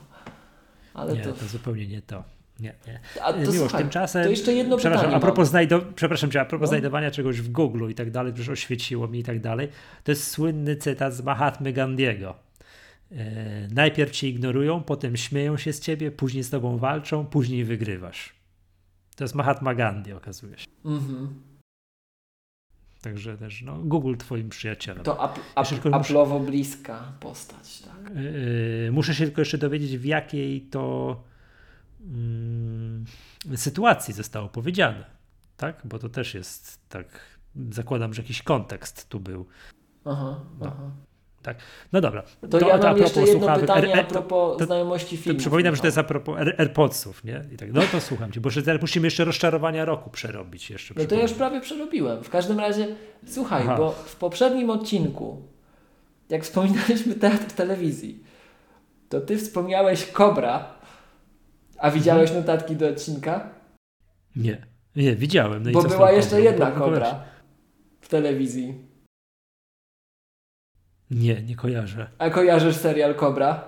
Ale 0.95 1.13
nie, 1.13 1.21
to... 1.21 1.33
to 1.33 1.45
zupełnie 1.47 1.87
nie 1.87 2.03
to. 2.03 2.25
Nie, 2.61 2.75
nie. 2.87 3.01
A 3.23 3.33
to 3.33 3.39
Miłość, 3.39 3.59
słuchaj, 3.59 3.81
tymczasem. 3.81 4.25
To 4.25 4.31
jeszcze 4.31 4.53
jedno 4.53 4.77
przepraszam, 4.77 5.05
pytanie. 5.05 5.17
A 5.17 5.21
propos, 5.21 5.49
znajdo, 5.49 5.83
przepraszam 5.95 6.31
cię, 6.31 6.41
a 6.41 6.45
propos 6.45 6.67
no. 6.67 6.69
znajdowania 6.69 7.11
czegoś 7.11 7.41
w 7.41 7.53
Google 7.53 7.91
i 7.91 7.95
tak 7.95 8.11
dalej, 8.11 8.33
przecież 8.33 8.49
oświeciło 8.49 9.09
mi 9.09 9.19
i 9.19 9.23
tak 9.23 9.41
dalej. 9.41 9.69
To 10.05 10.13
jest 10.13 10.31
słynny 10.31 10.77
cytat 10.77 11.15
z 11.15 11.23
Mahatmy 11.23 11.73
Gandiego. 11.73 12.35
E, 13.13 13.69
najpierw 13.75 14.11
cię 14.11 14.29
ignorują, 14.29 14.83
potem 14.83 15.17
śmieją 15.17 15.57
się 15.57 15.73
z 15.73 15.81
ciebie, 15.81 16.11
później 16.11 16.45
z 16.45 16.51
tobą 16.51 16.79
walczą, 16.79 17.27
później 17.27 17.65
wygrywasz. 17.65 18.35
To 19.17 19.25
jest 19.25 19.35
Mahatma 19.35 19.75
Gandhi, 19.75 20.13
okazuje 20.13 20.59
się. 20.59 20.67
Mhm. 20.85 21.43
Także 23.03 23.37
też, 23.37 23.63
no, 23.63 23.79
Google 23.79 24.17
twoim 24.17 24.49
przyjacielem. 24.49 25.05
To 25.05 25.21
ap, 25.21 25.39
ap, 25.55 25.67
Apple'owo 25.67 26.45
bliska 26.45 27.13
postać, 27.21 27.81
tak. 27.81 28.17
Yy, 28.17 28.93
muszę 28.93 29.15
się 29.15 29.25
tylko 29.25 29.41
jeszcze 29.41 29.59
dowiedzieć, 29.59 29.99
w 29.99 30.05
jakiej 30.05 30.61
to 30.61 31.17
yy, 33.47 33.57
sytuacji 33.57 34.15
zostało 34.15 34.49
powiedziane, 34.49 35.05
tak? 35.57 35.81
Bo 35.85 35.99
to 35.99 36.09
też 36.09 36.35
jest 36.35 36.89
tak, 36.89 37.07
zakładam, 37.71 38.15
że 38.15 38.23
jakiś 38.23 38.43
kontekst 38.43 39.09
tu 39.09 39.21
był. 39.21 39.47
Aha, 40.05 40.41
no. 40.61 40.67
aha. 40.67 40.91
Tak. 41.43 41.57
No 41.93 42.01
dobra. 42.01 42.23
To, 42.51 42.59
to 42.59 42.69
ja 42.69 42.79
mam 42.79 42.99
jeszcze 42.99 43.23
jedno 43.23 43.57
pytanie 43.61 44.01
a 44.01 44.05
propos 44.05 44.59
to, 44.59 44.65
znajomości 44.65 45.17
filmów. 45.17 45.39
To 45.39 45.41
przypominam, 45.41 45.77
że 45.77 45.81
to 45.81 45.87
jest 45.87 45.99
a 45.99 46.05
propos 46.05 46.39
AirPodsów, 46.59 47.25
nie? 47.25 47.45
I 47.53 47.57
tak, 47.57 47.73
no 47.73 47.83
to 47.93 48.01
słucham 48.01 48.33
cię, 48.33 48.41
bo 48.41 48.51
teraz 48.65 48.81
musimy 48.81 49.07
jeszcze 49.07 49.25
rozczarowania 49.25 49.85
roku 49.85 50.11
przerobić. 50.11 50.71
Jeszcze 50.71 50.95
no 50.97 51.05
to 51.05 51.15
ja 51.15 51.23
już 51.23 51.33
prawie 51.33 51.61
przerobiłem. 51.61 52.25
W 52.25 52.31
każdym 52.31 52.61
razie, 52.61 52.87
słuchaj, 53.27 53.63
Aha. 53.63 53.77
bo 53.77 53.91
w 53.91 54.17
poprzednim 54.17 54.71
odcinku, 54.71 55.43
jak 56.29 56.43
wspominaliśmy 56.45 57.15
teatr 57.15 57.53
telewizji, 57.53 58.25
to 59.09 59.21
ty 59.21 59.39
wspomniałeś 59.39 60.07
Kobra, 60.07 60.75
a 61.79 61.91
widziałeś 61.91 62.31
mhm. 62.31 62.41
notatki 62.41 62.77
do 62.77 62.89
odcinka? 62.89 63.51
Nie, 64.37 64.67
nie, 64.97 65.17
widziałem. 65.17 65.63
No 65.63 65.73
bo 65.73 65.83
była 65.83 66.13
jeszcze 66.13 66.41
jedna 66.41 66.71
Kobra 66.71 67.25
w 68.01 68.09
telewizji. 68.09 68.92
Nie, 71.13 71.43
nie 71.43 71.57
kojarzę. 71.57 72.07
A 72.19 72.31
kojarzysz 72.31 72.77
serial 72.77 73.15
Cobra? 73.15 73.65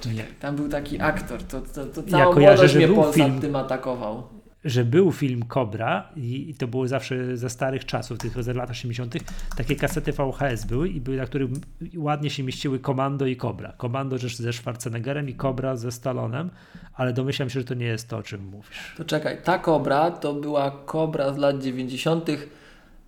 To 0.00 0.08
nie. 0.08 0.24
Tam 0.40 0.56
był 0.56 0.68
taki 0.68 1.00
aktor, 1.00 1.42
to, 1.42 1.60
to, 1.60 1.86
to 1.86 2.02
całą 2.02 2.28
ja 2.28 2.34
kojarzę, 2.34 2.68
że 2.68 2.78
mnie 2.78 2.88
był 2.88 3.12
film, 3.12 3.40
tym 3.40 3.56
atakował. 3.56 4.22
Że 4.64 4.84
był 4.84 5.12
film 5.12 5.44
Cobra 5.48 6.12
i, 6.16 6.50
i, 6.50 6.54
to 6.54 6.68
było 6.68 6.88
zawsze 6.88 7.36
ze 7.36 7.50
starych 7.50 7.84
czasów, 7.84 8.18
tych 8.18 8.42
z 8.42 8.46
lat 8.46 8.70
80. 8.70 9.14
Takie 9.56 9.76
kasety 9.76 10.12
VHS 10.12 10.64
były 10.64 10.88
i 10.88 11.00
były, 11.00 11.16
na 11.16 11.26
których 11.26 11.50
ładnie 11.96 12.30
się 12.30 12.42
mieściły 12.42 12.78
Komando 12.78 13.26
i 13.26 13.36
Cobra. 13.36 13.72
Komando 13.72 14.18
ze 14.18 14.52
Schwarzeneggerem 14.52 15.28
i 15.28 15.34
Cobra 15.34 15.76
ze 15.76 15.92
Stallonem, 15.92 16.50
ale 16.94 17.12
domyślam 17.12 17.50
się, 17.50 17.60
że 17.60 17.66
to 17.66 17.74
nie 17.74 17.86
jest 17.86 18.08
to, 18.08 18.16
o 18.16 18.22
czym 18.22 18.44
mówisz. 18.44 18.94
To 18.96 19.04
czekaj, 19.04 19.38
ta 19.44 19.58
Cobra 19.58 20.10
to 20.10 20.34
była 20.34 20.84
Cobra 20.86 21.32
z 21.32 21.38
lat 21.38 21.62
90. 21.62 22.30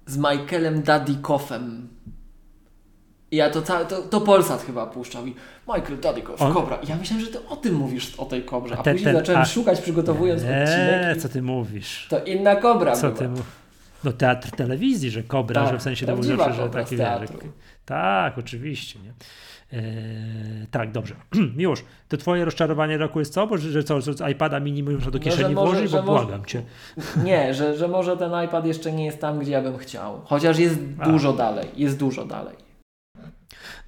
z 0.07 0.16
Michaelem 0.16 0.82
Dadikoffem. 0.82 1.89
I 3.31 3.36
ja 3.36 3.51
to, 3.51 3.62
to, 3.62 4.02
to 4.02 4.20
Polsat 4.20 4.62
chyba 4.62 4.86
puszczał 4.86 5.27
i 5.27 5.35
Michael 5.69 6.01
Dudikoff, 6.01 6.43
On... 6.43 6.55
Kobra. 6.55 6.77
I 6.77 6.89
ja 6.89 6.97
myślałem, 6.97 7.27
że 7.27 7.32
ty 7.32 7.48
o 7.48 7.57
tym 7.57 7.74
mówisz, 7.74 8.15
o 8.16 8.24
tej 8.24 8.43
Kobrze, 8.43 8.74
a, 8.78 8.82
później 8.82 9.05
ten, 9.05 9.16
zacząłem 9.16 9.43
a... 9.43 9.44
szukać 9.44 9.81
przygotowując 9.81 10.43
eee, 10.43 10.62
odcinek. 10.62 11.16
co 11.23 11.28
ty 11.28 11.43
mówisz? 11.43 12.07
To 12.11 12.24
inna 12.24 12.57
Kobra 12.57 12.93
co 12.93 13.07
była. 13.07 13.19
Ty 13.19 13.28
mu... 13.28 13.39
No 14.05 14.12
teatr 14.12 14.51
telewizji, 14.51 15.11
że 15.11 15.23
Kobra, 15.23 15.62
tak, 15.62 15.73
że 15.73 15.78
w 15.78 15.82
sensie 15.82 16.07
to 16.07 16.23
zawsze, 16.23 16.55
że 16.55 16.69
taki 16.69 16.97
wiesz, 16.97 17.09
Tak, 17.85 18.39
oczywiście. 18.39 18.98
Nie? 18.98 19.12
Eee, 19.73 20.66
tak, 20.70 20.93
dobrze. 20.93 21.15
Miłosz, 21.57 21.85
to 22.09 22.16
twoje 22.16 22.44
rozczarowanie 22.44 22.98
roku 22.98 23.19
jest 23.19 23.32
co? 23.32 23.47
Bo 23.47 23.59
że 23.59 23.85
co, 23.85 24.01
że 24.01 24.31
iPada 24.31 24.61
mini 24.61 24.82
muszę 24.82 25.11
do 25.11 25.19
no, 25.19 25.24
kieszeni 25.24 25.55
no, 25.55 25.66
włożyć, 25.66 25.93
bo 25.93 26.02
może, 26.02 26.24
błagam 26.24 26.44
cię. 26.44 26.62
Nie, 27.24 27.55
że, 27.55 27.77
że 27.77 27.89
może 27.89 28.16
ten 28.16 28.44
iPad 28.44 28.66
jeszcze 28.66 28.93
nie 28.93 29.05
jest 29.05 29.20
tam, 29.20 29.39
gdzie 29.39 29.52
ja 29.52 29.62
bym 29.62 29.78
chciał. 29.78 30.20
Chociaż 30.24 30.59
jest 30.59 30.78
a. 30.98 31.05
dużo 31.05 31.32
dalej, 31.32 31.66
jest 31.77 31.98
dużo 31.98 32.24
dalej. 32.24 32.69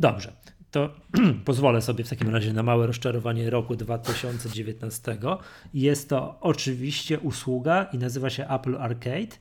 Dobrze. 0.02 0.32
to 0.70 0.90
pozwolę 1.44 1.82
sobie 1.82 2.04
w 2.04 2.08
takim 2.08 2.28
razie 2.28 2.52
na 2.52 2.62
małe 2.62 2.86
rozczarowanie 2.86 3.50
roku 3.50 3.76
2019. 3.76 5.16
Jest 5.74 6.08
to 6.08 6.38
oczywiście 6.40 7.20
usługa 7.20 7.86
i 7.92 7.98
nazywa 7.98 8.30
się 8.30 8.48
Apple 8.48 8.76
Arcade. 8.76 9.36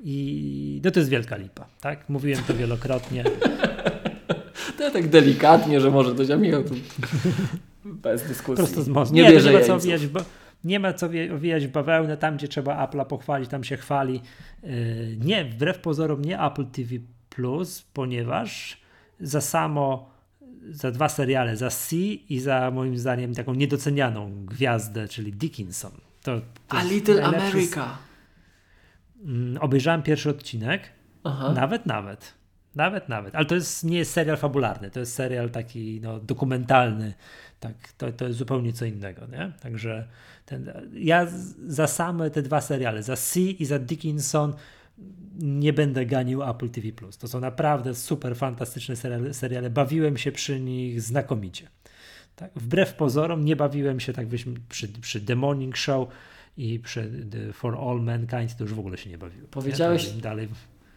I 0.00 0.80
no 0.84 0.90
to 0.90 1.00
jest 1.00 1.10
wielka 1.10 1.36
lipa, 1.36 1.66
tak? 1.80 2.08
Mówiłem 2.08 2.42
to 2.46 2.54
wielokrotnie. 2.54 3.24
To 4.78 4.84
ja 4.84 4.90
tak 4.90 5.08
delikatnie, 5.08 5.80
że 5.80 5.90
może 5.90 6.14
to 6.14 6.36
Michał 6.36 6.64
tu 6.64 6.74
bez 7.84 8.22
dyskusji. 8.22 8.64
Prosto 8.64 8.82
z 8.82 8.88
mostu. 8.88 9.14
Nie, 9.14 9.22
nie, 9.22 9.42
nie, 9.42 9.52
ma 9.52 9.60
co 9.60 9.78
wijać, 9.78 10.06
bo, 10.06 10.20
nie 10.64 10.80
ma 10.80 10.92
co 10.92 11.08
bawełnę, 11.68 12.16
tam 12.16 12.36
gdzie 12.36 12.48
trzeba 12.48 12.86
Apple'a 12.86 13.06
pochwalić, 13.06 13.50
tam 13.50 13.64
się 13.64 13.76
chwali. 13.76 14.20
Yy, 14.62 14.70
nie, 15.20 15.44
wbrew 15.44 15.78
pozorom 15.78 16.24
nie 16.24 16.40
Apple 16.40 16.66
TV+, 16.66 16.94
ponieważ 17.92 18.83
za 19.20 19.40
samo 19.40 20.14
za 20.70 20.90
dwa 20.90 21.08
seriale, 21.08 21.56
za 21.56 21.70
C 21.70 21.96
i 22.28 22.40
za 22.40 22.70
moim 22.70 22.98
zdaniem 22.98 23.34
taką 23.34 23.54
niedocenianą 23.54 24.44
gwiazdę, 24.46 25.08
czyli 25.08 25.32
Dickinson. 25.32 25.92
To, 26.22 26.40
to 26.68 26.76
A 26.76 26.82
Little 26.82 27.24
America. 27.24 27.98
Mm, 29.24 29.58
obejrzałem 29.62 30.02
pierwszy 30.02 30.30
odcinek, 30.30 30.82
Aha. 31.24 31.52
nawet, 31.52 31.86
nawet. 31.86 32.34
Nawet, 32.74 33.08
nawet. 33.08 33.34
Ale 33.34 33.44
to 33.44 33.54
jest, 33.54 33.84
nie 33.84 33.98
jest 33.98 34.12
serial 34.12 34.36
fabularny, 34.36 34.90
to 34.90 35.00
jest 35.00 35.14
serial 35.14 35.50
taki 35.50 36.00
no, 36.02 36.20
dokumentalny. 36.20 37.14
Tak, 37.60 37.74
to, 37.98 38.12
to 38.12 38.26
jest 38.26 38.38
zupełnie 38.38 38.72
co 38.72 38.84
innego. 38.84 39.26
Nie? 39.26 39.52
Także 39.60 40.08
ten, 40.46 40.72
ja 40.92 41.26
za 41.66 41.86
same 41.86 42.30
te 42.30 42.42
dwa 42.42 42.60
seriale, 42.60 43.02
za 43.02 43.16
C 43.16 43.40
i 43.40 43.64
za 43.64 43.78
Dickinson, 43.78 44.54
nie 45.38 45.72
będę 45.72 46.06
ganił 46.06 46.42
Apple 46.42 46.70
TV+. 46.70 46.88
To 47.18 47.28
są 47.28 47.40
naprawdę 47.40 47.94
super 47.94 48.36
fantastyczne 48.36 48.96
seriale, 48.96 49.34
seriale. 49.34 49.70
Bawiłem 49.70 50.16
się 50.16 50.32
przy 50.32 50.60
nich 50.60 51.00
znakomicie. 51.00 51.68
Tak, 52.36 52.50
wbrew 52.56 52.94
pozorom 52.94 53.44
nie 53.44 53.56
bawiłem 53.56 54.00
się 54.00 54.12
tak 54.12 54.26
przy, 54.68 54.88
przy 54.88 55.20
The 55.20 55.36
Morning 55.36 55.76
Show 55.76 56.08
i 56.56 56.78
przy 56.78 57.26
For 57.52 57.74
All 57.74 58.00
Mankind 58.00 58.56
to 58.56 58.64
już 58.64 58.74
w 58.74 58.78
ogóle 58.78 58.98
się 58.98 59.10
nie 59.10 59.18
bawiłem. 59.18 59.46
Powiedziałeś, 59.50 60.14
ja 60.14 60.20
dalej 60.20 60.48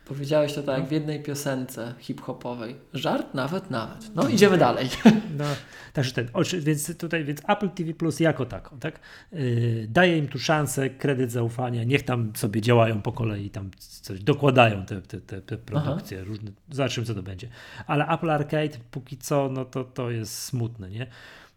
Powiedziałeś 0.08 0.54
to 0.54 0.64
tak 0.64 0.80
no. 0.80 0.86
w 0.86 0.92
jednej 0.92 1.24
piosence 1.24 1.94
hip-hopowej. 2.00 2.76
Żart 2.94 3.34
nawet, 3.34 3.72
nawet. 3.72 4.16
No 4.16 4.28
idziemy 4.28 4.58
dalej. 4.58 4.90
No, 5.38 5.46
także 5.94 6.12
ten, 6.12 6.28
więc 6.60 6.98
tutaj, 6.98 7.26
więc 7.26 7.42
Apple 7.48 7.70
TV 7.70 7.94
Plus 7.94 8.20
jako 8.20 8.46
taką, 8.46 8.80
tak? 8.80 9.00
Yy, 9.32 9.88
daje 9.90 10.18
im 10.18 10.28
tu 10.28 10.40
szansę, 10.40 10.90
kredyt 10.90 11.32
zaufania, 11.32 11.84
niech 11.84 12.04
tam 12.04 12.36
sobie 12.36 12.62
działają 12.62 13.02
po 13.02 13.12
kolei, 13.12 13.50
tam 13.50 13.72
coś 13.78 14.24
dokładają 14.24 14.86
te, 14.86 15.02
te, 15.02 15.22
te, 15.22 15.42
te 15.42 15.58
produkcje, 15.58 16.18
Aha. 16.18 16.28
różne, 16.28 16.52
zobaczymy 16.72 17.08
co 17.08 17.16
to 17.16 17.24
będzie. 17.24 17.50
Ale 17.88 18.08
Apple 18.08 18.30
Arcade 18.30 18.78
póki 18.92 19.18
co, 19.18 19.50
no 19.50 19.66
to, 19.66 19.84
to 19.84 20.12
jest 20.12 20.40
smutne, 20.44 20.90
nie? 20.90 21.08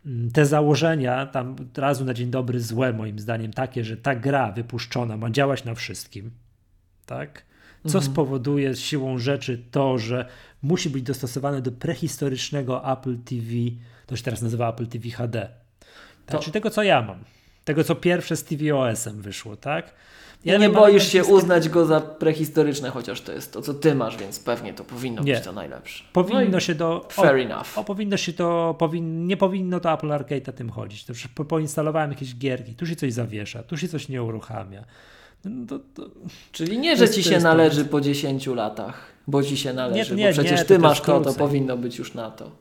Mm, 0.06 0.30
te 0.30 0.46
założenia, 0.46 1.26
tam 1.26 1.56
razu 1.76 2.04
na 2.04 2.14
dzień 2.14 2.30
dobry 2.30 2.60
złe 2.60 2.92
moim 2.92 3.18
zdaniem, 3.18 3.52
takie, 3.52 3.84
że 3.84 3.96
ta 3.96 4.14
gra 4.16 4.52
wypuszczona 4.52 5.16
ma 5.16 5.30
działać 5.30 5.64
na 5.64 5.74
wszystkim, 5.74 6.30
tak? 7.06 7.49
Co 7.82 7.98
mhm. 7.98 8.12
spowoduje 8.12 8.76
siłą 8.76 9.18
rzeczy 9.18 9.62
to, 9.70 9.98
że 9.98 10.28
musi 10.62 10.90
być 10.90 11.02
dostosowane 11.02 11.62
do 11.62 11.72
prehistorycznego 11.72 12.92
Apple 12.92 13.18
TV, 13.18 13.46
to 14.06 14.16
się 14.16 14.22
teraz 14.22 14.42
nazywa 14.42 14.68
Apple 14.68 14.86
TV 14.86 15.10
HD. 15.10 15.48
Tak? 16.26 16.36
To... 16.36 16.38
Czyli 16.38 16.52
tego, 16.52 16.70
co 16.70 16.82
ja 16.82 17.02
mam. 17.02 17.18
Tego, 17.64 17.84
co 17.84 17.94
pierwsze 17.94 18.36
z 18.36 18.44
tvOS-em 18.44 19.22
wyszło, 19.22 19.56
tak? 19.56 19.94
Ja 20.44 20.58
nie 20.58 20.70
boisz 20.70 21.08
się 21.12 21.24
uznać 21.24 21.68
go 21.68 21.86
za 21.86 22.00
prehistoryczne, 22.00 22.90
chociaż 22.90 23.20
to 23.20 23.32
jest 23.32 23.52
to, 23.52 23.62
co 23.62 23.74
ty 23.74 23.94
masz, 23.94 24.16
więc 24.16 24.40
pewnie 24.40 24.74
to 24.74 24.84
powinno 24.84 25.22
nie. 25.22 25.34
być 25.34 25.44
to 25.44 25.52
najlepsze. 25.52 26.04
Powinno 26.12 26.50
no 26.50 26.60
się 26.60 26.74
do. 26.74 27.08
Fair 27.12 27.34
o, 27.34 27.38
enough. 27.38 27.66
O, 27.78 27.84
powinno 27.84 28.16
się 28.16 28.32
to. 28.32 28.74
Powin, 28.78 29.26
nie 29.26 29.36
powinno 29.36 29.80
to 29.80 29.92
Apple 29.92 30.12
Arcade 30.12 30.52
tym 30.52 30.70
chodzić. 30.70 31.04
To 31.04 31.12
już 31.12 31.28
po, 31.28 31.44
poinstalowałem 31.44 32.10
jakieś 32.10 32.36
gierki, 32.36 32.74
tu 32.74 32.86
się 32.86 32.96
coś 32.96 33.12
zawiesza, 33.12 33.62
tu 33.62 33.76
się 33.76 33.88
coś 33.88 34.08
nie 34.08 34.22
uruchamia. 34.22 34.84
No 35.44 35.66
to, 35.66 35.78
to, 35.78 36.10
Czyli 36.52 36.78
nie, 36.78 36.96
że 36.96 37.10
ci 37.10 37.22
się 37.22 37.38
należy 37.38 37.84
po 37.84 38.00
10 38.00 38.46
latach, 38.46 39.12
bo 39.26 39.42
ci 39.42 39.56
się 39.56 39.72
należy, 39.72 40.16
nie, 40.16 40.22
nie, 40.22 40.28
bo 40.28 40.32
przecież 40.32 40.58
nie, 40.60 40.64
ty 40.64 40.74
to 40.74 40.80
masz 40.80 41.00
to, 41.00 41.20
to 41.20 41.34
powinno 41.34 41.76
być 41.76 41.98
już 41.98 42.14
na 42.14 42.30
to. 42.30 42.56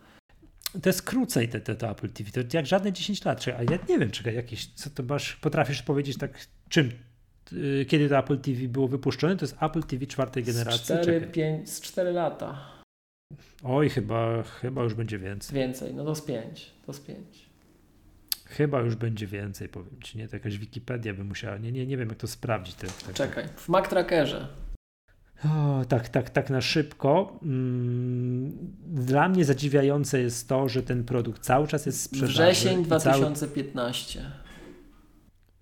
To 0.82 0.90
jest 0.90 1.02
krócej 1.02 1.50
te, 1.50 1.62
te, 1.62 1.76
to 1.76 1.90
Apple 1.90 2.10
TV, 2.10 2.32
to 2.32 2.58
jak 2.58 2.66
żadne 2.66 2.94
10 2.94 3.26
lat. 3.26 3.46
A 3.48 3.64
ja 3.64 3.80
nie 3.90 4.00
wiem, 4.00 4.12
czekaj, 4.12 4.36
jakieś, 4.36 4.68
co 4.68 4.90
to 4.90 5.04
masz, 5.04 5.36
potrafisz 5.36 5.82
powiedzieć 5.82 6.18
tak, 6.18 6.48
czym, 6.70 6.92
yy, 7.52 7.86
kiedy 7.86 8.10
to 8.10 8.18
Apple 8.18 8.38
TV 8.38 8.68
było 8.68 8.88
wypuszczone? 8.88 9.36
To 9.38 9.46
jest 9.46 9.58
Apple 9.62 9.84
TV 9.84 10.06
czwartej 10.06 10.44
generacji. 10.44 10.86
4, 10.86 11.22
5, 11.22 11.70
z 11.70 11.82
4 11.82 12.12
lata. 12.12 12.80
Oj, 13.64 13.90
chyba, 13.90 14.44
chyba 14.44 14.84
już 14.84 14.94
będzie 14.94 15.20
więcej. 15.20 15.56
Więcej, 15.56 15.94
no 15.94 16.06
to 16.06 16.16
z 16.16 16.22
5, 16.22 16.72
to 16.86 16.94
z 16.94 17.00
5. 17.00 17.49
Chyba 18.50 18.82
już 18.82 18.96
będzie 18.96 19.28
więcej, 19.28 19.70
powiem 19.70 20.02
ci, 20.02 20.18
nie? 20.18 20.28
To 20.28 20.36
jakaś 20.36 20.58
Wikipedia 20.58 21.14
by 21.14 21.24
musiała, 21.24 21.58
nie, 21.58 21.72
nie, 21.72 21.86
nie 21.86 21.98
wiem 21.98 22.10
jak 22.10 22.18
to 22.18 22.28
sprawdzić. 22.28 22.76
Tak, 22.76 22.90
tak, 22.92 23.16
Czekaj, 23.16 23.48
w 23.56 23.70
MacTrackerze. 23.70 24.48
O, 25.46 25.86
tak, 25.86 26.10
tak, 26.10 26.30
tak 26.30 26.50
na 26.50 26.62
szybko. 26.62 27.40
Mm, 27.44 28.52
dla 28.88 29.30
mnie 29.30 29.46
zadziwiające 29.46 30.20
jest 30.20 30.50
to, 30.50 30.70
że 30.70 30.84
ten 30.84 31.04
produkt 31.04 31.42
cały 31.42 31.68
czas 31.68 31.86
jest 31.86 32.02
sprzedawany. 32.02 32.52
Wrzesień 32.52 32.84
2015. 32.84 34.20
Cały... 34.20 34.32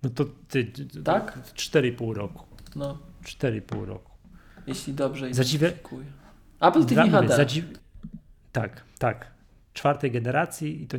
No 0.02 0.10
to 0.10 0.24
ty, 0.48 0.72
tak? 1.04 1.38
4,5 1.54 2.12
roku. 2.12 2.46
No. 2.76 2.98
4,5 3.24 3.84
roku. 3.84 4.12
Jeśli 4.66 4.92
dobrze 4.92 5.34
Zadziwia... 5.34 5.68
Apple 6.60 6.84
TV 6.84 7.08
HD. 7.08 7.36
Zadziw... 7.36 7.64
Tak, 8.52 8.84
tak. 8.98 9.30
Czwartej 9.72 10.10
generacji 10.10 10.82
i 10.82 10.86
to. 10.86 10.98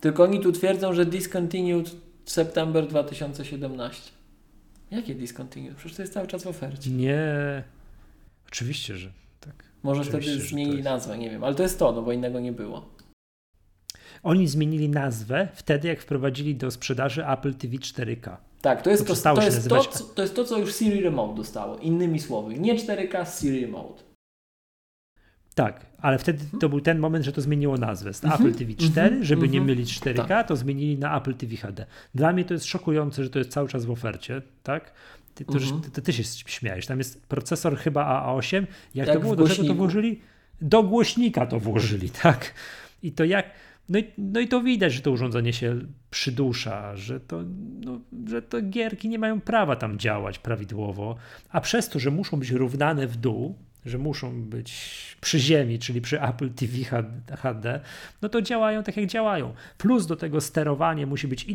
Tylko 0.00 0.22
oni 0.22 0.40
tu 0.40 0.52
twierdzą, 0.52 0.92
że 0.92 1.06
discontinued 1.06 1.96
September 2.24 2.86
2017. 2.86 4.12
Jakie 4.90 5.14
discontinued? 5.14 5.76
Przecież 5.76 5.96
to 5.96 6.02
jest 6.02 6.14
cały 6.14 6.26
czas 6.26 6.44
w 6.44 6.46
ofercie. 6.46 6.90
Nie. 6.90 7.62
Oczywiście, 8.48 8.96
że 8.96 9.10
tak. 9.40 9.64
Może 9.82 10.00
Oczywiście, 10.00 10.32
wtedy 10.32 10.48
zmienili 10.48 10.82
nazwę, 10.82 11.18
nie 11.18 11.30
wiem, 11.30 11.44
ale 11.44 11.54
to 11.54 11.62
jest 11.62 11.78
to, 11.78 11.92
no 11.92 12.02
bo 12.02 12.12
innego 12.12 12.40
nie 12.40 12.52
było. 12.52 12.88
Oni 14.22 14.48
zmienili 14.48 14.88
nazwę 14.88 15.48
wtedy, 15.54 15.88
jak 15.88 16.00
wprowadzili 16.00 16.54
do 16.54 16.70
sprzedaży 16.70 17.26
Apple 17.26 17.54
TV 17.54 17.76
4K. 17.76 18.36
Tak, 18.60 18.82
to 18.82 18.90
jest 18.90 19.06
to, 19.06 19.14
to, 19.14 19.34
to, 19.34 19.42
jest, 19.42 19.68
to, 19.68 19.84
co, 19.84 20.04
to 20.04 20.22
jest 20.22 20.36
to, 20.36 20.44
co 20.44 20.58
już 20.58 20.74
Siri 20.74 21.00
Remote 21.00 21.34
dostało. 21.36 21.78
Innymi 21.78 22.20
słowy, 22.20 22.54
nie 22.54 22.74
4K, 22.74 23.40
Siri 23.40 23.60
Remote. 23.60 24.07
Tak, 25.58 25.86
ale 25.98 26.18
wtedy 26.18 26.44
to 26.60 26.68
był 26.68 26.80
ten 26.80 26.98
moment, 26.98 27.24
że 27.24 27.32
to 27.32 27.40
zmieniło 27.40 27.76
nazwę. 27.76 28.14
Z 28.14 28.24
Apple 28.24 28.54
TV 28.54 28.74
4, 28.74 29.24
żeby 29.24 29.48
nie 29.48 29.60
mylić 29.60 30.00
4K, 30.00 30.26
tak. 30.26 30.48
to 30.48 30.56
zmienili 30.56 30.98
na 30.98 31.18
Apple 31.18 31.34
TV 31.34 31.56
HD. 31.56 31.86
Dla 32.14 32.32
mnie 32.32 32.44
to 32.44 32.54
jest 32.54 32.66
szokujące, 32.66 33.24
że 33.24 33.30
to 33.30 33.38
jest 33.38 33.50
cały 33.50 33.68
czas 33.68 33.84
w 33.84 33.90
ofercie, 33.90 34.42
tak? 34.62 34.92
Ty, 35.34 35.44
to, 35.44 35.52
ty, 35.82 35.90
ty, 35.90 36.02
ty 36.02 36.12
się 36.12 36.22
śmiałeś. 36.46 36.86
Tam 36.86 36.98
jest 36.98 37.26
procesor 37.26 37.76
chyba 37.76 38.26
A8. 38.26 38.66
Jak, 38.94 39.06
jak 39.06 39.16
to 39.16 39.20
było? 39.20 39.36
Do 39.36 39.48
czego 39.48 39.68
to 39.68 39.74
włożyli? 39.74 40.20
Do 40.60 40.82
głośnika 40.82 41.46
to 41.46 41.60
włożyli, 41.60 42.10
tak? 42.22 42.54
I 43.02 43.12
to 43.12 43.24
jak. 43.24 43.50
No 43.88 43.98
i, 43.98 44.04
no 44.18 44.40
i 44.40 44.48
to 44.48 44.60
widać, 44.60 44.92
że 44.92 45.02
to 45.02 45.10
urządzenie 45.10 45.52
się 45.52 45.78
przydusza, 46.10 46.96
że 46.96 47.20
to, 47.20 47.44
no, 47.84 48.00
że 48.26 48.42
to 48.42 48.62
gierki 48.62 49.08
nie 49.08 49.18
mają 49.18 49.40
prawa 49.40 49.76
tam 49.76 49.98
działać 49.98 50.38
prawidłowo, 50.38 51.16
a 51.50 51.60
przez 51.60 51.88
to, 51.88 51.98
że 51.98 52.10
muszą 52.10 52.36
być 52.36 52.50
równane 52.50 53.06
w 53.06 53.16
dół, 53.16 53.54
że 53.88 53.98
muszą 53.98 54.42
być 54.42 54.72
przy 55.20 55.38
ziemi, 55.38 55.78
czyli 55.78 56.00
przy 56.00 56.22
Apple 56.22 56.50
TV 56.50 56.72
HD, 57.36 57.80
no 58.22 58.28
to 58.28 58.42
działają 58.42 58.82
tak 58.82 58.96
jak 58.96 59.06
działają. 59.06 59.54
Plus 59.78 60.06
do 60.06 60.16
tego 60.16 60.40
sterowanie 60.40 61.06
musi 61.06 61.28
być 61.28 61.46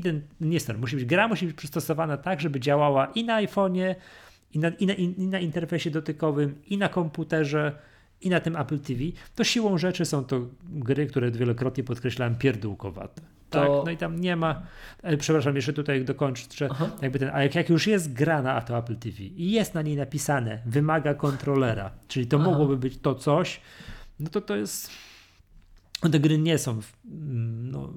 nie 0.42 0.60
ster, 0.60 0.78
musi 0.78 0.96
być 0.96 1.06
gra 1.06 1.28
musi 1.28 1.46
być 1.46 1.56
przystosowana 1.56 2.18
tak, 2.18 2.42
żeby 2.42 2.60
działała 2.60 3.06
i 3.06 3.24
na 3.24 3.42
iPhone'ie, 3.44 3.96
i 4.54 4.60
na, 4.60 4.70
i, 4.70 4.86
na, 4.86 4.94
i 4.94 5.28
na 5.28 5.40
interfejsie 5.40 5.92
dotykowym, 5.92 6.56
i 6.68 6.78
na 6.78 6.90
komputerze, 6.90 7.72
i 8.24 8.30
na 8.30 8.40
tym 8.40 8.56
Apple 8.56 8.80
TV. 8.80 9.00
To 9.36 9.44
siłą 9.44 9.78
rzeczy 9.78 10.06
są 10.06 10.24
to 10.24 10.42
gry, 10.64 11.08
które 11.08 11.32
wielokrotnie 11.32 11.84
podkreślałem, 11.84 12.36
pierdółkowate. 12.36 13.22
Tak, 13.50 13.70
no 13.86 13.92
i 13.92 13.98
tam 13.98 14.20
nie 14.20 14.36
ma, 14.36 14.62
przepraszam, 15.20 15.56
jeszcze 15.56 15.74
tutaj 15.74 16.06
dokończę, 16.06 16.46
że 16.56 16.70
jakby 17.02 17.20
ten, 17.20 17.30
a 17.34 17.44
jak, 17.44 17.56
jak 17.56 17.70
już 17.70 17.88
jest 17.88 18.14
gra 18.14 18.42
na 18.42 18.62
to 18.62 18.78
Apple 18.78 18.96
TV 18.96 19.24
i 19.24 19.52
jest 19.52 19.74
na 19.74 19.82
niej 19.82 19.96
napisane, 19.96 20.62
wymaga 20.66 21.14
kontrolera, 21.14 21.92
czyli 22.08 22.28
to 22.28 22.38
Aha. 22.38 22.50
mogłoby 22.50 22.78
być 22.78 22.98
to 22.98 23.16
coś, 23.16 23.62
no 24.20 24.30
to 24.30 24.42
to 24.42 24.56
jest, 24.56 24.90
te 26.12 26.20
gry 26.20 26.38
nie 26.38 26.58
są, 26.58 26.82
no, 27.64 27.94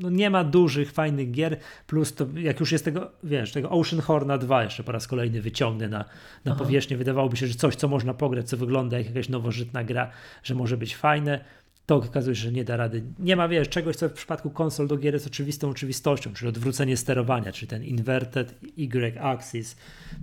no, 0.00 0.10
nie 0.10 0.30
ma 0.30 0.44
dużych, 0.44 0.92
fajnych 0.92 1.30
gier, 1.30 1.56
plus 1.86 2.14
to 2.14 2.26
jak 2.36 2.60
już 2.60 2.72
jest 2.72 2.84
tego, 2.84 3.10
wiesz, 3.24 3.52
tego 3.52 3.70
Ocean 3.70 4.02
Horna 4.02 4.38
2 4.38 4.64
jeszcze 4.64 4.84
po 4.84 4.92
raz 4.92 5.06
kolejny 5.06 5.40
wyciągnę 5.42 5.88
na, 5.88 6.04
na 6.44 6.54
powierzchnię, 6.54 6.96
wydawałoby 6.96 7.36
się, 7.36 7.46
że 7.46 7.54
coś, 7.54 7.76
co 7.76 7.88
można 7.88 8.14
pograć, 8.14 8.48
co 8.48 8.56
wygląda 8.56 8.98
jak 8.98 9.06
jakaś 9.06 9.28
nowożytna 9.28 9.84
gra, 9.84 10.10
że 10.42 10.54
może 10.54 10.76
być 10.76 10.96
fajne, 10.96 11.44
to 11.86 11.96
okazuje 11.96 12.36
się, 12.36 12.42
że 12.42 12.52
nie 12.52 12.64
da 12.64 12.76
rady. 12.76 13.02
Nie 13.18 13.36
ma, 13.36 13.48
wiesz, 13.48 13.68
czegoś, 13.68 13.96
co 13.96 14.08
w 14.08 14.12
przypadku 14.12 14.50
konsol 14.50 14.86
do 14.86 14.96
gier 14.96 15.14
jest 15.14 15.26
oczywistą 15.26 15.70
oczywistością, 15.70 16.32
czyli 16.32 16.48
odwrócenie 16.48 16.96
sterowania, 16.96 17.52
czyli 17.52 17.66
ten 17.66 17.84
inverted 17.84 18.54
Y-axis. 18.78 19.76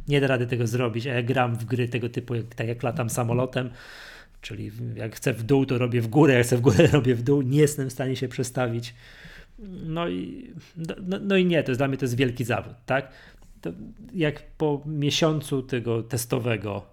Nie 0.07 0.21
da 0.21 0.27
rady 0.27 0.47
tego 0.47 0.67
zrobić, 0.67 1.07
a 1.07 1.13
ja 1.13 1.23
gram 1.23 1.55
w 1.55 1.65
gry 1.65 1.87
tego 1.87 2.09
typu, 2.09 2.35
jak, 2.35 2.55
tak 2.55 2.67
jak 2.67 2.83
latam 2.83 3.09
samolotem, 3.09 3.69
Czyli 4.43 4.71
jak 4.95 5.15
chcę 5.15 5.33
w 5.33 5.43
dół, 5.43 5.65
to 5.65 5.77
robię 5.77 6.01
w 6.01 6.07
górę, 6.07 6.33
jak 6.33 6.45
chcę 6.45 6.57
w 6.57 6.61
górę, 6.61 6.87
robię 6.91 7.15
w 7.15 7.21
dół. 7.21 7.41
Nie 7.41 7.59
jestem 7.59 7.89
w 7.89 7.93
stanie 7.93 8.15
się 8.15 8.27
przestawić. 8.27 8.93
No 9.85 10.09
i, 10.09 10.53
no, 11.07 11.19
no 11.21 11.37
i 11.37 11.45
nie, 11.45 11.63
to 11.63 11.71
jest, 11.71 11.79
dla 11.79 11.87
mnie 11.87 11.97
to 11.97 12.05
jest 12.05 12.15
wielki 12.15 12.43
zawód, 12.43 12.73
tak? 12.85 13.11
To 13.61 13.71
jak 14.13 14.43
po 14.57 14.81
miesiącu 14.85 15.63
tego 15.63 16.03
testowego 16.03 16.85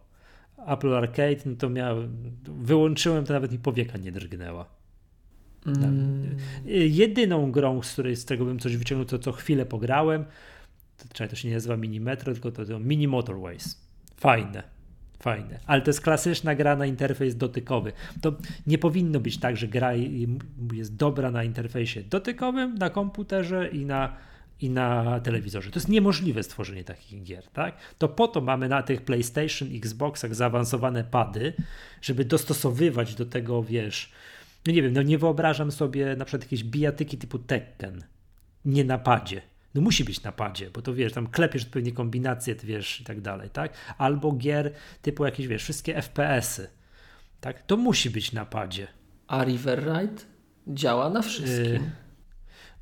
Apple 0.66 0.95
Arcade, 0.95 1.37
no 1.47 1.57
to 1.57 1.70
miałem, 1.70 2.32
wyłączyłem, 2.45 3.24
to 3.24 3.32
nawet 3.32 3.53
mi 3.53 3.59
powieka 3.59 3.99
nie 3.99 4.12
drgnęła. 4.12 4.66
Mm. 5.66 6.37
Jedyną 6.74 7.53
grą, 7.53 7.82
z 7.82 7.93
której 7.93 8.16
z 8.16 8.24
tego 8.24 8.45
bym 8.45 8.59
coś 8.59 8.77
wyciągnął, 8.77 9.07
to 9.07 9.19
co 9.19 9.32
chwilę 9.32 9.66
pograłem, 9.66 10.24
to, 11.15 11.28
to 11.28 11.37
się 11.37 11.49
nie 11.49 11.55
nazywa 11.55 11.77
Mini 11.77 12.01
Metro, 12.01 12.32
tylko 12.32 12.51
to, 12.51 12.65
to 12.65 12.78
Mini 12.78 13.09
Motorways. 13.09 13.81
Fajne, 14.16 14.62
fajne. 15.21 15.61
Ale 15.67 15.83
to 15.83 15.91
jest 15.91 16.01
klasyczna 16.01 16.55
gra 16.55 16.77
na 16.77 16.87
interfejs 16.87 17.37
dotykowy. 17.37 17.93
To 18.21 18.33
nie 18.67 18.79
powinno 18.79 19.21
być 19.21 19.39
tak, 19.39 19.57
że 19.57 19.69
gra 19.69 19.93
jest 20.73 20.97
dobra 20.97 21.31
na 21.31 21.45
interfejsie 21.45 22.03
dotykowym, 22.03 22.75
na 22.75 22.91
komputerze 22.91 23.69
i 23.69 23.87
na 23.87 24.17
i 24.61 24.71
na 24.71 25.21
telewizorze. 25.21 25.71
To 25.71 25.79
jest 25.79 25.89
niemożliwe 25.89 26.43
stworzenie 26.43 26.85
takich 26.85 27.23
gier, 27.23 27.47
tak? 27.47 27.77
To 27.99 28.09
po 28.09 28.29
to 28.29 28.41
mamy 28.41 28.69
na 28.69 28.83
tych 28.83 29.03
PlayStation, 29.03 29.69
Xboxach 29.77 30.35
zaawansowane 30.35 31.05
pady, 31.05 31.53
żeby 32.03 32.25
dostosowywać 32.25 33.15
do 33.15 33.27
tego, 33.27 33.63
wiesz, 33.63 34.13
no 34.67 34.73
nie 34.73 34.83
wiem, 34.83 34.93
no 34.93 35.03
nie 35.03 35.19
wyobrażam 35.19 35.73
sobie 35.73 36.17
na 36.17 36.25
przykład 36.25 36.43
jakieś 36.43 36.65
bijatyki 36.65 37.19
typu 37.19 37.39
Tekken, 37.39 38.05
nie 38.65 38.85
na 38.85 38.99
padzie. 38.99 39.43
No 39.75 39.81
musi 39.81 40.05
być 40.05 40.23
na 40.23 40.33
padzie, 40.33 40.71
bo 40.71 40.83
to 40.83 40.95
wiesz, 40.95 41.13
tam 41.13 41.27
klepiesz 41.27 41.63
odpowiednie 41.63 41.93
kombinacje, 41.93 42.55
wiesz, 42.55 43.01
i 43.01 43.05
tak 43.05 43.21
dalej, 43.21 43.51
tak? 43.51 43.73
Albo 43.99 44.33
gier 44.33 44.73
typu 45.03 45.25
jakieś, 45.25 45.47
wiesz, 45.47 45.63
wszystkie 45.63 46.03
FPS-y, 46.03 46.69
tak? 47.41 47.63
To 47.63 47.77
musi 47.77 48.11
być 48.11 48.33
na 48.33 48.45
padzie. 48.45 48.89
A 49.27 49.45
River 49.45 49.79
Ride 49.79 50.23
działa 50.69 51.11
na 51.11 51.23
wszystkim. 51.23 51.73
Yy, 51.73 51.91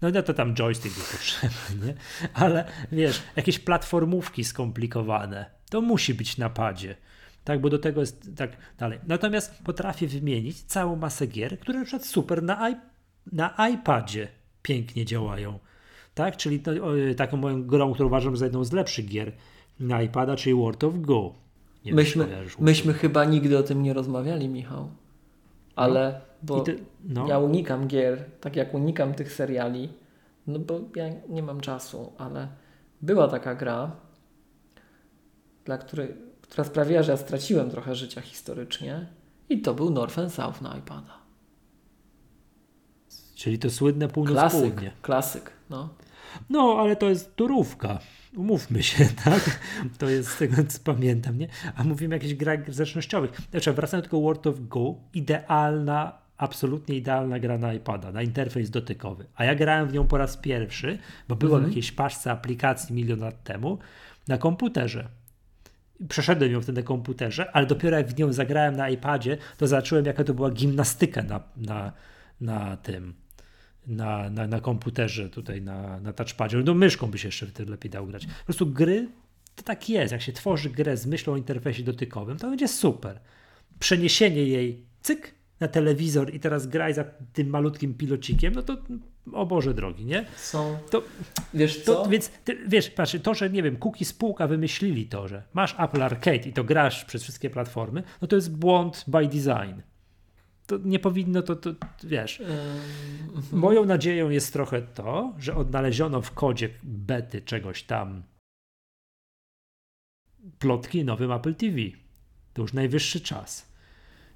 no, 0.02 0.10
no 0.10 0.23
to 0.23 0.35
tam 0.35 0.55
joystick 0.55 0.94
był 0.94 1.05
potrzebny, 1.05 1.86
nie? 1.86 1.94
Ale 2.35 2.65
wiesz, 2.93 3.23
jakieś 3.36 3.59
platformówki 3.59 4.44
skomplikowane, 4.44 5.51
to 5.70 5.81
musi 5.81 6.15
być 6.15 6.39
na 6.39 6.51
padzie. 6.51 6.97
Tak, 7.44 7.60
bo 7.60 7.70
do 7.70 7.78
tego 7.78 8.01
jest 8.01 8.36
tak 8.36 8.56
dalej. 8.78 8.98
Natomiast 9.06 9.62
potrafię 9.65 10.06
wymienić 10.06 10.62
całą 10.62 10.97
masę 10.97 11.27
gier, 11.27 11.59
które 11.59 11.78
na 11.78 11.85
przykład 11.85 12.06
super 12.06 12.43
na, 12.43 12.74
na 13.32 13.69
iPadzie 13.69 14.28
pięknie 14.62 15.05
działają. 15.05 15.59
Tak, 16.19 16.36
czyli 16.36 16.61
to, 16.61 16.70
taką 17.16 17.36
moją 17.36 17.66
grą, 17.66 17.95
którą 17.95 18.07
uważam 18.07 18.36
za 18.36 18.45
jedną 18.45 18.65
z 18.65 18.73
lepszych 18.73 19.07
gier 19.07 19.32
na 19.81 20.03
iPada, 20.03 20.36
czyli 20.36 20.55
World 20.55 20.85
of 20.85 20.95
Go. 21.01 21.35
Nie 21.85 21.95
myśmy, 21.95 22.27
myśmy 22.59 22.93
chyba 22.93 23.24
nigdy 23.24 23.59
o 23.59 23.62
tym 23.62 23.82
nie 23.82 23.95
rozmawiali, 23.95 24.49
Michał. 24.49 24.89
Ale 25.77 26.20
no. 26.43 26.47
bo 26.57 26.65
no. 27.05 27.28
ja 27.28 27.39
unikam 27.39 27.89
gier, 27.89 28.24
tak 28.40 28.57
jak 28.57 28.74
unikam 28.74 29.15
tych 29.15 29.32
seriali, 29.32 29.89
no 30.47 30.59
bo 30.59 30.81
ja 30.97 31.05
nie 31.28 31.43
mam 31.43 31.61
czasu, 31.61 32.12
ale 32.19 32.49
była 33.03 33.28
taka 33.28 33.55
gra, 33.55 33.90
dla 35.65 35.78
której, 35.78 36.09
która 36.40 36.65
sprawiła, 36.65 37.03
że 37.03 37.12
ja 37.12 37.19
straciłem 37.19 37.70
trochę 37.70 37.95
życia 37.95 38.20
historycznie 38.20 39.07
i 39.49 39.61
to 39.61 39.74
był 39.74 39.90
North 39.90 40.19
and 40.19 40.32
South 40.32 40.62
na 40.62 40.77
iPada. 40.77 41.19
Czyli 43.35 43.59
to 43.59 43.70
słynne 43.70 44.09
północ-południe. 44.09 44.90
Klasyk, 45.01 45.01
klasyk, 45.03 45.53
no. 45.70 45.89
No, 46.50 46.76
ale 46.80 46.96
to 46.96 47.09
jest 47.09 47.36
turówka. 47.36 47.98
Umówmy 48.36 48.82
się, 48.82 49.05
tak? 49.24 49.60
To 49.98 50.09
jest 50.09 50.28
z 50.28 50.38
tego, 50.38 50.56
co 50.68 50.78
pamiętam, 50.84 51.38
nie? 51.38 51.48
A 51.76 51.84
mówimy 51.84 52.14
o 52.14 52.16
jakichś 52.16 52.34
grach 52.34 52.74
zręcznościowych. 52.74 53.30
Znaczy, 53.50 53.72
wracając 53.72 54.06
do 54.06 54.10
tego 54.10 54.20
World 54.20 54.46
of 54.46 54.56
Go, 54.60 54.94
idealna, 55.14 56.18
absolutnie 56.36 56.96
idealna 56.96 57.38
gra 57.38 57.59
na 57.59 57.74
iPada, 57.74 58.12
na 58.12 58.22
interfejs 58.22 58.70
dotykowy. 58.70 59.26
A 59.36 59.44
ja 59.44 59.55
grałem 59.55 59.88
w 59.88 59.92
nią 59.92 60.06
po 60.06 60.18
raz 60.18 60.36
pierwszy, 60.36 60.98
bo 61.28 61.36
było 61.36 61.55
mhm. 61.55 61.64
w 61.64 61.68
jakiejś 61.68 61.92
paczce 61.92 62.30
aplikacji 62.30 62.94
milion 62.94 63.20
lat 63.20 63.44
temu, 63.44 63.78
na 64.28 64.38
komputerze. 64.38 65.09
Przeszedłem 66.09 66.52
ją 66.52 66.60
wtedy 66.60 66.80
na 66.80 66.86
komputerze, 66.86 67.50
ale 67.56 67.66
dopiero 67.66 67.96
jak 67.96 68.09
w 68.09 68.18
nią 68.18 68.32
zagrałem 68.32 68.76
na 68.76 68.88
iPadzie, 68.88 69.38
to 69.56 69.66
zobaczyłem, 69.66 70.05
jaka 70.05 70.24
to 70.24 70.34
była 70.34 70.50
gimnastyka 70.50 71.22
na, 71.22 71.40
na, 71.56 71.92
na 72.40 72.76
tym 72.76 73.14
na, 73.89 74.31
na, 74.31 74.47
na 74.47 74.60
komputerze, 74.60 75.31
tutaj 75.31 75.62
na, 75.62 76.01
na 76.01 76.12
touchpadzie. 76.12 76.62
No 76.65 76.74
myszką 76.74 77.06
by 77.06 77.19
się 77.19 77.28
jeszcze 77.28 77.47
lepiej 77.66 77.90
dał 77.90 78.06
grać. 78.06 78.27
Po 78.27 78.44
prostu 78.44 78.66
gry 78.66 79.09
to 79.56 79.62
tak 79.62 79.89
jest. 79.89 80.12
Jak 80.12 80.23
się 80.23 80.32
tworzy 80.32 80.70
grę 80.70 80.97
z 80.97 81.06
myślą 81.06 81.32
o 81.32 81.36
interfejsie 81.36 81.82
dotykowym, 81.82 82.39
to 82.39 82.48
będzie 82.51 82.69
super. 82.69 83.20
Przeniesienie 83.78 84.44
jej, 84.44 84.85
cyk, 85.02 85.35
na 85.60 85.69
telewizor 85.69 86.35
i 86.35 86.40
teraz 86.40 86.66
graj 86.66 86.94
za 86.94 87.05
tym 87.32 87.48
malutkim 87.48 87.94
pilocikiem, 87.94 88.55
no 88.55 88.62
to 88.62 88.77
o 89.32 89.47
Boże 89.47 89.74
drogi, 89.74 90.05
nie? 90.05 90.24
Są. 90.36 90.78
To, 90.90 91.02
wiesz 91.55 91.85
co? 91.85 91.94
To, 91.94 92.10
więc 92.10 92.31
ty, 92.44 92.59
wiesz, 92.69 92.90
patrz, 92.90 93.16
to, 93.23 93.35
że 93.35 93.51
nie 93.51 93.62
wiem, 93.62 93.77
Cookie 93.77 94.05
spółka 94.05 94.47
wymyślili 94.47 95.06
to, 95.06 95.28
że 95.28 95.43
masz 95.52 95.77
Apple 95.78 96.02
Arcade 96.02 96.36
i 96.36 96.52
to 96.52 96.65
grasz 96.65 97.05
przez 97.05 97.23
wszystkie 97.23 97.51
platformy, 97.51 98.02
no 98.23 98.28
to 98.28 98.36
jest 98.36 98.56
błąd 98.56 99.05
by 99.06 99.28
design 99.28 99.81
to 100.69 100.78
nie 100.85 100.99
powinno 100.99 101.43
to, 101.43 101.57
to 101.57 101.70
wiesz. 102.05 102.43
Moją 103.53 103.85
nadzieją 103.85 104.31
jest 104.31 104.53
trochę 104.53 104.82
to, 104.82 105.35
że 105.39 105.57
odnaleziono 105.57 106.23
w 106.23 106.32
kodzie 106.32 106.69
bety 106.82 107.43
czegoś 107.43 107.82
tam 107.82 108.23
plotki 110.59 111.05
nowym 111.05 111.32
Apple 111.32 111.55
TV. 111.55 111.77
To 112.53 112.62
już 112.62 112.73
najwyższy 112.73 113.20
czas. 113.20 113.73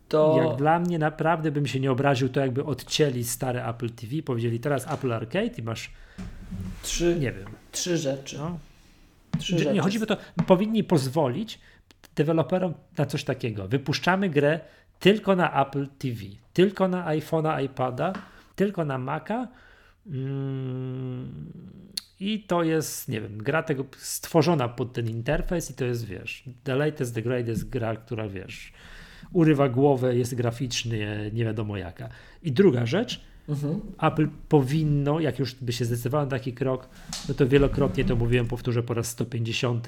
To... 0.08 0.42
Jak 0.44 0.56
dla 0.58 0.78
mnie 0.78 0.98
naprawdę 0.98 1.50
bym 1.50 1.66
się 1.66 1.80
nie 1.80 1.92
obraził, 1.92 2.28
to 2.28 2.40
jakby 2.40 2.64
odcięli 2.64 3.24
stare 3.24 3.66
Apple 3.66 3.90
TV, 3.90 4.22
powiedzieli 4.22 4.60
teraz 4.60 4.92
Apple 4.92 5.12
Arcade 5.12 5.58
i 5.58 5.62
masz 5.62 5.90
trzy, 6.82 7.16
nie 7.20 7.32
wiem. 7.32 7.48
Trzy 7.72 7.96
rzeczy. 7.96 8.38
No. 8.38 8.58
Trzy 9.38 9.54
nie 9.54 9.58
rzeczy. 9.58 9.80
chodzi 9.80 10.02
o 10.02 10.06
to, 10.06 10.16
powinni 10.46 10.84
pozwolić 10.84 11.58
deweloperom 12.14 12.74
na 12.98 13.06
coś 13.06 13.24
takiego. 13.24 13.68
Wypuszczamy 13.68 14.30
grę 14.30 14.60
tylko 15.02 15.36
na 15.36 15.66
Apple 15.66 15.86
TV, 15.98 16.20
tylko 16.52 16.88
na 16.88 17.06
iPhone'a, 17.06 17.64
iPada, 17.64 18.12
tylko 18.56 18.84
na 18.84 18.98
Maca. 18.98 19.48
Mm, 20.06 21.52
I 22.20 22.40
to 22.40 22.62
jest, 22.62 23.08
nie 23.08 23.20
wiem, 23.20 23.38
gra 23.38 23.62
tego 23.62 23.84
stworzona 23.96 24.68
pod 24.68 24.92
ten 24.92 25.08
interfejs 25.08 25.70
i 25.70 25.74
to 25.74 25.84
jest, 25.84 26.04
wiesz, 26.04 26.44
the 26.64 26.76
latest, 26.76 27.14
the 27.14 27.22
greatest 27.22 27.68
gra, 27.68 27.96
która, 27.96 28.28
wiesz, 28.28 28.72
urywa 29.32 29.68
głowę, 29.68 30.16
jest 30.16 30.34
graficznie, 30.34 31.30
nie 31.32 31.44
wiadomo 31.44 31.76
jaka. 31.76 32.08
I 32.42 32.52
druga 32.52 32.86
rzecz, 32.86 33.20
mhm. 33.48 33.80
Apple 34.02 34.28
powinno, 34.48 35.20
jak 35.20 35.38
już 35.38 35.54
by 35.54 35.72
się 35.72 35.84
zdecydowało 35.84 36.24
na 36.24 36.30
taki 36.30 36.52
krok, 36.52 36.88
no 37.28 37.34
to 37.34 37.46
wielokrotnie 37.46 38.04
to 38.04 38.16
mówiłem, 38.16 38.46
powtórzę 38.46 38.82
po 38.82 38.94
raz 38.94 39.06
150, 39.06 39.86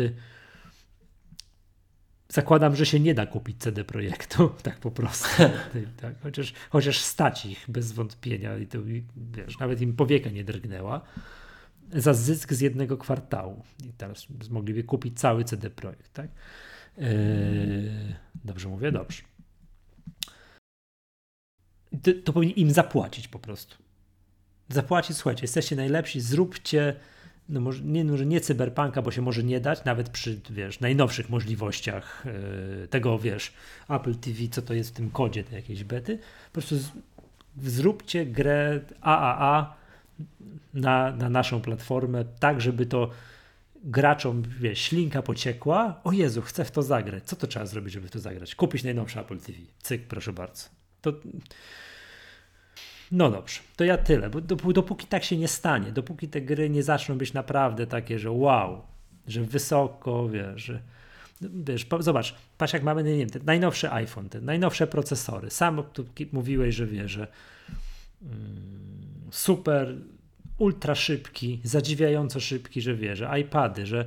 Zakładam, 2.28 2.76
że 2.76 2.86
się 2.86 3.00
nie 3.00 3.14
da 3.14 3.26
kupić 3.26 3.58
CD 3.58 3.84
Projektu, 3.84 4.48
tak 4.62 4.78
po 4.78 4.90
prostu. 4.90 5.28
tak, 6.02 6.20
chociaż, 6.22 6.52
chociaż 6.70 7.00
stać 7.00 7.46
ich 7.46 7.64
bez 7.68 7.92
wątpienia 7.92 8.58
i 8.58 8.66
to 8.66 8.78
wiesz, 9.16 9.58
nawet 9.58 9.80
im 9.80 9.96
powieka 9.96 10.30
nie 10.30 10.44
drgnęła 10.44 11.00
za 11.92 12.14
zysk 12.14 12.52
z 12.52 12.60
jednego 12.60 12.98
kwartału. 12.98 13.62
I 13.84 13.92
teraz 13.92 14.26
mogliby 14.50 14.84
kupić 14.84 15.20
cały 15.20 15.44
CD 15.44 15.70
Projekt, 15.70 16.12
tak? 16.12 16.30
Eee, 16.98 18.14
dobrze 18.44 18.68
mówię? 18.68 18.92
Dobrze. 18.92 19.22
To, 22.02 22.10
to 22.24 22.32
powinni 22.32 22.60
im 22.60 22.70
zapłacić 22.70 23.28
po 23.28 23.38
prostu. 23.38 23.76
Zapłacić, 24.68 25.16
słuchajcie, 25.16 25.44
jesteście 25.44 25.76
najlepsi, 25.76 26.20
zróbcie 26.20 26.96
no 27.48 27.60
może 27.60 27.82
nie, 27.82 28.04
może 28.04 28.26
nie 28.26 28.40
cyberpunka, 28.40 29.02
bo 29.02 29.10
się 29.10 29.22
może 29.22 29.42
nie 29.42 29.60
dać, 29.60 29.84
nawet 29.84 30.08
przy, 30.08 30.40
wiesz, 30.50 30.80
najnowszych 30.80 31.30
możliwościach 31.30 32.24
yy, 32.80 32.88
tego, 32.88 33.18
wiesz, 33.18 33.52
Apple 33.88 34.14
TV, 34.14 34.38
co 34.50 34.62
to 34.62 34.74
jest 34.74 34.90
w 34.90 34.92
tym 34.92 35.10
kodzie 35.10 35.44
tej 35.44 35.56
jakiejś 35.56 35.84
bety. 35.84 36.18
Po 36.46 36.52
prostu 36.52 36.76
z, 36.76 36.90
zróbcie 37.62 38.26
grę 38.26 38.80
AAA 39.00 39.76
na, 40.74 41.12
na 41.16 41.30
naszą 41.30 41.60
platformę, 41.60 42.24
tak, 42.40 42.60
żeby 42.60 42.86
to 42.86 43.10
graczom, 43.84 44.42
wiesz, 44.60 44.78
ślinka 44.78 45.22
pociekła. 45.22 46.00
O 46.04 46.12
Jezu, 46.12 46.42
chcę 46.42 46.64
w 46.64 46.70
to 46.70 46.82
zagrać. 46.82 47.24
Co 47.24 47.36
to 47.36 47.46
trzeba 47.46 47.66
zrobić, 47.66 47.94
żeby 47.94 48.08
w 48.08 48.10
to 48.10 48.18
zagrać? 48.18 48.54
Kupić 48.54 48.84
najnowsze 48.84 49.20
Apple 49.20 49.38
TV. 49.38 49.58
Cyk, 49.82 50.02
proszę 50.06 50.32
bardzo. 50.32 50.68
To 51.00 51.12
no 53.12 53.30
dobrze, 53.30 53.60
to 53.76 53.84
ja 53.84 53.96
tyle, 53.98 54.30
bo 54.30 54.40
dopóki 54.72 55.06
tak 55.06 55.24
się 55.24 55.36
nie 55.36 55.48
stanie, 55.48 55.92
dopóki 55.92 56.28
te 56.28 56.40
gry 56.40 56.70
nie 56.70 56.82
zaczną 56.82 57.18
być 57.18 57.32
naprawdę 57.32 57.86
takie, 57.86 58.18
że 58.18 58.30
wow, 58.30 58.82
że 59.28 59.42
wysoko, 59.42 60.28
wiesz, 60.28 60.62
że 60.62 60.80
wiesz, 61.40 61.86
zobacz, 62.00 62.34
patrz 62.58 62.72
jak 62.72 62.82
mamy, 62.82 63.02
nie 63.02 63.16
wiem, 63.16 63.30
ten 63.30 63.42
najnowszy 63.44 63.92
iPhone, 63.92 64.28
te 64.28 64.40
najnowsze 64.40 64.86
procesory, 64.86 65.50
sam 65.50 65.82
tu 65.92 66.04
mówiłeś, 66.32 66.74
że 66.74 66.86
wiesz, 66.86 67.12
że 67.12 67.26
mm, 68.22 69.30
super, 69.30 69.94
ultra 70.58 70.94
szybki, 70.94 71.60
zadziwiająco 71.64 72.40
szybki, 72.40 72.80
że 72.80 72.94
wiesz, 72.94 73.18
że 73.18 73.40
iPady, 73.40 73.86
że 73.86 74.04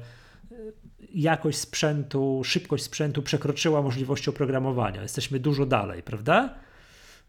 jakość 1.13 1.57
sprzętu, 1.57 2.41
szybkość 2.43 2.83
sprzętu 2.83 3.21
przekroczyła 3.21 3.81
możliwości 3.81 4.29
oprogramowania. 4.29 5.01
Jesteśmy 5.01 5.39
dużo 5.39 5.65
dalej, 5.65 6.03
prawda? 6.03 6.53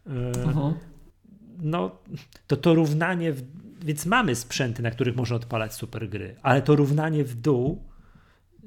Mhm. 0.05 0.73
No, 1.61 1.91
to 2.47 2.57
to 2.57 2.73
równanie, 2.73 3.33
w, 3.33 3.43
więc 3.85 4.05
mamy 4.05 4.35
sprzęty, 4.35 4.83
na 4.83 4.91
których 4.91 5.15
można 5.15 5.35
odpalać 5.35 5.73
super 5.73 6.09
gry, 6.09 6.35
ale 6.41 6.61
to 6.61 6.75
równanie 6.75 7.23
w 7.23 7.35
dół 7.35 7.83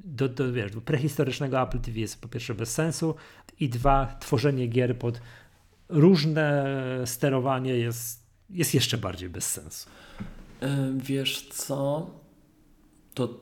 do, 0.04 0.28
do, 0.28 0.52
wiesz, 0.52 0.72
do 0.72 0.80
prehistorycznego 0.80 1.62
Apple 1.62 1.80
TV 1.80 1.98
jest 1.98 2.20
po 2.20 2.28
pierwsze 2.28 2.54
bez 2.54 2.74
sensu 2.74 3.14
i 3.60 3.68
dwa, 3.68 4.16
tworzenie 4.20 4.66
gier 4.66 4.98
pod 4.98 5.20
różne 5.88 6.76
sterowanie 7.04 7.76
jest, 7.76 8.26
jest 8.50 8.74
jeszcze 8.74 8.98
bardziej 8.98 9.28
bez 9.28 9.50
sensu. 9.50 9.88
Wiesz 10.96 11.48
co? 11.48 12.10
To 13.14 13.40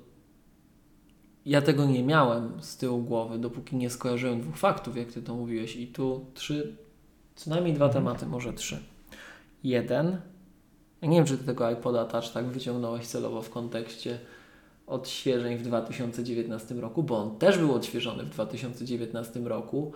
ja 1.47 1.63
tego 1.63 1.87
nie 1.87 2.03
miałem 2.03 2.63
z 2.63 2.77
tyłu 2.77 3.03
głowy, 3.03 3.39
dopóki 3.39 3.77
nie 3.77 3.91
skojarzyłem 3.91 4.41
dwóch 4.41 4.57
faktów, 4.57 4.97
jak 4.97 5.13
ty 5.13 5.23
to 5.23 5.35
mówiłeś. 5.35 5.77
I 5.77 5.87
tu 5.87 6.27
trzy, 6.35 6.77
co 7.35 7.51
najmniej 7.51 7.75
dwa 7.75 7.87
mhm. 7.87 8.05
tematy, 8.05 8.27
może 8.27 8.53
trzy. 8.53 8.83
Jeden, 9.65 10.21
ja 11.03 11.09
nie 11.09 11.17
wiem, 11.17 11.27
czy 11.27 11.39
ty 11.39 11.45
tego 11.45 11.71
iPoda 11.71 12.05
Touch 12.05 12.33
tak 12.33 12.47
wyciągnąłeś 12.47 13.07
celowo 13.07 13.43
w 13.43 13.51
kontekście 13.51 14.19
odświeżeń 14.87 15.57
w 15.57 15.63
2019 15.63 16.75
roku, 16.75 17.03
bo 17.03 17.19
on 17.19 17.39
też 17.39 17.59
był 17.59 17.75
odświeżony 17.75 18.25
w 18.25 18.29
2019 18.29 19.41
roku. 19.41 19.93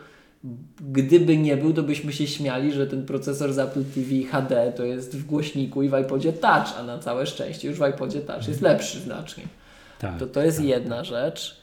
Gdyby 0.80 1.36
nie 1.36 1.56
był, 1.56 1.72
to 1.72 1.82
byśmy 1.82 2.12
się 2.12 2.26
śmiali, 2.26 2.72
że 2.72 2.86
ten 2.86 3.06
procesor 3.06 3.52
z 3.52 3.58
Apple 3.58 3.84
TV 3.84 4.30
HD 4.30 4.72
to 4.76 4.84
jest 4.84 5.16
w 5.16 5.26
głośniku 5.26 5.82
i 5.82 5.88
w 5.88 5.98
iPodzie 5.98 6.32
Touch, 6.32 6.78
a 6.78 6.82
na 6.82 6.98
całe 6.98 7.26
szczęście 7.26 7.68
już 7.68 7.78
w 7.78 7.88
iPodzie 7.94 8.20
Touch 8.20 8.48
jest 8.48 8.60
lepszy 8.60 9.00
znacznie. 9.00 9.44
Tak, 9.98 10.18
to 10.18 10.26
to 10.26 10.42
jest 10.42 10.58
tak, 10.58 10.66
jedna 10.66 11.04
rzecz. 11.04 11.60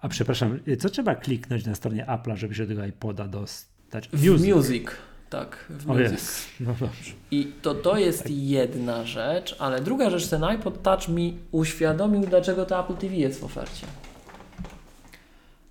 A 0.00 0.08
przepraszam, 0.08 0.60
co 0.78 0.88
trzeba 0.88 1.14
kliknąć 1.14 1.66
na 1.66 1.74
stronie 1.74 2.06
Apple'a, 2.08 2.36
żeby 2.36 2.54
się 2.54 2.62
do 2.62 2.68
tego 2.68 2.84
iPoda 2.84 3.28
dostać? 3.28 4.12
Music. 4.12 4.54
music. 4.54 4.86
Tak, 5.32 5.66
w 5.70 5.90
o 5.90 5.98
jest. 5.98 6.48
No 6.60 6.74
dobrze. 6.80 7.12
I 7.30 7.52
to, 7.62 7.74
to 7.74 7.98
jest 7.98 8.22
tak. 8.22 8.32
jedna 8.32 9.04
rzecz, 9.04 9.56
ale 9.58 9.80
druga 9.80 10.10
rzecz, 10.10 10.28
ten 10.28 10.44
iPod 10.44 10.82
Touch 10.82 11.08
mi 11.08 11.38
uświadomił, 11.52 12.26
dlaczego 12.26 12.66
to 12.66 12.80
Apple 12.80 12.94
TV 12.94 13.14
jest 13.14 13.40
w 13.40 13.44
ofercie. 13.44 13.86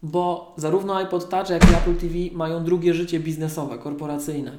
Bo 0.03 0.53
zarówno 0.57 0.95
iPod 0.97 1.29
Touch, 1.29 1.49
jak 1.49 1.71
i 1.71 1.73
Apple 1.75 1.95
TV 1.95 2.15
mają 2.31 2.63
drugie 2.63 2.93
życie 2.93 3.19
biznesowe, 3.19 3.77
korporacyjne. 3.77 4.57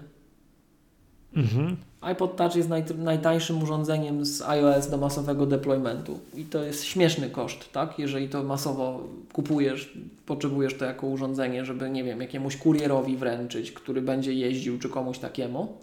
Mhm 1.36 1.76
iPod 2.02 2.36
Touch 2.36 2.56
jest 2.56 2.68
naj, 2.68 2.84
najtańszym 2.98 3.62
urządzeniem 3.62 4.24
z 4.24 4.42
iOS 4.42 4.90
do 4.90 4.98
masowego 4.98 5.46
deploymentu 5.46 6.20
i 6.34 6.44
to 6.44 6.62
jest 6.62 6.84
śmieszny 6.84 7.30
koszt, 7.30 7.72
tak? 7.72 7.98
Jeżeli 7.98 8.28
to 8.28 8.42
masowo 8.42 9.08
kupujesz, 9.32 9.98
potrzebujesz 10.26 10.78
to 10.78 10.84
jako 10.84 11.06
urządzenie, 11.06 11.64
żeby, 11.64 11.90
nie 11.90 12.04
wiem, 12.04 12.20
jakiemuś 12.20 12.56
kurierowi 12.56 13.16
wręczyć, 13.16 13.72
który 13.72 14.02
będzie 14.02 14.32
jeździł, 14.32 14.78
czy 14.78 14.88
komuś 14.88 15.18
takiemu, 15.18 15.76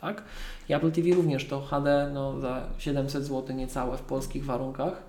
tak? 0.00 0.22
I 0.68 0.74
Apple 0.74 0.92
TV 0.92 1.14
również 1.14 1.46
to 1.46 1.60
HD 1.60 2.10
no, 2.14 2.40
za 2.40 2.66
700 2.78 3.24
zł 3.24 3.56
niecałe 3.56 3.98
w 3.98 4.02
polskich 4.02 4.44
warunkach. 4.44 5.02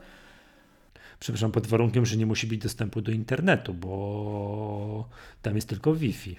Przepraszam, 1.20 1.52
pod 1.52 1.68
warunkiem, 1.68 2.06
że 2.06 2.18
nie 2.18 2.26
musi 2.26 2.48
być 2.48 2.62
dostępu 2.62 3.02
do 3.02 3.12
internetu, 3.12 3.74
bo 3.74 5.10
tam 5.42 5.56
jest 5.56 5.70
tylko 5.70 5.96
Wi-Fi. 5.96 6.36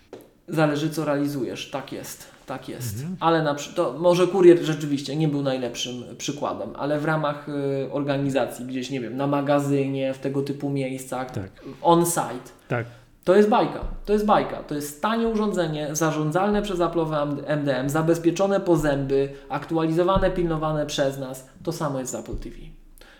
Zależy, 0.49 0.91
co 0.91 1.05
realizujesz. 1.05 1.71
Tak 1.71 1.93
jest, 1.93 2.27
tak 2.47 2.69
jest. 2.69 2.97
Mhm. 2.97 3.17
Ale 3.21 3.43
na, 3.43 3.55
to 3.55 3.95
może 3.99 4.27
kurier 4.27 4.59
rzeczywiście 4.63 5.17
nie 5.17 5.29
był 5.29 5.43
najlepszym 5.43 6.05
przykładem, 6.19 6.69
ale 6.77 6.99
w 6.99 7.05
ramach 7.05 7.49
y, 7.49 7.93
organizacji, 7.93 8.65
gdzieś, 8.65 8.91
nie 8.91 9.01
wiem, 9.01 9.17
na 9.17 9.27
magazynie, 9.27 10.15
w 10.15 10.19
tego 10.19 10.43
typu 10.43 10.71
miejscach, 10.71 11.31
tak. 11.31 11.51
on-site, 11.83 12.51
tak. 12.69 12.87
to 13.25 13.37
jest 13.37 13.49
bajka. 13.49 13.81
To 14.05 14.13
jest 14.13 14.27
bajka. 14.27 14.57
To 14.57 14.75
jest 14.75 15.03
tanie 15.03 15.29
urządzenie, 15.29 15.89
zarządzalne 15.93 16.63
przez 16.63 16.79
Apple'owe 16.79 17.37
MDM, 17.47 17.89
zabezpieczone 17.89 18.61
po 18.61 18.77
zęby, 18.77 19.29
aktualizowane, 19.49 20.31
pilnowane 20.31 20.87
przez 20.87 21.19
nas. 21.19 21.49
To 21.63 21.73
samo 21.73 21.99
jest 21.99 22.13
z 22.13 22.15
Apple 22.15 22.37
TV. 22.37 22.57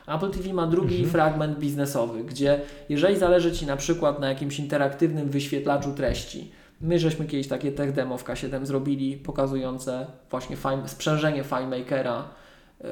Apple 0.09 0.31
TV 0.31 0.53
ma 0.53 0.67
drugi 0.67 0.95
mhm. 0.95 1.13
fragment 1.13 1.59
biznesowy, 1.59 2.25
gdzie 2.25 2.61
jeżeli 2.89 3.19
zależy 3.19 3.53
Ci 3.53 3.67
na 3.67 3.77
przykład 3.77 4.21
na 4.21 4.29
jakimś 4.29 4.59
interaktywnym 4.59 5.29
wyświetlaczu 5.29 5.93
treści, 5.93 6.51
My 6.81 6.99
żeśmy 6.99 7.27
kiedyś 7.27 7.49
takie 7.49 7.73
tech 7.73 7.93
demo 7.93 8.19
w 8.19 8.25
K7 8.25 8.67
zrobili, 8.67 9.17
pokazujące 9.17 10.07
właśnie 10.31 10.57
file, 10.57 10.89
sprzężenie 10.89 11.45
FileMakera, 11.45 12.29
yy, 12.81 12.89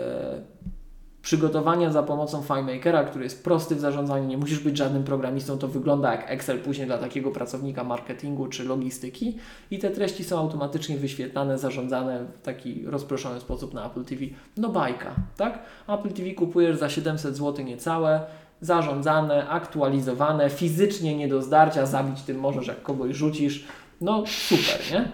przygotowania 1.24 1.92
za 1.92 2.02
pomocą 2.02 2.42
FileMakera, 2.42 3.04
który 3.04 3.24
jest 3.24 3.44
prosty 3.44 3.76
w 3.76 3.80
zarządzaniu, 3.80 4.28
nie 4.28 4.38
musisz 4.38 4.60
być 4.60 4.76
żadnym 4.76 5.04
programistą, 5.04 5.58
to 5.58 5.68
wygląda 5.68 6.12
jak 6.12 6.30
Excel 6.30 6.58
później 6.58 6.86
dla 6.86 6.98
takiego 6.98 7.30
pracownika 7.30 7.84
marketingu 7.84 8.46
czy 8.46 8.64
logistyki 8.64 9.38
i 9.70 9.78
te 9.78 9.90
treści 9.90 10.24
są 10.24 10.38
automatycznie 10.38 10.96
wyświetlane, 10.96 11.58
zarządzane 11.58 12.24
w 12.24 12.42
taki 12.42 12.86
rozproszony 12.86 13.40
sposób 13.40 13.74
na 13.74 13.86
Apple 13.86 14.04
TV. 14.04 14.22
No 14.56 14.68
bajka, 14.68 15.14
tak? 15.36 15.58
Apple 15.88 16.12
TV 16.12 16.30
kupujesz 16.30 16.76
za 16.76 16.88
700 16.88 17.36
zł 17.36 17.64
niecałe, 17.64 18.26
zarządzane, 18.60 19.48
aktualizowane, 19.48 20.50
fizycznie 20.50 21.16
nie 21.16 21.28
do 21.28 21.42
zdarcia, 21.42 21.86
zabić 21.86 22.22
tym 22.22 22.38
możesz, 22.38 22.66
jak 22.66 22.82
kogoś 22.82 23.16
rzucisz. 23.16 23.64
No 24.00 24.24
super, 24.26 24.80
nie? 24.92 25.08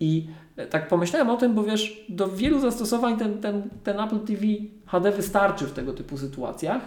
I 0.00 0.26
tak 0.70 0.88
pomyślałem 0.88 1.30
o 1.30 1.36
tym, 1.36 1.54
bo 1.54 1.62
wiesz, 1.62 2.04
do 2.08 2.28
wielu 2.28 2.60
zastosowań 2.60 3.16
ten, 3.16 3.40
ten, 3.40 3.62
ten 3.84 4.00
Apple 4.00 4.20
TV 4.20 4.42
HD 4.86 5.12
wystarczy 5.12 5.66
w 5.66 5.72
tego 5.72 5.92
typu 5.92 6.18
sytuacjach, 6.18 6.82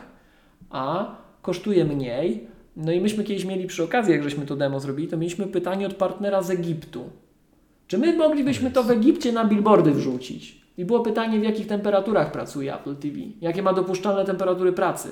a 0.69 1.15
kosztuje 1.41 1.85
mniej. 1.85 2.47
No 2.75 2.91
i 2.91 3.01
myśmy 3.01 3.23
kiedyś 3.23 3.45
mieli 3.45 3.67
przy 3.67 3.83
okazji, 3.83 4.13
jak 4.13 4.23
żeśmy 4.23 4.45
to 4.45 4.55
demo 4.55 4.79
zrobili, 4.79 5.07
to 5.07 5.17
mieliśmy 5.17 5.47
pytanie 5.47 5.87
od 5.87 5.93
partnera 5.93 6.41
z 6.41 6.49
Egiptu. 6.49 7.09
Czy 7.87 7.97
my 7.97 8.17
moglibyśmy 8.17 8.71
to 8.71 8.83
w 8.83 8.91
Egipcie 8.91 9.31
na 9.31 9.45
billboardy 9.45 9.91
wrzucić? 9.91 10.63
I 10.77 10.85
było 10.85 10.99
pytanie, 10.99 11.39
w 11.39 11.43
jakich 11.43 11.67
temperaturach 11.67 12.31
pracuje 12.31 12.75
Apple 12.75 12.95
TV, 12.95 13.17
jakie 13.41 13.63
ma 13.63 13.73
dopuszczalne 13.73 14.25
temperatury 14.25 14.73
pracy. 14.73 15.09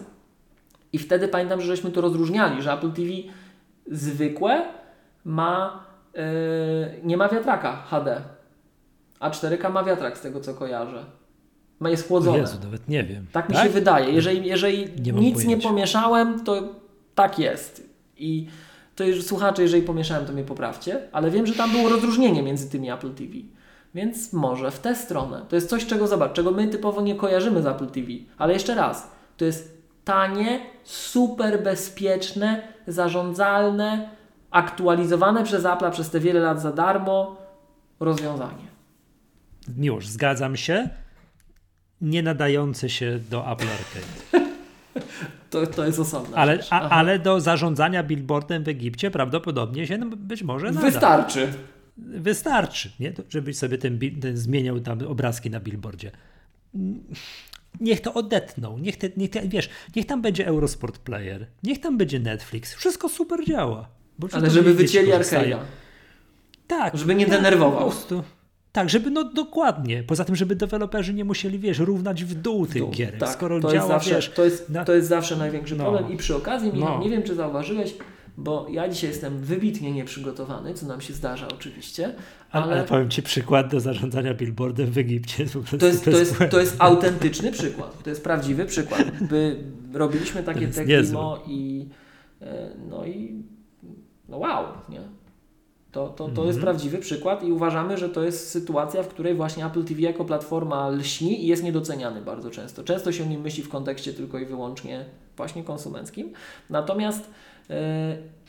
I 0.94 1.00
wtedy 1.00 1.28
pamiętam, 1.28 1.62
że 1.62 1.68
żeśmy 1.68 1.92
to 1.92 2.02
rozróżniali, 2.02 2.62
że 2.62 2.74
Apple 2.74 2.92
TV 2.92 3.10
zwykłe 3.92 4.62
ma, 5.26 5.84
yy, 6.14 6.22
nie 7.04 7.18
ma 7.18 7.30
wiatraka 7.30 7.76
HD, 7.76 8.22
a 9.20 9.30
4K 9.30 9.72
ma 9.72 9.84
wiatrak 9.84 10.18
z 10.18 10.22
tego 10.22 10.40
co 10.40 10.54
kojarzę. 10.54 11.06
Ma 11.80 11.90
jest 11.90 12.08
chłodzone. 12.08 12.38
Jezu, 12.38 12.58
nawet 12.64 12.88
nie 12.88 13.04
wiem. 13.04 13.26
Tak 13.32 13.50
mi 13.50 13.56
tak? 13.56 13.64
się 13.64 13.70
wydaje. 13.70 14.14
Jeżeli, 14.14 14.48
jeżeli 14.48 14.88
nie 15.02 15.12
nic 15.12 15.46
nie 15.46 15.58
pomieszałem, 15.58 16.44
to 16.44 16.64
tak 17.16 17.40
jest. 17.40 17.90
I 18.18 18.48
to 18.96 19.04
już 19.04 19.24
słuchacze, 19.24 19.62
jeżeli 19.62 19.84
pomieszałem, 19.84 20.26
to 20.26 20.34
mnie 20.34 20.44
poprawcie, 20.44 21.02
ale 21.12 21.32
wiem, 21.32 21.48
że 21.48 21.54
tam 21.54 21.72
było 21.72 21.90
rozróżnienie 21.90 22.44
między 22.44 22.70
tymi 22.70 22.92
Apple 22.92 23.14
TV. 23.14 23.32
Więc 23.96 24.34
może 24.34 24.72
w 24.72 24.80
tę 24.80 24.96
stronę. 24.96 25.46
To 25.50 25.56
jest 25.56 25.70
coś, 25.70 25.86
czego 25.86 26.08
zobacz, 26.08 26.34
czego 26.34 26.52
my 26.52 26.68
typowo 26.68 27.02
nie 27.02 27.16
kojarzymy 27.16 27.62
z 27.62 27.66
Apple 27.66 27.88
TV. 27.88 28.08
Ale 28.38 28.54
jeszcze 28.54 28.76
raz, 28.76 29.12
to 29.38 29.46
jest 29.46 29.81
tanie, 30.04 30.60
super 30.84 31.64
bezpieczne, 31.64 32.62
zarządzalne, 32.88 34.10
aktualizowane 34.52 35.44
przez 35.44 35.66
Apple 35.66 35.92
przez 35.92 36.10
te 36.10 36.20
wiele 36.20 36.40
lat 36.40 36.62
za 36.62 36.72
darmo 36.72 37.38
rozwiązanie. 38.00 38.72
Już, 39.78 40.08
zgadzam 40.08 40.58
się. 40.58 40.90
Nie 42.02 42.24
nadające 42.24 42.90
się 42.90 43.20
do 43.30 43.52
Apple 43.52 43.68
Arcade. 43.68 44.52
to, 45.50 45.68
to 45.68 45.86
jest 45.86 46.00
osobna 46.00 46.38
ale, 46.38 46.60
a, 46.70 46.90
ale 46.90 47.20
do 47.20 47.40
zarządzania 47.40 48.04
billboardem 48.04 48.64
w 48.64 48.68
Egipcie 48.68 49.12
prawdopodobnie 49.12 49.88
się 49.88 49.98
no, 49.98 50.06
być 50.06 50.44
może 50.44 50.72
nada. 50.72 50.88
Wystarczy. 50.88 51.54
Wystarczy, 51.98 52.92
nie? 53.00 53.14
żebyś 53.30 53.58
sobie 53.58 53.78
ten, 53.78 54.00
ten 54.22 54.38
zmieniał 54.38 54.80
tam 54.80 55.08
obrazki 55.08 55.50
na 55.50 55.60
billboardzie 55.60 56.12
niech 57.80 58.02
to 58.02 58.14
odetną, 58.14 58.78
niech, 58.78 58.98
te, 58.98 59.10
niech 59.18 59.30
te, 59.30 59.48
wiesz, 59.48 59.70
niech 59.96 60.06
tam 60.06 60.22
będzie 60.22 60.48
Eurosport 60.48 60.98
Player, 60.98 61.48
niech 61.64 61.80
tam 61.80 61.98
będzie 61.98 62.20
Netflix, 62.20 62.74
wszystko 62.74 63.10
super 63.10 63.46
działa. 63.46 63.90
Ale 64.32 64.50
żeby 64.50 64.74
wycięli 64.74 65.12
Arcade'a. 65.12 65.58
Tak. 66.68 66.98
Żeby 66.98 67.16
nie 67.16 67.26
tak, 67.26 67.36
denerwował. 67.36 67.80
Po 67.80 67.92
prostu. 67.92 68.24
Tak, 68.72 68.90
żeby 68.90 69.12
no 69.12 69.24
dokładnie. 69.24 70.04
Poza 70.04 70.26
tym, 70.26 70.36
żeby 70.36 70.56
deweloperzy 70.56 71.14
nie 71.14 71.26
musieli, 71.26 71.60
wiesz, 71.60 71.80
równać 71.80 72.24
w 72.24 72.34
dół 72.36 72.68
tych 72.68 72.90
gier. 72.90 73.18
Tak, 73.18 73.30
skoro 73.30 73.60
to 73.60 73.62
działa, 73.62 73.74
jest 73.74 73.88
zawsze, 73.88 74.16
wiesz, 74.16 74.30
to 74.30 74.46
jest, 74.46 74.70
na... 74.70 74.86
to 74.86 74.94
jest 74.94 75.08
zawsze 75.08 75.36
największy 75.36 75.76
no. 75.76 75.84
problem. 75.84 76.14
I 76.14 76.18
przy 76.18 76.36
okazji, 76.36 76.74
Michał, 76.74 76.98
no. 76.98 77.04
nie 77.04 77.10
wiem, 77.10 77.24
czy 77.24 77.36
zauważyłeś, 77.36 77.94
bo 78.38 78.68
ja 78.70 78.90
dzisiaj 78.90 79.10
jestem 79.10 79.40
wybitnie 79.40 79.92
nieprzygotowany, 79.92 80.74
co 80.74 80.86
nam 80.86 81.02
się 81.02 81.14
zdarza 81.14 81.48
oczywiście. 81.48 82.16
Ale, 82.52 82.74
ale 82.74 82.84
powiem 82.84 83.10
Ci 83.10 83.24
przykład 83.24 83.72
do 83.72 83.80
zarządzania 83.80 84.34
billboardem 84.34 84.92
w 84.92 84.98
Egipcie. 84.98 85.46
To 85.80 85.86
jest, 85.86 86.06
to, 86.06 86.12
jest, 86.12 86.36
to 86.52 86.60
jest 86.60 86.76
autentyczny 86.80 87.52
przykład, 87.52 88.04
to 88.04 88.10
jest 88.10 88.24
prawdziwy 88.24 88.66
przykład. 88.66 89.04
By, 89.22 89.64
robiliśmy 89.94 90.44
takie 90.44 90.68
techno 90.68 91.40
i 91.48 91.88
e, 92.42 92.70
no 92.90 93.06
i 93.06 93.44
no 94.30 94.38
wow, 94.38 94.66
nie? 94.90 95.02
To, 95.92 96.08
to, 96.08 96.16
to 96.16 96.26
mm 96.26 96.36
-hmm. 96.36 96.48
jest 96.48 96.60
prawdziwy 96.60 96.98
przykład 96.98 97.44
i 97.44 97.52
uważamy, 97.52 97.98
że 97.98 98.10
to 98.10 98.24
jest 98.24 98.50
sytuacja, 98.50 99.04
w 99.04 99.08
której 99.08 99.36
właśnie 99.36 99.66
Apple 99.66 99.84
TV 99.84 100.02
jako 100.02 100.26
platforma 100.26 100.90
lśni 100.90 101.44
i 101.44 101.48
jest 101.48 101.64
niedoceniany 101.64 102.22
bardzo 102.22 102.52
często. 102.52 102.84
Często 102.84 103.12
się 103.12 103.24
o 103.24 103.28
nim 103.28 103.42
myśli 103.42 103.64
w 103.64 103.70
kontekście 103.70 104.14
tylko 104.14 104.40
i 104.40 104.46
wyłącznie 104.46 105.06
właśnie 105.38 105.64
konsumenckim. 105.64 106.34
Natomiast 106.70 107.30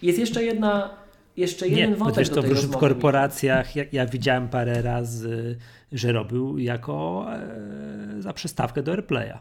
jest 0.03 0.19
jeszcze 0.19 0.45
jedna 0.45 1.03
jeszcze 1.37 1.69
jeden 1.69 1.91
Nie, 1.91 1.97
wątek 1.97 2.19
wiesz, 2.19 2.29
to 2.29 2.43
w, 2.43 2.47
w 2.47 2.77
korporacjach, 2.77 3.77
ja, 3.77 3.85
ja, 3.93 4.07
widziałem 4.07 4.49
parę 4.49 4.83
razy, 4.83 5.57
że 5.93 6.13
robił 6.13 6.59
jako 6.59 7.27
e, 7.33 8.23
za 8.23 8.33
przystawkę 8.33 8.83
do 8.83 8.93
AirPlaya. 8.93 9.39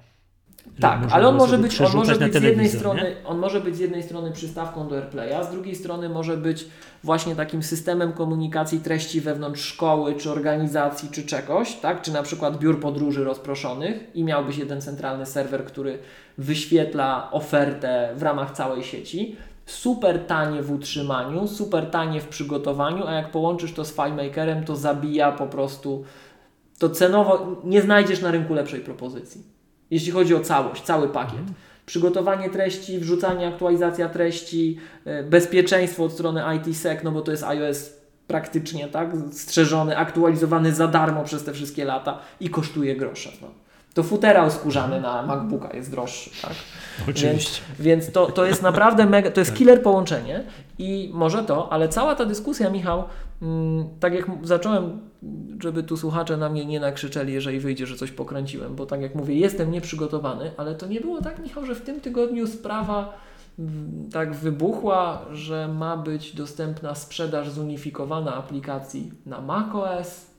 Tak, 0.79 0.99
ale 1.11 1.27
on 1.27 1.35
może 1.35 1.57
być, 1.57 1.81
on 1.81 1.93
może 1.93 2.15
być 2.15 2.33
z 2.33 2.43
jednej 2.43 2.69
strony, 2.69 3.15
on 3.25 3.37
może 3.37 3.61
być 3.61 3.75
z 3.75 3.79
jednej 3.79 4.03
strony 4.03 4.31
przystawką 4.31 4.87
do 4.87 4.95
AirPlaya, 4.95 5.45
z 5.45 5.51
drugiej 5.51 5.75
strony 5.75 6.09
może 6.09 6.37
być 6.37 6.65
właśnie 7.03 7.35
takim 7.35 7.63
systemem 7.63 8.13
komunikacji 8.13 8.79
treści 8.79 9.21
wewnątrz 9.21 9.61
szkoły, 9.61 10.15
czy 10.15 10.31
organizacji, 10.31 11.09
czy 11.11 11.23
czegoś, 11.23 11.75
tak? 11.75 12.01
Czy 12.01 12.13
na 12.13 12.23
przykład 12.23 12.59
biur 12.59 12.79
podróży 12.79 13.23
rozproszonych 13.23 14.15
i 14.15 14.23
miałbyś 14.23 14.57
jeden 14.57 14.81
centralny 14.81 15.25
serwer, 15.25 15.65
który 15.65 15.99
wyświetla 16.37 17.31
ofertę 17.31 18.13
w 18.15 18.23
ramach 18.23 18.51
całej 18.51 18.83
sieci. 18.83 19.35
Super 19.65 20.25
tanie 20.25 20.61
w 20.61 20.71
utrzymaniu, 20.71 21.47
super 21.47 21.89
tanie 21.89 22.21
w 22.21 22.27
przygotowaniu, 22.27 23.07
a 23.07 23.13
jak 23.13 23.31
połączysz 23.31 23.73
to 23.73 23.85
z 23.85 23.93
FileMakerem, 23.95 24.63
to 24.63 24.75
zabija 24.75 25.31
po 25.31 25.47
prostu 25.47 26.03
to 26.79 26.89
cenowo 26.89 27.61
nie 27.63 27.81
znajdziesz 27.81 28.21
na 28.21 28.31
rynku 28.31 28.53
lepszej 28.53 28.79
propozycji 28.79 29.51
jeśli 29.91 30.11
chodzi 30.11 30.35
o 30.35 30.39
całość, 30.39 30.81
cały 30.81 31.09
pakiet. 31.09 31.39
Mhm. 31.39 31.53
Przygotowanie 31.85 32.49
treści, 32.49 32.99
wrzucanie, 32.99 33.47
aktualizacja 33.47 34.09
treści, 34.09 34.77
e, 35.05 35.23
bezpieczeństwo 35.23 36.03
od 36.03 36.13
strony 36.13 36.41
ITSEC, 36.57 37.03
no 37.03 37.11
bo 37.11 37.21
to 37.21 37.31
jest 37.31 37.43
iOS 37.43 37.93
praktycznie 38.27 38.87
tak, 38.87 39.09
strzeżony, 39.31 39.97
aktualizowany 39.97 40.73
za 40.73 40.87
darmo 40.87 41.23
przez 41.23 41.43
te 41.43 41.53
wszystkie 41.53 41.85
lata 41.85 42.19
i 42.39 42.49
kosztuje 42.49 42.95
grosze. 42.95 43.29
No. 43.41 43.47
To 43.93 44.03
futerał 44.03 44.51
skórzany 44.51 45.01
na 45.01 45.21
MacBooka 45.21 45.73
jest 45.73 45.91
droższy, 45.91 46.29
tak? 46.41 46.53
Oczywiście. 47.09 47.61
Więc, 47.69 48.03
więc 48.03 48.11
to, 48.11 48.25
to 48.25 48.45
jest 48.45 48.61
naprawdę 48.61 49.05
mega, 49.05 49.31
to 49.31 49.41
jest 49.41 49.51
tak. 49.51 49.57
killer 49.57 49.81
połączenie 49.81 50.43
i 50.77 51.11
może 51.13 51.43
to, 51.43 51.73
ale 51.73 51.89
cała 51.89 52.15
ta 52.15 52.25
dyskusja, 52.25 52.69
Michał, 52.69 53.03
mm, 53.41 53.85
tak 53.99 54.13
jak 54.13 54.25
zacząłem, 54.43 54.99
żeby 55.61 55.83
tu 55.83 55.97
słuchacze 55.97 56.37
na 56.37 56.49
mnie 56.49 56.65
nie 56.65 56.79
nakrzyczeli, 56.79 57.33
jeżeli 57.33 57.59
wyjdzie, 57.59 57.85
że 57.85 57.95
coś 57.95 58.11
pokręciłem, 58.11 58.75
bo 58.75 58.85
tak 58.85 59.01
jak 59.01 59.15
mówię, 59.15 59.35
jestem 59.35 59.71
nieprzygotowany, 59.71 60.51
ale 60.57 60.75
to 60.75 60.87
nie 60.87 61.01
było 61.01 61.21
tak, 61.21 61.39
Michał, 61.39 61.65
że 61.65 61.75
w 61.75 61.81
tym 61.81 62.01
tygodniu 62.01 62.47
sprawa 62.47 63.13
mm, 63.59 64.09
tak 64.13 64.35
wybuchła, 64.35 65.21
że 65.31 65.67
ma 65.67 65.97
być 65.97 66.35
dostępna 66.35 66.95
sprzedaż 66.95 67.49
zunifikowana 67.49 68.35
aplikacji 68.35 69.11
na 69.25 69.41
macOS, 69.41 70.30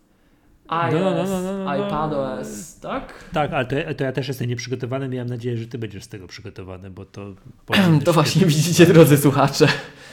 iOS, 0.81 1.31
no, 1.31 1.41
no, 1.41 1.43
no, 1.43 1.53
no, 1.59 1.65
no 1.65 1.71
iPadOS, 1.71 2.81
tak? 2.81 3.15
Tak, 3.33 3.53
ale 3.53 3.67
to, 3.67 3.77
to, 3.97 4.05
ja 4.05 4.13
też 4.13 4.29
jestem 4.29 4.49
nieprzygotowany. 4.49 5.09
Miałem 5.09 5.29
nadzieję, 5.29 5.57
że 5.57 5.67
ty 5.67 5.79
będziesz 5.79 6.05
z 6.05 6.09
tego 6.09 6.27
przygotowany, 6.27 6.91
bo 6.91 7.05
to... 7.05 7.35
to 8.05 8.13
właśnie 8.13 8.47
widzicie, 8.47 8.87
drodzy 8.87 9.17
słuchacze. 9.17 9.67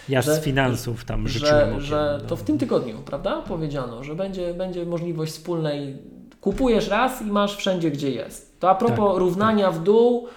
Ja 0.09 0.21
że, 0.21 0.35
z 0.35 0.39
finansów 0.39 1.05
tam 1.05 1.27
życzyłem. 1.27 1.81
Że, 1.81 1.87
że 1.87 2.21
to 2.27 2.35
w 2.35 2.43
tym 2.43 2.57
tygodniu, 2.57 3.01
prawda? 3.05 3.41
Powiedziano, 3.41 4.03
że 4.03 4.15
będzie, 4.15 4.53
będzie 4.53 4.85
możliwość 4.85 5.31
wspólnej... 5.31 5.97
Kupujesz 6.41 6.87
raz 6.87 7.21
i 7.21 7.25
masz 7.25 7.57
wszędzie, 7.57 7.91
gdzie 7.91 8.11
jest. 8.11 8.59
To 8.59 8.69
a 8.69 8.75
propos 8.75 9.11
tak, 9.11 9.19
równania 9.19 9.65
tak. 9.65 9.75
w 9.75 9.83
dół 9.83 10.27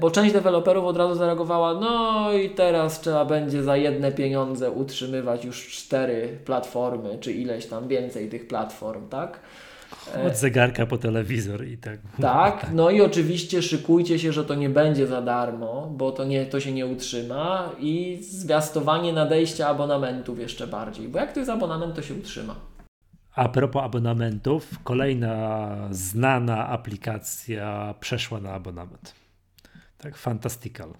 bo 0.00 0.10
część 0.10 0.32
deweloperów 0.32 0.84
od 0.84 0.96
razu 0.96 1.14
zareagowała, 1.14 1.74
no 1.74 2.32
i 2.32 2.50
teraz 2.50 3.00
trzeba 3.00 3.24
będzie 3.24 3.62
za 3.62 3.76
jedne 3.76 4.12
pieniądze 4.12 4.70
utrzymywać 4.70 5.44
już 5.44 5.68
cztery 5.68 6.38
platformy, 6.44 7.18
czy 7.20 7.32
ileś 7.32 7.66
tam 7.66 7.88
więcej 7.88 8.28
tych 8.28 8.48
platform, 8.48 9.08
tak? 9.08 9.40
E, 10.14 10.26
od 10.26 10.36
zegarka 10.36 10.86
po 10.86 10.98
telewizor 10.98 11.66
i 11.66 11.78
tak. 11.78 11.98
Tak, 12.20 12.66
no 12.74 12.90
i 12.90 13.00
oczywiście 13.00 13.62
szykujcie 13.62 14.18
się, 14.18 14.32
że 14.32 14.44
to 14.44 14.54
nie 14.54 14.70
będzie 14.70 15.06
za 15.06 15.22
darmo, 15.22 15.92
bo 15.96 16.12
to, 16.12 16.24
nie, 16.24 16.46
to 16.46 16.60
się 16.60 16.72
nie 16.72 16.86
utrzyma 16.86 17.70
i 17.78 18.18
zwiastowanie 18.22 19.12
nadejścia 19.12 19.68
abonamentów 19.68 20.38
jeszcze 20.40 20.66
bardziej, 20.66 21.08
bo 21.08 21.18
jak 21.18 21.32
to 21.32 21.40
jest 21.40 21.50
abonament, 21.50 21.94
to 21.94 22.02
się 22.02 22.14
utrzyma. 22.14 22.54
A 23.34 23.48
propos 23.48 23.82
abonamentów, 23.82 24.70
kolejna 24.84 25.68
znana 25.90 26.68
aplikacja 26.68 27.94
przeszła 28.00 28.40
na 28.40 28.52
abonament. 28.52 29.25
Tak, 30.06 30.16
Fantastical. 30.16 30.94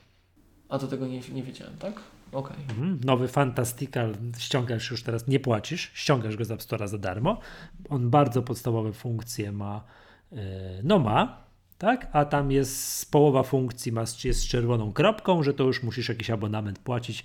A 0.68 0.78
do 0.78 0.86
tego 0.86 1.06
nie, 1.06 1.20
nie 1.32 1.42
wiedziałem, 1.42 1.76
tak? 1.78 2.00
Okay. 2.32 2.56
Mhm. 2.68 3.00
Nowy 3.04 3.28
Fantastical 3.28 4.14
ściągasz 4.38 4.90
już 4.90 5.02
teraz, 5.02 5.28
nie 5.28 5.40
płacisz, 5.40 5.90
ściągasz 5.94 6.36
go 6.36 6.44
z 6.44 6.50
App 6.50 6.60
Store'a 6.60 6.88
za 6.88 6.98
darmo. 6.98 7.40
On 7.88 8.10
bardzo 8.10 8.42
podstawowe 8.42 8.92
funkcje 8.92 9.52
ma, 9.52 9.84
yy, 10.32 10.38
no 10.84 10.98
ma, 10.98 11.44
tak? 11.78 12.08
A 12.12 12.24
tam 12.24 12.50
jest 12.50 13.10
połowa 13.10 13.42
funkcji 13.42 13.92
ma, 13.92 14.04
jest 14.24 14.40
z 14.40 14.46
czerwoną 14.46 14.92
kropką, 14.92 15.42
że 15.42 15.54
to 15.54 15.64
już 15.64 15.82
musisz 15.82 16.08
jakiś 16.08 16.30
abonament 16.30 16.78
płacić. 16.78 17.24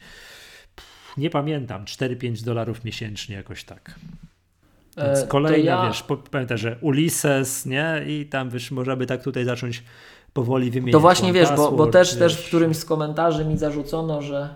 Pff, 0.75 1.17
nie 1.17 1.29
pamiętam, 1.29 1.85
4-5 1.85 2.43
dolarów 2.43 2.83
miesięcznie 2.83 3.35
jakoś 3.35 3.63
tak. 3.63 3.95
Więc 4.97 5.19
e, 5.19 5.27
kolejna, 5.27 5.71
ja... 5.71 5.87
wiesz, 5.87 6.03
pamiętaj, 6.31 6.57
że 6.57 6.77
Ulysses, 6.81 7.65
nie? 7.65 8.03
I 8.07 8.25
tam 8.25 8.49
wiesz, 8.49 8.71
można 8.71 8.95
by 8.95 9.05
tak 9.05 9.23
tutaj 9.23 9.45
zacząć 9.45 9.83
powoli 10.33 10.71
wymieniać. 10.71 10.93
To 10.93 10.99
właśnie 10.99 11.33
wiesz, 11.33 11.49
bo, 11.55 11.71
bo 11.71 11.87
też, 11.87 12.09
wiesz. 12.09 12.19
też 12.19 12.37
w 12.37 12.47
którymś 12.47 12.77
z 12.77 12.85
komentarzy 12.85 13.45
mi 13.45 13.57
zarzucono, 13.57 14.21
że 14.21 14.55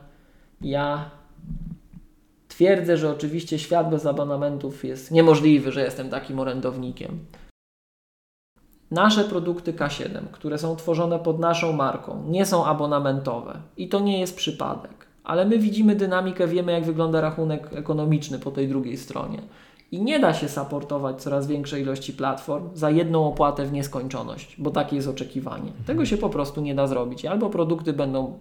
ja 0.62 1.10
twierdzę, 2.48 2.98
że 2.98 3.12
oczywiście 3.12 3.60
świat 3.60 3.90
bez 3.90 4.06
abonamentów 4.06 4.86
jest 4.86 5.12
niemożliwy, 5.12 5.72
że 5.72 5.84
jestem 5.84 6.10
takim 6.10 6.40
orędownikiem. 6.40 7.20
Nasze 8.92 9.24
produkty 9.24 9.74
K7, 9.74 10.22
które 10.32 10.58
są 10.58 10.76
tworzone 10.76 11.20
pod 11.20 11.40
naszą 11.40 11.74
marką, 11.74 12.24
nie 12.28 12.46
są 12.46 12.66
abonamentowe 12.66 13.58
i 13.78 13.90
to 13.90 14.00
nie 14.00 14.20
jest 14.20 14.36
przypadek. 14.36 15.06
Ale 15.24 15.46
my 15.46 15.60
widzimy 15.60 15.96
dynamikę, 15.96 16.48
wiemy 16.48 16.72
jak 16.72 16.86
wygląda 16.86 17.22
rachunek 17.22 17.70
ekonomiczny 17.74 18.40
po 18.40 18.52
tej 18.52 18.68
drugiej 18.68 18.98
stronie. 18.98 19.42
I 19.96 20.02
nie 20.02 20.20
da 20.20 20.34
się 20.34 20.50
supportować 20.50 21.22
coraz 21.22 21.48
większej 21.48 21.82
ilości 21.82 22.14
platform 22.14 22.70
za 22.74 22.90
jedną 22.90 23.28
opłatę 23.28 23.66
w 23.66 23.72
nieskończoność, 23.72 24.56
bo 24.58 24.72
takie 24.72 24.96
jest 24.96 25.08
oczekiwanie. 25.08 25.68
Mhm. 25.68 25.86
Tego 25.86 26.06
się 26.06 26.18
po 26.18 26.30
prostu 26.30 26.62
nie 26.62 26.76
da 26.76 26.88
zrobić. 26.88 27.26
Albo 27.26 27.50
produkty 27.50 27.94
będą 27.94 28.40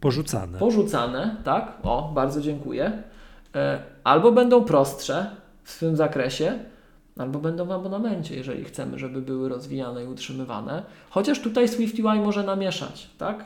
porzucane. 0.00 0.58
Porzucane, 0.58 1.36
tak? 1.44 1.78
O, 1.82 2.12
bardzo 2.14 2.40
dziękuję. 2.40 3.02
E, 3.54 3.82
albo 4.04 4.32
będą 4.32 4.64
prostsze 4.64 5.30
w 5.62 5.70
swym 5.70 5.96
zakresie, 5.96 6.58
albo 7.18 7.38
będą 7.38 7.66
w 7.66 7.72
abonamencie, 7.72 8.36
jeżeli 8.36 8.64
chcemy, 8.64 8.98
żeby 8.98 9.22
były 9.22 9.48
rozwijane 9.48 10.04
i 10.04 10.06
utrzymywane. 10.06 10.82
Chociaż 11.10 11.40
tutaj 11.40 11.68
SwiftUI 11.68 12.20
może 12.20 12.42
namieszać, 12.42 13.10
tak? 13.18 13.44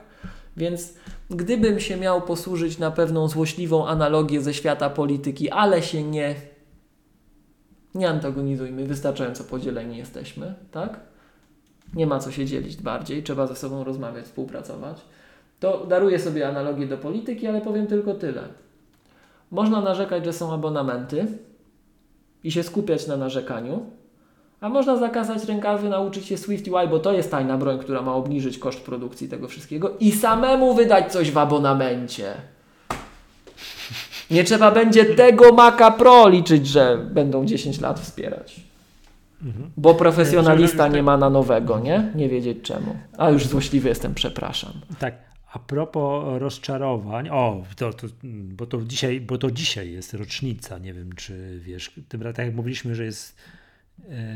Więc 0.58 0.94
gdybym 1.30 1.80
się 1.80 1.96
miał 1.96 2.22
posłużyć 2.22 2.78
na 2.78 2.90
pewną 2.90 3.28
złośliwą 3.28 3.86
analogię 3.86 4.40
ze 4.40 4.54
świata 4.54 4.90
polityki, 4.90 5.50
ale 5.50 5.82
się 5.82 6.02
nie, 6.02 6.34
nie 7.94 8.08
antagonizujmy, 8.08 8.86
wystarczająco 8.86 9.44
podzieleni 9.44 9.96
jesteśmy, 9.96 10.54
tak? 10.70 11.00
Nie 11.94 12.06
ma 12.06 12.18
co 12.18 12.30
się 12.30 12.46
dzielić 12.46 12.76
bardziej, 12.76 13.22
trzeba 13.22 13.46
ze 13.46 13.56
sobą 13.56 13.84
rozmawiać, 13.84 14.24
współpracować. 14.24 15.00
To 15.60 15.86
daruję 15.86 16.18
sobie 16.18 16.48
analogię 16.48 16.86
do 16.86 16.98
polityki, 16.98 17.46
ale 17.46 17.60
powiem 17.60 17.86
tylko 17.86 18.14
tyle. 18.14 18.42
Można 19.50 19.80
narzekać, 19.80 20.24
że 20.24 20.32
są 20.32 20.52
abonamenty 20.52 21.26
i 22.44 22.52
się 22.52 22.62
skupiać 22.62 23.06
na 23.06 23.16
narzekaniu, 23.16 23.90
a 24.60 24.68
można 24.68 24.96
zakazać 24.96 25.44
rękawy, 25.44 25.88
nauczyć 25.88 26.26
się 26.26 26.36
SwiftUI, 26.36 26.88
bo 26.90 26.98
to 26.98 27.12
jest 27.12 27.30
tajna 27.30 27.58
broń, 27.58 27.78
która 27.78 28.02
ma 28.02 28.14
obniżyć 28.14 28.58
koszt 28.58 28.80
produkcji 28.80 29.28
tego 29.28 29.48
wszystkiego 29.48 29.96
i 30.00 30.12
samemu 30.12 30.74
wydać 30.74 31.12
coś 31.12 31.30
w 31.30 31.38
abonamencie. 31.38 32.34
Nie 34.30 34.44
trzeba 34.44 34.70
będzie 34.70 35.04
tego 35.04 35.52
Maca 35.52 35.90
Pro 35.90 36.28
liczyć, 36.28 36.66
że 36.66 36.98
będą 37.10 37.46
10 37.46 37.80
lat 37.80 38.00
wspierać. 38.00 38.60
Mhm. 39.42 39.70
Bo 39.76 39.94
profesjonalista 39.94 40.88
nie 40.88 41.02
ma 41.02 41.16
na 41.16 41.30
nowego, 41.30 41.78
nie? 41.78 42.12
Nie 42.14 42.28
wiedzieć 42.28 42.58
czemu. 42.62 42.96
A 43.18 43.30
już 43.30 43.46
złośliwy 43.46 43.88
jestem, 43.88 44.14
przepraszam. 44.14 44.72
Tak. 44.98 45.28
A 45.52 45.58
propos 45.58 46.24
rozczarowań, 46.38 47.28
o, 47.28 47.62
to, 47.76 47.92
to, 47.92 48.06
bo, 48.24 48.66
to 48.66 48.82
dzisiaj, 48.82 49.20
bo 49.20 49.38
to 49.38 49.50
dzisiaj 49.50 49.92
jest 49.92 50.14
rocznica, 50.14 50.78
nie 50.78 50.94
wiem 50.94 51.12
czy 51.12 51.60
wiesz, 51.64 51.92
tym 52.08 52.20
tak 52.20 52.38
jak 52.38 52.54
mówiliśmy, 52.54 52.94
że 52.94 53.04
jest 53.04 53.36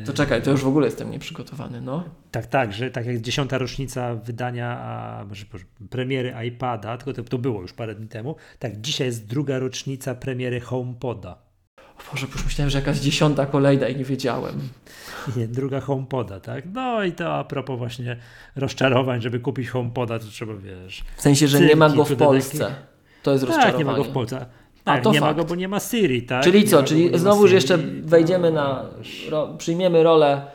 to 0.07 0.13
czekaj, 0.13 0.43
to 0.43 0.51
już 0.51 0.63
w 0.63 0.67
ogóle 0.67 0.87
jestem 0.87 1.11
nieprzygotowany, 1.11 1.81
no. 1.81 2.05
Tak, 2.31 2.47
tak, 2.47 2.73
że 2.73 2.91
tak 2.91 3.07
jak 3.07 3.21
dziesiąta 3.21 3.59
rocznica 3.59 4.15
wydania, 4.15 4.79
a, 4.79 5.25
może, 5.25 5.45
premiery 5.91 6.35
iPada, 6.47 6.97
tylko 6.97 7.13
to, 7.13 7.29
to 7.29 7.39
było 7.39 7.63
już 7.63 7.73
parę 7.73 7.95
dni 7.95 8.09
temu, 8.09 8.37
tak 8.59 8.81
dzisiaj 8.81 9.07
jest 9.07 9.27
druga 9.27 9.59
rocznica 9.59 10.15
premiery 10.15 10.61
HomePoda. 10.61 11.39
O 11.79 12.13
Boże, 12.13 12.27
już 12.33 12.45
myślałem, 12.45 12.71
że 12.71 12.79
jakaś 12.79 12.99
dziesiąta 12.99 13.47
kolejna 13.47 13.89
i 13.89 13.97
nie 13.97 14.05
wiedziałem. 14.05 14.61
Nie, 15.37 15.49
druga 15.49 15.81
HomePoda, 15.81 16.41
tak? 16.41 16.65
No 16.73 17.05
i 17.05 17.13
to 17.13 17.35
a 17.35 17.45
propos 17.45 17.79
właśnie 17.79 18.17
rozczarowań, 18.57 19.21
żeby 19.21 19.41
kupić 19.41 19.69
HomePoda, 19.69 20.19
to 20.19 20.27
trzeba, 20.27 20.55
wiesz... 20.55 21.05
W 21.17 21.23
sensie, 21.23 21.49
że 21.49 21.61
nie 21.61 21.77
ma 21.77 21.89
go 21.89 22.05
w 22.05 22.17
Polsce. 22.17 22.75
To 23.23 23.33
jest 23.33 23.45
rozczarowanie. 23.45 23.73
Tak, 23.73 23.79
nie 23.79 23.85
ma 23.85 23.97
go 23.97 24.05
w 24.05 24.09
Polsce. 24.09 24.47
Tak, 24.85 25.01
A 25.01 25.03
to 25.03 25.13
nie 25.13 25.21
fakt. 25.21 25.37
ma 25.37 25.43
go, 25.43 25.49
bo 25.49 25.55
nie 25.55 25.69
ma 25.69 25.81
Siri, 25.81 26.23
tak? 26.23 26.45
Czyli 26.45 26.69
co? 26.69 26.83
Czyli 26.83 27.11
go, 27.11 27.19
znowuż 27.19 27.53
jeszcze 27.53 27.79
wejdziemy 28.03 28.51
na. 28.51 28.85
Ro, 29.31 29.55
przyjmiemy 29.59 30.03
rolę 30.03 30.47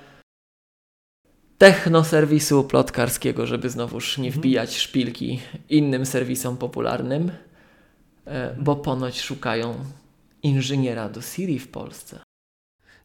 technoserwisu 1.58 2.64
plotkarskiego, 2.64 3.48
żeby 3.48 3.70
znowuż 3.70 4.18
nie 4.18 4.28
mhm. 4.28 4.42
wbijać 4.42 4.78
szpilki 4.78 5.40
innym 5.70 6.06
serwisom 6.06 6.58
popularnym, 6.58 7.32
e, 8.26 8.56
bo 8.60 8.76
ponoć 8.76 9.22
szukają 9.22 9.76
inżyniera 10.44 11.10
do 11.10 11.22
Siri 11.22 11.60
w 11.60 11.68
Polsce. 11.68 12.20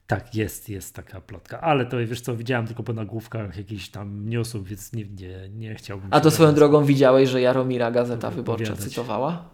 Tak, 0.06 0.34
jest, 0.34 0.68
jest 0.68 0.94
taka 0.94 1.20
plotka, 1.20 1.60
ale 1.60 1.86
to 1.86 1.96
wiesz 2.06 2.20
co, 2.20 2.36
widziałem 2.36 2.66
tylko 2.66 2.82
po 2.82 2.92
nagłówkach 2.92 3.56
jakichś 3.56 3.88
tam 3.88 4.28
newsów, 4.28 4.68
więc 4.68 4.92
nie, 4.92 5.04
nie, 5.04 5.48
nie 5.48 5.74
chciałbym. 5.74 6.08
A 6.10 6.20
to 6.20 6.30
swoją 6.30 6.54
drogą 6.54 6.84
widziałeś, 6.84 7.28
że 7.28 7.40
Jaromira 7.40 7.90
Gazeta 7.90 8.30
Wyborcza 8.30 8.76
cytowała? 8.76 9.51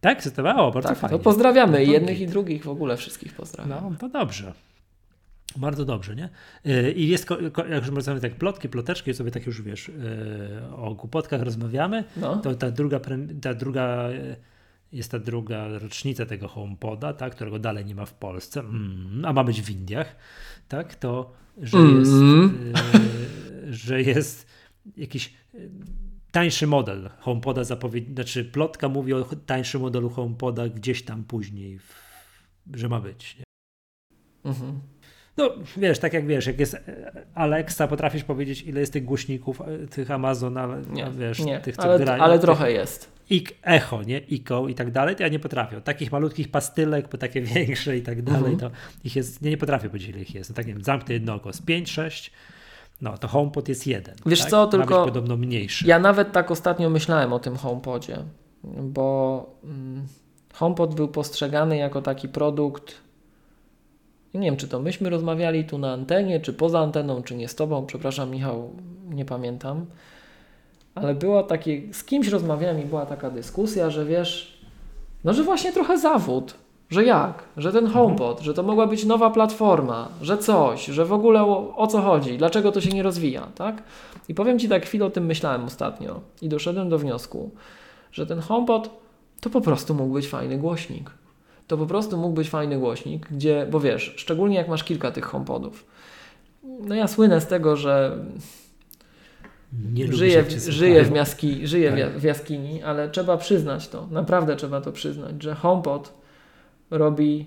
Tak, 0.00 0.22
cytowało, 0.22 0.70
bardzo 0.70 0.88
tak, 0.88 0.98
fajnie. 0.98 1.18
To 1.18 1.24
pozdrawiamy 1.24 1.72
no, 1.72 1.92
jednych 1.92 2.20
i 2.20 2.26
drugich, 2.26 2.64
w 2.64 2.68
ogóle 2.68 2.96
wszystkich 2.96 3.34
pozdrawiamy. 3.34 3.90
No, 3.90 3.96
to 3.96 4.08
dobrze. 4.08 4.52
Bardzo 5.56 5.84
dobrze, 5.84 6.16
nie? 6.16 6.28
Y, 6.66 6.92
I 6.92 7.08
jest, 7.08 7.30
jak 7.70 7.86
już 7.86 7.96
rozmawiamy 7.96 8.20
tak 8.20 8.34
plotki, 8.34 8.68
ploteczki, 8.68 9.14
sobie 9.14 9.30
tak 9.30 9.46
już 9.46 9.62
wiesz, 9.62 9.88
y, 9.88 9.92
o 10.76 10.94
głupotkach 10.94 11.42
rozmawiamy, 11.42 12.04
no. 12.16 12.36
to 12.36 12.54
ta 12.54 12.70
druga, 12.70 13.00
ta 13.42 13.54
druga 13.54 14.10
y, 14.10 14.36
jest 14.92 15.10
ta 15.10 15.18
druga 15.18 15.68
rocznica 15.68 16.26
tego 16.26 16.48
HomePoda, 16.48 17.12
tak, 17.12 17.34
którego 17.34 17.58
dalej 17.58 17.84
nie 17.84 17.94
ma 17.94 18.06
w 18.06 18.14
Polsce, 18.14 18.60
mm, 18.60 19.24
a 19.24 19.32
ma 19.32 19.44
być 19.44 19.62
w 19.62 19.70
Indiach, 19.70 20.16
tak, 20.68 20.94
to, 20.94 21.32
że 21.62 21.78
mm. 21.78 21.98
jest, 21.98 22.12
że 23.86 24.02
jest 24.02 24.46
jakiś 24.96 25.34
tańszy 26.32 26.66
model 26.66 27.10
HomePoda 27.18 27.64
zapowiedzi, 27.64 28.14
znaczy 28.14 28.44
plotka 28.44 28.88
mówi 28.88 29.12
o 29.12 29.24
tańszym 29.46 29.80
modelu 29.80 30.10
HomePoda 30.10 30.68
gdzieś 30.68 31.02
tam 31.02 31.24
później, 31.24 31.78
w, 31.78 31.94
że 32.74 32.88
ma 32.88 33.00
być. 33.00 33.36
Nie? 33.38 33.44
Mhm. 34.44 34.80
No 35.36 35.50
wiesz, 35.76 35.98
tak 35.98 36.12
jak 36.12 36.26
wiesz, 36.26 36.46
jak 36.46 36.60
jest 36.60 36.76
Alexa, 37.34 37.88
potrafisz 37.88 38.24
powiedzieć 38.24 38.62
ile 38.62 38.80
jest 38.80 38.92
tych 38.92 39.04
głośników, 39.04 39.60
e, 39.60 39.86
tych 39.86 40.10
Amazon, 40.10 40.56
ale 40.56 40.82
nie, 40.90 41.10
wiesz, 41.10 41.38
nie, 41.38 41.60
tych 41.60 41.76
co 41.76 41.82
ale, 41.82 41.98
grają. 41.98 42.22
Ale 42.22 42.38
trochę 42.38 42.64
tych, 42.64 42.74
jest. 42.74 43.12
I 43.30 43.44
echo, 43.62 44.02
nie? 44.02 44.18
Iko 44.18 44.68
i 44.68 44.74
tak 44.74 44.90
dalej, 44.90 45.16
to 45.16 45.22
ja 45.22 45.28
nie 45.28 45.38
potrafię. 45.38 45.80
Takich 45.80 46.12
malutkich 46.12 46.50
pastylek, 46.50 47.08
po 47.08 47.18
takie 47.18 47.40
większe 47.42 47.96
i 47.96 48.02
tak 48.02 48.22
dalej, 48.22 48.52
mhm. 48.52 48.58
to 48.58 48.70
ich 49.04 49.16
jest, 49.16 49.42
nie, 49.42 49.50
nie 49.50 49.56
potrafię 49.56 49.88
powiedzieć 49.88 50.08
ile 50.08 50.20
ich 50.20 50.34
jest. 50.34 50.50
No 50.50 50.56
tak 50.56 50.66
nie 50.66 50.72
wiem, 50.72 50.84
zamknę 50.84 51.14
jedno 51.14 51.34
oko 51.34 51.52
z 51.52 51.62
5, 51.62 51.90
6, 51.90 52.32
no 53.00 53.18
to 53.18 53.28
HomePod 53.28 53.68
jest 53.68 53.86
jeden. 53.86 54.14
Wiesz 54.26 54.40
tak? 54.40 54.50
co, 54.50 54.66
tylko 54.66 55.04
podobno 55.04 55.36
mniejszy. 55.36 55.86
Ja 55.86 55.98
nawet 55.98 56.32
tak 56.32 56.50
ostatnio 56.50 56.90
myślałem 56.90 57.32
o 57.32 57.38
tym 57.38 57.56
HomePodzie, 57.56 58.18
bo 58.82 59.46
mm, 59.64 60.06
HomePod 60.54 60.94
był 60.94 61.08
postrzegany 61.08 61.76
jako 61.76 62.02
taki 62.02 62.28
produkt. 62.28 62.94
Nie 64.34 64.40
wiem, 64.40 64.56
czy 64.56 64.68
to 64.68 64.80
myśmy 64.80 65.10
rozmawiali 65.10 65.64
tu 65.64 65.78
na 65.78 65.92
antenie, 65.92 66.40
czy 66.40 66.52
poza 66.52 66.80
anteną, 66.80 67.22
czy 67.22 67.34
nie 67.34 67.48
z 67.48 67.54
tobą. 67.54 67.86
Przepraszam, 67.86 68.30
Michał, 68.30 68.70
nie 69.08 69.24
pamiętam. 69.24 69.86
Ale 70.94 71.14
było 71.14 71.42
takie, 71.42 71.94
z 71.94 72.04
kimś 72.04 72.28
rozmawiałem 72.28 72.82
i 72.82 72.84
była 72.84 73.06
taka 73.06 73.30
dyskusja, 73.30 73.90
że 73.90 74.04
wiesz, 74.04 74.60
no 75.24 75.34
że 75.34 75.42
właśnie 75.42 75.72
trochę 75.72 75.98
zawód 75.98 76.54
że 76.90 77.04
jak? 77.04 77.42
Że 77.56 77.72
ten 77.72 77.86
HomePod, 77.86 78.30
mhm. 78.30 78.44
że 78.44 78.54
to 78.54 78.62
mogła 78.62 78.86
być 78.86 79.04
nowa 79.04 79.30
platforma, 79.30 80.08
że 80.22 80.38
coś, 80.38 80.86
że 80.86 81.04
w 81.04 81.12
ogóle 81.12 81.42
o, 81.42 81.76
o, 81.76 81.86
co 81.86 82.02
chodzi, 82.02 82.38
dlaczego 82.38 82.72
to 82.72 82.80
się 82.80 82.90
nie 82.90 83.02
rozwija, 83.02 83.48
tak? 83.54 83.82
I 84.28 84.34
powiem 84.34 84.58
Ci 84.58 84.68
tak, 84.68 84.86
chwilę 84.86 85.06
o 85.06 85.10
tym 85.10 85.26
myślałem 85.26 85.64
ostatnio 85.64 86.20
i 86.42 86.48
doszedłem 86.48 86.88
do 86.88 86.98
wniosku, 86.98 87.50
że 88.12 88.26
ten 88.26 88.40
HomePod 88.40 88.90
to 89.40 89.50
po 89.50 89.60
prostu 89.60 89.94
mógł 89.94 90.14
być 90.14 90.28
fajny 90.28 90.58
głośnik. 90.58 91.10
To 91.66 91.76
po 91.76 91.86
prostu 91.86 92.16
mógł 92.16 92.34
być 92.34 92.48
fajny 92.48 92.78
głośnik, 92.78 93.28
gdzie, 93.30 93.66
bo 93.70 93.80
wiesz, 93.80 94.14
szczególnie 94.16 94.56
jak 94.56 94.68
masz 94.68 94.84
kilka 94.84 95.10
tych 95.10 95.24
HomePodów. 95.24 95.86
No 96.62 96.94
ja 96.94 97.08
słynę 97.08 97.40
z 97.40 97.46
tego, 97.46 97.76
że 97.76 98.18
nie 99.92 100.12
żyję, 100.12 100.42
w, 100.42 100.50
żyję, 100.50 101.04
w, 101.04 101.10
miaski, 101.10 101.66
żyję 101.66 101.92
tak. 101.92 102.18
w 102.18 102.22
jaskini, 102.22 102.82
ale 102.82 103.08
trzeba 103.08 103.36
przyznać 103.36 103.88
to, 103.88 104.06
naprawdę 104.10 104.56
trzeba 104.56 104.80
to 104.80 104.92
przyznać, 104.92 105.42
że 105.42 105.54
HomePod 105.54 106.19
robi 106.90 107.46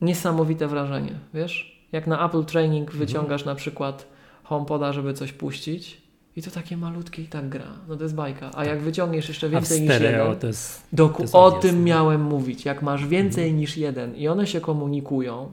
niesamowite 0.00 0.66
wrażenie, 0.66 1.18
wiesz? 1.34 1.78
Jak 1.92 2.06
na 2.06 2.26
Apple 2.26 2.44
Training 2.44 2.88
mhm. 2.88 2.98
wyciągasz 2.98 3.44
na 3.44 3.54
przykład 3.54 4.06
HomePoda, 4.42 4.92
żeby 4.92 5.14
coś 5.14 5.32
puścić 5.32 6.02
i 6.36 6.42
to 6.42 6.50
takie 6.50 6.76
malutkie 6.76 7.22
i 7.22 7.26
tak 7.26 7.48
gra. 7.48 7.72
No 7.88 7.96
to 7.96 8.02
jest 8.02 8.14
bajka. 8.14 8.46
A 8.46 8.50
tak. 8.50 8.66
jak 8.66 8.80
wyciągniesz 8.80 9.28
jeszcze 9.28 9.48
więcej 9.48 9.80
niż 9.80 10.00
jeden, 10.00 10.36
to 10.36 10.46
jest, 10.46 10.82
doku, 10.92 11.16
to 11.16 11.22
jest 11.22 11.34
o 11.34 11.50
tym 11.50 11.84
miałem 11.84 12.22
mówić. 12.22 12.64
Jak 12.64 12.82
masz 12.82 13.06
więcej 13.06 13.44
mhm. 13.44 13.60
niż 13.60 13.76
jeden 13.76 14.16
i 14.16 14.28
one 14.28 14.46
się 14.46 14.60
komunikują, 14.60 15.52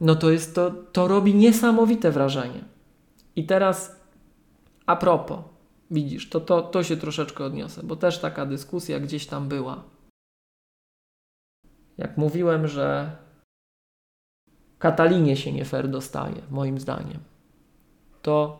no 0.00 0.14
to 0.14 0.30
jest 0.30 0.54
to, 0.54 0.70
to 0.70 1.08
robi 1.08 1.34
niesamowite 1.34 2.10
wrażenie. 2.10 2.64
I 3.36 3.46
teraz 3.46 3.96
a 4.86 4.96
propos, 4.96 5.38
widzisz, 5.90 6.28
to, 6.28 6.40
to, 6.40 6.62
to 6.62 6.82
się 6.82 6.96
troszeczkę 6.96 7.44
odniosę, 7.44 7.82
bo 7.84 7.96
też 7.96 8.18
taka 8.18 8.46
dyskusja 8.46 9.00
gdzieś 9.00 9.26
tam 9.26 9.48
była 9.48 9.84
jak 11.98 12.16
mówiłem, 12.16 12.68
że 12.68 13.16
Katalinie 14.78 15.36
się 15.36 15.52
nie 15.52 15.64
fair 15.64 15.88
dostaje, 15.88 16.42
moim 16.50 16.78
zdaniem, 16.78 17.18
to 18.22 18.58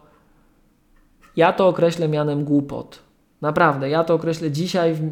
ja 1.37 1.53
to 1.53 1.69
określę 1.69 2.09
mianem 2.09 2.45
głupot. 2.45 3.03
Naprawdę, 3.41 3.89
ja 3.89 4.05
to 4.05 4.15
określę 4.15 4.51
dzisiaj, 4.51 4.95
w... 4.95 5.11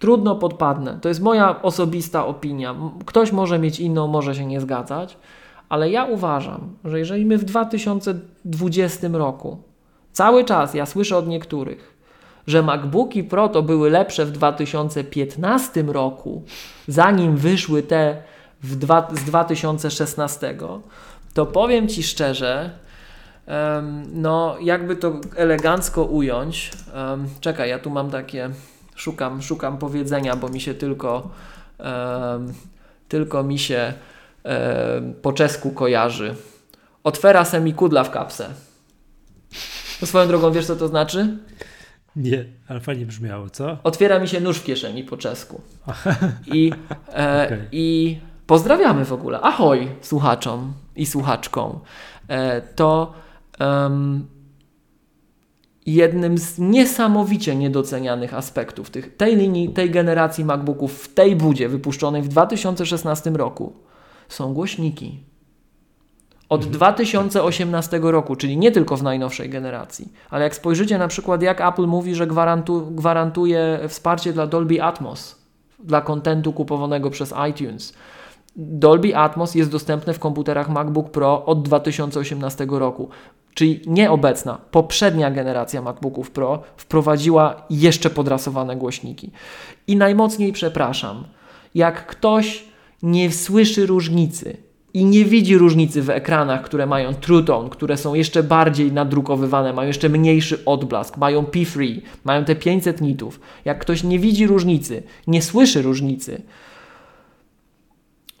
trudno 0.00 0.36
podpadnę. 0.36 0.98
To 1.00 1.08
jest 1.08 1.20
moja 1.20 1.62
osobista 1.62 2.26
opinia. 2.26 2.74
Ktoś 3.06 3.32
może 3.32 3.58
mieć 3.58 3.80
inną, 3.80 4.06
może 4.06 4.34
się 4.34 4.46
nie 4.46 4.60
zgadzać, 4.60 5.18
ale 5.68 5.90
ja 5.90 6.04
uważam, 6.04 6.76
że 6.84 6.98
jeżeli 6.98 7.26
my 7.26 7.38
w 7.38 7.44
2020 7.44 9.08
roku 9.12 9.58
cały 10.12 10.44
czas, 10.44 10.74
ja 10.74 10.86
słyszę 10.86 11.16
od 11.16 11.28
niektórych, 11.28 11.93
że 12.46 12.62
MacBooki 12.62 13.24
Pro 13.24 13.48
to 13.48 13.62
były 13.62 13.90
lepsze 13.90 14.26
w 14.26 14.30
2015 14.30 15.82
roku, 15.82 16.42
zanim 16.88 17.36
wyszły 17.36 17.82
te 17.82 18.22
dwa, 18.62 19.08
z 19.12 19.24
2016, 19.24 20.56
to 21.34 21.46
powiem 21.46 21.88
Ci 21.88 22.02
szczerze, 22.02 22.70
um, 23.46 24.04
no 24.12 24.56
jakby 24.60 24.96
to 24.96 25.12
elegancko 25.36 26.04
ująć, 26.04 26.70
um, 26.94 27.28
czekaj, 27.40 27.68
ja 27.70 27.78
tu 27.78 27.90
mam 27.90 28.10
takie, 28.10 28.50
szukam, 28.94 29.42
szukam 29.42 29.78
powiedzenia, 29.78 30.36
bo 30.36 30.48
mi 30.48 30.60
się 30.60 30.74
tylko, 30.74 31.30
um, 31.78 32.54
tylko 33.08 33.42
mi 33.42 33.58
się 33.58 33.92
po 35.22 35.32
czesku 35.32 35.70
kojarzy. 35.70 36.34
Otwera 37.04 37.44
semikudla 37.44 38.04
w 38.04 38.10
kapsę. 38.10 38.48
To 40.00 40.06
swoją 40.06 40.28
drogą 40.28 40.52
wiesz 40.52 40.66
co 40.66 40.76
to 40.76 40.88
znaczy? 40.88 41.38
Nie, 42.16 42.44
ale 42.68 42.80
fajnie 42.80 43.06
brzmiało, 43.06 43.50
co? 43.50 43.78
Otwiera 43.82 44.18
mi 44.18 44.28
się 44.28 44.40
nóż 44.40 44.58
w 44.58 44.64
kieszeni 44.64 45.04
po 45.04 45.16
czesku. 45.16 45.60
I, 46.46 46.72
e, 47.14 47.44
okay. 47.46 47.68
I 47.72 48.18
pozdrawiamy 48.46 49.04
w 49.04 49.12
ogóle. 49.12 49.40
Ahoj 49.40 49.88
słuchaczom 50.00 50.72
i 50.96 51.06
słuchaczkom. 51.06 51.80
E, 52.28 52.62
to 52.62 53.12
um, 53.60 54.26
jednym 55.86 56.38
z 56.38 56.58
niesamowicie 56.58 57.56
niedocenianych 57.56 58.34
aspektów 58.34 58.90
tych, 58.90 59.16
tej 59.16 59.36
linii, 59.36 59.68
tej 59.68 59.90
generacji 59.90 60.44
MacBooków 60.44 61.02
w 61.04 61.14
tej 61.14 61.36
budzie 61.36 61.68
wypuszczonej 61.68 62.22
w 62.22 62.28
2016 62.28 63.30
roku 63.30 63.72
są 64.28 64.54
głośniki. 64.54 65.33
Od 66.54 66.60
mhm. 66.60 66.72
2018 66.72 68.00
roku, 68.02 68.36
czyli 68.36 68.56
nie 68.56 68.72
tylko 68.72 68.96
w 68.96 69.02
najnowszej 69.02 69.48
generacji, 69.50 70.12
ale 70.30 70.44
jak 70.44 70.54
spojrzycie 70.54 70.98
na 70.98 71.08
przykład, 71.08 71.42
jak 71.42 71.60
Apple 71.60 71.86
mówi, 71.86 72.14
że 72.14 72.26
gwarantu, 72.26 72.86
gwarantuje 72.90 73.80
wsparcie 73.88 74.32
dla 74.32 74.46
Dolby 74.46 74.82
Atmos, 74.82 75.36
dla 75.78 76.00
kontentu 76.00 76.52
kupowanego 76.52 77.10
przez 77.10 77.34
iTunes. 77.50 77.94
Dolby 78.56 79.16
Atmos 79.16 79.54
jest 79.54 79.70
dostępne 79.70 80.14
w 80.14 80.18
komputerach 80.18 80.68
MacBook 80.68 81.10
Pro 81.10 81.44
od 81.44 81.62
2018 81.62 82.66
roku. 82.70 83.08
Czyli 83.54 83.82
nieobecna, 83.86 84.58
poprzednia 84.70 85.30
generacja 85.30 85.82
MacBooków 85.82 86.30
Pro 86.30 86.62
wprowadziła 86.76 87.62
jeszcze 87.70 88.10
podrasowane 88.10 88.76
głośniki. 88.76 89.30
I 89.86 89.96
najmocniej 89.96 90.52
przepraszam, 90.52 91.24
jak 91.74 92.06
ktoś 92.06 92.64
nie 93.02 93.32
słyszy 93.32 93.86
różnicy 93.86 94.63
i 94.94 95.04
nie 95.04 95.24
widzi 95.24 95.58
różnicy 95.58 96.02
w 96.02 96.10
ekranach, 96.10 96.62
które 96.62 96.86
mają 96.86 97.14
True 97.14 97.42
Tone, 97.42 97.70
które 97.70 97.96
są 97.96 98.14
jeszcze 98.14 98.42
bardziej 98.42 98.92
nadrukowywane, 98.92 99.72
mają 99.72 99.86
jeszcze 99.86 100.08
mniejszy 100.08 100.64
odblask, 100.64 101.16
mają 101.16 101.42
P3, 101.42 102.00
mają 102.24 102.44
te 102.44 102.56
500 102.56 103.00
nitów. 103.00 103.40
Jak 103.64 103.78
ktoś 103.78 104.02
nie 104.02 104.18
widzi 104.18 104.46
różnicy, 104.46 105.02
nie 105.26 105.42
słyszy 105.42 105.82
różnicy, 105.82 106.42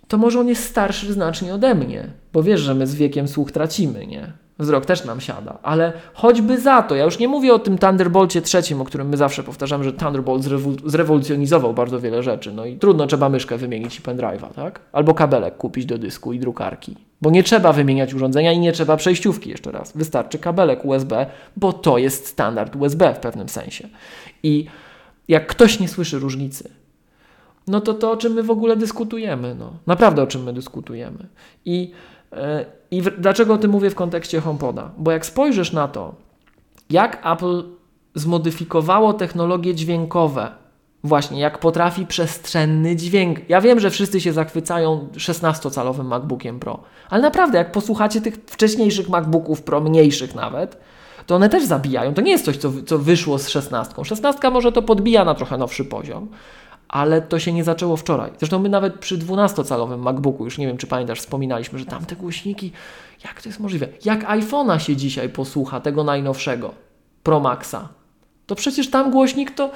to 0.08 0.18
może 0.18 0.40
on 0.40 0.48
jest 0.48 0.64
starszy 0.64 1.12
znacznie 1.12 1.54
ode 1.54 1.74
mnie, 1.74 2.10
bo 2.32 2.42
wiesz, 2.42 2.60
że 2.60 2.74
my 2.74 2.86
z 2.86 2.94
wiekiem 2.94 3.28
słuch 3.28 3.52
tracimy, 3.52 4.06
nie? 4.06 4.43
Wzrok 4.58 4.86
też 4.86 5.04
nam 5.04 5.20
siada, 5.20 5.58
ale 5.62 5.92
choćby 6.14 6.60
za 6.60 6.82
to, 6.82 6.94
ja 6.94 7.04
już 7.04 7.18
nie 7.18 7.28
mówię 7.28 7.54
o 7.54 7.58
tym 7.58 7.78
Thunderbolcie 7.78 8.42
trzecim, 8.42 8.80
o 8.80 8.84
którym 8.84 9.08
my 9.08 9.16
zawsze 9.16 9.42
powtarzamy, 9.42 9.84
że 9.84 9.92
Thunderbolt 9.92 10.44
zrewolucjonizował 10.86 11.74
bardzo 11.74 12.00
wiele 12.00 12.22
rzeczy. 12.22 12.52
No 12.52 12.64
i 12.66 12.76
trudno 12.76 13.06
trzeba 13.06 13.28
myszkę 13.28 13.58
wymienić 13.58 13.98
i 13.98 14.02
pendrive'a, 14.02 14.48
tak? 14.54 14.80
Albo 14.92 15.14
kabelek 15.14 15.56
kupić 15.56 15.86
do 15.86 15.98
dysku 15.98 16.32
i 16.32 16.38
drukarki. 16.38 16.96
Bo 17.22 17.30
nie 17.30 17.42
trzeba 17.42 17.72
wymieniać 17.72 18.14
urządzenia 18.14 18.52
i 18.52 18.58
nie 18.58 18.72
trzeba 18.72 18.96
przejściówki 18.96 19.50
jeszcze 19.50 19.72
raz. 19.72 19.92
Wystarczy 19.96 20.38
kabelek 20.38 20.84
USB, 20.84 21.26
bo 21.56 21.72
to 21.72 21.98
jest 21.98 22.26
standard 22.26 22.76
USB 22.76 23.14
w 23.14 23.18
pewnym 23.18 23.48
sensie. 23.48 23.88
I 24.42 24.66
jak 25.28 25.46
ktoś 25.46 25.80
nie 25.80 25.88
słyszy 25.88 26.18
różnicy, 26.18 26.70
no 27.66 27.80
to 27.80 27.94
to, 27.94 28.10
o 28.10 28.16
czym 28.16 28.32
my 28.32 28.42
w 28.42 28.50
ogóle 28.50 28.76
dyskutujemy. 28.76 29.54
No. 29.54 29.72
Naprawdę 29.86 30.22
o 30.22 30.26
czym 30.26 30.42
my 30.42 30.52
dyskutujemy. 30.52 31.26
I, 31.64 31.92
i 32.90 33.02
w, 33.02 33.20
dlaczego 33.20 33.54
o 33.54 33.58
tym 33.58 33.70
mówię 33.70 33.90
w 33.90 33.94
kontekście 33.94 34.40
HomePoda? 34.40 34.90
Bo 34.98 35.10
jak 35.10 35.26
spojrzysz 35.26 35.72
na 35.72 35.88
to, 35.88 36.14
jak 36.90 37.26
Apple 37.26 37.62
zmodyfikowało 38.14 39.12
technologie 39.12 39.74
dźwiękowe, 39.74 40.50
właśnie 41.04 41.40
jak 41.40 41.58
potrafi 41.58 42.06
przestrzenny 42.06 42.96
dźwięk. 42.96 43.38
Ja 43.48 43.60
wiem, 43.60 43.80
że 43.80 43.90
wszyscy 43.90 44.20
się 44.20 44.32
zachwycają 44.32 45.08
16-calowym 45.16 46.04
MacBookiem 46.04 46.60
Pro, 46.60 46.80
ale 47.10 47.22
naprawdę, 47.22 47.58
jak 47.58 47.72
posłuchacie 47.72 48.20
tych 48.20 48.34
wcześniejszych 48.34 49.08
MacBooków 49.08 49.62
Pro, 49.62 49.80
mniejszych 49.80 50.34
nawet, 50.34 50.78
to 51.26 51.34
one 51.34 51.48
też 51.48 51.64
zabijają. 51.64 52.14
To 52.14 52.20
nie 52.20 52.30
jest 52.30 52.44
coś, 52.44 52.56
co, 52.56 52.72
co 52.86 52.98
wyszło 52.98 53.38
z 53.38 53.48
16. 53.48 54.04
16 54.04 54.50
może 54.50 54.72
to 54.72 54.82
podbija 54.82 55.24
na 55.24 55.34
trochę 55.34 55.58
nowszy 55.58 55.84
poziom, 55.84 56.28
ale 56.88 57.22
to 57.22 57.38
się 57.38 57.52
nie 57.52 57.64
zaczęło 57.64 57.96
wczoraj. 57.96 58.30
Zresztą 58.38 58.58
my 58.58 58.68
nawet 58.68 58.98
przy 58.98 59.18
12-calowym 59.18 59.98
MacBooku, 59.98 60.44
już 60.44 60.58
nie 60.58 60.66
wiem 60.66 60.76
czy 60.76 60.86
pamiętasz, 60.86 61.20
wspominaliśmy, 61.20 61.78
że 61.78 61.86
tam 61.86 62.04
te 62.04 62.16
głośniki, 62.16 62.72
jak 63.24 63.42
to 63.42 63.48
jest 63.48 63.60
możliwe? 63.60 63.88
Jak 64.04 64.28
iPhone'a 64.28 64.78
się 64.78 64.96
dzisiaj 64.96 65.28
posłucha, 65.28 65.80
tego 65.80 66.04
najnowszego, 66.04 66.74
Pro 67.22 67.40
Maxa, 67.40 67.88
to 68.46 68.54
przecież 68.54 68.90
tam 68.90 69.10
głośnik 69.10 69.50
to... 69.50 69.70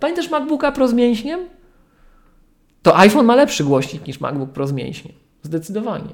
Pamiętasz 0.00 0.30
MacBooka 0.30 0.72
Pro 0.72 0.88
z 0.88 0.92
mięśniem? 0.92 1.40
To 2.82 2.98
iPhone 2.98 3.26
ma 3.26 3.34
lepszy 3.34 3.64
głośnik 3.64 4.06
niż 4.06 4.20
MacBook 4.20 4.50
Pro 4.50 4.66
z 4.66 4.72
mięśniem. 4.72 5.14
Zdecydowanie. 5.42 6.10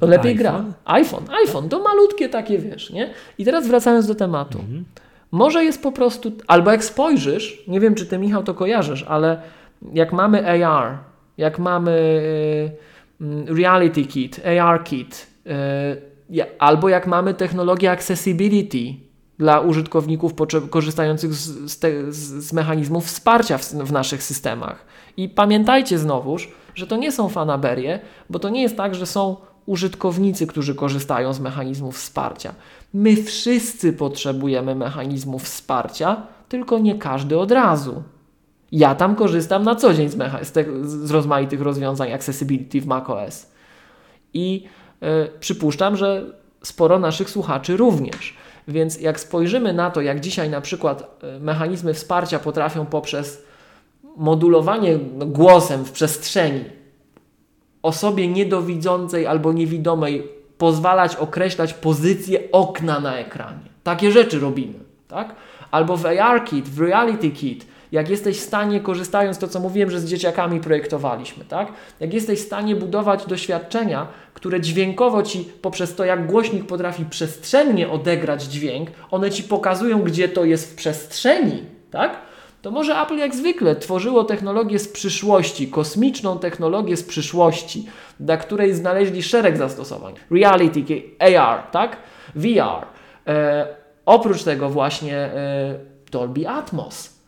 To 0.00 0.06
lepiej 0.06 0.32
iPhone? 0.32 0.64
gra. 0.64 0.64
iPhone, 0.84 1.24
iPhone, 1.44 1.68
to 1.68 1.82
malutkie 1.82 2.28
takie, 2.28 2.58
wiesz, 2.58 2.90
nie? 2.90 3.10
I 3.38 3.44
teraz 3.44 3.68
wracając 3.68 4.06
do 4.06 4.14
tematu. 4.14 4.58
Mhm. 4.58 4.84
Może 5.30 5.64
jest 5.64 5.82
po 5.82 5.92
prostu, 5.92 6.32
albo 6.46 6.70
jak 6.70 6.84
spojrzysz, 6.84 7.64
nie 7.68 7.80
wiem 7.80 7.94
czy 7.94 8.06
ty 8.06 8.18
Michał 8.18 8.42
to 8.42 8.54
kojarzysz, 8.54 9.04
ale 9.08 9.42
jak 9.92 10.12
mamy 10.12 10.66
AR, 10.66 10.98
jak 11.38 11.58
mamy 11.58 11.90
y, 13.20 13.54
Reality 13.54 14.04
Kit, 14.04 14.40
AR 14.60 14.84
Kit, 14.84 15.26
y, 16.30 16.58
albo 16.58 16.88
jak 16.88 17.06
mamy 17.06 17.34
technologię 17.34 17.90
Accessibility 17.90 19.08
dla 19.38 19.60
użytkowników 19.60 20.32
korzystających 20.70 21.34
z, 21.34 21.70
z, 21.72 21.78
te, 21.78 22.12
z 22.12 22.52
mechanizmów 22.52 23.04
wsparcia 23.06 23.58
w, 23.58 23.64
w 23.64 23.92
naszych 23.92 24.22
systemach. 24.22 24.84
I 25.16 25.28
pamiętajcie 25.28 25.98
znowuż, 25.98 26.48
że 26.74 26.86
to 26.86 26.96
nie 26.96 27.12
są 27.12 27.28
fanaberie, 27.28 28.00
bo 28.30 28.38
to 28.38 28.48
nie 28.48 28.62
jest 28.62 28.76
tak, 28.76 28.94
że 28.94 29.06
są 29.06 29.36
użytkownicy, 29.66 30.46
którzy 30.46 30.74
korzystają 30.74 31.32
z 31.32 31.40
mechanizmów 31.40 31.96
wsparcia. 31.96 32.54
My 32.94 33.16
wszyscy 33.16 33.92
potrzebujemy 33.92 34.74
mechanizmów 34.74 35.42
wsparcia, 35.42 36.22
tylko 36.48 36.78
nie 36.78 36.98
każdy 36.98 37.38
od 37.38 37.52
razu. 37.52 38.02
Ja 38.72 38.94
tam 38.94 39.14
korzystam 39.14 39.62
na 39.62 39.74
co 39.74 39.94
dzień 39.94 40.08
z, 40.08 40.16
z, 40.42 40.88
z 41.06 41.10
rozmaitych 41.10 41.60
rozwiązań 41.60 42.12
accessibility 42.12 42.80
w 42.80 42.86
macOS. 42.86 43.50
I 44.34 44.64
y, 45.02 45.38
przypuszczam, 45.40 45.96
że 45.96 46.26
sporo 46.62 46.98
naszych 46.98 47.30
słuchaczy 47.30 47.76
również. 47.76 48.36
Więc 48.68 49.00
jak 49.00 49.20
spojrzymy 49.20 49.72
na 49.72 49.90
to, 49.90 50.00
jak 50.00 50.20
dzisiaj 50.20 50.50
na 50.50 50.60
przykład 50.60 51.22
e, 51.22 51.38
mechanizmy 51.40 51.94
wsparcia 51.94 52.38
potrafią 52.38 52.86
poprzez 52.86 53.42
modulowanie 54.16 54.98
głosem 55.26 55.84
w 55.84 55.92
przestrzeni 55.92 56.64
osobie 57.82 58.28
niedowidzącej 58.28 59.26
albo 59.26 59.52
niewidomej 59.52 60.37
pozwalać 60.58 61.16
określać 61.16 61.74
pozycję 61.74 62.40
okna 62.52 63.00
na 63.00 63.16
ekranie. 63.16 63.68
Takie 63.82 64.12
rzeczy 64.12 64.40
robimy, 64.40 64.74
tak? 65.08 65.34
Albo 65.70 65.96
w 65.96 66.06
AR 66.06 66.44
Kit, 66.44 66.68
w 66.68 66.80
Reality 66.80 67.30
Kit, 67.30 67.66
jak 67.92 68.08
jesteś 68.08 68.38
w 68.38 68.44
stanie, 68.44 68.80
korzystając 68.80 69.38
to, 69.38 69.48
co 69.48 69.60
mówiłem, 69.60 69.90
że 69.90 70.00
z 70.00 70.04
dzieciakami 70.04 70.60
projektowaliśmy, 70.60 71.44
tak? 71.44 71.68
Jak 72.00 72.14
jesteś 72.14 72.40
w 72.40 72.46
stanie 72.46 72.76
budować 72.76 73.26
doświadczenia, 73.26 74.06
które 74.34 74.60
dźwiękowo 74.60 75.22
ci 75.22 75.48
poprzez 75.62 75.94
to, 75.94 76.04
jak 76.04 76.26
głośnik 76.26 76.66
potrafi 76.66 77.04
przestrzennie 77.04 77.88
odegrać 77.88 78.42
dźwięk, 78.42 78.90
one 79.10 79.30
ci 79.30 79.42
pokazują, 79.42 80.02
gdzie 80.02 80.28
to 80.28 80.44
jest 80.44 80.72
w 80.72 80.74
przestrzeni, 80.74 81.62
tak? 81.90 82.27
To 82.62 82.70
może 82.70 83.00
Apple 83.00 83.16
jak 83.16 83.34
zwykle 83.34 83.76
tworzyło 83.76 84.24
technologię 84.24 84.78
z 84.78 84.88
przyszłości, 84.88 85.68
kosmiczną 85.68 86.38
technologię 86.38 86.96
z 86.96 87.02
przyszłości, 87.02 87.86
dla 88.20 88.36
której 88.36 88.74
znaleźli 88.74 89.22
szereg 89.22 89.56
zastosowań. 89.56 90.14
Reality, 90.30 91.02
AR, 91.18 91.62
tak? 91.70 91.96
VR. 92.34 92.86
E, 93.26 93.66
oprócz 94.06 94.42
tego 94.42 94.68
właśnie 94.68 95.16
e, 95.16 95.74
Dolby 96.10 96.48
Atmos. 96.48 97.18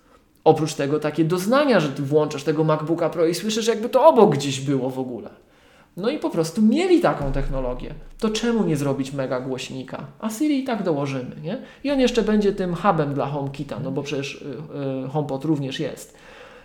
Oprócz 0.45 0.75
tego 0.75 1.01
takie 1.01 1.25
doznania, 1.25 1.81
że 1.81 1.89
ty 1.89 2.03
włączasz 2.03 2.43
tego 2.43 2.65
MacBooka 2.65 3.11
Pro 3.11 3.27
i 3.27 3.35
słyszysz 3.35 3.67
jakby 3.67 3.89
to 3.89 4.09
obok 4.09 4.35
gdzieś 4.35 4.61
było 4.61 4.91
w 4.91 4.99
ogóle. 4.99 5.31
No 6.01 6.09
i 6.09 6.19
po 6.19 6.31
prostu 6.31 6.63
mieli 6.63 7.01
taką 7.01 7.33
technologię. 7.33 7.95
To 8.19 8.31
czemu 8.31 8.65
nie 8.65 8.77
zrobić 8.77 9.13
mega 9.13 9.41
głośnika? 9.41 10.07
A 10.21 10.31
Siri 10.31 10.61
i 10.61 10.65
tak 10.65 10.83
dołożymy, 10.83 11.37
nie? 11.43 11.63
I 11.85 11.91
on 11.91 12.01
jeszcze 12.01 12.23
będzie 12.23 12.53
tym 12.53 12.75
hubem 12.75 13.15
dla 13.15 13.27
HomeKita, 13.27 13.81
no 13.85 13.91
bo 13.91 14.03
przecież 14.03 14.35
y, 14.35 15.07
y, 15.07 15.09
HomePod 15.09 15.45
również 15.45 15.81
jest. 15.81 16.17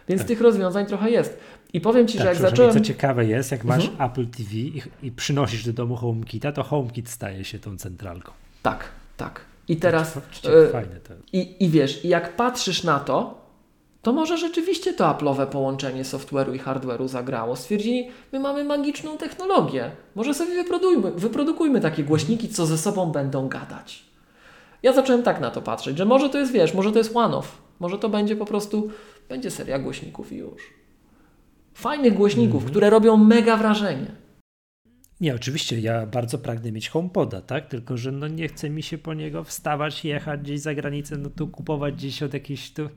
Więc 0.07 0.21
tak. 0.21 0.27
tych 0.27 0.41
rozwiązań 0.41 0.85
trochę 0.85 1.11
jest. 1.11 1.39
I 1.73 1.81
powiem 1.81 2.07
Ci, 2.07 2.17
tak, 2.17 2.23
że 2.23 2.29
jak 2.29 2.37
zacząłem... 2.37 2.73
Co 2.73 2.79
ciekawe 2.79 3.25
jest, 3.25 3.51
jak 3.51 3.63
masz 3.63 3.85
mhm. 3.85 4.11
Apple 4.11 4.27
TV 4.27 4.53
i, 4.53 4.81
i 5.03 5.11
przynosisz 5.11 5.65
do 5.65 5.73
domu 5.73 5.95
HomeKita, 5.95 6.51
to 6.51 6.63
HomeKit 6.63 7.09
staje 7.09 7.43
się 7.43 7.59
tą 7.59 7.77
centralką. 7.77 8.31
Tak, 8.61 8.85
tak. 9.17 9.41
I 9.67 9.75
teraz... 9.77 10.13
To, 10.13 10.19
to, 10.41 10.71
fajne 10.71 10.95
to. 10.95 11.13
I, 11.33 11.65
I 11.65 11.69
wiesz, 11.69 12.05
jak 12.05 12.35
patrzysz 12.35 12.83
na 12.83 12.99
to, 12.99 13.44
to 14.05 14.13
może 14.13 14.37
rzeczywiście 14.37 14.93
to 14.93 15.05
Apple'owe 15.05 15.47
połączenie 15.47 16.03
software'u 16.03 16.55
i 16.55 16.59
hardware'u 16.59 17.07
zagrało. 17.07 17.55
Stwierdzili, 17.55 18.07
my 18.31 18.39
mamy 18.39 18.63
magiczną 18.63 19.17
technologię, 19.17 19.91
może 20.15 20.33
sobie 20.33 20.55
wyprodukujmy, 20.55 21.11
wyprodukujmy 21.11 21.81
takie 21.81 22.03
głośniki, 22.03 22.49
co 22.49 22.65
ze 22.65 22.77
sobą 22.77 23.11
będą 23.11 23.47
gadać. 23.47 24.05
Ja 24.83 24.93
zacząłem 24.93 25.23
tak 25.23 25.41
na 25.41 25.51
to 25.51 25.61
patrzeć, 25.61 25.97
że 25.97 26.05
może 26.05 26.29
to 26.29 26.37
jest, 26.37 26.51
wiesz, 26.51 26.73
może 26.73 26.91
to 26.91 26.97
jest 26.97 27.15
one-off, 27.15 27.45
może 27.79 27.97
to 27.97 28.09
będzie 28.09 28.35
po 28.35 28.45
prostu, 28.45 28.89
będzie 29.29 29.51
seria 29.51 29.79
głośników 29.79 30.31
i 30.31 30.35
już. 30.35 30.61
Fajnych 31.73 32.13
głośników, 32.13 32.55
mm 32.55 32.67
-hmm. 32.67 32.71
które 32.71 32.89
robią 32.89 33.17
mega 33.17 33.57
wrażenie. 33.57 34.11
Nie, 35.21 35.35
oczywiście, 35.35 35.79
ja 35.79 36.05
bardzo 36.05 36.37
pragnę 36.37 36.71
mieć 36.71 36.89
HomePoda, 36.89 37.41
tak? 37.41 37.67
Tylko, 37.67 37.97
że 37.97 38.11
no 38.11 38.27
nie 38.27 38.47
chce 38.47 38.69
mi 38.69 38.83
się 38.83 38.97
po 38.97 39.13
niego 39.13 39.43
wstawać, 39.43 40.05
jechać 40.05 40.41
gdzieś 40.41 40.59
za 40.59 40.75
granicę, 40.75 41.17
no 41.17 41.29
tu 41.29 41.47
kupować 41.47 41.93
gdzieś 41.93 42.23
od 42.23 42.33
jakiejś 42.33 42.73
tu 42.73 42.89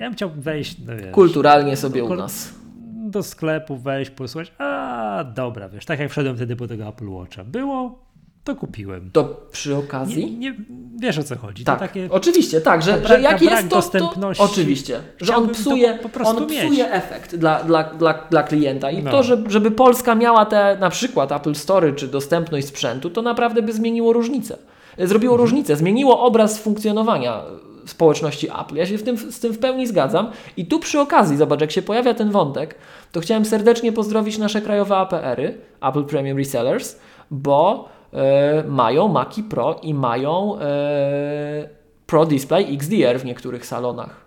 ja 0.00 0.06
bym 0.06 0.14
chciał 0.14 0.30
wejść, 0.36 0.76
no 0.86 0.96
wiesz, 0.96 1.12
Kulturalnie 1.12 1.76
sobie 1.76 2.04
u 2.04 2.14
nas. 2.14 2.54
Do 2.92 3.22
sklepu 3.22 3.76
wejść, 3.76 4.10
posłuchać. 4.10 4.52
A, 4.58 5.24
dobra, 5.34 5.68
wiesz, 5.68 5.84
tak 5.84 6.00
jak 6.00 6.10
wszedłem 6.10 6.36
wtedy 6.36 6.56
po 6.56 6.68
tego 6.68 6.88
Apple 6.88 7.08
Watcha. 7.08 7.44
Było, 7.44 7.98
to 8.44 8.56
kupiłem. 8.56 9.10
To 9.12 9.24
przy 9.52 9.76
okazji? 9.76 10.30
Nie, 10.30 10.50
nie 10.50 10.56
wiesz 11.00 11.18
o 11.18 11.22
co 11.22 11.36
chodzi. 11.36 11.64
Tak, 11.64 11.78
takie, 11.78 12.08
oczywiście, 12.10 12.60
tak, 12.60 12.82
że, 12.82 13.06
że 13.06 13.20
jak 13.20 13.42
jest 13.42 13.68
to, 13.68 13.82
to 13.82 14.12
oczywiście, 14.38 15.00
że 15.20 15.36
on 15.36 15.48
psuje, 15.48 15.98
po 15.98 16.28
on 16.28 16.46
psuje 16.46 16.92
efekt 16.92 17.36
dla, 17.36 17.64
dla, 17.64 17.84
dla, 17.84 18.14
dla 18.30 18.42
klienta 18.42 18.90
i 18.90 19.02
no. 19.02 19.10
to, 19.10 19.22
że, 19.22 19.42
żeby 19.48 19.70
Polska 19.70 20.14
miała 20.14 20.46
te 20.46 20.76
na 20.80 20.90
przykład 20.90 21.32
Apple 21.32 21.54
Store 21.54 21.92
czy 21.92 22.08
dostępność 22.08 22.66
sprzętu, 22.66 23.10
to 23.10 23.22
naprawdę 23.22 23.62
by 23.62 23.72
zmieniło 23.72 24.12
różnicę. 24.12 24.58
Zrobiło 24.98 25.34
mhm. 25.34 25.46
różnicę, 25.46 25.76
zmieniło 25.76 26.20
obraz 26.20 26.58
funkcjonowania 26.58 27.42
społeczności 27.90 28.48
Apple. 28.60 28.74
Ja 28.76 28.86
się 28.86 28.98
w 28.98 29.02
tym, 29.02 29.16
z 29.16 29.40
tym 29.40 29.52
w 29.52 29.58
pełni 29.58 29.86
zgadzam. 29.86 30.30
I 30.56 30.66
tu 30.66 30.78
przy 30.78 31.00
okazji, 31.00 31.36
zobacz, 31.36 31.60
jak 31.60 31.70
się 31.70 31.82
pojawia 31.82 32.14
ten 32.14 32.30
wątek, 32.30 32.74
to 33.12 33.20
chciałem 33.20 33.44
serdecznie 33.44 33.92
pozdrowić 33.92 34.38
nasze 34.38 34.60
krajowe 34.60 34.96
APR-y, 34.96 35.58
Apple 35.82 36.04
Premium 36.04 36.38
Resellers, 36.38 36.98
bo 37.30 37.88
e, 38.12 38.64
mają 38.68 39.08
Maci 39.08 39.42
Pro 39.42 39.80
i 39.82 39.94
mają 39.94 40.58
e, 40.60 41.68
Pro 42.06 42.26
Display 42.26 42.74
XDR 42.74 43.20
w 43.20 43.24
niektórych 43.24 43.66
salonach. 43.66 44.24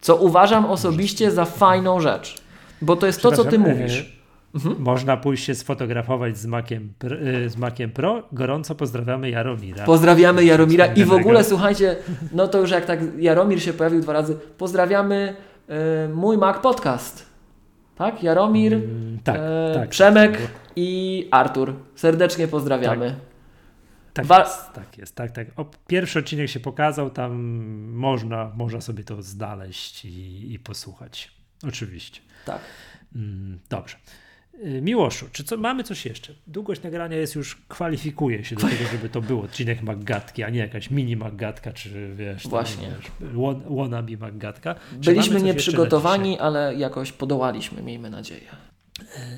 Co 0.00 0.16
uważam 0.16 0.66
osobiście 0.66 1.30
za 1.30 1.44
fajną 1.44 2.00
rzecz, 2.00 2.34
bo 2.82 2.96
to 2.96 3.06
jest 3.06 3.22
to, 3.22 3.32
co 3.32 3.44
ty 3.44 3.58
mówisz. 3.58 4.13
Mhm. 4.54 4.82
Można 4.82 5.16
pójść 5.16 5.44
się 5.44 5.54
sfotografować 5.54 6.38
z 6.38 6.46
Maciem, 6.46 6.92
y, 7.44 7.50
z 7.50 7.56
Maciem 7.56 7.90
Pro. 7.90 8.22
Gorąco 8.32 8.74
pozdrawiamy 8.74 9.30
Jaromira. 9.30 9.84
Pozdrawiamy 9.84 10.44
Jaromira 10.44 10.86
i 10.86 11.04
w 11.04 11.12
ogóle 11.12 11.44
słuchajcie, 11.44 11.96
no 12.32 12.48
to 12.48 12.60
już 12.60 12.70
jak 12.70 12.84
tak 12.84 13.00
Jaromir 13.18 13.62
się 13.62 13.72
pojawił 13.72 14.00
dwa 14.00 14.12
razy, 14.12 14.36
pozdrawiamy 14.58 15.36
y, 16.06 16.14
mój 16.14 16.38
Mac 16.38 16.58
Podcast. 16.58 17.26
Tak? 17.96 18.22
Jaromir, 18.22 18.74
mm, 18.74 19.18
tak, 19.24 19.36
e, 19.36 19.74
tak, 19.74 19.88
Przemek 19.88 20.38
i 20.76 21.28
Artur. 21.30 21.74
Serdecznie 21.94 22.48
pozdrawiamy. 22.48 23.10
Tak. 23.10 23.34
Tak, 24.14 24.26
Wa 24.26 24.38
jest, 24.38 24.72
tak 24.74 24.98
jest, 24.98 25.16
tak, 25.16 25.30
tak. 25.30 25.46
O, 25.56 25.66
pierwszy 25.86 26.18
odcinek 26.18 26.48
się 26.48 26.60
pokazał, 26.60 27.10
tam 27.10 27.32
można, 27.90 28.52
można 28.56 28.80
sobie 28.80 29.04
to 29.04 29.22
znaleźć 29.22 30.04
i, 30.04 30.52
i 30.52 30.58
posłuchać. 30.58 31.32
Oczywiście. 31.68 32.20
Tak. 32.46 32.60
Mm, 33.14 33.58
dobrze. 33.70 33.96
Y, 34.62 34.80
Miłoszu, 34.82 35.26
czy 35.32 35.44
co, 35.44 35.56
mamy 35.56 35.84
coś 35.84 36.06
jeszcze? 36.06 36.34
Długość 36.46 36.82
nagrania 36.82 37.16
jest 37.16 37.34
już, 37.34 37.56
kwalifikuje 37.68 38.44
się 38.44 38.56
do 38.56 38.62
tego, 38.62 38.84
żeby 38.92 39.08
to 39.08 39.20
był 39.20 39.40
odcinek 39.40 39.82
Maggatki, 39.82 40.42
a 40.42 40.50
nie 40.50 40.58
jakaś 40.58 40.90
mini 40.90 41.16
Maggatka, 41.16 41.72
czy 41.72 42.14
wiesz, 42.14 42.48
Właśnie. 42.48 42.88
Wiesz, 43.20 43.30
wannabe 43.70 44.16
Maggatka. 44.16 44.74
Byliśmy 44.92 45.42
nieprzygotowani, 45.42 46.38
ale 46.38 46.74
jakoś 46.74 47.12
podołaliśmy, 47.12 47.82
miejmy 47.82 48.10
nadzieję. 48.10 48.46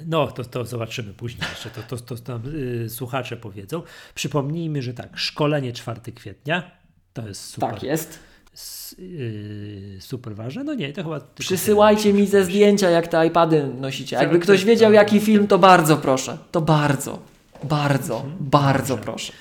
No, 0.07 0.27
to, 0.27 0.45
to 0.45 0.65
zobaczymy 0.65 1.15
później 1.15 1.49
jeszcze, 1.51 1.71
to, 1.71 1.83
to, 1.83 1.97
to, 1.97 2.17
to 2.17 2.23
tam 2.23 2.43
y, 2.55 2.91
słuchacze 2.91 3.37
powiedzą. 3.37 3.83
Przypomnijmy, 4.15 4.83
że 4.83 4.95
tak, 4.95 5.19
szkolenie 5.19 5.73
4 5.73 6.01
kwietnia, 6.15 6.71
to 7.13 7.29
jest 7.29 7.45
super. 7.45 7.71
Tak 7.71 7.83
jest. 7.83 8.19
S, 8.57 8.97
y, 8.99 9.99
super 10.01 10.35
ważne. 10.35 10.65
No 10.65 10.75
nie, 10.75 10.93
to 10.93 11.03
chyba. 11.03 11.21
Przysyłajcie 11.21 12.13
mi 12.13 12.27
ze 12.27 12.45
zdjęcia, 12.45 12.91
jak 12.91 13.09
te 13.09 13.27
iPady 13.27 13.69
nosicie. 13.81 14.17
Jakby 14.17 14.39
ktoś 14.39 14.65
wiedział, 14.65 14.93
jaki 14.93 15.21
film, 15.21 15.47
to 15.47 15.59
bardzo 15.59 15.97
proszę. 15.97 16.39
To 16.53 16.61
bardzo, 16.61 17.19
bardzo, 17.65 18.17
mhm. 18.17 18.37
bardzo 18.41 18.95
Dobrze. 18.95 19.05
proszę. 19.05 19.33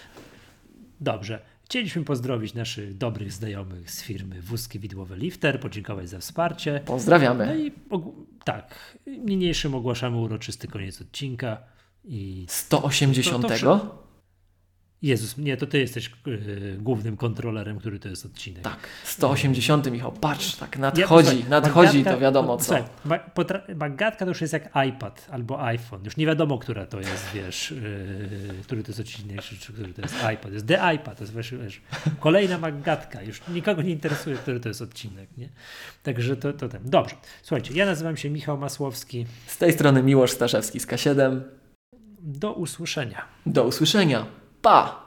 Dobrze. 1.02 1.40
Chcieliśmy 1.66 2.04
pozdrowić 2.04 2.54
naszych 2.54 2.98
dobrych 2.98 3.32
znajomych 3.32 3.92
z 3.92 4.04
firmy 4.04 4.42
Wózki 4.42 4.80
Widłowe 4.80 5.18
Lifter, 5.18 5.60
podziękować 5.60 6.10
za 6.10 6.20
wsparcie. 6.20 6.82
Pozdrawiamy. 6.86 7.46
No 7.46 7.56
i 7.56 7.72
tak, 8.44 8.98
niniejszym 9.08 9.76
ogłaszamy 9.76 10.18
uroczysty 10.18 10.68
koniec 10.68 11.02
odcinka. 11.02 11.58
I 12.04 12.46
180? 12.50 13.42
To, 13.42 13.60
to, 13.60 14.05
Jezus, 15.06 15.38
nie, 15.38 15.58
to 15.58 15.68
ty 15.68 15.80
jesteś 15.80 16.12
yy, 16.26 16.78
głównym 16.80 17.18
kontrolerem, 17.18 17.80
który 17.80 18.00
to 18.00 18.10
jest 18.10 18.26
odcinek. 18.26 18.64
Tak, 18.64 18.78
180 19.04 19.92
Michał, 19.92 20.12
patrz, 20.12 20.56
tak 20.56 20.78
nadchodzi, 20.78 21.40
ja, 21.40 21.50
nadchodzi 21.50 22.04
to 22.04 22.20
wiadomo 22.20 22.58
co. 22.58 22.76
Magatka 23.76 24.26
to 24.26 24.32
już 24.32 24.42
jest 24.42 24.54
jak 24.54 24.70
iPad 24.90 25.28
albo 25.32 25.64
iPhone, 25.64 26.06
już 26.06 26.18
nie 26.18 26.26
wiadomo, 26.26 26.58
która 26.58 26.86
to 26.86 27.00
jest, 27.00 27.26
wiesz, 27.34 27.72
yy, 27.72 28.64
który 28.64 28.84
to 28.84 28.90
jest 28.90 29.00
odcinek, 29.00 29.42
czy 29.42 29.74
który 29.74 29.94
to 29.94 30.02
jest 30.02 30.16
iPad, 30.34 30.54
jest 30.54 30.68
The 30.68 30.94
iPad, 30.96 31.18
to 31.18 31.24
jest 31.24 31.36
wiesz, 31.36 31.54
wiesz, 31.64 31.82
kolejna 32.20 32.58
Magatka, 32.58 33.22
już 33.22 33.42
nikogo 33.48 33.82
nie 33.82 33.92
interesuje, 33.92 34.36
który 34.36 34.60
to 34.60 34.70
jest 34.70 34.82
odcinek, 34.82 35.30
nie? 35.38 35.50
Także 36.04 36.38
to, 36.38 36.54
to 36.54 36.70
ten. 36.70 36.82
Dobrze, 36.86 37.16
słuchajcie, 37.42 37.74
ja 37.74 37.86
nazywam 37.86 38.18
się 38.18 38.30
Michał 38.30 38.58
Masłowski. 38.58 39.26
Z 39.48 39.58
tej 39.58 39.74
strony 39.74 40.04
Miłosz 40.04 40.32
Staszewski 40.32 40.80
z 40.80 40.88
K7. 40.88 41.42
Do 42.20 42.54
usłyszenia. 42.54 43.26
Do 43.46 43.64
usłyszenia. 43.64 44.26
pá, 44.66 45.05